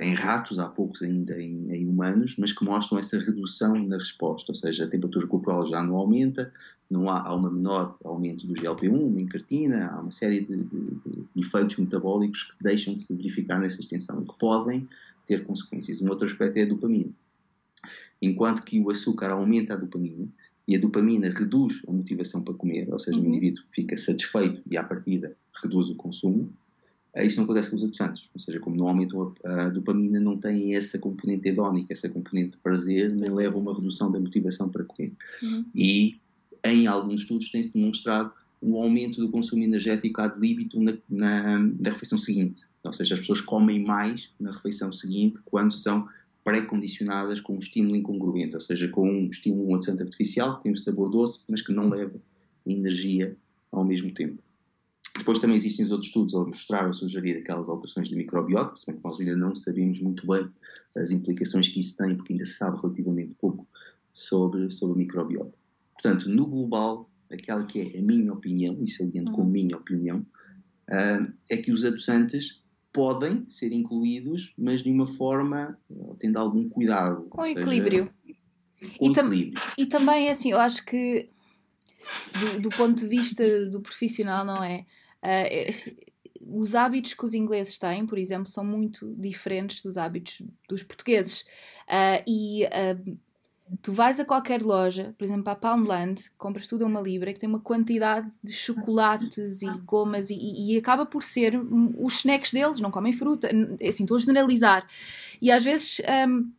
em 0.00 0.12
ratos, 0.12 0.58
há 0.58 0.68
poucos 0.68 1.02
ainda 1.02 1.40
em, 1.40 1.72
em, 1.72 1.88
humanos, 1.88 2.36
mas 2.38 2.52
que 2.52 2.62
mostram 2.62 2.98
essa 2.98 3.18
redução 3.18 3.74
na 3.86 3.96
resposta, 3.96 4.52
ou 4.52 4.56
seja, 4.56 4.84
a 4.84 4.88
temperatura 4.88 5.26
corporal 5.26 5.66
já 5.66 5.82
não 5.82 5.96
aumenta, 5.96 6.52
não 6.90 7.08
há, 7.08 7.26
há 7.26 7.34
um 7.34 7.50
menor 7.50 7.96
aumento 8.04 8.46
do 8.46 8.52
GLP-1, 8.52 9.18
encartina, 9.18 9.86
há 9.86 10.00
uma 10.00 10.10
série 10.10 10.40
de, 10.40 10.64
de, 10.64 10.84
de, 10.84 11.40
efeitos 11.40 11.76
metabólicos 11.78 12.44
que 12.44 12.62
deixam 12.62 12.94
de 12.94 13.00
se 13.00 13.14
verificar 13.14 13.58
nessa 13.58 13.80
extensão 13.80 14.22
e 14.22 14.26
que 14.26 14.38
podem 14.38 14.86
ter 15.26 15.44
consequências. 15.44 16.02
Um 16.02 16.10
outro 16.10 16.26
aspecto 16.26 16.58
é 16.58 16.62
a 16.62 16.66
dopamina. 16.66 17.10
Enquanto 18.20 18.62
que 18.62 18.78
o 18.78 18.90
açúcar 18.90 19.30
aumenta 19.30 19.72
a 19.72 19.76
dopamina, 19.76 20.28
e 20.68 20.76
a 20.76 20.78
dopamina 20.78 21.28
reduz 21.28 21.82
a 21.88 21.92
motivação 21.92 22.42
para 22.42 22.54
comer, 22.54 22.88
ou 22.92 22.98
seja, 22.98 23.18
uhum. 23.18 23.24
o 23.24 23.28
indivíduo 23.28 23.64
fica 23.70 23.96
satisfeito 23.96 24.62
e, 24.70 24.76
à 24.76 24.84
partida, 24.84 25.34
reduz 25.62 25.88
o 25.88 25.96
consumo. 25.96 26.52
Isso 27.16 27.36
não 27.36 27.44
acontece 27.44 27.68
com 27.68 27.76
os 27.76 27.84
adoçantes, 27.84 28.24
ou 28.34 28.40
seja, 28.40 28.58
como 28.58 28.74
normalmente 28.74 29.14
a 29.44 29.68
dopamina 29.68 30.18
não 30.18 30.38
tem 30.38 30.74
essa 30.74 30.98
componente 30.98 31.46
hedónica, 31.46 31.92
essa 31.92 32.08
componente 32.08 32.52
de 32.52 32.56
prazer, 32.58 33.12
nem 33.12 33.30
leva 33.30 33.56
a 33.56 33.60
uma 33.60 33.74
redução 33.74 34.10
da 34.10 34.18
motivação 34.18 34.68
para 34.68 34.84
comer. 34.84 35.12
Uhum. 35.42 35.64
E 35.74 36.16
em 36.64 36.86
alguns 36.86 37.20
estudos 37.20 37.50
tem-se 37.50 37.72
demonstrado 37.74 38.32
um 38.62 38.76
aumento 38.76 39.20
do 39.20 39.28
consumo 39.28 39.62
energético 39.62 40.22
ad 40.22 40.38
libitum 40.40 40.84
na, 40.84 40.92
na, 41.10 41.58
na 41.58 41.90
refeição 41.90 42.16
seguinte. 42.16 42.64
Ou 42.84 42.92
seja, 42.92 43.14
as 43.14 43.20
pessoas 43.20 43.40
comem 43.40 43.84
mais 43.84 44.30
na 44.40 44.52
refeição 44.52 44.92
seguinte 44.92 45.38
quando 45.44 45.72
são 45.72 46.08
pré-condicionadas 46.44 47.40
com 47.40 47.54
um 47.54 47.58
estímulo 47.58 47.94
incongruente, 47.94 48.54
ou 48.54 48.60
seja, 48.60 48.88
com 48.88 49.08
um 49.08 49.26
estímulo 49.26 49.68
um 49.68 49.74
adoçante 49.74 50.02
artificial 50.02 50.56
que 50.56 50.64
tem 50.64 50.72
um 50.72 50.76
sabor 50.76 51.10
doce, 51.10 51.40
mas 51.48 51.62
que 51.62 51.72
não 51.72 51.88
leva 51.88 52.20
energia 52.66 53.36
ao 53.70 53.84
mesmo 53.84 54.12
tempo. 54.12 54.42
Depois 55.16 55.38
também 55.38 55.56
existem 55.56 55.84
os 55.84 55.90
outros 55.90 56.08
estudos 56.08 56.34
a 56.34 56.44
mostrar 56.44 56.86
ou 56.86 56.94
sugerir 56.94 57.36
aquelas 57.36 57.68
alterações 57.68 58.08
do 58.08 58.16
microbiota, 58.16 58.76
se 58.76 58.86
bem 58.86 58.96
que 58.96 59.04
nós 59.04 59.20
ainda 59.20 59.36
não 59.36 59.54
sabemos 59.54 60.00
muito 60.00 60.26
bem 60.26 60.48
as 60.96 61.10
implicações 61.10 61.68
que 61.68 61.80
isso 61.80 61.96
tem, 61.96 62.16
porque 62.16 62.32
ainda 62.32 62.46
se 62.46 62.54
sabe 62.54 62.80
relativamente 62.80 63.34
pouco 63.34 63.66
sobre, 64.14 64.70
sobre 64.70 64.94
o 64.94 64.98
microbiota. 64.98 65.52
Portanto, 65.94 66.28
no 66.28 66.46
global, 66.46 67.10
aquela 67.30 67.64
que 67.64 67.80
é 67.80 67.98
a 67.98 68.02
minha 68.02 68.32
opinião, 68.32 68.76
e 68.82 68.90
saliento 68.90 69.30
uhum. 69.30 69.36
com 69.36 69.42
a 69.42 69.46
minha 69.46 69.76
opinião, 69.76 70.26
uh, 70.90 71.32
é 71.50 71.56
que 71.56 71.70
os 71.70 71.84
adoçantes 71.84 72.62
podem 72.92 73.48
ser 73.48 73.72
incluídos, 73.72 74.52
mas 74.56 74.82
de 74.82 74.90
uma 74.90 75.06
forma 75.06 75.78
tendo 76.18 76.38
algum 76.38 76.68
cuidado. 76.68 77.26
Com 77.30 77.46
equilíbrio. 77.46 78.12
Com 78.98 79.10
e, 79.10 79.12
tam 79.12 79.30
e 79.78 79.86
também, 79.86 80.28
assim, 80.28 80.50
eu 80.50 80.58
acho 80.58 80.84
que 80.84 81.30
do, 82.38 82.62
do, 82.62 82.70
ponto 82.70 83.00
de 83.00 83.06
vista 83.06 83.44
do 83.70 83.80
profissional, 83.80 84.44
não 84.44 84.62
é? 84.62 84.84
Uh, 85.22 86.02
os 86.46 86.74
hábitos 86.74 87.14
que 87.14 87.24
os 87.24 87.34
ingleses 87.34 87.78
têm, 87.78 88.04
por 88.04 88.18
exemplo, 88.18 88.46
são 88.46 88.64
muito 88.64 89.14
diferentes 89.16 89.82
dos 89.82 89.96
hábitos 89.96 90.42
dos 90.68 90.82
portugueses. 90.82 91.42
Uh, 91.88 92.22
e 92.26 92.64
uh, 92.64 93.18
tu 93.80 93.92
vais 93.92 94.18
a 94.18 94.24
qualquer 94.24 94.62
loja, 94.62 95.14
por 95.16 95.24
exemplo, 95.24 95.50
a 95.50 95.54
Poundland, 95.54 96.30
compras 96.36 96.66
tudo 96.66 96.84
a 96.84 96.86
uma 96.86 97.00
libra 97.00 97.32
que 97.32 97.38
tem 97.38 97.48
uma 97.48 97.60
quantidade 97.60 98.30
de 98.42 98.52
chocolates 98.52 99.62
e 99.62 99.68
gomas 99.84 100.30
e, 100.30 100.34
e, 100.34 100.74
e 100.74 100.78
acaba 100.78 101.06
por 101.06 101.22
ser 101.22 101.54
os 101.98 102.16
snacks 102.16 102.52
deles, 102.52 102.80
não 102.80 102.90
comem 102.90 103.12
fruta, 103.12 103.48
é 103.80 103.88
assim, 103.88 104.02
estou 104.02 104.16
a 104.16 104.20
generalizar. 104.20 104.86
E 105.40 105.50
às 105.50 105.64
vezes. 105.64 106.00
Um, 106.28 106.50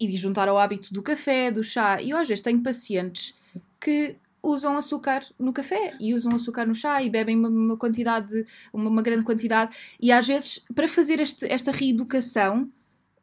e 0.00 0.16
juntar 0.16 0.48
ao 0.48 0.58
hábito 0.58 0.92
do 0.92 1.02
café, 1.02 1.50
do 1.50 1.62
chá. 1.62 2.00
E 2.00 2.10
eu 2.10 2.16
às 2.16 2.26
vezes 2.26 2.42
tenho 2.42 2.60
pacientes 2.60 3.34
que 3.80 4.16
usam 4.42 4.76
açúcar 4.76 5.24
no 5.38 5.52
café 5.52 5.96
e 6.00 6.12
usam 6.12 6.34
açúcar 6.34 6.66
no 6.66 6.74
chá 6.74 7.02
e 7.02 7.08
bebem 7.08 7.36
uma, 7.36 7.48
uma 7.48 7.76
quantidade, 7.76 8.44
uma, 8.72 8.90
uma, 8.90 9.02
grande 9.02 9.24
quantidade. 9.24 9.76
E 10.00 10.10
às 10.10 10.26
vezes, 10.26 10.64
para 10.74 10.88
fazer 10.88 11.20
este, 11.20 11.46
esta 11.46 11.70
reeducação, 11.70 12.70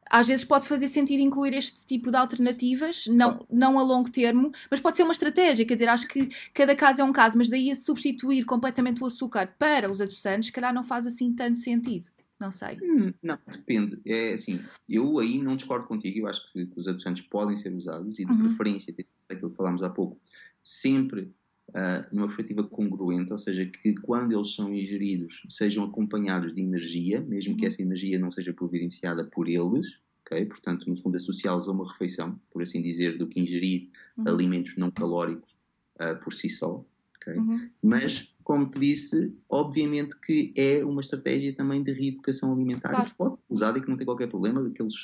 às 0.10 0.28
vezes 0.28 0.44
pode 0.44 0.68
fazer 0.68 0.88
sentido 0.88 1.22
incluir 1.22 1.54
este 1.54 1.86
tipo 1.86 2.10
de 2.10 2.18
alternativas, 2.18 3.06
não, 3.08 3.46
não 3.50 3.78
a 3.78 3.84
longo 3.84 4.10
termo, 4.10 4.52
mas 4.72 4.80
pode 4.80 4.98
ser 4.98 5.04
uma 5.04 5.12
estratégia. 5.12 5.66
Quer 5.66 5.76
dizer, 5.76 5.90
acho 5.90 6.08
que 6.08 6.30
cada 6.54 6.76
caso 6.76 7.02
é 7.02 7.04
um 7.04 7.14
caso, 7.14 7.38
mas 7.38 7.48
daí 7.48 7.70
a 7.70 7.76
substituir 7.76 8.44
completamente 8.44 9.04
o 9.04 9.06
açúcar 9.06 9.54
para 9.60 9.90
os 9.90 10.02
adoçantes, 10.02 10.50
calhar 10.50 10.74
não 10.74 10.84
faz 10.84 11.06
assim 11.06 11.32
tanto 11.34 11.60
sentido. 11.60 12.08
Não 12.40 12.52
sei. 12.52 12.78
Hum, 12.82 13.14
não, 13.22 13.38
depende. 13.46 14.00
É 14.06 14.34
assim, 14.34 14.62
eu 14.88 15.20
aí 15.20 15.40
não 15.40 15.58
discordo 15.58 15.86
contigo. 15.86 16.20
Eu 16.20 16.28
acho 16.28 16.52
que, 16.54 16.70
os 16.76 16.88
adoçantes 16.88 17.22
podem 17.24 17.56
ser 17.56 17.74
usados 17.74 18.18
e, 18.18 18.26
de 18.26 18.32
uhum. 18.32 18.56
preferência, 18.56 18.96
aquilo 19.30 19.52
que 19.52 19.58
falámos 19.58 19.84
há 19.84 19.90
pouco, 19.90 20.18
sempre 20.64 21.34
uh, 21.70 22.14
numa 22.14 22.28
perspectiva 22.28 22.64
congruente, 22.64 23.32
ou 23.32 23.38
seja, 23.40 23.66
que 23.66 23.94
quando 23.96 24.36
eles 24.36 24.54
são 24.54 24.74
ingeridos 24.74 25.44
sejam 25.50 25.86
acompanhados 25.86 26.54
de 26.54 26.62
energia, 26.62 27.22
mesmo 27.22 27.56
que 27.56 27.64
uhum. 27.64 27.68
essa 27.68 27.82
energia 27.82 28.20
não 28.20 28.32
seja 28.32 28.54
providenciada 28.54 29.24
por 29.24 29.48
eles, 29.48 29.88
ok? 30.22 30.46
Portanto, 30.46 30.88
no 30.88 30.96
fundo, 30.96 31.18
associá-los 31.18 31.68
a 31.68 31.72
uma 31.72 31.92
refeição, 31.92 32.40
por 32.52 32.62
assim 32.62 32.82
dizer, 32.82 33.18
do 33.18 33.28
que 33.28 33.40
ingerir 33.40 33.90
uhum. 34.18 34.28
alimentos 34.28 34.76
não 34.78 34.92
calóricos 34.92 35.56
uh, 35.96 36.22
por 36.24 36.34
si 36.34 36.50
só, 36.50 36.86
ok? 37.16 37.34
Uhum. 37.36 37.70
Mas 37.82 38.34
como 38.50 38.66
te 38.66 38.80
disse, 38.80 39.32
obviamente 39.48 40.20
que 40.20 40.52
é 40.58 40.84
uma 40.84 41.02
estratégia 41.02 41.54
também 41.54 41.84
de 41.84 41.94
reeducação 41.94 42.52
alimentar 42.52 42.90
claro. 42.90 43.12
que 43.12 43.16
pode 43.16 43.38
ser 43.38 43.44
usada 43.48 43.78
e 43.78 43.82
que 43.84 43.88
não 43.88 43.96
tem 43.96 44.08
qualquer 44.08 44.26
problema, 44.26 44.64
daqueles 44.64 44.96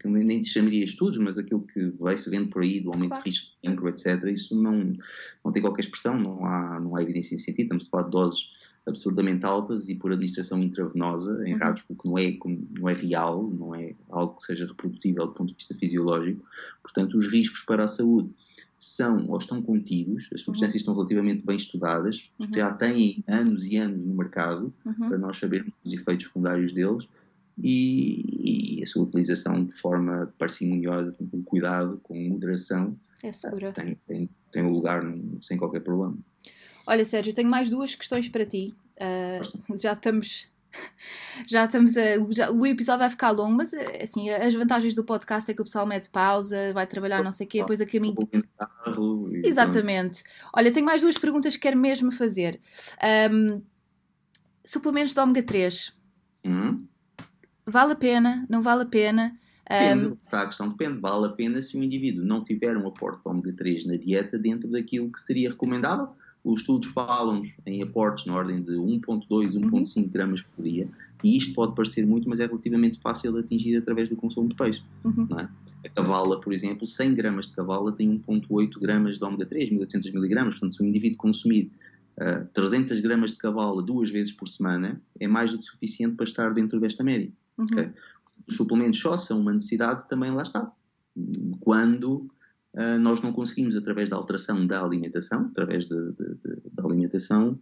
que 0.00 0.08
nem 0.08 0.40
te 0.40 0.48
chamaria 0.48 0.82
estudos, 0.82 1.18
mas 1.18 1.36
aquilo 1.36 1.60
que 1.60 1.90
vai-se 1.98 2.30
vendo 2.30 2.48
por 2.48 2.62
aí 2.62 2.80
do 2.80 2.90
aumento 2.90 3.10
claro. 3.10 3.24
de 3.24 3.28
risco 3.28 3.50
de 3.50 3.68
cancro, 3.68 3.90
etc., 3.90 4.24
isso 4.32 4.56
não, 4.56 4.96
não 5.44 5.52
tem 5.52 5.60
qualquer 5.60 5.82
expressão, 5.82 6.18
não 6.18 6.46
há, 6.46 6.80
não 6.80 6.96
há 6.96 7.02
evidência 7.02 7.36
científica, 7.36 7.64
estamos 7.64 7.86
a 7.86 7.90
falar 7.90 8.04
de 8.04 8.10
doses 8.12 8.48
absurdamente 8.86 9.44
altas 9.44 9.90
e 9.90 9.94
por 9.94 10.12
administração 10.12 10.58
intravenosa 10.62 11.46
em 11.46 11.52
uhum. 11.52 11.58
ratos, 11.58 11.84
o 11.90 11.94
que 11.94 12.08
não 12.08 12.16
é, 12.16 12.34
não 12.78 12.88
é 12.88 12.94
real, 12.94 13.46
não 13.46 13.74
é 13.74 13.94
algo 14.08 14.36
que 14.36 14.44
seja 14.44 14.64
reprodutível 14.64 15.26
do 15.26 15.34
ponto 15.34 15.50
de 15.50 15.56
vista 15.56 15.74
fisiológico. 15.74 16.42
Portanto, 16.80 17.18
os 17.18 17.26
riscos 17.26 17.60
para 17.60 17.84
a 17.84 17.88
saúde 17.88 18.30
são 18.78 19.26
ou 19.28 19.38
estão 19.38 19.62
contidos, 19.62 20.28
as 20.32 20.42
substâncias 20.42 20.74
uhum. 20.74 20.78
estão 20.78 20.94
relativamente 20.94 21.44
bem 21.44 21.56
estudadas, 21.56 22.30
uhum. 22.38 22.48
já 22.54 22.72
têm 22.72 23.24
anos 23.26 23.64
e 23.64 23.76
anos 23.76 24.04
no 24.04 24.14
mercado 24.14 24.72
uhum. 24.84 25.08
para 25.08 25.18
nós 25.18 25.38
sabermos 25.38 25.72
os 25.84 25.92
efeitos 25.92 26.26
secundários 26.26 26.72
deles 26.72 27.08
e, 27.58 28.78
e, 28.78 28.82
a 28.82 28.86
sua 28.86 29.04
utilização 29.04 29.64
de 29.64 29.72
forma 29.72 30.32
parcimoniosa, 30.38 31.12
com 31.12 31.42
cuidado, 31.42 31.98
com 32.02 32.14
moderação, 32.28 32.96
É 33.22 33.32
segura. 33.32 33.72
Tem, 33.72 33.96
tem, 34.06 34.28
tem 34.52 34.62
um 34.62 34.70
lugar 34.70 35.02
sem 35.40 35.56
qualquer 35.56 35.80
problema. 35.80 36.18
Olha, 36.86 37.04
Sérgio, 37.04 37.34
tenho 37.34 37.48
mais 37.48 37.70
duas 37.70 37.94
questões 37.94 38.28
para 38.28 38.44
ti. 38.46 38.74
Uh, 38.96 39.76
já 39.76 39.94
estamos. 39.94 40.48
Já 41.46 41.66
estamos 41.66 41.96
a, 41.96 42.02
já, 42.30 42.50
o 42.50 42.66
episódio 42.66 43.00
vai 43.00 43.10
ficar 43.10 43.30
longo, 43.30 43.56
mas 43.56 43.74
assim, 44.02 44.30
as 44.30 44.54
vantagens 44.54 44.94
do 44.94 45.04
podcast 45.04 45.50
é 45.50 45.54
que 45.54 45.60
o 45.60 45.64
pessoal 45.64 45.86
mete 45.86 46.08
pausa, 46.08 46.72
vai 46.72 46.86
trabalhar 46.86 47.22
não 47.22 47.30
sei 47.30 47.46
o 47.46 47.48
quê, 47.48 47.58
depois 47.58 47.80
a 47.80 47.86
caminho. 47.86 48.16
Exatamente. 49.44 50.24
Olha, 50.56 50.72
tenho 50.72 50.86
mais 50.86 51.02
duas 51.02 51.18
perguntas 51.18 51.54
que 51.54 51.62
quero 51.62 51.76
mesmo 51.76 52.10
fazer. 52.10 52.58
Um, 53.30 53.62
suplementos 54.64 55.12
de 55.12 55.20
ômega 55.20 55.42
3. 55.42 55.92
Hum? 56.46 56.86
Vale 57.66 57.92
a 57.92 57.96
pena? 57.96 58.46
Não 58.48 58.62
vale 58.62 58.82
a 58.82 58.86
pena? 58.86 59.38
Depende, 59.68 60.16
um, 60.32 60.36
a 60.36 60.46
questão 60.46 60.68
depende. 60.68 61.00
Vale 61.00 61.26
a 61.26 61.30
pena 61.30 61.60
se 61.60 61.76
o 61.76 61.82
indivíduo 61.82 62.24
não 62.24 62.44
tiver 62.44 62.76
um 62.76 62.86
aporte 62.86 63.22
de 63.22 63.28
ômega 63.28 63.52
3 63.52 63.86
na 63.86 63.96
dieta 63.96 64.38
dentro 64.38 64.70
daquilo 64.70 65.10
que 65.10 65.20
seria 65.20 65.50
recomendável 65.50 66.08
os 66.46 66.60
estudos 66.60 66.88
falam 66.90 67.42
em 67.66 67.82
aportes 67.82 68.24
na 68.24 68.34
ordem 68.34 68.62
de 68.62 68.74
1,2, 68.74 69.26
1,5 69.28 69.96
uhum. 69.96 70.08
gramas 70.08 70.42
por 70.42 70.64
dia, 70.64 70.88
e 71.24 71.36
isto 71.36 71.52
pode 71.54 71.74
parecer 71.74 72.06
muito, 72.06 72.28
mas 72.28 72.38
é 72.38 72.46
relativamente 72.46 73.00
fácil 73.00 73.32
de 73.32 73.40
atingir 73.40 73.76
através 73.76 74.08
do 74.08 74.14
consumo 74.14 74.48
de 74.48 74.54
peixe. 74.54 74.80
Uhum. 75.04 75.26
É? 75.40 75.48
A 75.86 75.88
cavala, 75.88 76.40
por 76.40 76.52
exemplo, 76.52 76.86
100 76.86 77.14
gramas 77.14 77.48
de 77.48 77.54
cavala 77.54 77.90
tem 77.90 78.18
1,8 78.20 78.80
gramas 78.80 79.18
de 79.18 79.24
ômega 79.24 79.44
3, 79.44 79.70
1800 79.70 80.12
miligramas, 80.12 80.54
portanto, 80.54 80.76
se 80.76 80.82
um 80.84 80.86
indivíduo 80.86 81.18
consumir 81.18 81.70
uh, 82.18 82.42
ah, 82.42 82.46
300 82.54 83.00
gramas 83.00 83.32
de 83.32 83.38
cavala 83.38 83.82
duas 83.82 84.10
vezes 84.10 84.32
por 84.32 84.48
semana, 84.48 85.00
é 85.18 85.26
mais 85.26 85.52
do 85.52 85.58
que 85.58 85.64
suficiente 85.64 86.14
para 86.14 86.26
estar 86.26 86.54
dentro 86.54 86.78
desta 86.78 87.02
média. 87.02 87.30
Uhum. 87.58 87.64
Okay? 87.64 87.90
Os 88.46 88.56
suplementos 88.56 89.00
só 89.00 89.16
são 89.16 89.40
uma 89.40 89.52
necessidade, 89.52 90.08
também 90.08 90.30
lá 90.30 90.42
está. 90.42 90.70
Quando 91.58 92.30
uh, 92.76 92.98
nós 92.98 93.20
não 93.20 93.32
conseguimos, 93.32 93.74
através 93.74 94.08
da 94.08 94.16
alteração 94.16 94.66
da 94.66 94.82
alimentação, 94.82 95.48
através 95.50 95.86
de, 95.86 96.12
de, 96.12 96.34
de, 96.34 96.56
da 96.72 96.84
alimentação, 96.84 97.58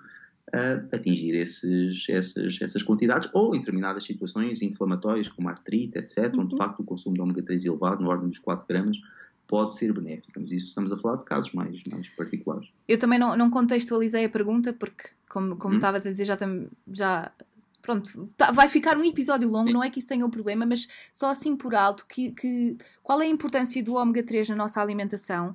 uh, 0.54 0.94
atingir 0.94 1.34
esses, 1.34 2.06
essas, 2.08 2.58
essas 2.60 2.82
quantidades, 2.82 3.28
ou 3.32 3.54
em 3.54 3.60
determinadas 3.60 4.04
situações 4.04 4.60
inflamatórias, 4.60 5.28
como 5.28 5.48
artrite, 5.48 5.98
etc., 5.98 6.34
uhum. 6.34 6.40
onde 6.40 6.50
de 6.50 6.56
facto 6.56 6.80
o 6.80 6.84
consumo 6.84 7.14
de 7.14 7.20
ômega 7.22 7.42
3 7.42 7.64
elevado, 7.64 8.02
na 8.02 8.08
ordem 8.08 8.28
dos 8.28 8.38
4 8.38 8.66
gramas, 8.66 8.96
pode 9.46 9.76
ser 9.76 9.92
benéfico. 9.92 10.32
Mas 10.36 10.50
isso 10.50 10.68
estamos 10.68 10.92
a 10.92 10.96
falar 10.96 11.16
de 11.16 11.24
casos 11.24 11.52
mais, 11.52 11.80
mais 11.90 12.08
particulares. 12.10 12.68
Eu 12.88 12.98
também 12.98 13.18
não, 13.18 13.36
não 13.36 13.50
contextualizei 13.50 14.24
a 14.24 14.28
pergunta, 14.28 14.72
porque, 14.72 15.08
como, 15.28 15.56
como 15.56 15.74
hum. 15.74 15.78
estava 15.78 15.98
a 15.98 16.00
dizer, 16.00 16.24
já, 16.24 16.36
já 16.90 17.32
pronto, 17.84 18.26
tá, 18.34 18.50
vai 18.50 18.66
ficar 18.66 18.96
um 18.96 19.04
episódio 19.04 19.46
longo, 19.46 19.70
não 19.70 19.84
é 19.84 19.90
que 19.90 19.98
isso 19.98 20.08
tenha 20.08 20.24
um 20.24 20.30
problema, 20.30 20.64
mas 20.64 20.88
só 21.12 21.28
assim 21.28 21.54
por 21.54 21.74
alto, 21.74 22.06
que, 22.08 22.32
que 22.32 22.78
qual 23.02 23.20
é 23.20 23.26
a 23.26 23.28
importância 23.28 23.82
do 23.84 23.92
ômega 23.92 24.22
3 24.22 24.48
na 24.48 24.56
nossa 24.56 24.80
alimentação 24.80 25.54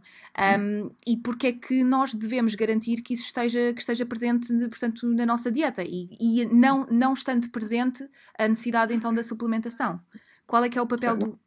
um, 0.60 0.92
e 1.08 1.18
porque 1.18 1.48
é 1.48 1.54
que 1.54 1.84
nós 1.84 2.14
devemos 2.14 2.54
garantir 2.54 3.02
que 3.02 3.16
isso 3.16 3.24
esteja, 3.24 3.74
que 3.74 3.80
esteja 3.80 4.06
presente, 4.06 4.54
portanto, 4.68 5.08
na 5.08 5.26
nossa 5.26 5.52
dieta 5.52 5.82
e, 5.84 6.08
e 6.22 6.46
não, 6.46 6.86
não 6.86 7.14
estando 7.14 7.50
presente 7.50 8.08
a 8.38 8.48
necessidade 8.48 8.94
então 8.94 9.12
da 9.12 9.24
suplementação. 9.24 10.00
Qual 10.46 10.64
é 10.64 10.70
que 10.70 10.78
é 10.78 10.82
o 10.84 10.86
papel 10.86 11.18
do... 11.18 11.40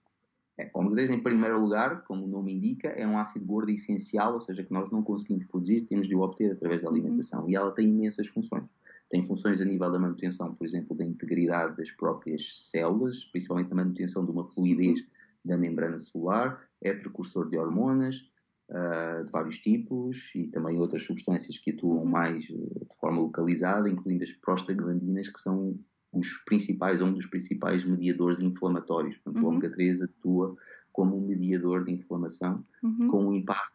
É, 0.58 0.68
ômega 0.74 0.96
3, 0.96 1.10
em 1.12 1.22
primeiro 1.22 1.60
lugar, 1.60 2.02
como 2.02 2.24
o 2.24 2.28
nome 2.28 2.54
indica, 2.54 2.88
é 2.88 3.06
um 3.06 3.16
ácido 3.16 3.44
gordo 3.44 3.70
essencial, 3.70 4.34
ou 4.34 4.40
seja, 4.40 4.64
que 4.64 4.72
nós 4.72 4.90
não 4.90 5.00
conseguimos 5.00 5.46
produzir, 5.46 5.82
temos 5.82 6.08
de 6.08 6.16
o 6.16 6.22
obter 6.22 6.50
através 6.50 6.82
da 6.82 6.88
alimentação. 6.88 7.42
Uhum. 7.44 7.50
E 7.50 7.54
ela 7.54 7.70
tem 7.70 7.88
imensas 7.88 8.26
funções 8.26 8.64
tem 9.12 9.22
funções 9.22 9.60
a 9.60 9.64
nível 9.66 9.90
da 9.90 9.98
manutenção, 9.98 10.54
por 10.54 10.66
exemplo, 10.66 10.96
da 10.96 11.04
integridade 11.04 11.76
das 11.76 11.90
próprias 11.90 12.70
células, 12.70 13.26
principalmente 13.26 13.70
a 13.70 13.76
manutenção 13.76 14.24
de 14.24 14.30
uma 14.30 14.48
fluidez 14.48 15.04
da 15.44 15.54
membrana 15.54 15.98
celular, 15.98 16.66
é 16.80 16.94
precursor 16.94 17.50
de 17.50 17.58
hormonas 17.58 18.16
uh, 18.70 19.22
de 19.22 19.30
vários 19.30 19.58
tipos 19.58 20.34
e 20.34 20.46
também 20.46 20.78
outras 20.78 21.04
substâncias 21.04 21.58
que 21.58 21.72
atuam 21.72 22.06
mais 22.06 22.48
uh, 22.48 22.86
de 22.88 22.96
forma 22.98 23.20
localizada, 23.20 23.86
incluindo 23.86 24.24
as 24.24 24.32
prostaglandinas, 24.32 25.28
que 25.28 25.40
são 25.40 25.78
os 26.10 26.32
principais, 26.46 27.02
um 27.02 27.12
dos 27.12 27.26
principais 27.26 27.84
mediadores 27.84 28.40
inflamatórios. 28.40 29.18
Portanto, 29.18 29.42
uhum. 29.42 29.50
o 29.50 29.52
ômega 29.52 29.70
3 29.74 30.02
atua 30.02 30.56
como 30.90 31.18
um 31.18 31.26
mediador 31.26 31.84
de 31.84 31.92
inflamação, 31.92 32.64
uhum. 32.82 33.08
com 33.08 33.26
um 33.26 33.34
impacto 33.34 33.71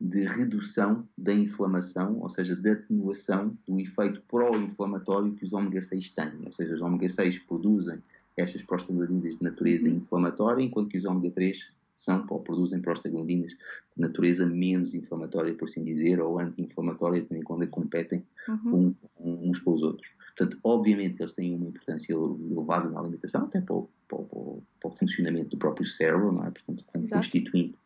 de 0.00 0.24
redução 0.24 1.06
da 1.16 1.32
inflamação, 1.32 2.20
ou 2.20 2.28
seja, 2.28 2.54
de 2.54 2.70
atenuação 2.70 3.56
do 3.66 3.80
efeito 3.80 4.20
pró-inflamatório 4.28 5.32
que 5.32 5.44
os 5.44 5.52
ômega 5.52 5.80
6 5.80 6.10
têm. 6.10 6.32
Ou 6.44 6.52
seja, 6.52 6.74
os 6.74 6.82
ômega 6.82 7.08
6 7.08 7.38
produzem 7.40 7.98
estas 8.36 8.62
prostaglandinas 8.62 9.36
de 9.36 9.42
natureza 9.42 9.88
uhum. 9.88 9.96
inflamatória, 9.96 10.62
enquanto 10.62 10.90
que 10.90 10.98
os 10.98 11.04
ômega 11.06 11.30
3 11.30 11.68
são 11.96 12.26
ou 12.28 12.40
produzem 12.40 12.80
prostaglandinas 12.80 13.52
de 13.52 13.58
natureza 13.96 14.44
menos 14.44 14.94
inflamatória, 14.94 15.54
por 15.54 15.64
assim 15.64 15.82
dizer, 15.82 16.20
ou 16.20 16.38
anti-inflamatória, 16.38 17.24
também 17.24 17.42
quando 17.42 17.66
competem 17.68 18.22
uhum. 18.46 18.94
um, 19.18 19.48
uns 19.48 19.58
com 19.60 19.72
os 19.72 19.82
outros. 19.82 20.12
Portanto, 20.36 20.58
obviamente 20.62 21.16
que 21.16 21.22
eles 21.22 21.32
têm 21.32 21.54
uma 21.54 21.68
importância 21.68 22.12
elevada 22.12 22.90
na 22.90 23.00
alimentação, 23.00 23.44
até 23.44 23.62
para 23.62 23.74
o, 23.74 23.88
para 24.06 24.18
o, 24.18 24.62
para 24.78 24.90
o 24.90 24.94
funcionamento 24.94 25.48
do 25.48 25.56
próprio 25.56 25.86
cérebro, 25.86 26.32
não 26.32 26.44
é? 26.44 26.50
Portanto, 26.50 26.84
constituinte 26.84 27.78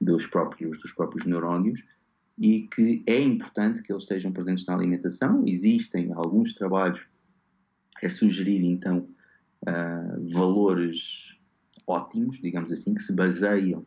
dos 0.00 0.26
próprios, 0.26 0.80
dos 0.80 0.92
próprios 0.92 1.24
neurónios 1.24 1.84
e 2.36 2.66
que 2.74 3.04
é 3.06 3.20
importante 3.20 3.80
que 3.82 3.92
eles 3.92 4.02
estejam 4.02 4.32
presentes 4.32 4.66
na 4.66 4.74
alimentação. 4.74 5.44
Existem 5.46 6.12
alguns 6.12 6.52
trabalhos 6.52 7.00
a 8.02 8.10
sugerir, 8.10 8.64
então, 8.64 9.08
uh, 9.68 10.32
valores 10.32 11.40
ótimos, 11.92 12.40
digamos 12.40 12.72
assim, 12.72 12.94
que 12.94 13.02
se 13.02 13.12
baseiam 13.12 13.84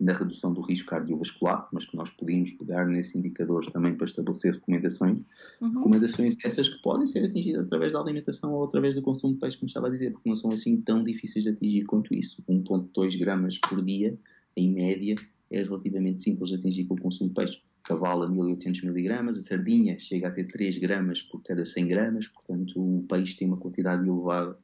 na 0.00 0.12
redução 0.12 0.52
do 0.52 0.60
risco 0.60 0.90
cardiovascular, 0.90 1.68
mas 1.72 1.84
que 1.84 1.96
nós 1.96 2.08
podemos 2.10 2.52
pegar 2.52 2.86
nesses 2.86 3.14
indicadores 3.16 3.68
também 3.72 3.94
para 3.96 4.06
estabelecer 4.06 4.54
recomendações. 4.54 5.18
Uhum. 5.60 5.74
Recomendações 5.74 6.36
essas 6.44 6.68
que 6.68 6.80
podem 6.82 7.04
ser 7.06 7.24
atingidas 7.24 7.66
através 7.66 7.92
da 7.92 8.00
alimentação 8.00 8.52
ou 8.52 8.64
através 8.64 8.94
do 8.94 9.02
consumo 9.02 9.34
de 9.34 9.40
peixe, 9.40 9.56
como 9.56 9.66
estava 9.66 9.88
a 9.88 9.90
dizer, 9.90 10.12
porque 10.12 10.28
não 10.28 10.36
são 10.36 10.52
assim 10.52 10.80
tão 10.80 11.02
difíceis 11.02 11.44
de 11.44 11.50
atingir 11.50 11.84
quanto 11.84 12.14
isso. 12.14 12.42
1,2 12.48 13.18
gramas 13.18 13.58
por 13.58 13.84
dia, 13.84 14.16
em 14.56 14.72
média, 14.72 15.16
é 15.50 15.62
relativamente 15.62 16.22
simples 16.22 16.50
de 16.50 16.56
atingir 16.56 16.84
com 16.84 16.94
o 16.94 17.00
consumo 17.00 17.30
de 17.30 17.34
peixe. 17.34 17.60
Cavala 17.82 18.28
1800 18.28 18.84
mg, 18.84 19.12
a 19.12 19.32
sardinha 19.32 19.98
chega 19.98 20.28
a 20.28 20.30
ter 20.30 20.44
3 20.44 20.76
gramas 20.78 21.22
por 21.22 21.42
cada 21.42 21.64
100 21.64 21.88
gramas, 21.88 22.26
portanto 22.28 22.78
o 22.78 23.04
peixe 23.08 23.36
tem 23.36 23.48
uma 23.48 23.56
quantidade 23.56 24.06
elevada 24.06 24.58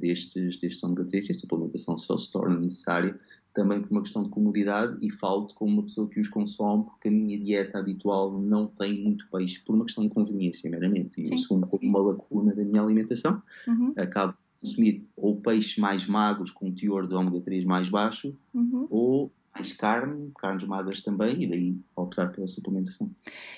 destes, 0.00 0.58
destes 0.58 0.82
ômega 0.82 1.04
3 1.04 1.28
e 1.28 1.32
a 1.32 1.34
suplementação 1.34 1.98
só 1.98 2.16
se 2.16 2.30
torna 2.30 2.58
necessária 2.58 3.18
também 3.54 3.80
por 3.80 3.90
uma 3.90 4.02
questão 4.02 4.22
de 4.22 4.30
comodidade 4.30 4.96
e 5.04 5.10
falo 5.10 5.48
como 5.54 5.74
uma 5.74 5.82
pessoa 5.82 6.08
que 6.08 6.20
os 6.20 6.28
consome 6.28 6.84
porque 6.84 7.08
a 7.08 7.10
minha 7.10 7.38
dieta 7.38 7.78
habitual 7.78 8.40
não 8.40 8.66
tem 8.66 9.02
muito 9.02 9.28
peixe 9.30 9.60
por 9.60 9.74
uma 9.74 9.84
questão 9.84 10.06
de 10.06 10.14
conveniência 10.14 10.70
meramente 10.70 11.20
e 11.20 11.26
Sim. 11.26 11.34
isso 11.34 11.48
como 11.48 11.66
uma 11.82 12.00
lacuna 12.00 12.54
da 12.54 12.64
minha 12.64 12.82
alimentação 12.82 13.42
uhum. 13.66 13.92
acabo 13.96 14.32
de 14.32 14.70
consumir 14.70 15.08
ou 15.16 15.40
peixes 15.40 15.76
mais 15.78 16.06
magros 16.06 16.50
com 16.52 16.68
um 16.68 16.74
teor 16.74 17.06
de 17.08 17.14
ômega 17.14 17.40
3 17.40 17.64
mais 17.64 17.88
baixo 17.88 18.36
uhum. 18.54 18.86
ou 18.88 19.32
mais 19.54 19.72
carne, 19.72 20.30
carnes 20.38 20.64
magras 20.64 21.00
também, 21.00 21.42
e 21.42 21.46
daí 21.46 21.80
optar 21.96 22.32
pela 22.32 22.46
suplementação. 22.46 23.10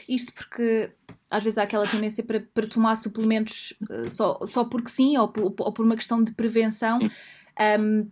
Isto 0.08 0.32
porque 0.32 0.90
às 1.32 1.42
vezes 1.42 1.58
há 1.58 1.62
aquela 1.62 1.88
tendência 1.88 2.22
para, 2.22 2.40
para 2.40 2.66
tomar 2.66 2.94
suplementos 2.96 3.74
uh, 3.90 4.10
só, 4.10 4.38
só 4.46 4.64
porque 4.64 4.90
sim, 4.90 5.16
ou, 5.16 5.32
ou, 5.38 5.54
ou, 5.58 5.72
por 5.72 5.84
uma 5.84 5.96
questão 5.96 6.22
de 6.22 6.32
prevenção. 6.32 7.00
Um, 7.80 8.08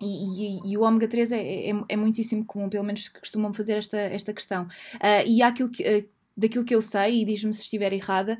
e, 0.00 0.04
e, 0.04 0.72
e, 0.72 0.76
o 0.76 0.82
ômega 0.82 1.08
3 1.08 1.32
é, 1.32 1.70
é, 1.70 1.72
é, 1.88 1.96
muitíssimo 1.96 2.44
comum, 2.44 2.68
pelo 2.68 2.84
menos 2.84 3.08
costumam 3.08 3.52
fazer 3.52 3.74
esta, 3.74 3.96
esta 3.96 4.32
questão. 4.32 4.64
Uh, 4.94 5.26
e 5.26 5.42
há 5.42 5.48
aquilo 5.48 5.70
que, 5.70 5.82
uh, 5.82 6.08
daquilo 6.36 6.64
que 6.64 6.74
eu 6.74 6.82
sei, 6.82 7.22
e 7.22 7.24
diz-me 7.24 7.54
se 7.54 7.62
estiver 7.62 7.92
errada, 7.92 8.38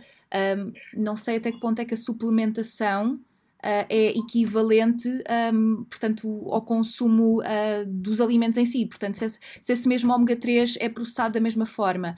um, 0.58 0.72
não 0.94 1.16
sei 1.16 1.36
até 1.36 1.50
que 1.50 1.60
ponto 1.60 1.80
é 1.80 1.84
que 1.84 1.94
a 1.94 1.96
suplementação 1.96 3.14
uh, 3.14 3.86
é 3.88 4.18
equivalente, 4.18 5.08
um, 5.52 5.84
portanto, 5.84 6.46
ao 6.50 6.60
consumo 6.62 7.40
dos 7.86 8.20
alimentos 8.20 8.58
em 8.58 8.66
si. 8.66 8.84
Portanto, 8.84 9.14
se 9.14 9.24
esse, 9.24 9.40
se 9.60 9.72
esse 9.72 9.88
mesmo 9.88 10.12
ômega 10.12 10.36
3 10.36 10.76
é 10.78 10.88
processado 10.88 11.34
da 11.34 11.40
mesma 11.40 11.64
forma. 11.64 12.16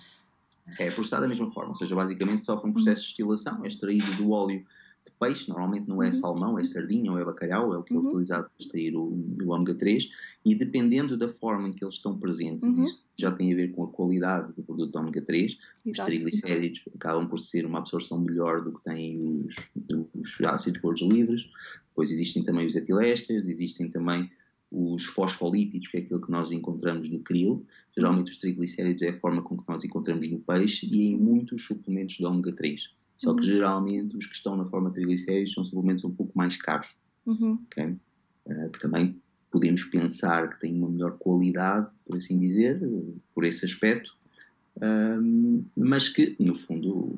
É 0.78 0.90
processado 0.90 1.22
da 1.22 1.28
mesma 1.28 1.50
forma, 1.50 1.70
ou 1.70 1.76
seja, 1.76 1.94
basicamente 1.94 2.44
sofre 2.44 2.68
um 2.70 2.72
processo 2.72 3.02
de 3.02 3.08
destilação, 3.08 3.64
é 3.64 3.68
extraído 3.68 4.12
do 4.16 4.30
óleo 4.30 4.64
de 5.04 5.12
peixe, 5.18 5.48
normalmente 5.48 5.88
não 5.88 6.02
é 6.02 6.06
uhum. 6.06 6.12
salmão, 6.12 6.58
é 6.58 6.64
sardinha 6.64 7.10
ou 7.10 7.18
é 7.18 7.24
bacalhau, 7.24 7.72
é 7.72 7.78
o 7.78 7.82
que 7.82 7.94
uhum. 7.94 8.04
é 8.04 8.08
utilizado 8.08 8.44
para 8.44 8.52
extrair 8.58 8.94
o, 8.94 9.04
o 9.42 9.48
ômega 9.48 9.74
3, 9.74 10.08
e 10.44 10.54
dependendo 10.54 11.16
da 11.16 11.28
forma 11.28 11.68
em 11.68 11.72
que 11.72 11.84
eles 11.84 11.94
estão 11.94 12.18
presentes, 12.18 12.68
uhum. 12.68 12.84
isso 12.84 13.04
já 13.16 13.32
tem 13.32 13.52
a 13.52 13.56
ver 13.56 13.72
com 13.72 13.84
a 13.84 13.88
qualidade 13.88 14.52
do 14.52 14.62
produto 14.62 14.96
ômega 14.96 15.22
3, 15.22 15.52
Exato. 15.52 15.60
os 15.86 15.96
triglicéridos 16.06 16.84
acabam 16.94 17.26
por 17.28 17.38
ser 17.38 17.64
uma 17.66 17.78
absorção 17.78 18.20
melhor 18.20 18.62
do 18.62 18.72
que 18.72 18.84
têm 18.84 19.46
os, 19.46 19.56
os 20.14 20.40
ácidos 20.46 20.80
gordos 20.80 21.02
livres, 21.02 21.48
depois 21.88 22.10
existem 22.10 22.44
também 22.44 22.66
os 22.66 22.76
etilésteres, 22.76 23.48
existem 23.48 23.90
também 23.90 24.30
os 24.70 25.04
fosfolípidos, 25.04 25.88
que 25.88 25.96
é 25.96 26.00
aquilo 26.00 26.20
que 26.20 26.30
nós 26.30 26.52
encontramos 26.52 27.08
no 27.08 27.20
krill. 27.20 27.64
Geralmente 27.96 28.30
os 28.30 28.36
triglicéridos 28.36 29.02
é 29.02 29.10
a 29.10 29.16
forma 29.16 29.42
com 29.42 29.56
que 29.56 29.64
nós 29.68 29.82
encontramos 29.82 30.28
no 30.28 30.38
peixe 30.40 30.86
e 30.86 31.06
em 31.06 31.16
muitos 31.16 31.64
suplementos 31.64 32.16
de 32.16 32.24
ômega 32.24 32.52
3. 32.52 32.82
Só 33.16 33.34
que 33.34 33.40
uhum. 33.40 33.46
geralmente 33.46 34.16
os 34.16 34.26
que 34.26 34.34
estão 34.34 34.56
na 34.56 34.66
forma 34.66 34.90
de 34.90 34.96
triglicéridos 34.96 35.52
são 35.52 35.64
suplementos 35.64 36.04
um 36.04 36.14
pouco 36.14 36.36
mais 36.36 36.56
caros. 36.56 36.94
Uhum. 37.26 37.58
Okay? 37.66 37.96
Uh, 38.46 38.70
que 38.70 38.80
também 38.80 39.20
podemos 39.50 39.82
pensar 39.84 40.48
que 40.50 40.60
têm 40.60 40.74
uma 40.74 40.88
melhor 40.88 41.18
qualidade, 41.18 41.88
por 42.04 42.16
assim 42.16 42.38
dizer, 42.38 42.80
por 43.34 43.44
esse 43.44 43.64
aspecto, 43.64 44.16
um, 44.80 45.64
mas 45.76 46.08
que, 46.08 46.36
no 46.38 46.54
fundo, 46.54 47.12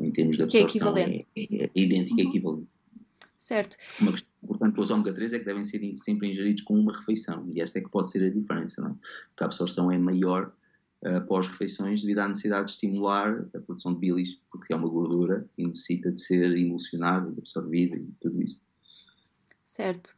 em 0.00 0.10
termos 0.10 0.36
de 0.36 0.42
é 0.42 0.44
absorção, 0.44 0.96
é, 0.96 1.24
é, 1.36 1.64
é 1.64 1.70
idêntica, 1.74 2.22
uhum. 2.22 2.28
equivalente. 2.28 2.68
Certo. 3.44 3.76
Uma 4.00 4.12
questão 4.12 4.30
importante 4.42 4.72
para 4.72 4.80
os 4.80 4.90
ômega 4.90 5.12
3 5.12 5.34
é 5.34 5.38
que 5.38 5.44
devem 5.44 5.62
ser 5.62 5.96
sempre 5.98 6.30
ingeridos 6.30 6.62
com 6.62 6.80
uma 6.80 6.96
refeição, 6.96 7.46
e 7.54 7.60
esta 7.60 7.78
é 7.78 7.82
que 7.82 7.90
pode 7.90 8.10
ser 8.10 8.24
a 8.24 8.30
diferença, 8.30 8.80
não 8.80 8.92
é? 8.92 8.94
Porque 9.28 9.42
a 9.42 9.44
absorção 9.44 9.92
é 9.92 9.98
maior 9.98 10.50
após 11.02 11.46
refeições 11.46 12.00
devido 12.00 12.20
à 12.20 12.28
necessidade 12.28 12.64
de 12.64 12.70
estimular 12.70 13.44
a 13.54 13.58
produção 13.58 13.92
de 13.92 14.00
bilis, 14.00 14.38
porque 14.50 14.72
é 14.72 14.76
uma 14.76 14.88
gordura 14.88 15.46
e 15.58 15.66
necessita 15.66 16.10
de 16.10 16.22
ser 16.22 16.56
emulsionada, 16.56 17.28
absorvida 17.36 17.96
e 17.96 18.08
tudo 18.18 18.40
isso. 18.40 18.58
Certo. 19.66 20.16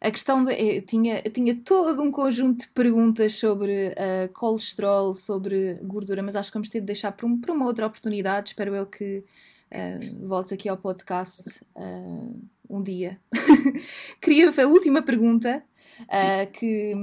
A 0.00 0.10
questão 0.10 0.42
de. 0.42 0.54
Eu 0.54 0.80
tinha, 0.80 1.20
eu 1.22 1.30
tinha 1.30 1.54
todo 1.54 2.00
um 2.00 2.10
conjunto 2.10 2.62
de 2.62 2.68
perguntas 2.68 3.34
sobre 3.34 3.88
uh, 3.88 4.32
colesterol, 4.32 5.14
sobre 5.14 5.74
gordura, 5.82 6.22
mas 6.22 6.36
acho 6.36 6.50
que 6.50 6.56
vamos 6.56 6.70
ter 6.70 6.80
de 6.80 6.86
deixar 6.86 7.12
para, 7.12 7.26
um, 7.26 7.38
para 7.38 7.52
uma 7.52 7.66
outra 7.66 7.86
oportunidade. 7.86 8.48
Espero 8.50 8.74
eu 8.74 8.86
que 8.86 9.22
uh, 9.72 10.26
voltes 10.28 10.52
aqui 10.52 10.68
ao 10.68 10.76
podcast 10.76 11.64
uh, 11.74 12.42
um 12.68 12.82
dia. 12.82 13.18
Queria. 14.20 14.50
A 14.50 14.66
última 14.66 15.02
pergunta 15.02 15.62
Uh, 16.02 16.50
que 16.52 16.94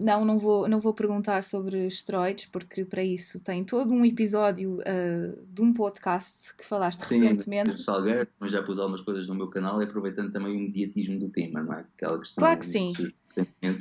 não, 0.00 0.24
não 0.24 0.36
vou, 0.36 0.68
não 0.68 0.80
vou 0.80 0.92
perguntar 0.92 1.44
sobre 1.44 1.86
esteroides, 1.86 2.46
porque 2.46 2.84
para 2.84 3.02
isso 3.02 3.38
tem 3.38 3.62
todo 3.62 3.92
um 3.92 4.04
episódio 4.04 4.78
uh, 4.78 5.46
de 5.46 5.62
um 5.62 5.72
podcast 5.72 6.54
que 6.56 6.64
falaste 6.64 7.04
Sim, 7.06 7.20
recentemente. 7.20 7.82
Salgueiro, 7.84 8.26
mas 8.40 8.50
já 8.50 8.60
pus 8.62 8.78
algumas 8.80 9.00
coisas 9.00 9.28
no 9.28 9.36
meu 9.36 9.48
canal 9.48 9.80
e 9.80 9.84
aproveitando 9.84 10.32
também 10.32 10.56
o 10.56 10.60
mediatismo 10.60 11.18
do 11.18 11.28
tema, 11.28 11.62
não 11.62 11.74
é? 11.74 11.84
Aquela 11.96 12.18
questão 12.18 12.42
claro 12.42 12.58
que 12.58 12.66
sim. 12.66 12.92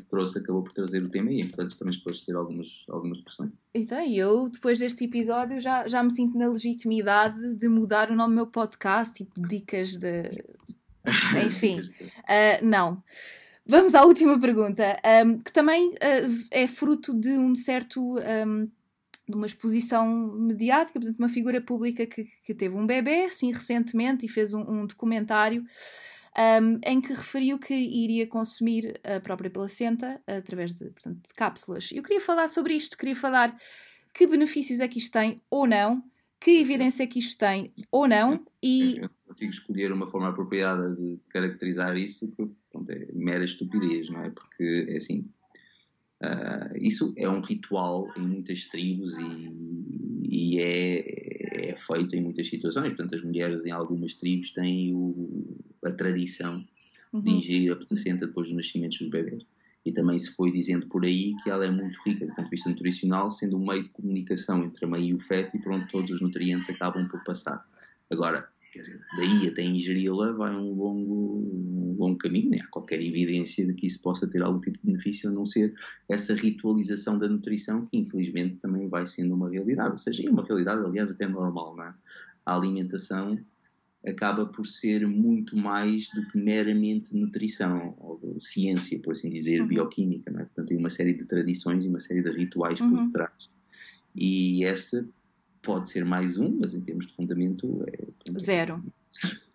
trouxe, 0.09 0.37
acabou 0.37 0.63
por 0.63 0.73
trazer 0.73 1.01
o 1.03 1.09
tema 1.09 1.31
e, 1.31 1.43
portanto, 1.45 1.75
também 1.75 1.95
esclarecer 1.95 2.35
algumas, 2.35 2.67
algumas 2.89 3.21
questões. 3.21 3.51
Então, 3.73 3.99
eu, 4.05 4.49
depois 4.49 4.77
deste 4.77 5.05
episódio, 5.05 5.59
já, 5.59 5.87
já 5.87 6.03
me 6.03 6.11
sinto 6.11 6.37
na 6.37 6.47
legitimidade 6.47 7.55
de 7.55 7.67
mudar 7.67 8.11
o 8.11 8.15
nome 8.15 8.33
do 8.33 8.35
meu 8.35 8.47
podcast, 8.47 9.15
tipo, 9.15 9.41
dicas 9.47 9.97
de. 9.97 10.43
Enfim, 11.45 11.79
uh, 11.81 12.65
não. 12.65 13.03
Vamos 13.65 13.95
à 13.95 14.03
última 14.03 14.39
pergunta, 14.39 14.99
um, 15.25 15.39
que 15.39 15.51
também 15.51 15.89
uh, 15.89 16.45
é 16.51 16.67
fruto 16.67 17.13
de 17.13 17.29
um 17.29 17.55
certo. 17.55 18.19
Um, 18.19 18.69
de 19.25 19.35
uma 19.35 19.45
exposição 19.45 20.05
mediática, 20.35 20.99
portanto, 20.99 21.17
uma 21.17 21.29
figura 21.29 21.61
pública 21.61 22.05
que, 22.05 22.27
que 22.43 22.53
teve 22.53 22.75
um 22.75 22.85
bebê, 22.85 23.23
assim, 23.23 23.53
recentemente, 23.53 24.25
e 24.25 24.29
fez 24.29 24.53
um, 24.53 24.59
um 24.59 24.85
documentário 24.85 25.63
um, 26.37 26.79
em 26.85 26.99
que 26.99 27.13
referiu 27.13 27.57
que 27.57 27.73
iria 27.73 28.27
consumir 28.27 28.99
a 29.03 29.19
própria 29.19 29.49
placenta 29.49 30.21
através 30.27 30.73
de, 30.73 30.89
portanto, 30.89 31.21
de 31.25 31.33
cápsulas. 31.33 31.89
Eu 31.91 32.03
queria 32.03 32.19
falar 32.19 32.47
sobre 32.47 32.73
isto, 32.73 32.97
queria 32.97 33.15
falar 33.15 33.55
que 34.13 34.27
benefícios 34.27 34.79
é 34.79 34.87
que 34.87 34.97
isto 34.97 35.11
tem 35.11 35.41
ou 35.49 35.65
não, 35.65 36.03
que 36.39 36.59
evidência 36.59 37.03
é 37.03 37.07
que 37.07 37.19
isto 37.19 37.37
tem 37.37 37.73
ou 37.89 38.07
não, 38.07 38.45
e... 38.61 39.01
Consigo 39.33 39.51
escolher 39.51 39.91
uma 39.91 40.09
forma 40.09 40.29
apropriada 40.29 40.95
de 40.95 41.19
caracterizar 41.29 41.97
isso, 41.97 42.27
porque 42.27 42.53
pronto, 42.71 42.89
é 42.91 43.07
mera 43.13 43.43
estupidez, 43.43 44.09
não 44.09 44.23
é? 44.23 44.29
Porque, 44.29 44.87
é 44.89 44.97
assim, 44.97 45.23
uh, 46.21 46.77
isso 46.77 47.13
é 47.17 47.27
um 47.27 47.41
ritual 47.41 48.11
em 48.15 48.21
muitas 48.21 48.65
tribos 48.65 49.15
e, 49.17 50.29
e 50.29 50.59
é, 50.59 51.69
é, 51.71 51.75
feito 51.75 52.15
em 52.15 52.21
muitas 52.21 52.47
situações. 52.47 52.89
Portanto, 52.89 53.15
as 53.15 53.23
mulheres 53.23 53.65
em 53.65 53.71
algumas 53.71 54.15
tribos 54.15 54.51
têm 54.51 54.93
o, 54.93 55.57
a 55.83 55.91
tradição 55.91 56.65
uhum. 57.11 57.21
de 57.21 57.31
ingerir 57.31 57.71
a 57.71 57.75
placenta 57.75 58.27
depois 58.27 58.47
dos 58.47 58.55
nascimentos 58.55 58.99
dos 58.99 59.09
bebês. 59.09 59.43
E 59.85 59.91
também 59.91 60.17
se 60.17 60.29
foi 60.31 60.51
dizendo 60.51 60.87
por 60.87 61.03
aí 61.03 61.35
que 61.43 61.49
ela 61.49 61.65
é 61.65 61.69
muito 61.69 61.99
rica 62.05 62.25
do 62.25 62.33
ponto 62.33 62.45
de 62.45 62.51
vista 62.51 62.69
nutricional, 62.69 63.29
sendo 63.29 63.57
um 63.57 63.65
meio 63.65 63.83
de 63.83 63.89
comunicação 63.89 64.63
entre 64.63 64.85
a 64.85 64.87
mãe 64.87 65.07
e 65.07 65.13
o 65.13 65.19
feto 65.19 65.57
e 65.57 65.59
pronto, 65.59 65.91
todos 65.91 66.11
os 66.11 66.21
nutrientes 66.21 66.69
acabam 66.69 67.07
por 67.09 67.21
passar. 67.23 67.65
Agora, 68.09 68.47
Quer 68.73 68.79
dizer, 68.79 69.01
daí 69.17 69.47
até 69.47 69.61
ingeri-la 69.61 70.31
vai 70.31 70.55
um 70.55 70.73
longo, 70.73 71.47
um 71.47 71.95
longo 71.95 72.17
caminho, 72.17 72.49
nem 72.49 72.59
há 72.59 72.67
qualquer 72.69 72.99
evidência 72.99 73.63
de 73.67 73.71
que 73.75 73.85
isso 73.85 74.01
possa 74.01 74.25
ter 74.25 74.41
algum 74.41 74.59
tipo 74.59 74.79
de 74.79 74.85
benefício, 74.87 75.29
a 75.29 75.31
não 75.31 75.45
ser 75.45 75.75
essa 76.09 76.33
ritualização 76.33 77.19
da 77.19 77.29
nutrição, 77.29 77.85
que 77.85 77.99
infelizmente 77.99 78.57
também 78.57 78.89
vai 78.89 79.05
sendo 79.05 79.35
uma 79.35 79.47
realidade. 79.47 79.91
Ou 79.91 79.97
seja, 79.99 80.25
é 80.25 80.29
uma 80.29 80.43
realidade, 80.43 80.83
aliás, 80.83 81.11
até 81.11 81.27
normal, 81.27 81.75
não 81.75 81.83
é? 81.83 81.93
A 82.47 82.55
alimentação 82.55 83.37
acaba 84.07 84.47
por 84.47 84.65
ser 84.65 85.07
muito 85.07 85.55
mais 85.55 86.09
do 86.09 86.27
que 86.27 86.37
meramente 86.39 87.15
nutrição, 87.15 87.95
ou 87.99 88.41
ciência, 88.41 88.99
por 88.99 89.11
assim 89.11 89.29
dizer, 89.29 89.61
uhum. 89.61 89.67
bioquímica, 89.67 90.31
não 90.31 90.39
é? 90.39 90.45
Portanto, 90.45 90.69
tem 90.69 90.77
uma 90.77 90.89
série 90.89 91.13
de 91.13 91.25
tradições 91.25 91.85
e 91.85 91.89
uma 91.89 91.99
série 91.99 92.23
de 92.23 92.31
rituais 92.31 92.79
uhum. 92.79 92.89
por 92.89 93.05
detrás. 93.05 93.49
E 94.15 94.65
essa 94.65 95.07
pode 95.63 95.89
ser 95.89 96.05
mais 96.05 96.37
um, 96.37 96.59
mas 96.61 96.73
em 96.73 96.81
termos 96.81 97.07
de 97.07 97.13
fundamento 97.13 97.83
é. 97.87 98.39
Zero. 98.39 98.83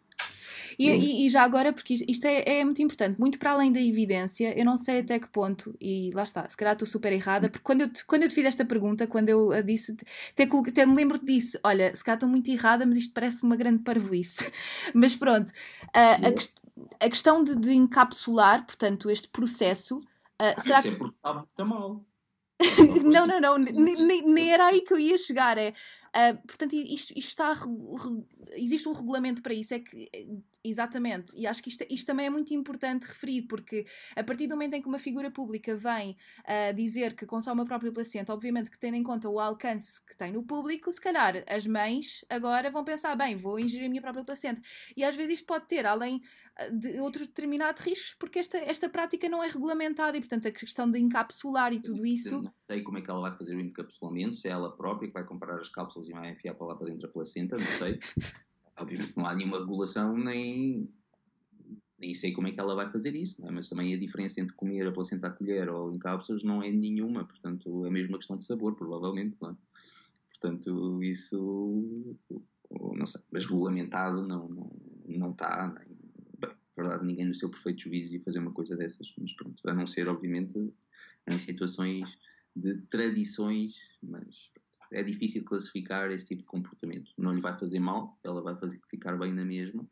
E, 0.79 0.89
e, 0.89 1.27
e, 1.27 1.29
já 1.29 1.43
agora, 1.43 1.73
porque 1.73 1.95
isto 2.07 2.25
é, 2.25 2.61
é, 2.61 2.65
muito 2.65 2.81
importante, 2.81 3.19
muito 3.19 3.37
para 3.37 3.51
além 3.51 3.73
da 3.73 3.81
evidência, 3.81 4.57
eu 4.57 4.65
não 4.65 4.77
sei 4.77 5.01
até 5.01 5.19
que 5.19 5.27
ponto, 5.27 5.75
e 5.81 6.13
lá 6.15 6.23
está, 6.23 6.49
se 6.49 6.57
calhar 6.57 6.75
estou 6.75 6.87
super 6.87 7.13
errada, 7.13 7.49
porque 7.49 7.65
quando 7.65 7.81
eu 7.81 7.93
te, 7.93 8.05
quando 8.07 8.23
eu 8.23 8.29
te 8.29 8.35
fiz 8.37 8.45
esta 8.45 8.65
pergunta, 8.65 9.05
quando 9.05 9.29
eu 9.29 9.51
a 9.51 9.61
disse, 9.61 9.97
até, 10.31 10.45
até 10.45 10.87
me 10.87 10.95
lembro-te 10.95 11.25
disso, 11.25 11.59
olha, 11.65 11.93
se 11.93 12.05
calhar 12.05 12.17
estou 12.17 12.29
muito 12.29 12.49
errada, 12.49 12.87
mas 12.87 12.97
isto 12.97 13.13
parece 13.13 13.43
uma 13.43 13.57
grande 13.57 13.83
parvoíce. 13.83 14.53
mas 14.95 15.17
pronto, 15.17 15.51
a, 15.93 16.13
a, 16.13 17.07
a 17.07 17.11
questão 17.11 17.43
de, 17.43 17.57
de, 17.57 17.73
encapsular, 17.73 18.65
portanto, 18.65 19.11
este 19.11 19.27
processo. 19.27 19.97
Uh, 20.41 20.63
será 20.63 20.81
que... 20.81 20.89
é 20.91 20.95
porque 20.95 21.17
sabe 21.17 21.39
muito 21.39 21.67
mal. 21.67 22.05
Não, 23.05 23.27
não, 23.27 23.41
não, 23.41 23.59
nem 23.59 24.51
era 24.53 24.67
aí 24.67 24.81
que 24.81 24.93
eu 24.93 24.99
ia 24.99 25.17
chegar. 25.17 25.57
É, 25.59 25.73
uh, 26.15 26.47
portanto, 26.47 26.75
isto, 26.75 27.13
isto 27.17 27.29
está. 27.29 27.55
Existe 28.57 28.89
um 28.89 28.93
regulamento 28.93 29.43
para 29.43 29.55
isso, 29.55 29.75
é 29.75 29.81
que 29.81 30.11
Exatamente, 30.65 31.33
e 31.37 31.47
acho 31.47 31.63
que 31.63 31.69
isto, 31.69 31.85
isto, 31.89 32.07
também 32.07 32.27
é 32.27 32.31
muito 32.31 32.53
importante 32.53 33.05
referir, 33.05 33.43
porque 33.43 33.87
a 34.17 34.25
partir 34.25 34.49
do 34.49 34.57
momento 34.57 34.75
em 34.75 34.83
que 34.83 34.89
uma 34.89 34.99
figura 34.99 35.31
pública 35.31 35.77
vem 35.77 36.17
uh, 36.41 36.75
dizer 36.75 37.15
que 37.15 37.25
consome 37.25 37.63
a 37.63 37.65
própria 37.65 37.93
placenta, 37.93 38.35
obviamente 38.35 38.69
que 38.69 38.79
tendo 38.79 38.97
em 38.97 39.03
conta 39.03 39.29
o 39.29 39.39
alcance 39.39 40.05
que 40.05 40.17
tem 40.17 40.33
no 40.33 40.43
público, 40.43 40.91
se 40.93 41.01
calhar 41.01 41.45
as 41.49 41.67
mães 41.67 42.25
agora 42.29 42.71
vão 42.71 42.85
pensar, 42.85 43.17
bem, 43.17 43.35
vou 43.35 43.59
ingerir 43.59 43.87
a 43.87 43.89
minha 43.89 44.03
própria 44.03 44.25
placenta. 44.25 44.61
E 44.97 45.05
às 45.05 45.17
vezes 45.17 45.39
isto 45.39 45.47
pode 45.47 45.67
ter, 45.67 45.87
além 45.87 46.21
ah, 46.57 46.69
de 46.71 47.01
outros 47.01 47.27
determinados 47.27 47.83
riscos, 47.83 48.15
porque 48.19 48.39
esta, 48.39 48.59
esta 48.59 48.89
prática 48.89 49.29
não 49.29 49.43
é 49.43 49.49
regulamentada 49.49 50.17
e, 50.17 50.21
portanto, 50.21 50.49
a 50.49 50.51
questão 50.51 50.91
de 50.91 50.99
encapsular 50.99 51.73
e 51.73 51.81
tudo 51.81 52.05
isso. 52.05 52.35
Eu 52.35 52.43
não 52.43 52.53
sei 52.71 52.83
como 52.83 52.99
é 52.99 53.01
que 53.01 53.11
ela 53.11 53.21
vai 53.21 53.37
fazer 53.39 53.57
o 53.57 53.61
encapsulamento, 53.61 54.37
se 54.37 54.49
é 54.49 54.51
ela 54.51 54.77
própria 54.77 55.09
que 55.09 55.15
vai 55.15 55.25
comprar 55.25 55.59
as 55.59 55.69
cápsulas 55.71 55.98
e 56.07 56.13
vai 56.13 56.31
enfiar 56.31 56.55
para 56.55 56.67
lá 56.67 56.75
para 56.77 56.87
dentro 56.87 57.03
da 57.03 57.09
placenta, 57.09 57.57
não 57.57 57.65
sei. 57.65 57.99
Obviamente 58.79 59.17
não 59.17 59.27
há 59.27 59.35
nenhuma 59.35 59.59
regulação, 59.59 60.17
nem, 60.17 60.89
nem 61.99 62.15
sei 62.15 62.33
como 62.33 62.47
é 62.47 62.53
que 62.53 62.61
ela 62.61 62.77
vai 62.77 62.91
fazer 62.93 63.17
isso, 63.17 63.45
é? 63.45 63.51
mas 63.51 63.69
também 63.69 63.93
a 63.93 63.99
diferença 63.99 64.41
entre 64.41 64.55
comer 64.55 64.87
a 64.87 64.93
placenta 64.93 65.27
à 65.27 65.31
colher 65.31 65.69
ou 65.69 65.93
em 65.93 65.99
cápsulas 65.99 66.45
não 66.45 66.63
é 66.63 66.71
nenhuma, 66.71 67.25
portanto 67.25 67.85
é 67.87 67.91
mesmo 67.91 68.11
uma 68.11 68.19
questão 68.19 68.37
de 68.37 68.45
sabor, 68.45 68.77
provavelmente, 68.77 69.37
não 69.41 69.51
é? 69.51 69.57
Portanto, 70.31 71.03
isso, 71.03 72.17
não 72.71 73.07
sei, 73.07 73.21
mas 73.33 73.45
regulamentado 73.45 74.23
não, 74.23 74.49
não, 74.49 74.71
não 75.09 75.31
está, 75.33 75.75
nem, 75.77 75.89
bem, 76.39 76.55
verdade, 76.77 77.05
ninguém 77.05 77.25
no 77.25 77.35
seu 77.35 77.51
perfeito 77.51 77.83
juízo 77.83 78.15
ia 78.15 78.23
fazer 78.23 78.39
uma 78.39 78.53
coisa 78.53 78.77
dessas, 78.77 79.13
mas 79.19 79.33
pronto, 79.33 79.61
a 79.69 79.75
não 79.75 79.89
ser, 79.89 80.07
obviamente, 80.07 80.73
em 81.27 81.39
situações 81.41 82.17
de 82.55 82.77
tradições, 82.83 83.77
mas 84.01 84.51
é 84.93 85.03
difícil 85.03 85.45
classificar 85.45 86.11
esse 86.11 86.27
tipo 86.27 86.43
de 86.43 86.49
comportamento. 86.49 87.11
Não 87.17 87.35
lhe 87.35 87.41
vai 87.41 87.59
fazer 87.59 87.79
mal, 87.79 88.19
ela 88.23 88.43
vai 88.43 88.57
fazer 88.57 88.81
ficar 88.89 89.17
bem 89.19 89.33
na 89.33 89.45
mesma, 89.45 89.87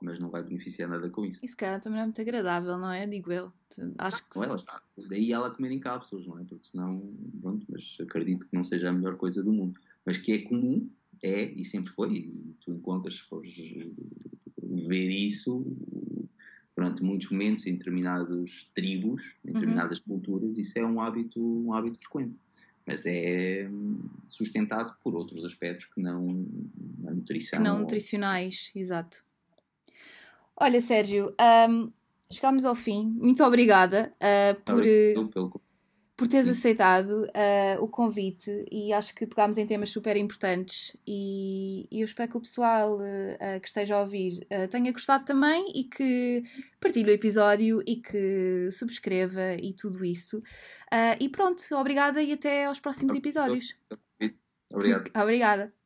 mas 0.00 0.18
não 0.18 0.30
vai 0.30 0.42
beneficiar 0.42 0.88
nada 0.88 1.10
com 1.10 1.24
isso. 1.24 1.44
Isso, 1.44 1.56
cara, 1.56 1.80
também 1.80 1.96
não 1.96 2.04
é 2.04 2.06
muito 2.06 2.20
agradável, 2.20 2.78
não 2.78 2.90
é? 2.90 3.06
Digo 3.06 3.32
eu. 3.32 3.52
Acho 3.98 4.28
que... 4.28 4.36
Não, 4.36 4.44
ela 4.44 4.56
está. 4.56 4.82
Daí 5.08 5.32
ela 5.32 5.50
comer 5.50 5.72
em 5.72 5.80
cápsulas, 5.80 6.26
não 6.26 6.38
é? 6.38 6.44
Porque 6.44 6.66
senão, 6.66 7.12
pronto, 7.40 7.66
mas 7.68 7.96
acredito 8.00 8.46
que 8.46 8.56
não 8.56 8.64
seja 8.64 8.88
a 8.88 8.92
melhor 8.92 9.16
coisa 9.16 9.42
do 9.42 9.52
mundo. 9.52 9.78
Mas 10.04 10.16
que 10.16 10.32
é 10.32 10.38
comum, 10.38 10.88
é, 11.22 11.44
e 11.44 11.64
sempre 11.64 11.92
foi, 11.92 12.14
e 12.14 12.56
tu 12.60 12.72
encontras, 12.72 13.16
se 13.16 13.22
fores 13.22 13.54
ver 14.62 15.10
isso, 15.10 15.66
durante 16.74 17.02
muitos 17.02 17.30
momentos 17.30 17.66
em 17.66 17.72
determinadas 17.72 18.70
tribos, 18.74 19.22
em 19.44 19.48
uhum. 19.48 19.54
determinadas 19.54 19.98
uhum. 19.98 20.04
culturas, 20.14 20.56
isso 20.56 20.78
é 20.78 20.86
um 20.86 21.00
hábito, 21.00 21.38
um 21.38 21.74
hábito 21.74 21.98
frequente 21.98 22.34
mas 22.90 23.06
é 23.06 23.68
sustentado 24.26 24.94
por 25.02 25.14
outros 25.14 25.44
aspectos 25.44 25.86
que 25.86 26.00
não 26.00 26.44
a 27.06 27.12
nutrição. 27.12 27.58
Que 27.58 27.64
não 27.64 27.74
ou... 27.74 27.80
nutricionais, 27.82 28.72
exato. 28.74 29.24
Olha, 30.56 30.80
Sérgio, 30.80 31.34
um, 31.68 31.92
chegámos 32.30 32.64
ao 32.64 32.74
fim. 32.74 33.06
Muito 33.06 33.44
obrigada 33.44 34.12
uh, 34.16 34.60
por, 34.62 34.82
por 36.20 36.28
teres 36.28 36.50
aceitado 36.50 37.22
uh, 37.22 37.82
o 37.82 37.88
convite 37.88 38.66
e 38.70 38.92
acho 38.92 39.14
que 39.14 39.26
pegámos 39.26 39.56
em 39.56 39.64
temas 39.64 39.88
super 39.88 40.18
importantes 40.18 40.94
e, 41.06 41.88
e 41.90 42.02
eu 42.02 42.04
espero 42.04 42.30
que 42.30 42.36
o 42.36 42.40
pessoal 42.42 42.96
uh, 42.96 43.58
que 43.58 43.66
esteja 43.66 43.96
a 43.96 44.00
ouvir 44.00 44.46
uh, 44.52 44.68
tenha 44.68 44.92
gostado 44.92 45.24
também 45.24 45.72
e 45.74 45.84
que 45.84 46.44
partilhe 46.78 47.10
o 47.10 47.14
episódio 47.14 47.82
e 47.86 47.96
que 47.96 48.68
subscreva 48.70 49.54
e 49.54 49.72
tudo 49.72 50.04
isso. 50.04 50.42
e 51.18 51.26
pronto, 51.30 51.62
obrigada 51.74 52.22
e 52.22 52.32
até 52.32 52.66
aos 52.66 52.80
próximos 52.80 53.14
episódios. 53.14 53.74
Obrigado. 54.70 55.10
Obrigada. 55.16 55.79